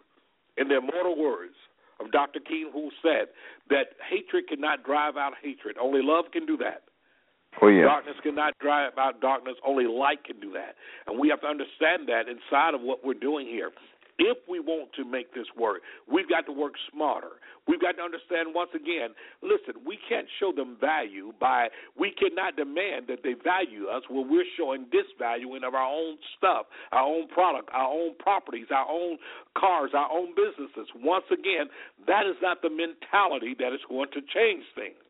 in 0.57 0.67
the 0.67 0.77
immortal 0.77 1.17
words 1.17 1.55
of 1.99 2.11
Dr. 2.11 2.39
King, 2.39 2.69
who 2.73 2.91
said 3.01 3.27
that 3.69 3.95
hatred 4.09 4.47
cannot 4.49 4.83
drive 4.83 5.15
out 5.15 5.33
hatred, 5.41 5.77
only 5.81 6.01
love 6.03 6.25
can 6.33 6.45
do 6.45 6.57
that. 6.57 6.83
Oh, 7.61 7.67
yeah. 7.67 7.83
Darkness 7.83 8.15
cannot 8.23 8.57
drive 8.59 8.97
out 8.97 9.21
darkness. 9.21 9.55
Only 9.65 9.85
light 9.85 10.23
can 10.23 10.39
do 10.39 10.51
that. 10.53 10.75
And 11.07 11.19
we 11.19 11.29
have 11.29 11.41
to 11.41 11.47
understand 11.47 12.07
that 12.07 12.23
inside 12.27 12.73
of 12.73 12.81
what 12.81 13.05
we're 13.05 13.13
doing 13.13 13.47
here. 13.47 13.71
If 14.19 14.37
we 14.47 14.59
want 14.59 14.93
to 14.93 15.05
make 15.05 15.33
this 15.33 15.47
work, 15.57 15.81
we've 16.11 16.29
got 16.29 16.45
to 16.45 16.51
work 16.51 16.73
smarter. 16.91 17.41
We've 17.67 17.81
got 17.81 17.97
to 17.97 18.03
understand 18.03 18.53
once 18.53 18.69
again, 18.75 19.09
listen, 19.41 19.81
we 19.87 19.97
can't 20.07 20.27
show 20.39 20.51
them 20.53 20.77
value 20.79 21.33
by, 21.39 21.69
we 21.97 22.11
cannot 22.11 22.55
demand 22.55 23.07
that 23.07 23.23
they 23.23 23.33
value 23.33 23.87
us 23.87 24.03
when 24.09 24.29
we're 24.29 24.45
showing 24.55 24.85
disvaluing 24.93 25.65
of 25.65 25.73
our 25.73 25.89
own 25.89 26.17
stuff, 26.37 26.67
our 26.91 27.03
own 27.03 27.27
product, 27.29 27.69
our 27.73 27.89
own 27.89 28.13
properties, 28.19 28.67
our 28.69 28.87
own 28.87 29.17
cars, 29.57 29.91
our 29.95 30.11
own 30.11 30.35
businesses. 30.35 30.87
Once 31.01 31.25
again, 31.31 31.65
that 32.05 32.27
is 32.27 32.35
not 32.41 32.61
the 32.61 32.69
mentality 32.69 33.55
that 33.57 33.73
is 33.73 33.81
going 33.89 34.11
to 34.13 34.21
change 34.21 34.63
things. 34.75 35.02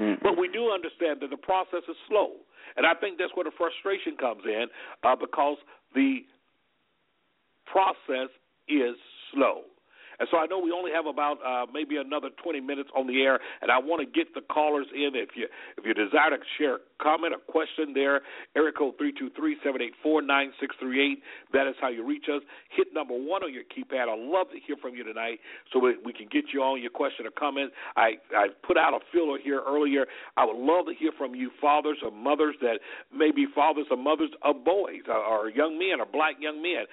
Mm-hmm. 0.00 0.22
But 0.22 0.38
we 0.38 0.48
do 0.48 0.70
understand 0.70 1.20
that 1.20 1.30
the 1.30 1.36
process 1.36 1.82
is 1.88 1.96
slow. 2.08 2.32
And 2.76 2.86
I 2.86 2.94
think 2.94 3.18
that's 3.18 3.32
where 3.34 3.44
the 3.44 3.52
frustration 3.56 4.16
comes 4.16 4.42
in 4.46 4.66
uh, 5.02 5.16
because 5.16 5.58
the 5.94 6.20
process 7.66 8.30
is 8.68 8.96
slow. 9.34 9.62
And 10.22 10.28
so 10.30 10.38
I 10.38 10.46
know 10.46 10.60
we 10.60 10.70
only 10.70 10.92
have 10.94 11.06
about 11.06 11.42
uh, 11.42 11.66
maybe 11.74 11.96
another 11.96 12.30
20 12.44 12.60
minutes 12.60 12.88
on 12.94 13.08
the 13.08 13.22
air, 13.22 13.40
and 13.60 13.72
I 13.72 13.78
want 13.82 14.06
to 14.06 14.06
get 14.06 14.32
the 14.38 14.40
callers 14.40 14.86
in. 14.94 15.18
If 15.18 15.30
you 15.34 15.50
if 15.76 15.82
you 15.82 15.94
desire 15.94 16.30
to 16.30 16.38
share 16.58 16.76
a 16.76 16.78
comment 17.02 17.34
or 17.34 17.42
question 17.50 17.90
there, 17.92 18.22
area 18.54 18.70
code 18.70 18.94
three 18.98 19.10
two 19.18 19.30
three 19.34 19.56
seven 19.66 19.82
eight 19.82 19.94
four 20.00 20.22
nine 20.22 20.52
six 20.60 20.76
three 20.78 21.02
eight. 21.02 21.22
That 21.52 21.66
is 21.66 21.74
how 21.80 21.88
you 21.88 22.06
reach 22.06 22.26
us. 22.30 22.40
Hit 22.70 22.94
number 22.94 23.14
one 23.14 23.42
on 23.42 23.52
your 23.52 23.64
keypad. 23.66 24.06
I'd 24.06 24.22
love 24.22 24.46
to 24.54 24.62
hear 24.64 24.76
from 24.80 24.94
you 24.94 25.02
tonight, 25.02 25.40
so 25.72 25.80
we, 25.80 25.96
we 26.06 26.12
can 26.12 26.28
get 26.30 26.54
you 26.54 26.62
on 26.62 26.80
your 26.80 26.94
question 26.94 27.26
or 27.26 27.34
comment. 27.34 27.72
I 27.96 28.22
I 28.30 28.46
put 28.64 28.78
out 28.78 28.94
a 28.94 29.00
filler 29.10 29.38
here 29.42 29.60
earlier. 29.66 30.06
I 30.36 30.46
would 30.46 30.54
love 30.54 30.86
to 30.86 30.94
hear 30.94 31.10
from 31.18 31.34
you, 31.34 31.50
fathers 31.60 31.98
or 32.04 32.12
mothers 32.12 32.54
that 32.60 32.78
may 33.12 33.32
be 33.32 33.46
fathers 33.52 33.86
or 33.90 33.96
mothers 33.96 34.30
of 34.42 34.64
boys 34.64 35.02
or, 35.08 35.18
or 35.18 35.50
young 35.50 35.80
men 35.80 35.98
or 35.98 36.06
black 36.06 36.36
young 36.38 36.62
men 36.62 36.86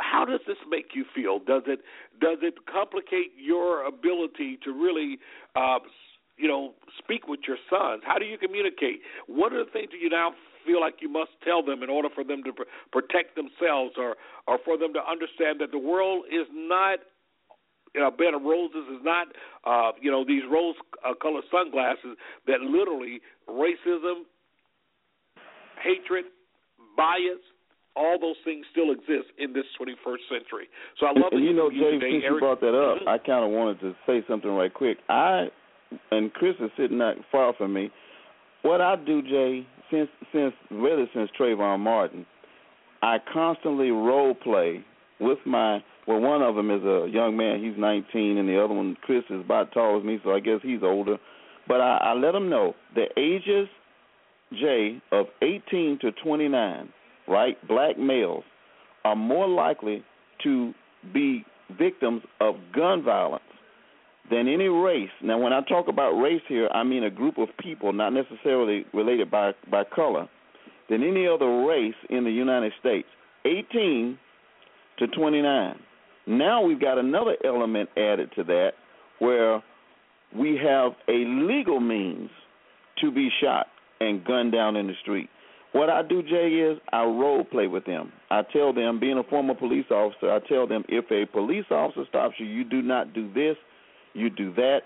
how 0.00 0.24
does 0.24 0.40
this 0.46 0.56
make 0.68 0.94
you 0.94 1.04
feel? 1.14 1.38
Does 1.38 1.62
it 1.66 1.80
does 2.20 2.38
it 2.42 2.54
complicate 2.66 3.32
your 3.36 3.84
ability 3.86 4.58
to 4.64 4.72
really, 4.72 5.18
uh, 5.54 5.78
you 6.36 6.48
know, 6.48 6.74
speak 6.98 7.28
with 7.28 7.40
your 7.46 7.56
sons? 7.70 8.02
How 8.04 8.18
do 8.18 8.24
you 8.24 8.38
communicate? 8.38 9.00
What 9.26 9.52
are 9.52 9.64
the 9.64 9.70
things 9.70 9.88
that 9.92 10.00
you 10.00 10.10
now 10.10 10.32
feel 10.66 10.80
like 10.80 10.96
you 11.00 11.08
must 11.08 11.30
tell 11.44 11.62
them 11.62 11.82
in 11.82 11.90
order 11.90 12.08
for 12.12 12.24
them 12.24 12.42
to 12.44 12.52
pr- 12.52 12.68
protect 12.92 13.36
themselves, 13.36 13.94
or 13.96 14.16
or 14.46 14.58
for 14.64 14.76
them 14.76 14.92
to 14.94 15.00
understand 15.00 15.60
that 15.60 15.70
the 15.70 15.78
world 15.78 16.24
is 16.30 16.46
not 16.52 16.98
you 17.94 18.02
know, 18.02 18.08
a 18.08 18.10
bed 18.10 18.34
of 18.34 18.42
roses 18.42 18.84
is 18.92 19.00
not, 19.02 19.28
uh, 19.64 19.92
you 20.02 20.10
know, 20.10 20.22
these 20.22 20.42
rose-colored 20.52 21.44
uh, 21.44 21.50
sunglasses 21.50 22.18
that 22.46 22.60
literally 22.60 23.20
racism, 23.48 24.28
hatred, 25.82 26.26
bias, 26.94 27.40
all 27.96 28.18
those 28.20 28.36
things 28.44 28.64
still 28.70 28.92
exist 28.92 29.32
in 29.38 29.52
this 29.52 29.64
21st 29.80 30.28
century. 30.28 30.68
So 31.00 31.06
I 31.06 31.10
love 31.10 31.32
and, 31.32 31.40
and 31.40 31.44
you 31.44 31.54
know, 31.54 31.70
Jay, 31.70 31.98
today, 31.98 32.12
since 32.12 32.24
Eric, 32.24 32.34
you 32.34 32.40
brought 32.40 32.60
that 32.60 32.76
up, 32.76 33.00
mm-hmm. 33.00 33.08
I 33.08 33.18
kind 33.18 33.44
of 33.44 33.50
wanted 33.50 33.80
to 33.80 33.96
say 34.06 34.22
something 34.28 34.50
right 34.50 34.72
quick. 34.72 34.98
I 35.08 35.48
and 36.10 36.32
Chris 36.34 36.54
is 36.60 36.70
sitting 36.76 36.98
not 36.98 37.16
far 37.32 37.54
from 37.54 37.72
me. 37.72 37.90
What 38.62 38.80
I 38.80 38.96
do, 38.96 39.22
Jay, 39.22 39.66
since 39.90 40.08
since 40.32 40.52
really 40.70 41.08
since 41.14 41.30
Trayvon 41.38 41.80
Martin, 41.80 42.26
I 43.02 43.18
constantly 43.32 43.90
role 43.90 44.34
play 44.34 44.84
with 45.20 45.38
my. 45.46 45.82
Well, 46.06 46.20
one 46.20 46.42
of 46.42 46.54
them 46.54 46.70
is 46.70 46.82
a 46.84 47.08
young 47.10 47.36
man. 47.36 47.64
He's 47.64 47.76
19, 47.76 48.38
and 48.38 48.48
the 48.48 48.62
other 48.62 48.72
one, 48.72 48.96
Chris, 49.02 49.24
is 49.28 49.40
about 49.40 49.72
tall 49.72 49.98
as 49.98 50.04
me, 50.04 50.20
so 50.22 50.32
I 50.32 50.38
guess 50.38 50.60
he's 50.62 50.84
older. 50.84 51.16
But 51.66 51.80
I, 51.80 51.96
I 51.96 52.12
let 52.12 52.30
them 52.30 52.48
know 52.48 52.74
the 52.94 53.06
ages, 53.18 53.68
Jay, 54.52 55.02
of 55.10 55.26
18 55.42 55.98
to 56.02 56.12
29 56.12 56.92
right, 57.28 57.56
black 57.66 57.98
males, 57.98 58.44
are 59.04 59.16
more 59.16 59.48
likely 59.48 60.04
to 60.42 60.72
be 61.12 61.44
victims 61.78 62.22
of 62.40 62.56
gun 62.74 63.02
violence 63.02 63.42
than 64.30 64.48
any 64.48 64.68
race. 64.68 65.10
Now, 65.22 65.38
when 65.38 65.52
I 65.52 65.60
talk 65.62 65.88
about 65.88 66.12
race 66.12 66.42
here, 66.48 66.68
I 66.72 66.82
mean 66.82 67.04
a 67.04 67.10
group 67.10 67.38
of 67.38 67.48
people, 67.58 67.92
not 67.92 68.10
necessarily 68.10 68.84
related 68.92 69.30
by 69.30 69.52
by 69.70 69.84
color, 69.84 70.28
than 70.88 71.02
any 71.02 71.26
other 71.26 71.66
race 71.66 71.94
in 72.10 72.24
the 72.24 72.30
United 72.30 72.72
States. 72.80 73.08
18 73.44 74.18
to 74.98 75.06
29. 75.08 75.78
Now 76.26 76.62
we've 76.62 76.80
got 76.80 76.98
another 76.98 77.36
element 77.44 77.88
added 77.96 78.30
to 78.36 78.44
that, 78.44 78.70
where 79.20 79.62
we 80.36 80.58
have 80.62 80.92
a 81.08 81.24
legal 81.26 81.78
means 81.78 82.30
to 83.00 83.10
be 83.12 83.28
shot 83.40 83.66
and 84.00 84.24
gunned 84.24 84.52
down 84.52 84.76
in 84.76 84.88
the 84.88 84.94
street. 85.02 85.28
What 85.76 85.90
I 85.90 86.00
do, 86.00 86.22
Jay, 86.22 86.48
is 86.54 86.78
I 86.90 87.02
role 87.02 87.44
play 87.44 87.66
with 87.66 87.84
them. 87.84 88.10
I 88.30 88.40
tell 88.50 88.72
them, 88.72 88.98
being 88.98 89.18
a 89.18 89.22
former 89.24 89.52
police 89.54 89.84
officer, 89.90 90.32
I 90.32 90.38
tell 90.48 90.66
them 90.66 90.84
if 90.88 91.04
a 91.10 91.30
police 91.30 91.66
officer 91.70 92.04
stops 92.08 92.36
you, 92.38 92.46
you 92.46 92.64
do 92.64 92.80
not 92.80 93.12
do 93.12 93.30
this, 93.34 93.56
you 94.14 94.30
do 94.30 94.54
that. 94.54 94.78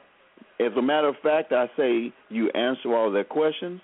As 0.59 0.73
a 0.77 0.83
matter 0.83 1.07
of 1.07 1.15
fact, 1.23 1.53
I 1.53 1.67
say 1.77 2.13
you 2.29 2.51
answer 2.57 2.93
all 2.93 3.13
their 3.13 3.23
questions. 3.23 3.81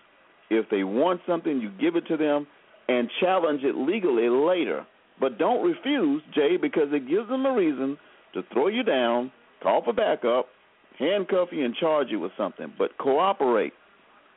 If 0.51 0.69
they 0.69 0.83
want 0.83 1.21
something, 1.29 1.61
you 1.61 1.71
give 1.81 1.95
it 1.95 2.09
to 2.09 2.17
them 2.17 2.45
and 2.89 3.09
challenge 3.21 3.63
it 3.63 3.77
legally 3.77 4.29
later. 4.29 4.85
But 5.21 5.39
don't 5.39 5.65
refuse, 5.65 6.25
Jay, 6.35 6.57
because 6.61 6.89
it 6.91 7.09
gives 7.09 7.29
them 7.29 7.47
a 7.47 7.55
reason 7.55 7.97
to 8.35 8.43
throw 8.53 8.67
you 8.67 8.83
down, 8.83 9.31
call 9.63 9.85
for 9.85 9.93
backup, 9.93 10.47
handcuff 10.99 11.51
you, 11.53 11.65
and 11.65 11.77
charge 11.77 12.09
you 12.11 12.19
with 12.19 12.33
something. 12.37 12.73
But 12.77 12.99
cooperate. 12.99 13.75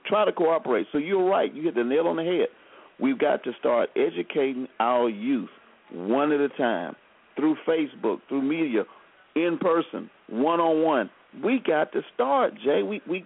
Try 0.06 0.26
to 0.26 0.32
cooperate. 0.32 0.86
So 0.92 1.00
you're 1.00 1.28
right. 1.28 1.54
You 1.54 1.64
hit 1.64 1.74
the 1.74 1.84
nail 1.84 2.08
on 2.08 2.18
the 2.18 2.24
head. 2.24 2.48
We've 3.02 3.18
got 3.18 3.44
to 3.44 3.52
start 3.60 3.90
educating 3.96 4.68
our 4.80 5.10
youth 5.10 5.50
one 5.92 6.32
at 6.32 6.40
a 6.40 6.50
time 6.50 6.96
through 7.36 7.56
Facebook, 7.68 8.20
through 8.28 8.42
media, 8.42 8.84
in 9.36 9.58
person, 9.60 10.10
one 10.28 10.60
on 10.60 10.84
one. 10.84 11.10
We 11.44 11.62
got 11.66 11.92
to 11.94 12.02
start, 12.14 12.54
Jay. 12.64 12.84
We 12.84 13.02
we 13.08 13.26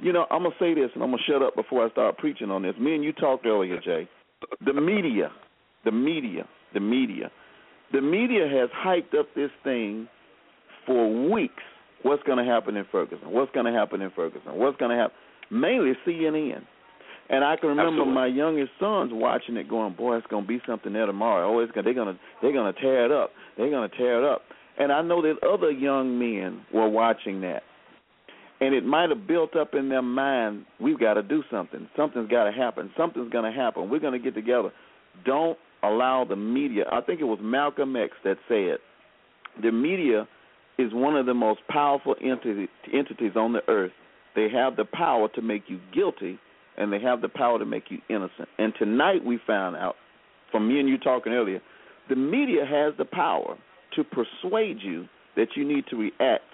you 0.00 0.12
know, 0.12 0.26
I'm 0.30 0.42
gonna 0.42 0.54
say 0.58 0.74
this 0.74 0.90
and 0.94 1.02
I'm 1.02 1.10
gonna 1.10 1.22
shut 1.26 1.42
up 1.42 1.54
before 1.54 1.86
I 1.86 1.90
start 1.90 2.18
preaching 2.18 2.50
on 2.50 2.62
this. 2.62 2.74
Me 2.78 2.94
and 2.94 3.04
you 3.04 3.12
talked 3.12 3.46
earlier, 3.46 3.80
Jay. 3.80 4.08
The 4.64 4.72
media, 4.72 5.30
the 5.84 5.92
media, 5.92 6.46
the 6.74 6.80
media. 6.80 7.30
The 7.92 8.00
media 8.00 8.48
has 8.48 8.70
hyped 8.84 9.18
up 9.18 9.28
this 9.36 9.50
thing 9.62 10.08
for 10.86 11.30
weeks. 11.30 11.62
What's 12.02 12.22
gonna 12.24 12.44
happen 12.44 12.76
in 12.76 12.84
Ferguson? 12.90 13.30
What's 13.30 13.52
gonna 13.52 13.72
happen 13.72 14.00
in 14.02 14.10
Ferguson? 14.10 14.56
What's 14.56 14.76
gonna 14.78 14.96
happen? 14.96 15.16
Mainly 15.50 15.92
CNN. 16.04 16.62
And 17.30 17.44
I 17.44 17.56
can 17.56 17.70
remember 17.70 18.02
Absolutely. 18.02 18.14
my 18.14 18.26
youngest 18.26 18.72
sons 18.78 19.10
watching 19.12 19.56
it, 19.56 19.68
going, 19.68 19.94
"Boy, 19.94 20.16
it's 20.16 20.26
gonna 20.26 20.46
be 20.46 20.60
something 20.66 20.92
there 20.92 21.06
tomorrow. 21.06 21.48
Oh, 21.48 21.60
it's 21.60 21.72
gonna, 21.72 21.84
they're 21.84 21.94
gonna 21.94 22.18
they're 22.40 22.52
gonna 22.52 22.74
tear 22.74 23.04
it 23.06 23.12
up. 23.12 23.30
They're 23.56 23.70
gonna 23.70 23.88
tear 23.88 24.18
it 24.18 24.24
up." 24.24 24.42
And 24.78 24.92
I 24.92 25.02
know 25.02 25.22
that 25.22 25.42
other 25.46 25.70
young 25.70 26.18
men 26.18 26.62
were 26.72 26.88
watching 26.88 27.40
that, 27.42 27.62
and 28.60 28.74
it 28.74 28.84
might 28.84 29.10
have 29.10 29.26
built 29.26 29.56
up 29.56 29.74
in 29.74 29.88
their 29.88 30.02
mind, 30.02 30.66
"We've 30.80 30.98
got 30.98 31.14
to 31.14 31.22
do 31.22 31.42
something. 31.50 31.88
Something's 31.96 32.28
got 32.28 32.44
to 32.44 32.52
happen. 32.52 32.90
Something's 32.96 33.30
gonna 33.30 33.52
happen. 33.52 33.88
We're 33.88 34.00
gonna 34.00 34.18
get 34.18 34.34
together." 34.34 34.70
Don't 35.24 35.58
allow 35.82 36.24
the 36.24 36.36
media. 36.36 36.86
I 36.90 37.00
think 37.00 37.20
it 37.20 37.24
was 37.24 37.38
Malcolm 37.40 37.96
X 37.96 38.12
that 38.24 38.38
said, 38.48 38.78
"The 39.62 39.70
media 39.70 40.26
is 40.78 40.92
one 40.92 41.16
of 41.16 41.26
the 41.26 41.34
most 41.34 41.60
powerful 41.68 42.16
entity, 42.20 42.68
entities 42.92 43.36
on 43.36 43.52
the 43.52 43.62
earth. 43.68 43.92
They 44.34 44.48
have 44.48 44.76
the 44.76 44.84
power 44.84 45.28
to 45.28 45.42
make 45.42 45.70
you 45.70 45.78
guilty." 45.92 46.38
And 46.76 46.92
they 46.92 47.00
have 47.00 47.20
the 47.20 47.28
power 47.28 47.58
to 47.58 47.64
make 47.64 47.84
you 47.90 47.98
innocent. 48.08 48.48
And 48.58 48.72
tonight 48.78 49.24
we 49.24 49.38
found 49.46 49.76
out, 49.76 49.96
from 50.50 50.68
me 50.68 50.80
and 50.80 50.88
you 50.88 50.98
talking 50.98 51.32
earlier, 51.32 51.60
the 52.08 52.16
media 52.16 52.64
has 52.64 52.94
the 52.98 53.04
power 53.04 53.56
to 53.96 54.04
persuade 54.04 54.78
you 54.80 55.06
that 55.36 55.48
you 55.56 55.66
need 55.66 55.84
to 55.90 55.96
react 55.96 56.44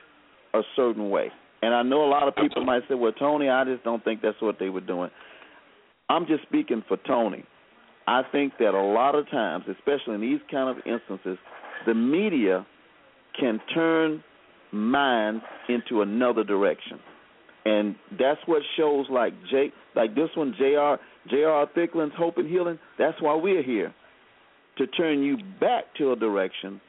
a 0.54 0.60
certain 0.76 1.10
way. 1.10 1.30
And 1.62 1.74
I 1.74 1.82
know 1.82 2.04
a 2.04 2.10
lot 2.10 2.28
of 2.28 2.36
people 2.36 2.64
might 2.64 2.82
say, 2.88 2.94
well, 2.94 3.12
Tony, 3.12 3.48
I 3.48 3.64
just 3.64 3.82
don't 3.82 4.02
think 4.04 4.22
that's 4.22 4.40
what 4.40 4.58
they 4.60 4.68
were 4.68 4.80
doing. 4.80 5.10
I'm 6.08 6.26
just 6.26 6.42
speaking 6.44 6.84
for 6.86 6.96
Tony. 7.06 7.44
I 8.06 8.22
think 8.30 8.54
that 8.58 8.74
a 8.74 8.82
lot 8.82 9.14
of 9.14 9.28
times, 9.30 9.64
especially 9.68 10.14
in 10.14 10.20
these 10.20 10.40
kind 10.50 10.70
of 10.70 10.76
instances, 10.86 11.36
the 11.86 11.94
media 11.94 12.66
can 13.38 13.60
turn 13.74 14.22
minds 14.72 15.42
into 15.68 16.02
another 16.02 16.44
direction 16.44 16.98
and 17.68 17.94
that's 18.18 18.40
what 18.46 18.62
shows 18.76 19.06
like 19.10 19.34
J 19.50 19.72
like 19.94 20.14
this 20.14 20.30
one 20.34 20.54
J.R. 20.58 20.98
J.R. 21.28 21.66
Thicklin's 21.76 22.14
Hope 22.16 22.38
and 22.38 22.48
Healing. 22.48 22.78
That's 22.98 23.20
why 23.20 23.34
we're 23.34 23.62
here 23.62 23.94
to 24.78 24.86
turn 24.86 25.22
you 25.22 25.36
back 25.60 25.84
to 25.98 26.12
a 26.12 26.16
direction 26.16 26.80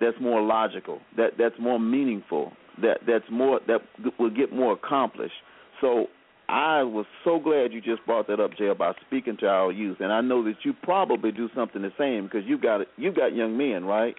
that's 0.00 0.16
more 0.20 0.42
logical, 0.42 1.00
that 1.16 1.32
that's 1.38 1.54
more 1.60 1.78
meaningful, 1.78 2.52
that 2.80 2.98
that's 3.06 3.24
more 3.30 3.60
that 3.66 3.80
will 4.18 4.30
get 4.30 4.52
more 4.52 4.72
accomplished. 4.72 5.34
So 5.80 6.06
I 6.48 6.82
was 6.82 7.06
so 7.24 7.38
glad 7.38 7.72
you 7.72 7.80
just 7.80 8.04
brought 8.06 8.28
that 8.28 8.40
up, 8.40 8.56
Jay, 8.56 8.68
about 8.68 8.96
speaking 9.06 9.36
to 9.40 9.46
our 9.46 9.72
youth, 9.72 9.98
and 10.00 10.12
I 10.12 10.20
know 10.20 10.44
that 10.44 10.56
you 10.64 10.72
probably 10.82 11.32
do 11.32 11.48
something 11.54 11.82
the 11.82 11.92
same 11.98 12.24
because 12.24 12.42
you've 12.46 12.62
got 12.62 12.86
you've 12.96 13.16
got 13.16 13.34
young 13.34 13.56
men, 13.56 13.84
right? 13.84 14.14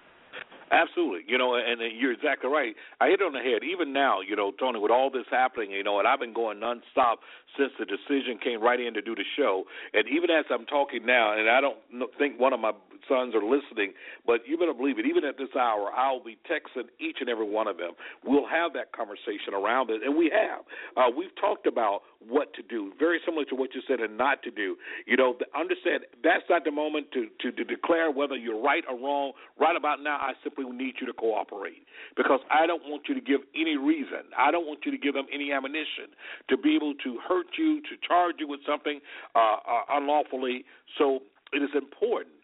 Absolutely, 0.69 1.22
you 1.27 1.38
know, 1.38 1.56
and, 1.56 1.81
and 1.81 1.98
you're 1.98 2.11
exactly 2.11 2.49
right. 2.49 2.76
I 2.99 3.07
hit 3.07 3.22
it 3.22 3.23
on 3.23 3.31
the 3.31 3.39
head. 3.39 3.64
Even 3.64 3.94
now, 3.94 4.19
you 4.19 4.35
know, 4.35 4.52
Tony, 4.60 4.80
with 4.80 4.91
all 4.91 5.10
this 5.10 5.26
happening, 5.31 5.72
you 5.72 5.84
know, 5.84 5.99
and 5.99 6.07
I've 6.07 6.19
been 6.19 6.34
going 6.34 6.60
nonstop 6.60 7.23
since 7.57 7.72
the 7.80 7.85
decision 7.85 8.38
came 8.44 8.61
right 8.61 8.80
in 8.80 8.94
to 8.94 9.02
do 9.02 9.15
the 9.15 9.23
show. 9.38 9.64
And 9.94 10.03
even 10.10 10.30
as 10.30 10.45
I'm 10.52 10.65
talking 10.65 11.06
now, 11.06 11.38
and 11.38 11.49
I 11.49 11.61
don't 11.61 11.77
think 12.18 12.39
one 12.39 12.52
of 12.52 12.60
my 12.60 12.72
sons 13.07 13.34
are 13.34 13.44
listening, 13.44 13.94
but 14.26 14.41
you 14.45 14.57
better 14.57 14.73
believe 14.73 14.99
it. 14.99 15.06
Even 15.06 15.23
at 15.23 15.38
this 15.38 15.56
hour, 15.56 15.89
I'll 15.95 16.23
be 16.23 16.38
texting 16.52 16.91
each 16.99 17.18
and 17.22 17.30
every 17.30 17.48
one 17.49 17.68
of 17.68 17.77
them. 17.77 17.91
We'll 18.26 18.48
have 18.48 18.73
that 18.73 18.91
conversation 18.91 19.53
around 19.56 19.89
it, 19.89 20.02
and 20.03 20.18
we 20.18 20.30
have. 20.35 20.65
Uh, 20.98 21.10
we've 21.15 21.34
talked 21.39 21.65
about 21.65 22.02
what 22.19 22.53
to 22.56 22.61
do, 22.64 22.91
very 22.99 23.19
similar 23.26 23.45
to 23.45 23.56
what 23.56 23.73
you 23.73 23.81
said, 23.88 23.99
and 23.99 24.18
not 24.18 24.44
to 24.44 24.52
do. 24.52 24.76
You 25.06 25.18
know, 25.18 25.35
understand 25.57 26.03
that's 26.23 26.44
not 26.49 26.64
the 26.64 26.72
moment 26.72 27.07
to 27.14 27.27
to, 27.41 27.52
to 27.52 27.64
declare 27.64 28.11
whether 28.11 28.35
you're 28.35 28.61
right 28.61 28.84
or 28.89 28.98
wrong. 28.98 29.34
Right 29.60 29.76
about 29.76 30.02
now, 30.02 30.18
I 30.18 30.34
simply 30.44 30.65
need 30.65 30.95
you 30.99 31.07
to 31.07 31.14
cooperate 31.14 31.85
because 32.15 32.39
I 32.49 32.68
don't 32.68 32.84
want 32.85 33.03
you 33.07 33.15
to 33.15 33.22
give 33.22 33.41
any 33.56 33.77
reason. 33.77 34.30
I 34.38 34.52
don't 34.52 34.65
want 34.65 34.80
you 34.85 34.91
to 34.91 34.98
give 34.98 35.14
them 35.14 35.27
any 35.34 35.52
ammunition 35.52 36.14
to 36.49 36.57
be 36.57 36.76
able 36.76 36.94
to 37.03 37.19
hurt 37.27 37.48
you, 37.57 37.81
to 37.81 38.07
charge 38.07 38.35
you 38.39 38.48
with 38.48 38.61
something 38.68 38.99
uh, 39.35 39.39
uh, 39.39 39.98
unlawfully. 39.98 40.65
So 40.98 41.19
it 41.53 41.64
is 41.64 41.69
important 41.76 42.35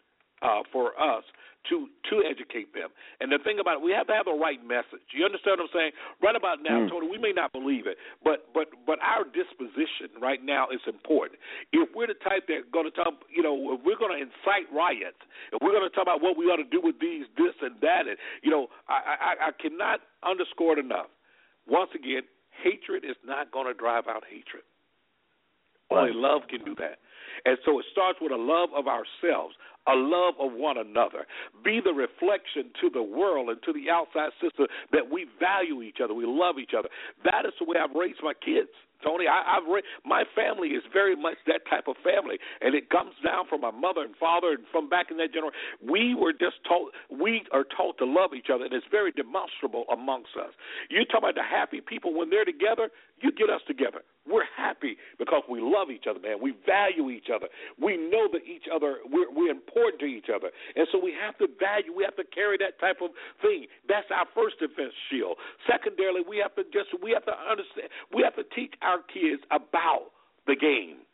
uh, 0.42 0.62
for 0.72 0.98
us 1.00 1.24
to 1.70 1.88
to 2.10 2.22
educate 2.24 2.72
them. 2.74 2.90
And 3.20 3.32
the 3.32 3.38
thing 3.40 3.58
about 3.58 3.80
it, 3.80 3.82
we 3.82 3.92
have 3.92 4.06
to 4.08 4.14
have 4.14 4.26
the 4.26 4.36
right 4.36 4.60
message. 4.60 5.04
You 5.12 5.24
understand 5.24 5.60
what 5.60 5.70
I'm 5.70 5.74
saying? 5.74 5.92
Right 6.22 6.36
about 6.36 6.60
now, 6.60 6.84
mm. 6.84 6.88
Tony, 6.88 7.08
we 7.08 7.18
may 7.18 7.32
not 7.32 7.52
believe 7.52 7.86
it, 7.86 7.96
but 8.22 8.52
but 8.52 8.68
but 8.86 8.98
our 9.00 9.24
disposition 9.24 10.12
right 10.20 10.42
now 10.44 10.68
is 10.68 10.80
important. 10.86 11.40
If 11.72 11.88
we're 11.94 12.08
the 12.08 12.20
type 12.20 12.46
that 12.48 12.68
going 12.72 12.88
to 12.88 12.94
talk, 12.94 13.24
you 13.32 13.42
know, 13.42 13.76
if 13.76 13.80
we're 13.84 13.98
going 13.98 14.12
to 14.12 14.20
incite 14.20 14.68
riots, 14.72 15.20
if 15.52 15.60
we're 15.62 15.72
going 15.72 15.88
to 15.88 15.94
talk 15.94 16.04
about 16.04 16.20
what 16.20 16.36
we 16.36 16.46
ought 16.52 16.60
to 16.60 16.68
do 16.68 16.80
with 16.84 17.00
these, 17.00 17.24
this 17.36 17.56
and 17.64 17.80
that, 17.80 18.06
and 18.08 18.16
you 18.42 18.50
know, 18.50 18.68
I 18.88 19.16
I, 19.16 19.32
I 19.48 19.50
cannot 19.56 20.00
underscore 20.22 20.76
it 20.76 20.84
enough. 20.84 21.08
Once 21.66 21.90
again, 21.96 22.28
hatred 22.62 23.04
is 23.04 23.16
not 23.24 23.50
going 23.50 23.66
to 23.66 23.74
drive 23.74 24.04
out 24.08 24.24
hatred. 24.28 24.64
Only 25.90 26.12
love 26.14 26.42
can 26.48 26.64
do 26.64 26.74
that. 26.76 26.98
And 27.44 27.58
so 27.64 27.78
it 27.78 27.86
starts 27.92 28.18
with 28.20 28.32
a 28.32 28.36
love 28.36 28.70
of 28.74 28.86
ourselves, 28.88 29.54
a 29.86 29.94
love 29.94 30.34
of 30.40 30.52
one 30.52 30.78
another. 30.78 31.26
Be 31.62 31.80
the 31.84 31.92
reflection 31.92 32.72
to 32.80 32.88
the 32.88 33.02
world 33.02 33.50
and 33.50 33.62
to 33.64 33.72
the 33.72 33.90
outside 33.90 34.30
system 34.40 34.66
that 34.92 35.10
we 35.10 35.26
value 35.38 35.82
each 35.82 35.98
other, 36.02 36.14
we 36.14 36.24
love 36.26 36.56
each 36.58 36.72
other. 36.76 36.88
That 37.24 37.44
is 37.44 37.52
the 37.58 37.66
way 37.66 37.76
I've 37.76 37.94
raised 37.94 38.20
my 38.22 38.32
kids. 38.32 38.72
Tony, 39.04 39.28
I, 39.28 39.58
I've 39.58 39.68
re- 39.68 39.84
my 40.06 40.24
family 40.34 40.68
is 40.68 40.82
very 40.90 41.14
much 41.14 41.36
that 41.46 41.60
type 41.68 41.88
of 41.88 41.96
family, 42.00 42.38
and 42.62 42.74
it 42.74 42.88
comes 42.88 43.12
down 43.22 43.44
from 43.46 43.60
my 43.60 43.70
mother 43.70 44.00
and 44.00 44.16
father, 44.16 44.56
and 44.56 44.64
from 44.72 44.88
back 44.88 45.10
in 45.10 45.18
that 45.18 45.28
generation. 45.34 45.60
We 45.84 46.14
were 46.14 46.32
just 46.32 46.64
taught, 46.66 46.92
we 47.12 47.44
are 47.52 47.64
taught 47.76 47.98
to 47.98 48.06
love 48.06 48.32
each 48.32 48.48
other, 48.48 48.64
and 48.64 48.72
it's 48.72 48.86
very 48.90 49.12
demonstrable 49.12 49.84
amongst 49.92 50.32
us. 50.40 50.56
You 50.88 51.04
talk 51.04 51.20
about 51.20 51.34
the 51.34 51.44
happy 51.44 51.82
people 51.84 52.16
when 52.16 52.30
they're 52.30 52.46
together, 52.48 52.88
you 53.20 53.30
get 53.30 53.50
us 53.50 53.60
together. 53.68 54.00
We're 54.26 54.48
happy 54.56 54.96
because 55.18 55.42
we 55.48 55.60
love 55.60 55.90
each 55.90 56.04
other, 56.08 56.18
man. 56.18 56.40
We 56.40 56.56
value 56.64 57.10
each 57.10 57.28
other. 57.34 57.46
We 57.76 57.96
know 57.96 58.28
that 58.32 58.42
each 58.48 58.64
other 58.72 59.04
we're, 59.04 59.30
we're 59.30 59.50
important 59.50 60.00
to 60.00 60.06
each 60.06 60.32
other, 60.34 60.48
and 60.76 60.88
so 60.90 60.98
we 60.98 61.12
have 61.20 61.36
to 61.38 61.48
value. 61.60 61.92
We 61.94 62.04
have 62.04 62.16
to 62.16 62.24
carry 62.24 62.56
that 62.58 62.80
type 62.80 63.04
of 63.04 63.10
thing. 63.42 63.66
That's 63.88 64.08
our 64.08 64.26
first 64.34 64.58
defense 64.58 64.96
shield. 65.10 65.36
Secondarily, 65.68 66.22
we 66.26 66.38
have 66.38 66.54
to 66.56 66.64
just 66.72 66.88
we 67.02 67.12
have 67.12 67.24
to 67.26 67.36
understand. 67.36 67.92
We 68.14 68.22
have 68.22 68.36
to 68.36 68.44
teach 68.56 68.72
our 68.80 69.04
kids 69.12 69.42
about 69.52 70.12
the 70.46 70.56
game. 70.56 71.04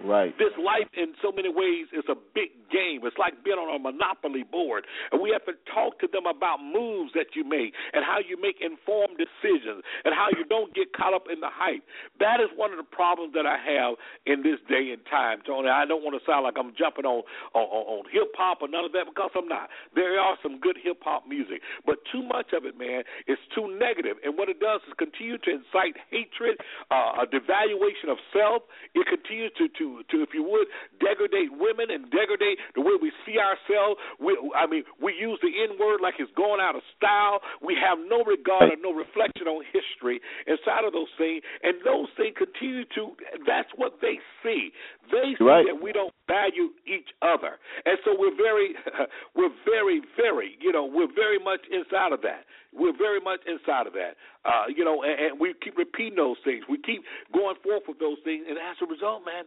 Right. 0.00 0.32
This 0.38 0.54
life, 0.56 0.88
in 0.96 1.12
so 1.20 1.30
many 1.32 1.48
ways, 1.52 1.86
is 1.92 2.04
a 2.08 2.16
big 2.34 2.54
game. 2.72 3.04
It's 3.04 3.18
like 3.18 3.44
being 3.44 3.60
on 3.60 3.68
a 3.68 3.78
monopoly 3.78 4.42
board, 4.42 4.86
and 5.12 5.20
we 5.20 5.30
have 5.30 5.44
to 5.46 5.54
talk 5.68 6.00
to 6.00 6.08
them 6.08 6.24
about 6.26 6.62
moves 6.62 7.12
that 7.14 7.36
you 7.36 7.44
make 7.44 7.74
and 7.92 8.04
how 8.04 8.18
you 8.18 8.40
make 8.40 8.58
informed 8.62 9.20
decisions 9.20 9.84
and 10.04 10.14
how 10.14 10.28
you 10.34 10.44
don't 10.48 10.74
get 10.74 10.92
caught 10.96 11.14
up 11.14 11.26
in 11.32 11.40
the 11.40 11.50
hype. 11.50 11.84
That 12.18 12.40
is 12.40 12.48
one 12.56 12.72
of 12.72 12.78
the 12.78 12.88
problems 12.88 13.34
that 13.34 13.46
I 13.46 13.58
have 13.58 13.98
in 14.26 14.42
this 14.42 14.58
day 14.68 14.90
and 14.94 15.02
time, 15.10 15.42
Tony. 15.46 15.68
I 15.68 15.86
don't 15.86 16.02
want 16.02 16.16
to 16.18 16.22
sound 16.24 16.44
like 16.46 16.56
I'm 16.58 16.74
jumping 16.78 17.04
on 17.04 17.22
on, 17.54 17.66
on 17.66 18.04
hip 18.10 18.32
hop 18.34 18.62
or 18.62 18.68
none 18.68 18.86
of 18.86 18.92
that 18.92 19.06
because 19.06 19.30
I'm 19.34 19.48
not. 19.48 19.68
There 19.94 20.18
are 20.18 20.38
some 20.42 20.58
good 20.58 20.78
hip 20.78 21.02
hop 21.02 21.26
music, 21.26 21.62
but 21.86 22.02
too 22.10 22.22
much 22.22 22.54
of 22.56 22.64
it, 22.64 22.78
man, 22.78 23.02
is 23.26 23.38
too 23.54 23.70
negative. 23.78 24.16
And 24.24 24.38
what 24.38 24.48
it 24.48 24.58
does 24.58 24.80
is 24.86 24.94
continue 24.98 25.38
to 25.38 25.50
incite 25.62 25.98
hatred, 26.10 26.58
uh, 26.90 27.22
a 27.22 27.26
devaluation 27.26 28.10
of 28.10 28.18
self. 28.32 28.62
It 28.94 29.06
continues 29.06 29.52
to 29.58 29.68
to 29.78 29.81
to, 30.10 30.16
if 30.22 30.30
you 30.34 30.42
would, 30.42 30.66
degrade 31.00 31.50
women 31.52 31.90
and 31.90 32.10
degrade 32.10 32.58
the 32.74 32.82
way 32.82 32.94
we 33.00 33.12
see 33.24 33.38
ourselves. 33.38 33.98
We, 34.18 34.36
I 34.54 34.66
mean, 34.66 34.84
we 35.00 35.14
use 35.18 35.38
the 35.42 35.50
N 35.50 35.78
word 35.78 36.00
like 36.00 36.14
it's 36.18 36.32
going 36.36 36.60
out 36.60 36.76
of 36.76 36.82
style. 36.96 37.40
We 37.60 37.76
have 37.78 37.98
no 37.98 38.24
regard 38.24 38.72
or 38.72 38.78
no 38.80 38.92
reflection 38.92 39.46
on 39.46 39.64
history 39.72 40.20
inside 40.46 40.84
of 40.86 40.92
those 40.92 41.10
things, 41.18 41.42
and 41.62 41.78
those 41.84 42.08
things 42.16 42.34
continue 42.36 42.84
to. 42.96 43.16
That's 43.46 43.70
what 43.76 43.98
they 44.00 44.18
see. 44.42 44.70
They 45.10 45.34
see 45.38 45.44
right. 45.44 45.66
that 45.66 45.78
we 45.78 45.92
don't 45.92 46.14
value 46.28 46.72
each 46.86 47.10
other, 47.20 47.58
and 47.84 47.98
so 48.04 48.14
we're 48.16 48.36
very, 48.36 48.74
we're 49.36 49.54
very, 49.64 50.00
very, 50.16 50.56
you 50.60 50.72
know, 50.72 50.86
we're 50.86 51.12
very 51.12 51.38
much 51.38 51.60
inside 51.70 52.12
of 52.12 52.22
that. 52.22 52.44
We're 52.72 52.96
very 52.96 53.20
much 53.20 53.40
inside 53.44 53.86
of 53.86 53.92
that. 53.92 54.16
Uh, 54.44 54.64
you 54.74 54.84
know, 54.84 55.02
and, 55.02 55.16
and 55.20 55.32
we 55.40 55.54
keep 55.62 55.76
repeating 55.76 56.16
those 56.16 56.40
things. 56.44 56.64
We 56.68 56.78
keep 56.80 57.04
going 57.32 57.56
forth 57.62 57.84
with 57.86 57.98
those 57.98 58.18
things, 58.24 58.44
and 58.48 58.56
as 58.56 58.76
a 58.80 58.86
result, 58.86 59.24
man, 59.26 59.44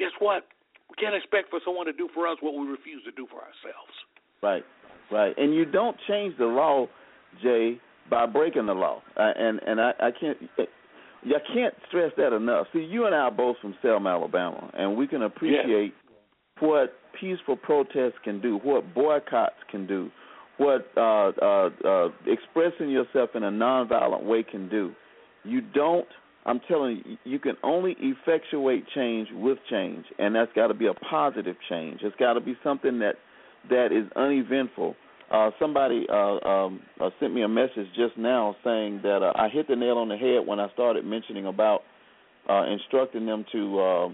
guess 0.00 0.16
what? 0.18 0.48
We 0.88 0.96
can't 0.96 1.14
expect 1.14 1.50
for 1.50 1.60
someone 1.64 1.86
to 1.86 1.92
do 1.92 2.08
for 2.12 2.26
us 2.26 2.38
what 2.40 2.54
we 2.54 2.66
refuse 2.66 3.04
to 3.04 3.12
do 3.12 3.28
for 3.30 3.36
ourselves. 3.36 3.94
Right, 4.42 4.64
right. 5.12 5.36
And 5.38 5.54
you 5.54 5.64
don't 5.64 5.96
change 6.08 6.36
the 6.38 6.46
law, 6.46 6.88
Jay, 7.42 7.78
by 8.10 8.26
breaking 8.26 8.66
the 8.66 8.72
law. 8.72 9.02
Uh, 9.16 9.30
and 9.36 9.60
and 9.66 9.80
I, 9.80 9.92
I 10.00 10.10
can't. 10.18 10.38
I 11.22 11.52
can't 11.54 11.74
stress 11.86 12.12
that 12.16 12.34
enough. 12.34 12.66
See, 12.72 12.80
you 12.80 13.04
and 13.04 13.14
I 13.14 13.18
are 13.18 13.30
both 13.30 13.56
from 13.60 13.74
Selma, 13.82 14.08
Alabama, 14.08 14.70
and 14.72 14.96
we 14.96 15.06
can 15.06 15.22
appreciate 15.22 15.92
what 16.60 16.94
peaceful 17.20 17.56
protests 17.56 18.18
can 18.24 18.40
do, 18.40 18.58
what 18.62 18.94
boycotts 18.94 19.56
can 19.70 19.86
do, 19.86 20.10
what 20.56 20.86
uh, 20.96 21.30
uh, 21.42 21.70
uh, 21.84 22.08
expressing 22.26 22.90
yourself 22.90 23.30
in 23.34 23.44
a 23.44 23.50
nonviolent 23.50 24.24
way 24.24 24.42
can 24.42 24.68
do. 24.70 24.92
You 25.44 25.60
don't 25.60 26.08
I'm 26.46 26.60
telling 26.68 27.02
you, 27.04 27.16
you 27.24 27.38
can 27.38 27.56
only 27.62 27.96
effectuate 27.98 28.84
change 28.94 29.28
with 29.32 29.58
change, 29.68 30.04
and 30.18 30.34
that's 30.34 30.52
got 30.54 30.68
to 30.68 30.74
be 30.74 30.86
a 30.86 30.94
positive 30.94 31.56
change. 31.68 32.00
It's 32.02 32.16
got 32.16 32.34
to 32.34 32.40
be 32.40 32.56
something 32.64 32.98
that 33.00 33.16
that 33.68 33.92
is 33.92 34.10
uneventful. 34.16 34.96
Uh, 35.30 35.50
somebody 35.60 36.06
uh, 36.10 36.48
um, 36.48 36.80
uh, 37.00 37.10
sent 37.20 37.32
me 37.34 37.42
a 37.42 37.48
message 37.48 37.86
just 37.94 38.16
now 38.16 38.56
saying 38.64 39.00
that 39.02 39.22
uh, 39.22 39.32
I 39.36 39.48
hit 39.48 39.68
the 39.68 39.76
nail 39.76 39.98
on 39.98 40.08
the 40.08 40.16
head 40.16 40.46
when 40.46 40.58
I 40.58 40.72
started 40.72 41.04
mentioning 41.04 41.46
about 41.46 41.82
uh, 42.48 42.64
instructing 42.64 43.26
them 43.26 43.44
to 43.52 43.78
uh, 43.78 44.08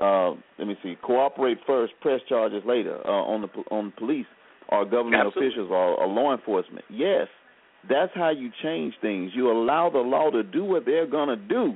uh, 0.00 0.30
let 0.58 0.66
me 0.66 0.76
see, 0.82 0.96
cooperate 1.02 1.58
first, 1.66 1.92
press 2.00 2.20
charges 2.28 2.62
later 2.66 2.98
uh, 3.06 3.10
on 3.10 3.42
the 3.42 3.48
on 3.70 3.92
police 3.96 4.26
or 4.68 4.84
government 4.84 5.26
Absolutely. 5.26 5.48
officials 5.48 5.70
or, 5.70 6.00
or 6.00 6.08
law 6.08 6.34
enforcement. 6.34 6.84
Yes, 6.90 7.28
that's 7.88 8.12
how 8.14 8.30
you 8.30 8.50
change 8.62 8.94
things. 9.00 9.32
You 9.34 9.50
allow 9.50 9.90
the 9.90 9.98
law 9.98 10.30
to 10.30 10.42
do 10.42 10.64
what 10.64 10.84
they're 10.84 11.06
going 11.06 11.28
to 11.28 11.36
do. 11.36 11.74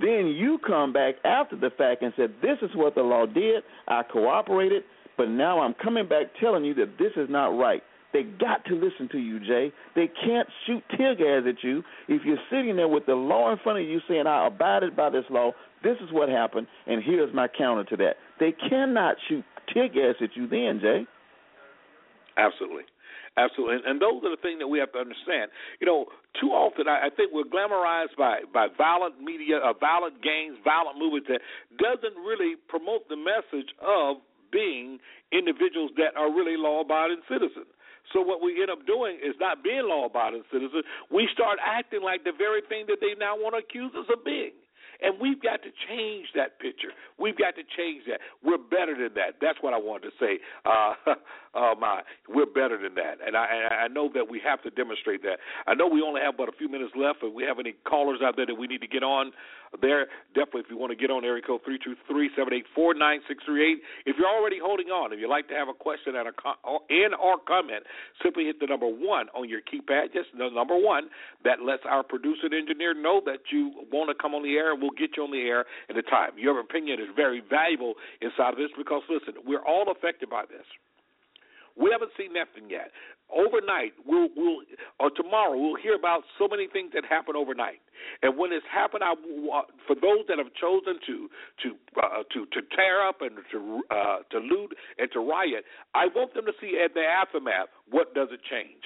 Then 0.00 0.28
you 0.28 0.58
come 0.66 0.92
back 0.92 1.16
after 1.24 1.56
the 1.56 1.70
fact 1.76 2.02
and 2.02 2.12
said, 2.16 2.34
This 2.40 2.58
is 2.62 2.70
what 2.74 2.94
the 2.94 3.02
law 3.02 3.26
did. 3.26 3.62
I 3.88 4.02
cooperated, 4.02 4.84
but 5.16 5.28
now 5.28 5.60
I'm 5.60 5.74
coming 5.74 6.08
back 6.08 6.26
telling 6.40 6.64
you 6.64 6.74
that 6.74 6.98
this 6.98 7.12
is 7.16 7.28
not 7.28 7.48
right. 7.48 7.82
They 8.12 8.24
got 8.24 8.64
to 8.66 8.74
listen 8.74 9.08
to 9.12 9.18
you, 9.18 9.40
Jay. 9.40 9.72
They 9.94 10.08
can't 10.24 10.48
shoot 10.66 10.82
tear 10.96 11.14
gas 11.14 11.44
at 11.48 11.62
you 11.62 11.82
if 12.08 12.22
you're 12.24 12.38
sitting 12.50 12.76
there 12.76 12.88
with 12.88 13.06
the 13.06 13.14
law 13.14 13.50
in 13.50 13.58
front 13.62 13.78
of 13.78 13.86
you 13.86 14.00
saying, 14.08 14.26
I 14.26 14.46
abided 14.46 14.94
by 14.94 15.10
this 15.10 15.24
law. 15.30 15.52
This 15.82 15.96
is 16.02 16.12
what 16.12 16.28
happened, 16.28 16.66
and 16.86 17.02
here's 17.02 17.34
my 17.34 17.48
counter 17.48 17.84
to 17.84 17.96
that. 17.96 18.16
They 18.38 18.52
cannot 18.52 19.16
shoot 19.28 19.44
tear 19.72 19.88
gas 19.88 20.14
at 20.20 20.36
you 20.36 20.46
then, 20.46 20.78
Jay. 20.80 21.06
Absolutely. 22.36 22.84
Absolutely, 23.36 23.80
and, 23.80 23.84
and 23.84 23.96
those 23.96 24.20
are 24.28 24.36
the 24.36 24.42
things 24.44 24.60
that 24.60 24.68
we 24.68 24.76
have 24.76 24.92
to 24.92 25.00
understand. 25.00 25.48
You 25.80 25.86
know, 25.88 26.04
too 26.36 26.52
often 26.52 26.84
I, 26.84 27.08
I 27.08 27.10
think 27.10 27.32
we're 27.32 27.48
glamorized 27.48 28.12
by 28.18 28.44
by 28.52 28.68
violent 28.76 29.24
media, 29.24 29.56
uh, 29.56 29.72
violent 29.72 30.20
gangs, 30.20 30.60
violent 30.60 31.00
movements 31.00 31.32
that 31.32 31.40
doesn't 31.80 32.16
really 32.20 32.60
promote 32.68 33.08
the 33.08 33.16
message 33.16 33.72
of 33.80 34.20
being 34.52 35.00
individuals 35.32 35.96
that 35.96 36.12
are 36.12 36.28
really 36.28 36.60
law-abiding 36.60 37.24
citizens. 37.24 37.72
So 38.12 38.20
what 38.20 38.44
we 38.44 38.60
end 38.60 38.68
up 38.68 38.84
doing 38.84 39.16
is 39.16 39.32
not 39.40 39.64
being 39.64 39.88
law-abiding 39.88 40.44
citizens. 40.52 40.84
We 41.08 41.24
start 41.32 41.56
acting 41.64 42.04
like 42.04 42.24
the 42.28 42.36
very 42.36 42.60
thing 42.68 42.84
that 42.92 43.00
they 43.00 43.16
now 43.16 43.40
want 43.40 43.56
to 43.56 43.64
accuse 43.64 43.96
us 43.96 44.04
of 44.12 44.20
being. 44.28 44.52
And 45.02 45.20
we've 45.20 45.42
got 45.42 45.62
to 45.62 45.70
change 45.88 46.26
that 46.34 46.58
picture. 46.60 46.90
We've 47.18 47.36
got 47.36 47.56
to 47.56 47.62
change 47.76 48.04
that. 48.08 48.20
We're 48.44 48.58
better 48.58 48.94
than 48.94 49.14
that. 49.14 49.36
That's 49.40 49.58
what 49.60 49.74
I 49.74 49.78
wanted 49.78 50.10
to 50.10 50.14
say. 50.20 50.38
Uh, 50.64 51.14
oh 51.54 51.74
my, 51.78 52.00
we're 52.28 52.46
better 52.46 52.78
than 52.80 52.94
that. 52.94 53.18
And 53.26 53.36
I, 53.36 53.44
and 53.44 53.74
I 53.74 53.88
know 53.88 54.08
that 54.14 54.30
we 54.30 54.40
have 54.44 54.62
to 54.62 54.70
demonstrate 54.70 55.22
that. 55.22 55.36
I 55.66 55.74
know 55.74 55.86
we 55.86 56.00
only 56.00 56.20
have 56.22 56.36
but 56.36 56.48
a 56.48 56.52
few 56.52 56.68
minutes 56.68 56.92
left. 56.96 57.18
If 57.22 57.34
we 57.34 57.44
have 57.44 57.58
any 57.58 57.74
callers 57.86 58.20
out 58.24 58.36
there 58.36 58.46
that 58.46 58.54
we 58.54 58.66
need 58.66 58.80
to 58.80 58.86
get 58.86 59.02
on, 59.02 59.32
there 59.80 60.06
definitely 60.34 60.60
if 60.60 60.70
you 60.70 60.76
want 60.76 60.90
to 60.90 60.96
get 60.96 61.10
on 61.10 61.24
area 61.24 61.42
code 61.42 61.60
three 61.64 61.78
two 61.82 61.94
three 62.08 62.30
seven 62.36 62.52
eight 62.52 62.66
four 62.74 62.94
nine 62.94 63.20
six 63.28 63.42
three 63.44 63.72
eight. 63.72 63.78
If 64.04 64.16
you're 64.18 64.28
already 64.28 64.58
holding 64.60 64.88
on, 64.88 65.12
if 65.12 65.20
you'd 65.20 65.30
like 65.30 65.48
to 65.48 65.54
have 65.54 65.68
a 65.68 65.74
question 65.74 66.16
and 66.16 66.28
a 66.28 66.32
or 67.16 67.36
comment, 67.46 67.84
simply 68.22 68.44
hit 68.44 68.60
the 68.60 68.66
number 68.66 68.86
one 68.86 69.28
on 69.34 69.48
your 69.48 69.60
keypad. 69.60 70.12
Just 70.12 70.28
the 70.36 70.50
number 70.50 70.76
one 70.76 71.08
that 71.44 71.62
lets 71.62 71.82
our 71.88 72.02
producer 72.02 72.46
and 72.46 72.54
engineer 72.54 72.94
know 72.94 73.20
that 73.24 73.40
you 73.50 73.72
want 73.92 74.10
to 74.10 74.16
come 74.20 74.34
on 74.34 74.42
the 74.42 74.54
air, 74.54 74.72
and 74.72 74.82
we'll 74.82 74.96
get 74.98 75.16
you 75.16 75.24
on 75.24 75.30
the 75.30 75.42
air 75.42 75.64
at 75.88 75.96
a 75.96 76.02
time. 76.02 76.32
Your 76.36 76.60
opinion 76.60 77.00
is 77.00 77.08
very 77.16 77.40
valuable 77.40 77.94
inside 78.20 78.52
of 78.52 78.58
this 78.58 78.70
because 78.76 79.02
listen, 79.08 79.34
we're 79.46 79.64
all 79.64 79.90
affected 79.90 80.28
by 80.28 80.44
this. 80.48 80.66
We 81.76 81.90
haven't 81.90 82.12
seen 82.18 82.32
nothing 82.32 82.68
yet. 82.68 82.92
Overnight, 83.32 83.96
we'll, 84.04 84.28
we'll 84.36 84.60
or 85.00 85.10
tomorrow 85.10 85.56
we'll 85.56 85.80
hear 85.80 85.94
about 85.94 86.22
so 86.38 86.46
many 86.46 86.68
things 86.68 86.92
that 86.92 87.04
happen 87.08 87.34
overnight. 87.34 87.80
And 88.20 88.36
when 88.36 88.52
it's 88.52 88.66
happened, 88.68 89.02
I, 89.04 89.14
for 89.86 89.96
those 89.96 90.28
that 90.28 90.36
have 90.36 90.52
chosen 90.60 91.00
to 91.06 91.28
to 91.64 91.68
uh, 91.96 92.22
to 92.32 92.44
to 92.44 92.60
tear 92.76 93.00
up 93.06 93.22
and 93.22 93.40
to 93.52 93.80
uh, 93.90 94.18
to 94.30 94.38
loot 94.38 94.76
and 94.98 95.08
to 95.12 95.20
riot, 95.20 95.64
I 95.94 96.06
want 96.14 96.34
them 96.34 96.44
to 96.44 96.52
see 96.60 96.78
at 96.84 96.92
the 96.92 97.00
aftermath 97.00 97.72
what 97.88 98.14
does 98.14 98.28
it 98.32 98.40
change. 98.50 98.84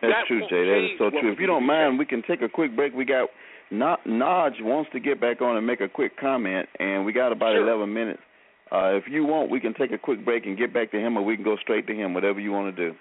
That's 0.00 0.12
that 0.12 0.24
true, 0.28 0.40
Jay. 0.48 0.64
That 0.64 0.84
is 0.84 0.98
so 0.98 1.10
true. 1.10 1.32
If 1.32 1.40
you 1.40 1.46
don't 1.46 1.66
mind, 1.66 1.98
we 1.98 2.06
can 2.06 2.22
take 2.22 2.42
a 2.42 2.48
quick 2.48 2.76
break. 2.76 2.94
We 2.94 3.04
got 3.04 3.28
Naj 3.72 4.62
wants 4.62 4.90
to 4.92 5.00
get 5.00 5.20
back 5.20 5.40
on 5.40 5.56
and 5.56 5.66
make 5.66 5.80
a 5.80 5.88
quick 5.88 6.18
comment, 6.18 6.68
and 6.78 7.04
we 7.04 7.12
got 7.12 7.32
about 7.32 7.52
sure. 7.52 7.68
11 7.68 7.92
minutes. 7.92 8.20
Uh, 8.72 8.98
if 8.98 9.04
you 9.06 9.24
want, 9.24 9.50
we 9.50 9.60
can 9.60 9.74
take 9.74 9.92
a 9.92 9.98
quick 9.98 10.24
break 10.24 10.44
and 10.44 10.58
get 10.58 10.74
back 10.74 10.90
to 10.90 10.98
him, 10.98 11.16
or 11.16 11.22
we 11.22 11.36
can 11.36 11.44
go 11.44 11.56
straight 11.62 11.86
to 11.86 11.94
him, 11.94 12.14
whatever 12.14 12.40
you 12.40 12.50
want 12.50 12.74
to 12.74 12.90
do. 12.90 12.96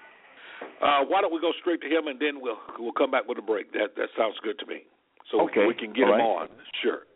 Uh, 0.82 1.02
why 1.08 1.22
don't 1.22 1.34
we 1.34 1.42
go 1.42 1.52
straight 1.62 1.82
to 1.82 1.88
him 1.88 2.08
and 2.08 2.20
then 2.20 2.40
we'll 2.42 2.60
we'll 2.80 2.96
come 2.96 3.12
back 3.12 3.28
with 3.28 3.38
a 3.38 3.42
break. 3.42 3.72
That 3.74 3.96
that 3.98 4.10
sounds 4.18 4.36
good 4.44 4.60
to 4.60 4.66
me. 4.66 4.84
So 5.32 5.42
okay. 5.50 5.66
we 5.66 5.74
can 5.74 5.94
get 5.94 6.06
All 6.06 6.14
him 6.14 6.20
right. 6.20 6.46
on. 6.46 6.48
Sure. 6.84 7.08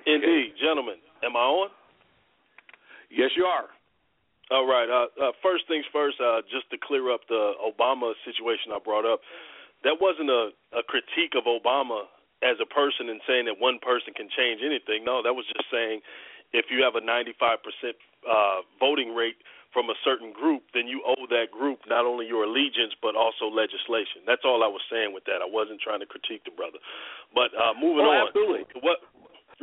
Okay. 0.00 0.14
Indeed, 0.14 0.54
gentlemen. 0.60 0.96
Am 1.24 1.36
I 1.36 1.46
on? 1.46 1.70
Yes, 3.10 3.30
you 3.36 3.44
are. 3.44 3.68
All 4.50 4.66
right. 4.66 4.88
Uh, 4.88 5.08
uh, 5.16 5.32
first 5.42 5.64
things 5.68 5.84
first, 5.92 6.20
uh, 6.20 6.42
just 6.50 6.68
to 6.70 6.76
clear 6.76 7.12
up 7.12 7.20
the 7.28 7.52
Obama 7.62 8.12
situation 8.26 8.74
I 8.74 8.78
brought 8.82 9.06
up, 9.06 9.20
that 9.84 9.96
wasn't 10.00 10.30
a, 10.30 10.50
a 10.76 10.82
critique 10.82 11.34
of 11.38 11.44
Obama 11.48 12.10
as 12.42 12.58
a 12.58 12.66
person 12.66 13.08
and 13.08 13.22
saying 13.26 13.46
that 13.46 13.56
one 13.58 13.78
person 13.78 14.12
can 14.12 14.26
change 14.34 14.60
anything. 14.60 15.06
No, 15.06 15.22
that 15.22 15.32
was 15.32 15.46
just 15.46 15.70
saying 15.70 16.02
if 16.52 16.66
you 16.70 16.84
have 16.84 16.94
a 16.94 17.04
95% 17.04 17.32
uh, 18.28 18.60
voting 18.78 19.14
rate 19.14 19.36
from 19.72 19.88
a 19.88 19.96
certain 20.04 20.32
group, 20.32 20.68
then 20.76 20.86
you 20.86 21.00
owe 21.02 21.24
that 21.32 21.48
group 21.48 21.80
not 21.88 22.04
only 22.04 22.28
your 22.28 22.44
allegiance 22.44 22.92
but 23.00 23.16
also 23.16 23.48
legislation. 23.48 24.20
That's 24.28 24.44
all 24.44 24.60
I 24.60 24.68
was 24.68 24.84
saying 24.92 25.16
with 25.16 25.24
that. 25.24 25.40
I 25.40 25.48
wasn't 25.48 25.80
trying 25.80 26.04
to 26.04 26.08
critique 26.08 26.44
the 26.44 26.52
brother. 26.52 26.76
But 27.32 27.56
uh, 27.56 27.72
moving 27.72 28.04
oh, 28.04 28.12
on, 28.12 28.28
absolutely. 28.28 28.68
what 28.84 29.00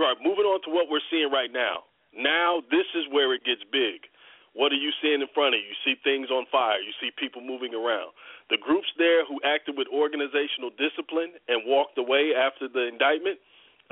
right? 0.01 0.17
Moving 0.17 0.49
on 0.49 0.65
to 0.65 0.69
what 0.73 0.89
we're 0.89 1.05
seeing 1.13 1.29
right 1.29 1.53
now. 1.53 1.85
Now 2.09 2.65
this 2.73 2.89
is 2.97 3.05
where 3.13 3.33
it 3.37 3.45
gets 3.45 3.61
big. 3.69 4.09
What 4.57 4.73
are 4.73 4.81
you 4.81 4.89
seeing 4.97 5.21
in 5.21 5.29
front 5.37 5.53
of 5.53 5.61
you? 5.61 5.69
You 5.69 5.77
see 5.85 5.95
things 6.01 6.33
on 6.33 6.49
fire. 6.49 6.81
You 6.81 6.89
see 6.97 7.13
people 7.13 7.45
moving 7.45 7.77
around. 7.77 8.17
The 8.49 8.57
groups 8.57 8.89
there 8.97 9.21
who 9.29 9.37
acted 9.45 9.77
with 9.77 9.85
organizational 9.93 10.73
discipline 10.73 11.37
and 11.45 11.69
walked 11.69 12.01
away 12.01 12.33
after 12.33 12.65
the 12.65 12.89
indictment 12.89 13.37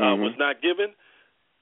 uh, 0.01 0.17
Mhm. 0.17 0.25
was 0.25 0.37
not 0.37 0.61
given, 0.61 0.93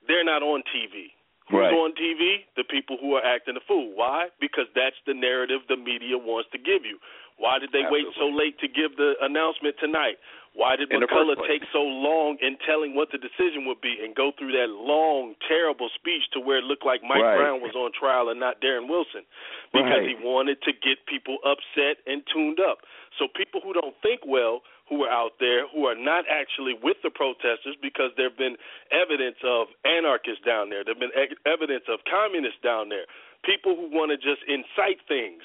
they're 0.07 0.23
not 0.23 0.43
on 0.43 0.63
TV. 0.71 1.11
Who's 1.49 1.59
Right. 1.61 1.73
on 1.73 1.93
TV? 1.93 2.45
The 2.55 2.63
people 2.63 2.97
who 2.97 3.15
are 3.15 3.23
acting 3.23 3.55
a 3.55 3.59
fool. 3.61 3.91
Why? 3.93 4.29
Because 4.39 4.67
that's 4.73 4.97
the 5.05 5.13
narrative 5.13 5.61
the 5.67 5.77
media 5.77 6.17
wants 6.17 6.49
to 6.51 6.57
give 6.57 6.85
you. 6.85 6.99
Why 7.37 7.59
did 7.59 7.71
they 7.71 7.85
wait 7.85 8.07
so 8.15 8.27
late 8.27 8.57
to 8.59 8.67
give 8.67 8.95
the 8.95 9.15
announcement 9.21 9.77
tonight? 9.77 10.17
Why 10.53 10.77
did 10.77 10.89
McCulloch 10.89 11.45
take 11.47 11.63
so 11.73 11.83
long 11.83 12.37
in 12.39 12.55
telling 12.65 12.95
what 12.95 13.11
the 13.11 13.17
decision 13.17 13.65
would 13.65 13.81
be 13.81 13.99
and 14.01 14.15
go 14.15 14.31
through 14.31 14.53
that 14.53 14.69
long, 14.69 15.35
terrible 15.45 15.89
speech 15.89 16.23
to 16.31 16.39
where 16.39 16.59
it 16.59 16.63
looked 16.63 16.85
like 16.85 17.03
Mike 17.03 17.21
Right. 17.21 17.35
Brown 17.37 17.59
was 17.59 17.75
on 17.75 17.91
trial 17.91 18.29
and 18.29 18.39
not 18.39 18.61
Darren 18.61 18.87
Wilson? 18.87 19.25
Because 19.73 19.99
Right. 19.99 20.07
he 20.07 20.15
wanted 20.15 20.61
to 20.61 20.71
get 20.71 21.05
people 21.07 21.39
upset 21.43 21.97
and 22.07 22.25
tuned 22.27 22.61
up. 22.61 22.85
So 23.19 23.27
people 23.27 23.59
who 23.59 23.73
don't 23.73 23.95
think 24.01 24.25
well, 24.25 24.63
who 24.89 25.03
are 25.03 25.09
out 25.09 25.33
there, 25.39 25.67
who 25.73 25.85
are 25.85 25.95
not 25.97 26.25
actually 26.29 26.75
with 26.81 26.97
the 27.01 27.09
protesters, 27.09 27.75
because 27.81 28.11
there 28.17 28.29
have 28.29 28.37
been 28.37 28.55
evidence 28.91 29.37
of 29.43 29.67
anarchists 29.83 30.43
down 30.45 30.69
there, 30.69 30.83
there 30.83 30.93
have 30.93 31.01
been 31.01 31.15
e- 31.17 31.35
evidence 31.45 31.83
of 31.89 31.99
communists 32.05 32.61
down 32.63 32.89
there, 32.89 33.05
people 33.43 33.75
who 33.75 33.89
want 33.89 34.11
to 34.11 34.17
just 34.17 34.41
incite 34.47 35.01
things, 35.07 35.41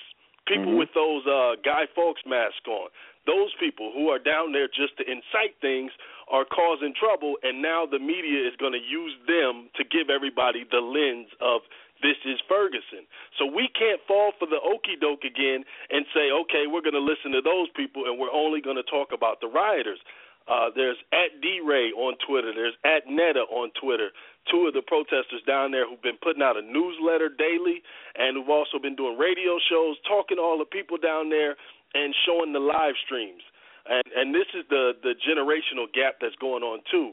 people 0.46 0.72
Mhm. 0.72 0.78
with 0.78 0.92
those 0.94 1.26
uh, 1.26 1.56
Guy 1.64 1.86
Fawkes 1.94 2.24
masks 2.26 2.66
on, 2.68 2.88
those 3.26 3.52
people 3.60 3.92
who 3.92 4.08
are 4.10 4.18
down 4.18 4.52
there 4.52 4.68
just 4.68 4.96
to 4.96 5.04
incite 5.10 5.54
things 5.60 5.92
are 6.28 6.44
causing 6.44 6.92
trouble, 6.94 7.36
and 7.42 7.60
now 7.60 7.84
the 7.86 7.98
media 7.98 8.46
is 8.48 8.56
going 8.56 8.72
to 8.72 8.78
use 8.80 9.14
them 9.26 9.68
to 9.74 9.84
give 9.84 10.08
everybody 10.10 10.64
the 10.64 10.80
lens 10.80 11.28
of 11.40 11.62
this 12.02 12.16
is 12.24 12.40
Ferguson. 12.48 13.04
So 13.38 13.46
we 13.46 13.68
can't 13.76 14.00
fall 14.08 14.32
for 14.38 14.46
the 14.46 14.60
okey 14.60 14.96
doke 15.00 15.24
again 15.24 15.64
and 15.90 16.04
say, 16.12 16.32
okay, 16.44 16.64
we're 16.66 16.84
going 16.84 16.98
to 16.98 17.04
listen 17.04 17.32
to 17.32 17.42
those 17.44 17.68
people 17.76 18.04
and 18.08 18.18
we're 18.18 18.32
only 18.32 18.60
going 18.60 18.76
to 18.76 18.88
talk 18.88 19.12
about 19.12 19.40
the 19.40 19.48
rioters. 19.48 20.00
Uh, 20.48 20.66
there's 20.74 20.96
at 21.12 21.38
DeRay 21.40 21.92
on 21.94 22.16
Twitter. 22.26 22.50
There's 22.50 22.74
at 22.84 23.06
Netta 23.06 23.46
on 23.54 23.70
Twitter. 23.80 24.10
Two 24.50 24.66
of 24.66 24.74
the 24.74 24.82
protesters 24.82 25.44
down 25.46 25.70
there 25.70 25.86
who've 25.86 26.02
been 26.02 26.18
putting 26.18 26.42
out 26.42 26.56
a 26.56 26.64
newsletter 26.64 27.28
daily 27.28 27.84
and 28.16 28.34
who've 28.34 28.50
also 28.50 28.80
been 28.82 28.96
doing 28.96 29.16
radio 29.16 29.60
shows, 29.70 29.94
talking 30.08 30.38
to 30.38 30.42
all 30.42 30.58
the 30.58 30.66
people 30.66 30.98
down 30.98 31.30
there 31.30 31.54
and 31.94 32.14
showing 32.26 32.52
the 32.52 32.58
live 32.58 32.98
streams. 33.04 33.42
And 33.88 34.04
and 34.16 34.34
this 34.34 34.48
is 34.54 34.64
the 34.68 34.92
the 35.02 35.14
generational 35.22 35.86
gap 35.92 36.18
that's 36.20 36.36
going 36.36 36.62
on 36.62 36.80
too. 36.90 37.12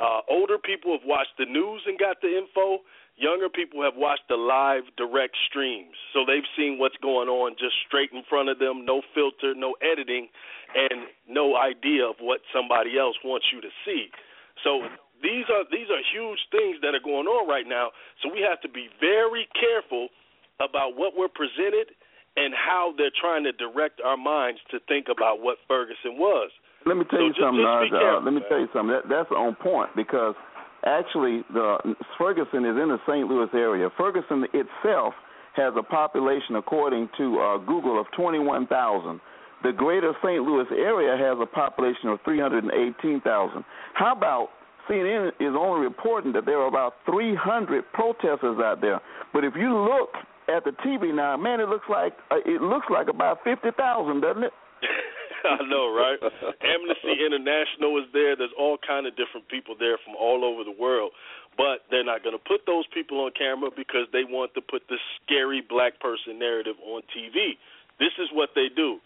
Uh, 0.00 0.20
older 0.30 0.56
people 0.56 0.96
have 0.96 1.04
watched 1.04 1.36
the 1.38 1.44
news 1.44 1.82
and 1.86 1.98
got 1.98 2.20
the 2.22 2.32
info. 2.32 2.80
Younger 3.20 3.50
people 3.52 3.84
have 3.84 4.00
watched 4.00 4.24
the 4.32 4.40
live 4.40 4.88
direct 4.96 5.36
streams, 5.44 5.92
so 6.16 6.24
they've 6.24 6.46
seen 6.56 6.80
what's 6.80 6.96
going 7.04 7.28
on 7.28 7.52
just 7.60 7.76
straight 7.86 8.08
in 8.16 8.24
front 8.24 8.48
of 8.48 8.56
them, 8.58 8.86
no 8.88 9.02
filter, 9.12 9.52
no 9.52 9.76
editing, 9.84 10.32
and 10.72 11.04
no 11.28 11.52
idea 11.60 12.08
of 12.08 12.16
what 12.24 12.40
somebody 12.48 12.96
else 12.96 13.16
wants 13.22 13.44
you 13.52 13.60
to 13.60 13.68
see. 13.84 14.08
So 14.64 14.88
these 15.20 15.44
are 15.52 15.68
these 15.68 15.92
are 15.92 16.00
huge 16.00 16.40
things 16.48 16.80
that 16.80 16.96
are 16.96 17.04
going 17.04 17.28
on 17.28 17.44
right 17.44 17.68
now. 17.68 17.92
So 18.24 18.32
we 18.32 18.40
have 18.40 18.56
to 18.64 18.70
be 18.72 18.88
very 19.04 19.44
careful 19.52 20.08
about 20.56 20.96
what 20.96 21.12
we're 21.12 21.28
presented 21.28 21.92
and 22.40 22.54
how 22.56 22.94
they're 22.96 23.12
trying 23.12 23.44
to 23.44 23.52
direct 23.52 24.00
our 24.00 24.16
minds 24.16 24.60
to 24.72 24.80
think 24.88 25.12
about 25.12 25.44
what 25.44 25.58
Ferguson 25.68 26.16
was. 26.16 26.48
Let 26.88 26.96
me 26.96 27.04
tell 27.04 27.20
So 27.20 27.24
you 27.28 27.36
just- 27.36 27.44
something, 27.44 27.60
just. 27.68 27.92
Uh, 27.92 28.00
careful, 28.00 28.24
let 28.24 28.32
me 28.32 28.40
man. 28.40 28.48
tell 28.48 28.60
you 28.64 28.68
something. 28.72 28.96
That, 28.96 29.04
that's 29.12 29.28
on 29.36 29.56
point 29.60 29.92
because 29.92 30.32
actually, 30.84 31.42
the 31.52 31.96
Ferguson 32.18 32.64
is 32.64 32.76
in 32.76 32.88
the 32.88 32.98
St. 33.06 33.26
Louis 33.26 33.48
area. 33.54 33.88
Ferguson 33.96 34.44
itself 34.52 35.14
has 35.54 35.74
a 35.76 35.82
population, 35.82 36.56
according 36.56 37.08
to 37.18 37.38
uh, 37.38 37.58
Google, 37.58 38.00
of 38.00 38.06
21,000. 38.16 39.20
The 39.62 39.72
greater 39.72 40.12
St. 40.24 40.42
Louis 40.42 40.66
area 40.72 41.16
has 41.16 41.38
a 41.40 41.46
population 41.46 42.08
of 42.08 42.18
318,000. 42.24 43.64
How 43.94 44.12
about 44.16 44.48
CNN 44.88 45.28
is 45.38 45.54
only 45.58 45.84
reporting 45.84 46.32
that 46.32 46.46
there 46.46 46.58
are 46.58 46.68
about 46.68 46.94
300 47.04 47.84
protesters 47.92 48.58
out 48.58 48.80
there, 48.80 49.00
but 49.32 49.44
if 49.44 49.54
you 49.56 49.76
look 49.76 50.10
at 50.48 50.64
the 50.64 50.72
TV 50.84 51.14
now, 51.14 51.36
man, 51.36 51.60
it 51.60 51.68
looks 51.68 51.86
like 51.88 52.14
uh, 52.30 52.36
it 52.44 52.60
looks 52.60 52.86
like 52.90 53.08
about 53.08 53.38
50,000, 53.44 54.20
doesn't 54.20 54.44
it? 54.44 54.52
I 55.44 55.62
know, 55.68 55.88
right? 55.92 56.18
Amnesty 56.60 57.24
International 57.24 57.96
is 57.98 58.08
there. 58.12 58.36
There's 58.36 58.54
all 58.58 58.76
kind 58.78 59.06
of 59.06 59.16
different 59.16 59.48
people 59.48 59.74
there 59.78 59.96
from 60.04 60.14
all 60.16 60.44
over 60.44 60.64
the 60.64 60.74
world, 60.74 61.12
but 61.56 61.84
they're 61.90 62.04
not 62.04 62.22
going 62.22 62.36
to 62.36 62.42
put 62.44 62.66
those 62.66 62.84
people 62.92 63.20
on 63.24 63.32
camera 63.36 63.70
because 63.74 64.06
they 64.12 64.24
want 64.24 64.52
to 64.54 64.60
put 64.60 64.82
this 64.88 65.00
scary 65.24 65.62
black 65.66 65.98
person 66.00 66.38
narrative 66.38 66.76
on 66.84 67.02
TV. 67.16 67.56
This 67.98 68.12
is 68.18 68.28
what 68.32 68.50
they 68.54 68.68
do. 68.74 68.98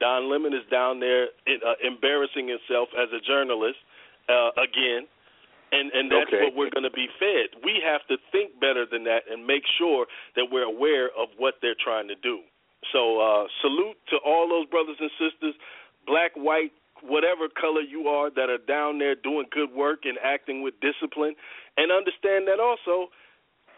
Don 0.00 0.30
Lemon 0.30 0.52
is 0.52 0.64
down 0.70 0.98
there 1.00 1.28
uh, 1.46 1.74
embarrassing 1.84 2.48
himself 2.48 2.88
as 2.96 3.08
a 3.12 3.20
journalist 3.20 3.78
uh, 4.28 4.50
again, 4.58 5.06
and 5.72 5.92
and 5.92 6.10
that's 6.10 6.28
Okay. 6.32 6.42
what 6.44 6.56
we're 6.56 6.70
going 6.70 6.88
to 6.88 6.90
be 6.90 7.06
fed. 7.20 7.54
We 7.62 7.80
have 7.84 8.00
to 8.08 8.16
think 8.32 8.58
better 8.60 8.84
than 8.84 9.04
that 9.04 9.24
and 9.30 9.46
make 9.46 9.62
sure 9.78 10.06
that 10.36 10.46
we're 10.50 10.64
aware 10.68 11.08
of 11.16 11.28
what 11.38 11.54
they're 11.62 11.78
trying 11.78 12.08
to 12.08 12.16
do. 12.16 12.40
So 12.92 13.20
uh, 13.20 13.46
salute 13.62 13.96
to 14.10 14.16
all 14.26 14.48
those 14.48 14.66
brothers 14.66 14.96
and 14.98 15.10
sisters, 15.16 15.54
black, 16.06 16.32
white, 16.36 16.72
whatever 17.02 17.48
color 17.48 17.80
you 17.80 18.08
are, 18.08 18.30
that 18.30 18.48
are 18.48 18.62
down 18.68 18.98
there 18.98 19.14
doing 19.14 19.46
good 19.50 19.72
work 19.74 20.00
and 20.04 20.18
acting 20.22 20.62
with 20.62 20.74
discipline, 20.80 21.34
and 21.76 21.90
understand 21.90 22.46
that 22.48 22.60
also. 22.60 23.10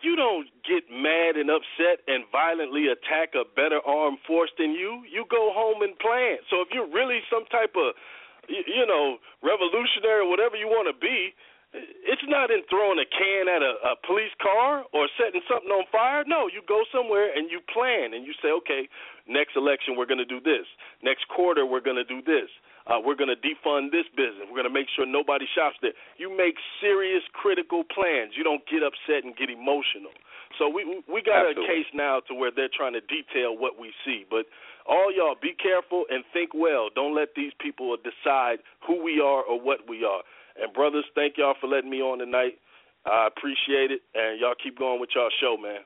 You 0.05 0.17
don't 0.21 0.53
get 0.69 0.85
mad 0.93 1.41
and 1.41 1.49
upset 1.49 2.05
and 2.05 2.29
violently 2.29 2.93
attack 2.93 3.33
a 3.33 3.49
better 3.57 3.81
armed 3.89 4.21
force 4.29 4.53
than 4.61 4.77
you. 4.77 5.01
You 5.09 5.25
go 5.33 5.49
home 5.57 5.81
and 5.81 5.97
plan. 5.97 6.45
So 6.53 6.61
if 6.61 6.69
you're 6.77 6.93
really 6.93 7.25
some 7.33 7.49
type 7.49 7.73
of, 7.73 7.97
you 8.45 8.85
know, 8.85 9.17
revolutionary 9.41 10.29
whatever 10.29 10.61
you 10.61 10.69
want 10.69 10.93
to 10.93 10.97
be, 11.01 11.33
it's 11.75 12.23
not 12.31 12.55
in 12.55 12.63
throwing 12.71 13.03
a 13.03 13.09
can 13.11 13.51
at 13.51 13.63
a, 13.63 13.75
a 13.83 13.95
police 14.07 14.31
car 14.39 14.87
or 14.95 15.11
setting 15.19 15.43
something 15.51 15.71
on 15.75 15.85
fire. 15.91 16.23
No, 16.27 16.47
you 16.47 16.63
go 16.67 16.87
somewhere 16.95 17.35
and 17.35 17.51
you 17.51 17.59
plan 17.67 18.15
and 18.15 18.23
you 18.23 18.33
say, 18.39 18.55
okay, 18.63 18.87
next 19.27 19.59
election 19.59 19.99
we're 19.99 20.07
going 20.07 20.23
to 20.23 20.29
do 20.29 20.39
this. 20.39 20.67
Next 21.03 21.27
quarter 21.27 21.67
we're 21.67 21.83
going 21.83 21.99
to 21.99 22.07
do 22.07 22.23
this. 22.23 22.47
Uh, 22.87 23.01
we're 23.01 23.17
going 23.17 23.33
to 23.33 23.41
defund 23.41 23.91
this 23.91 24.05
business. 24.13 24.45
We're 24.47 24.61
going 24.61 24.71
to 24.71 24.77
make 24.77 24.93
sure 24.95 25.09
nobody 25.09 25.49
shops 25.57 25.81
there. 25.81 25.97
You 26.21 26.29
make 26.31 26.55
serious, 26.85 27.25
critical 27.33 27.83
plans. 27.83 28.37
You 28.37 28.45
don't 28.45 28.63
get 28.69 28.85
upset 28.85 29.25
and 29.25 29.35
get 29.35 29.49
emotional. 29.49 30.13
So 30.61 30.69
we 30.69 31.03
we 31.11 31.19
got 31.25 31.49
Absolutely. 31.49 31.65
a 31.65 31.67
case 31.67 31.91
now 31.95 32.21
to 32.29 32.35
where 32.35 32.53
they're 32.55 32.71
trying 32.71 32.93
to 32.93 33.03
detail 33.11 33.57
what 33.57 33.81
we 33.81 33.91
see. 34.05 34.23
But 34.29 34.47
all 34.87 35.11
y'all, 35.11 35.35
be 35.41 35.57
careful 35.57 36.05
and 36.11 36.23
think 36.33 36.53
well. 36.55 36.93
Don't 36.95 37.17
let 37.17 37.35
these 37.35 37.53
people 37.59 37.97
decide 37.97 38.61
who 38.87 39.03
we 39.03 39.19
are 39.19 39.43
or 39.43 39.59
what 39.59 39.89
we 39.89 40.05
are. 40.05 40.23
And 40.61 40.73
brothers, 40.73 41.05
thank 41.15 41.37
y'all 41.37 41.55
for 41.61 41.67
letting 41.67 41.91
me 41.91 42.01
on 42.01 42.19
tonight. 42.19 42.59
I 43.07 43.29
appreciate 43.29 43.91
it, 43.91 44.01
and 44.15 44.41
y'all 44.41 44.55
keep 44.63 44.79
going 44.79 45.01
with 45.01 45.11
y'all 45.15 45.31
show, 45.41 45.57
man. 45.61 45.81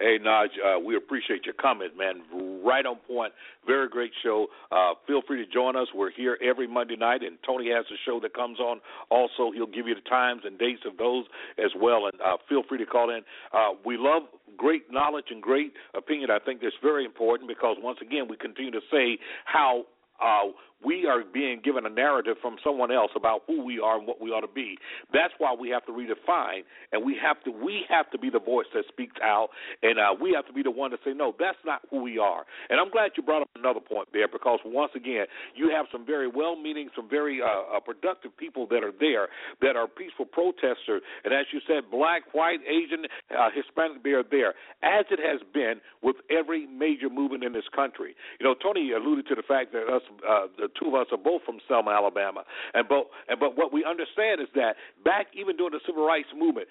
Hey, 0.00 0.18
Naj, 0.18 0.48
uh, 0.64 0.80
we 0.80 0.96
appreciate 0.96 1.44
your 1.44 1.54
comment, 1.54 1.92
man. 1.96 2.22
Right 2.64 2.84
on 2.86 2.96
point. 3.06 3.32
Very 3.66 3.88
great 3.88 4.10
show. 4.22 4.46
Uh, 4.70 4.94
feel 5.06 5.22
free 5.26 5.44
to 5.44 5.52
join 5.52 5.76
us. 5.76 5.88
We're 5.94 6.10
here 6.10 6.38
every 6.42 6.66
Monday 6.66 6.96
night, 6.96 7.22
and 7.22 7.38
Tony 7.46 7.70
has 7.70 7.84
a 7.90 7.98
show 8.04 8.18
that 8.20 8.34
comes 8.34 8.58
on. 8.58 8.80
Also, 9.10 9.52
he'll 9.52 9.66
give 9.66 9.86
you 9.86 9.94
the 9.94 10.08
times 10.08 10.42
and 10.44 10.58
dates 10.58 10.82
of 10.86 10.96
those 10.96 11.26
as 11.58 11.70
well. 11.80 12.06
And 12.06 12.20
uh, 12.20 12.36
feel 12.48 12.62
free 12.68 12.78
to 12.78 12.86
call 12.86 13.10
in. 13.10 13.20
Uh, 13.52 13.78
we 13.84 13.96
love 13.96 14.22
great 14.56 14.90
knowledge 14.90 15.26
and 15.30 15.42
great 15.42 15.72
opinion. 15.94 16.30
I 16.30 16.38
think 16.38 16.62
that's 16.62 16.74
very 16.82 17.04
important 17.04 17.48
because 17.48 17.76
once 17.80 17.98
again, 18.00 18.26
we 18.28 18.36
continue 18.36 18.72
to 18.72 18.80
say 18.90 19.18
how 19.44 19.84
uh, 20.20 20.50
we 20.84 21.06
are 21.06 21.22
being 21.24 21.60
given 21.62 21.86
a 21.86 21.90
narrative 21.90 22.36
from 22.40 22.56
someone 22.64 22.90
else 22.90 23.10
about 23.16 23.42
who 23.46 23.64
we 23.64 23.80
are 23.80 23.98
and 23.98 24.06
what 24.06 24.20
we 24.20 24.30
ought 24.30 24.40
to 24.40 24.52
be. 24.52 24.78
That's 25.12 25.32
why 25.38 25.54
we 25.58 25.68
have 25.70 25.84
to 25.86 25.92
redefine, 25.92 26.62
and 26.92 27.04
we 27.04 27.16
have 27.22 27.42
to 27.44 27.50
we 27.50 27.84
have 27.88 28.10
to 28.10 28.18
be 28.18 28.30
the 28.30 28.40
voice 28.40 28.66
that 28.74 28.84
speaks 28.88 29.16
out, 29.22 29.48
and 29.82 29.98
uh, 29.98 30.14
we 30.20 30.32
have 30.34 30.46
to 30.46 30.52
be 30.52 30.62
the 30.62 30.70
one 30.70 30.90
to 30.90 30.98
say 31.04 31.12
no, 31.12 31.34
that's 31.38 31.58
not 31.64 31.82
who 31.90 32.02
we 32.02 32.18
are. 32.18 32.44
And 32.70 32.80
I'm 32.80 32.90
glad 32.90 33.12
you 33.16 33.22
brought 33.22 33.42
up 33.42 33.50
another 33.56 33.80
point 33.80 34.08
there 34.12 34.28
because 34.28 34.60
once 34.64 34.92
again, 34.94 35.26
you 35.54 35.70
have 35.74 35.86
some 35.92 36.04
very 36.06 36.28
well-meaning, 36.28 36.88
some 36.96 37.08
very 37.08 37.40
uh, 37.42 37.76
uh, 37.76 37.80
productive 37.80 38.36
people 38.36 38.66
that 38.68 38.82
are 38.82 38.92
there 38.98 39.28
that 39.60 39.76
are 39.76 39.86
peaceful 39.86 40.26
protesters, 40.26 41.02
and 41.24 41.32
as 41.32 41.46
you 41.52 41.60
said, 41.66 41.90
black, 41.90 42.22
white, 42.32 42.60
Asian, 42.66 43.04
uh, 43.30 43.48
Hispanic, 43.54 44.02
they 44.02 44.10
are 44.10 44.24
there, 44.28 44.54
as 44.82 45.04
it 45.10 45.20
has 45.20 45.40
been 45.52 45.80
with 46.02 46.16
every 46.30 46.66
major 46.66 47.08
movement 47.08 47.44
in 47.44 47.52
this 47.52 47.68
country. 47.74 48.14
You 48.40 48.46
know, 48.46 48.54
Tony 48.60 48.92
alluded 48.92 49.26
to 49.28 49.34
the 49.34 49.42
fact 49.42 49.72
that 49.72 49.86
us, 49.88 50.02
uh, 50.28 50.46
the 50.56 50.68
two 50.78 50.88
of 50.88 50.94
us 50.94 51.06
are 51.12 51.18
both 51.20 51.42
from 51.44 51.58
Selma, 51.68 51.90
Alabama, 51.90 52.44
and 52.74 52.88
both. 52.88 53.06
And 53.28 53.38
but 53.38 53.56
what 53.56 53.72
we 53.72 53.84
understand 53.84 54.40
is 54.40 54.48
that 54.54 54.76
back 55.04 55.28
even 55.34 55.56
during 55.56 55.72
the 55.72 55.80
civil 55.86 56.04
rights 56.06 56.28
movement, 56.36 56.68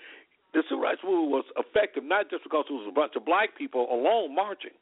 the 0.54 0.64
civil 0.68 0.84
rights 0.84 1.02
movement 1.04 1.32
was 1.32 1.46
effective 1.58 2.04
not 2.04 2.30
just 2.30 2.44
because 2.44 2.66
it 2.70 2.74
was 2.74 2.88
a 2.88 2.94
bunch 2.94 3.14
of 3.16 3.26
black 3.26 3.58
people 3.58 3.88
alone 3.92 4.36
marching 4.36 4.76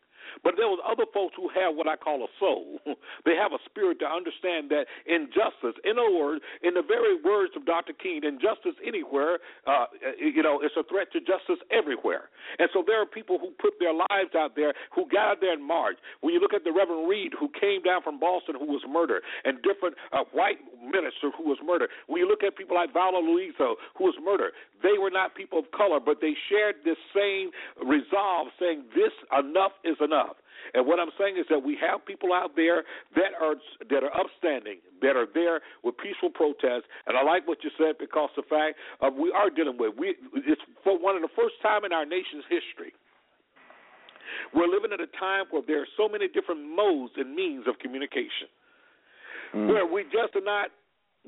but 0.44 0.56
there 0.58 0.68
was 0.68 0.80
other 0.86 1.06
folks 1.14 1.36
who 1.36 1.50
have 1.50 1.76
what 1.76 1.88
I 1.88 1.96
call 1.96 2.24
a 2.24 2.32
soul. 2.40 2.80
they 3.26 3.36
have 3.36 3.52
a 3.52 3.62
spirit 3.66 4.00
to 4.00 4.08
understand 4.08 4.70
that 4.72 4.86
injustice, 5.06 5.78
in 5.84 6.00
other 6.00 6.14
words, 6.14 6.42
in 6.64 6.74
the 6.74 6.86
very 6.86 7.20
words 7.22 7.54
of 7.56 7.66
Dr. 7.66 7.94
King, 7.94 8.22
injustice 8.24 8.76
anywhere, 8.86 9.40
uh, 9.68 9.86
you 10.18 10.44
know, 10.44 10.62
it's 10.64 10.76
a 10.78 10.84
threat 10.88 11.12
to 11.14 11.20
justice 11.20 11.62
everywhere. 11.72 12.30
And 12.58 12.70
so 12.74 12.84
there 12.86 13.02
are 13.02 13.06
people 13.06 13.38
who 13.40 13.52
put 13.62 13.78
their 13.80 13.94
lives 13.94 14.34
out 14.36 14.56
there, 14.56 14.74
who 14.94 15.08
got 15.08 15.38
out 15.38 15.40
there 15.42 15.54
and 15.54 15.64
marched. 15.64 16.00
When 16.22 16.34
you 16.34 16.40
look 16.40 16.54
at 16.54 16.64
the 16.64 16.72
Reverend 16.72 17.10
Reeb, 17.10 17.38
who 17.40 17.50
came 17.60 17.82
down 17.84 18.02
from 18.02 18.20
Boston, 18.20 18.56
who 18.58 18.66
was 18.66 18.82
murdered, 18.88 19.24
and 19.46 19.62
different 19.62 19.96
uh, 20.12 20.24
white 20.32 20.60
minister 20.82 21.32
who 21.36 21.44
was 21.48 21.58
murdered. 21.64 21.90
When 22.08 22.20
you 22.20 22.28
look 22.28 22.44
at 22.44 22.58
people 22.58 22.76
like 22.76 22.94
Viola 22.94 23.22
Liuzzo, 23.22 23.76
who 23.98 24.06
was 24.06 24.16
murdered, 24.24 24.52
they 24.82 24.98
were 25.00 25.12
not 25.12 25.36
people 25.36 25.60
of 25.60 25.72
color, 25.72 26.00
but 26.00 26.18
they 26.22 26.34
shared 26.50 26.76
this 26.84 26.98
same 27.14 27.52
resolve, 27.84 28.48
saying 28.60 28.84
this 28.96 29.14
enough 29.32 29.74
is 29.84 29.98
enough. 30.00 30.09
And 30.74 30.86
what 30.86 31.00
I'm 31.00 31.14
saying 31.18 31.38
is 31.38 31.46
that 31.50 31.60
we 31.60 31.78
have 31.82 32.06
people 32.06 32.34
out 32.34 32.56
there 32.56 32.84
that 33.16 33.34
are 33.42 33.56
that 33.90 34.04
are 34.04 34.14
upstanding, 34.14 34.80
that 35.02 35.16
are 35.16 35.28
there 35.34 35.62
with 35.84 35.96
peaceful 35.98 36.30
protests. 36.30 36.86
And 37.08 37.18
I 37.18 37.24
like 37.24 37.48
what 37.48 37.64
you 37.64 37.72
said 37.78 37.98
because 38.00 38.30
the 38.36 38.44
fact 38.50 38.78
of 39.02 39.16
we 39.16 39.32
are 39.32 39.50
dealing 39.50 39.78
with 39.78 39.94
we 39.98 40.16
it's 40.46 40.62
for 40.84 40.98
one 41.00 41.16
of 41.16 41.22
the 41.22 41.34
first 41.36 41.56
time 41.62 41.86
in 41.86 41.94
our 41.94 42.06
nation's 42.06 42.46
history. 42.50 42.94
We're 44.54 44.70
living 44.70 44.94
at 44.94 45.02
a 45.02 45.10
time 45.18 45.46
where 45.50 45.64
there 45.66 45.82
are 45.82 45.92
so 45.98 46.08
many 46.08 46.28
different 46.28 46.62
modes 46.62 47.14
and 47.18 47.34
means 47.34 47.66
of 47.68 47.78
communication, 47.80 48.50
mm. 49.54 49.68
where 49.68 49.86
we 49.86 50.04
just 50.06 50.36
are 50.36 50.46
not 50.46 50.70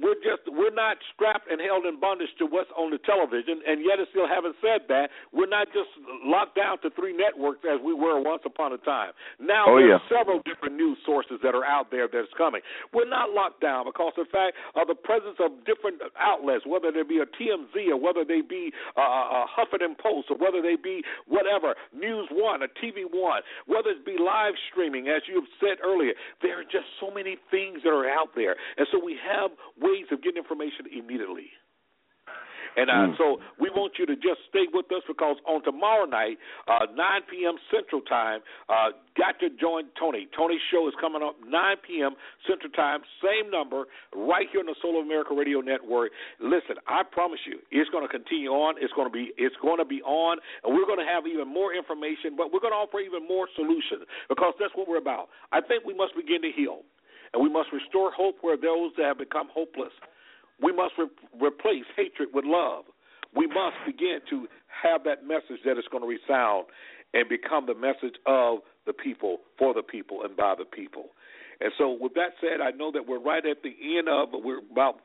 we're 0.02 0.20
just 0.20 0.44
we're 0.50 0.74
not 0.74 0.98
strapped 1.14 1.48
and 1.50 1.62
held 1.62 1.86
in 1.86 2.02
bondage 2.02 2.34
to 2.42 2.46
what's 2.50 2.70
on 2.74 2.90
the 2.90 3.00
television, 3.06 3.62
and 3.64 3.86
yet, 3.86 4.02
it 4.02 4.10
still 4.10 4.28
having 4.28 4.58
said 4.60 4.90
that, 4.90 5.14
we're 5.32 5.50
not 5.50 5.70
just 5.70 5.94
locked 6.26 6.58
down 6.58 6.82
to 6.82 6.90
three 6.98 7.14
networks 7.14 7.62
as 7.64 7.78
we 7.80 7.94
were 7.94 8.20
once 8.20 8.42
upon 8.46 8.74
a 8.74 8.82
time. 8.82 9.14
Now 9.40 9.70
oh, 9.70 9.78
there's 9.78 10.02
yeah. 10.02 10.10
several 10.10 10.42
different 10.44 10.76
news 10.76 10.98
sources 11.06 11.38
that 11.46 11.54
are 11.54 11.64
out 11.64 11.94
there 11.94 12.10
that's 12.10 12.34
coming. 12.38 12.62
We're 12.94 13.10
not 13.10 13.30
locked 13.32 13.62
down 13.62 13.86
because 13.86 14.14
of 14.18 14.26
the 14.26 14.32
fact 14.34 14.58
of 14.76 14.90
the 14.90 14.98
presence 14.98 15.38
of 15.38 15.62
different 15.70 16.02
outlets, 16.18 16.66
whether 16.66 16.92
they 16.92 17.06
be 17.06 17.22
a 17.22 17.30
TMZ 17.30 17.94
or 17.94 18.00
whether 18.02 18.26
they 18.26 18.42
be 18.42 18.74
a, 18.98 19.02
a 19.02 19.46
Huffington 19.48 19.98
Post 20.02 20.34
or 20.34 20.38
whether 20.42 20.62
they 20.62 20.76
be 20.76 21.06
whatever 21.30 21.78
News 21.94 22.28
One, 22.34 22.66
a 22.66 22.70
TV 22.82 23.06
One, 23.06 23.42
whether 23.70 23.94
it 23.94 24.06
be 24.06 24.18
live 24.18 24.58
streaming, 24.72 25.08
as 25.08 25.22
you've 25.30 25.50
said 25.62 25.78
earlier. 25.84 26.14
There 26.42 26.60
are 26.60 26.68
just 26.68 26.90
so 27.00 27.14
many 27.14 27.38
things 27.50 27.84
that 27.84 27.94
are 27.94 28.10
out 28.10 28.34
there, 28.36 28.56
and 28.78 28.88
so 28.92 28.98
we 28.98 29.18
have 29.22 29.52
ways 29.92 30.08
of 30.12 30.24
getting 30.24 30.40
information 30.40 30.88
immediately. 30.96 31.52
And 32.78 32.90
uh, 32.90 33.12
mm. 33.12 33.18
so 33.18 33.44
we 33.60 33.70
want 33.70 34.00
you 34.00 34.06
to 34.06 34.16
just 34.16 34.48
stay 34.48 34.68
with 34.72 34.88
us 34.92 35.04
because 35.08 35.36
on 35.48 35.64
tomorrow 35.64 36.06
night, 36.06 36.38
uh, 36.68 36.88
9 36.96 36.96
p.m. 37.30 37.56
Central 37.68 38.02
Time, 38.02 38.40
uh, 38.70 38.96
got 39.18 39.40
to 39.44 39.52
join 39.60 39.92
Tony. 40.00 40.28
Tony's 40.32 40.64
show 40.72 40.88
is 40.88 40.94
coming 41.02 41.20
up 41.20 41.36
9 41.44 41.52
p.m. 41.84 42.16
Central 42.48 42.72
Time, 42.72 43.02
same 43.20 43.52
number, 43.52 43.92
right 44.16 44.48
here 44.52 44.62
on 44.62 44.68
the 44.68 44.80
Soul 44.82 45.00
of 45.00 45.06
America 45.06 45.36
Radio 45.36 45.60
Network. 45.60 46.12
Listen, 46.40 46.80
I 46.88 47.04
promise 47.04 47.44
you, 47.44 47.60
it's 47.72 47.90
going 47.92 48.08
to 48.08 48.12
continue 48.12 48.52
on. 48.52 48.76
It's 48.80 48.94
going 48.94 49.08
to 49.08 49.14
be 49.14 49.36
it's 49.36 49.56
going 49.62 49.80
to 49.80 49.88
be 49.88 50.02
on, 50.08 50.40
and 50.64 50.72
we're 50.72 50.88
going 50.88 51.02
to 51.04 51.10
have 51.10 51.28
even 51.28 51.52
more 51.52 51.76
information, 51.76 52.40
but 52.40 52.56
we're 52.56 52.64
going 52.64 52.76
to 52.76 52.80
offer 52.80 53.04
even 53.04 53.28
more 53.28 53.52
solutions 53.56 54.08
because 54.30 54.56
that's 54.60 54.72
what 54.76 54.88
we're 54.88 55.02
about. 55.02 55.28
I 55.52 55.60
think 55.60 55.84
we 55.84 55.94
must 55.94 56.16
begin 56.16 56.42
to 56.44 56.52
heal. 56.56 56.88
And 57.34 57.42
we 57.42 57.50
must 57.50 57.70
restore 57.72 58.12
hope 58.12 58.38
where 58.42 58.58
those 58.58 58.92
that 58.98 59.06
have 59.06 59.18
become 59.18 59.48
hopeless. 59.54 59.94
We 60.62 60.74
must 60.74 60.94
re- 60.98 61.08
replace 61.40 61.86
hatred 61.96 62.30
with 62.34 62.46
love. 62.46 62.86
We 63.36 63.48
must 63.48 63.78
begin 63.86 64.20
to 64.30 64.48
have 64.84 65.04
that 65.06 65.26
message 65.26 65.64
that 65.66 65.78
is 65.78 65.86
going 65.92 66.04
to 66.04 66.10
resound 66.10 66.66
and 67.14 67.28
become 67.30 67.66
the 67.66 67.76
message 67.76 68.16
of 68.26 68.60
the 68.86 68.94
people, 68.94 69.38
for 69.58 69.74
the 69.74 69.84
people, 69.84 70.24
and 70.24 70.36
by 70.36 70.56
the 70.58 70.66
people. 70.66 71.12
And 71.60 71.72
so, 71.78 71.96
with 72.00 72.14
that 72.16 72.34
said, 72.42 72.60
I 72.62 72.72
know 72.72 72.92
that 72.92 73.08
we're 73.08 73.22
right 73.22 73.46
at 73.46 73.62
the 73.64 73.76
end 73.98 74.10
of, 74.10 74.30
we're 74.34 74.60
about 74.72 75.02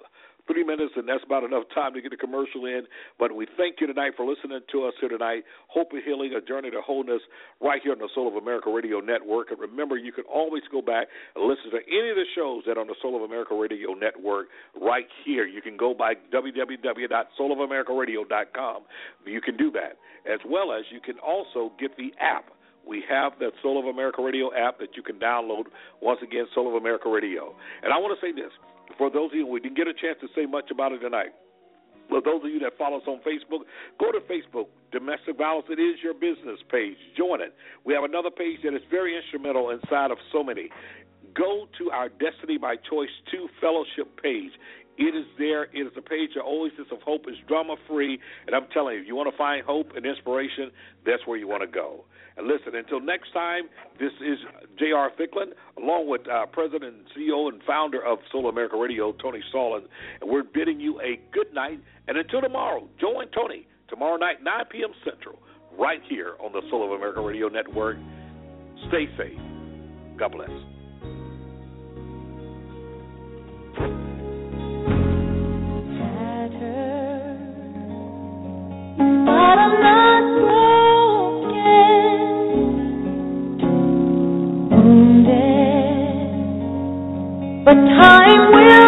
three 0.47 0.65
minutes, 0.65 0.93
and 0.97 1.07
that's 1.09 1.25
about 1.25 1.45
enough 1.45 1.65
time 1.75 1.95
to 1.95 2.01
get 2.01 2.13
a 2.13 2.17
commercial 2.17 2.67
in. 2.67 2.83
But 3.19 3.35
we 3.35 3.47
thank 3.57 3.81
you 3.81 3.87
tonight 3.87 4.13
for 4.17 4.27
listening 4.27 4.61
to 4.73 4.85
us 4.85 4.95
here 5.01 5.09
tonight. 5.09 5.45
Hope 5.69 5.93
and 5.93 6.03
Healing, 6.03 6.35
a 6.35 6.41
journey 6.41 6.71
to 6.71 6.81
wholeness, 6.81 7.23
right 7.61 7.81
here 7.83 7.93
on 7.93 7.99
the 7.99 8.09
Soul 8.15 8.29
of 8.29 8.37
America 8.37 8.71
Radio 8.71 9.01
Network. 9.01 9.51
And 9.51 9.61
remember, 9.61 9.97
you 9.97 10.13
can 10.13 10.25
always 10.25 10.63
go 10.71 10.81
back 10.83 11.09
and 11.35 11.45
listen 11.47 11.71
to 11.71 11.79
any 11.89 12.11
of 12.11 12.17
the 12.17 12.27
shows 12.35 12.65
that 12.67 12.79
are 12.79 12.81
on 12.81 12.87
the 12.87 12.95
Soul 13.03 13.17
of 13.17 13.23
America 13.23 13.55
Radio 13.55 13.95
Network 13.95 14.47
right 14.81 15.09
here. 15.25 15.47
You 15.47 15.63
can 15.63 15.77
go 15.77 15.95
by 15.95 16.15
www.soulofamerica.radio.com. 16.33 18.83
You 19.27 19.41
can 19.41 19.57
do 19.57 19.71
that, 19.73 19.99
as 20.31 20.39
well 20.47 20.73
as 20.73 20.85
you 20.91 21.01
can 21.01 21.19
also 21.19 21.73
get 21.79 21.97
the 21.97 22.13
app 22.21 22.51
we 22.87 23.03
have 23.11 23.33
that 23.41 23.51
Soul 23.63 23.81
of 23.81 23.87
America 23.87 24.23
Radio 24.23 24.55
app 24.55 24.79
that 24.79 24.97
you 24.97 25.03
can 25.03 25.19
download. 25.19 25.65
Once 26.01 26.21
again, 26.23 26.47
Soul 26.55 26.69
of 26.69 26.75
America 26.81 27.11
Radio. 27.11 27.53
And 27.83 27.93
I 27.93 27.99
want 27.99 28.17
to 28.17 28.21
say 28.25 28.31
this 28.33 28.53
for 28.99 29.11
those 29.11 29.33
of 29.33 29.37
you, 29.37 29.47
we 29.47 29.61
didn't 29.61 29.77
get 29.77 29.89
a 29.89 29.95
chance 29.95 30.19
to 30.21 30.29
say 30.35 30.47
much 30.47 30.71
about 30.71 30.93
it 30.93 30.99
tonight. 30.99 31.35
For 32.09 32.21
those 32.23 32.45
of 32.45 32.51
you 32.51 32.61
that 32.61 32.79
follow 32.79 32.99
us 32.99 33.07
on 33.07 33.19
Facebook, 33.27 33.67
go 33.99 34.13
to 34.13 34.21
Facebook, 34.31 34.67
Domestic 34.93 35.37
Violence 35.37 35.67
It 35.69 35.81
Is 35.81 35.97
Your 36.03 36.15
Business 36.15 36.61
page. 36.71 36.97
Join 37.17 37.41
it. 37.41 37.55
We 37.85 37.95
have 37.95 38.05
another 38.05 38.31
page 38.31 38.61
that 38.63 38.75
is 38.75 38.83
very 38.91 39.17
instrumental 39.17 39.71
inside 39.71 40.11
of 40.11 40.19
so 40.33 40.45
many. 40.45 40.71
Go 41.35 41.67
to 41.79 41.91
our 41.91 42.09
Destiny 42.09 42.59
by 42.59 42.77
Choice 42.77 43.11
2 43.33 43.49
fellowship 43.61 44.23
page. 44.23 44.53
It 44.99 45.15
is 45.15 45.27
there. 45.37 45.65
It 45.65 45.87
is 45.87 45.93
a 45.97 46.03
page 46.03 46.31
of 46.41 46.47
Oasis 46.47 46.87
of 46.91 47.03
Hope. 47.03 47.25
It's 47.27 47.39
drama 47.49 47.77
free. 47.89 48.19
And 48.47 48.55
I'm 48.55 48.67
telling 48.73 48.95
you, 48.95 49.01
if 49.03 49.07
you 49.07 49.17
want 49.17 49.31
to 49.31 49.37
find 49.37 49.65
hope 49.67 49.93
and 49.97 50.07
inspiration, 50.07 50.71
that's 51.05 51.27
where 51.27 51.37
you 51.37 51.49
want 51.49 51.63
to 51.63 51.67
go. 51.67 52.05
And 52.37 52.47
listen, 52.47 52.75
until 52.75 53.01
next 53.01 53.33
time, 53.33 53.65
this 53.99 54.13
is 54.21 54.39
J.R. 54.79 55.11
Thicklin, 55.19 55.53
along 55.79 56.09
with 56.09 56.23
uh, 56.29 56.47
President, 56.47 56.97
CEO, 57.17 57.49
and 57.49 57.63
founder 57.67 58.05
of 58.05 58.19
Soul 58.31 58.49
America 58.49 58.77
Radio, 58.77 59.13
Tony 59.13 59.41
Stallings. 59.49 59.89
And 60.21 60.31
we're 60.31 60.43
bidding 60.43 60.79
you 60.79 61.01
a 61.01 61.19
good 61.33 61.53
night. 61.55 61.81
And 62.09 62.19
until 62.19 62.43
tomorrow, 62.43 62.89
join 63.01 63.29
Tony 63.31 63.67
tomorrow 63.89 64.17
night, 64.17 64.43
9 64.43 64.65
p.m. 64.71 64.91
Central, 65.05 65.39
right 65.79 66.01
here 66.09 66.35
on 66.41 66.53
the 66.53 66.61
Soul 66.71 66.85
of 66.85 66.93
America 66.93 67.21
Radio 67.23 67.49
Network. 67.49 67.97
Stay 68.89 69.07
safe. 69.17 69.39
God 70.19 70.33
bless. 70.33 70.76
but 87.67 87.75
time 87.75 88.53
will 88.53 88.86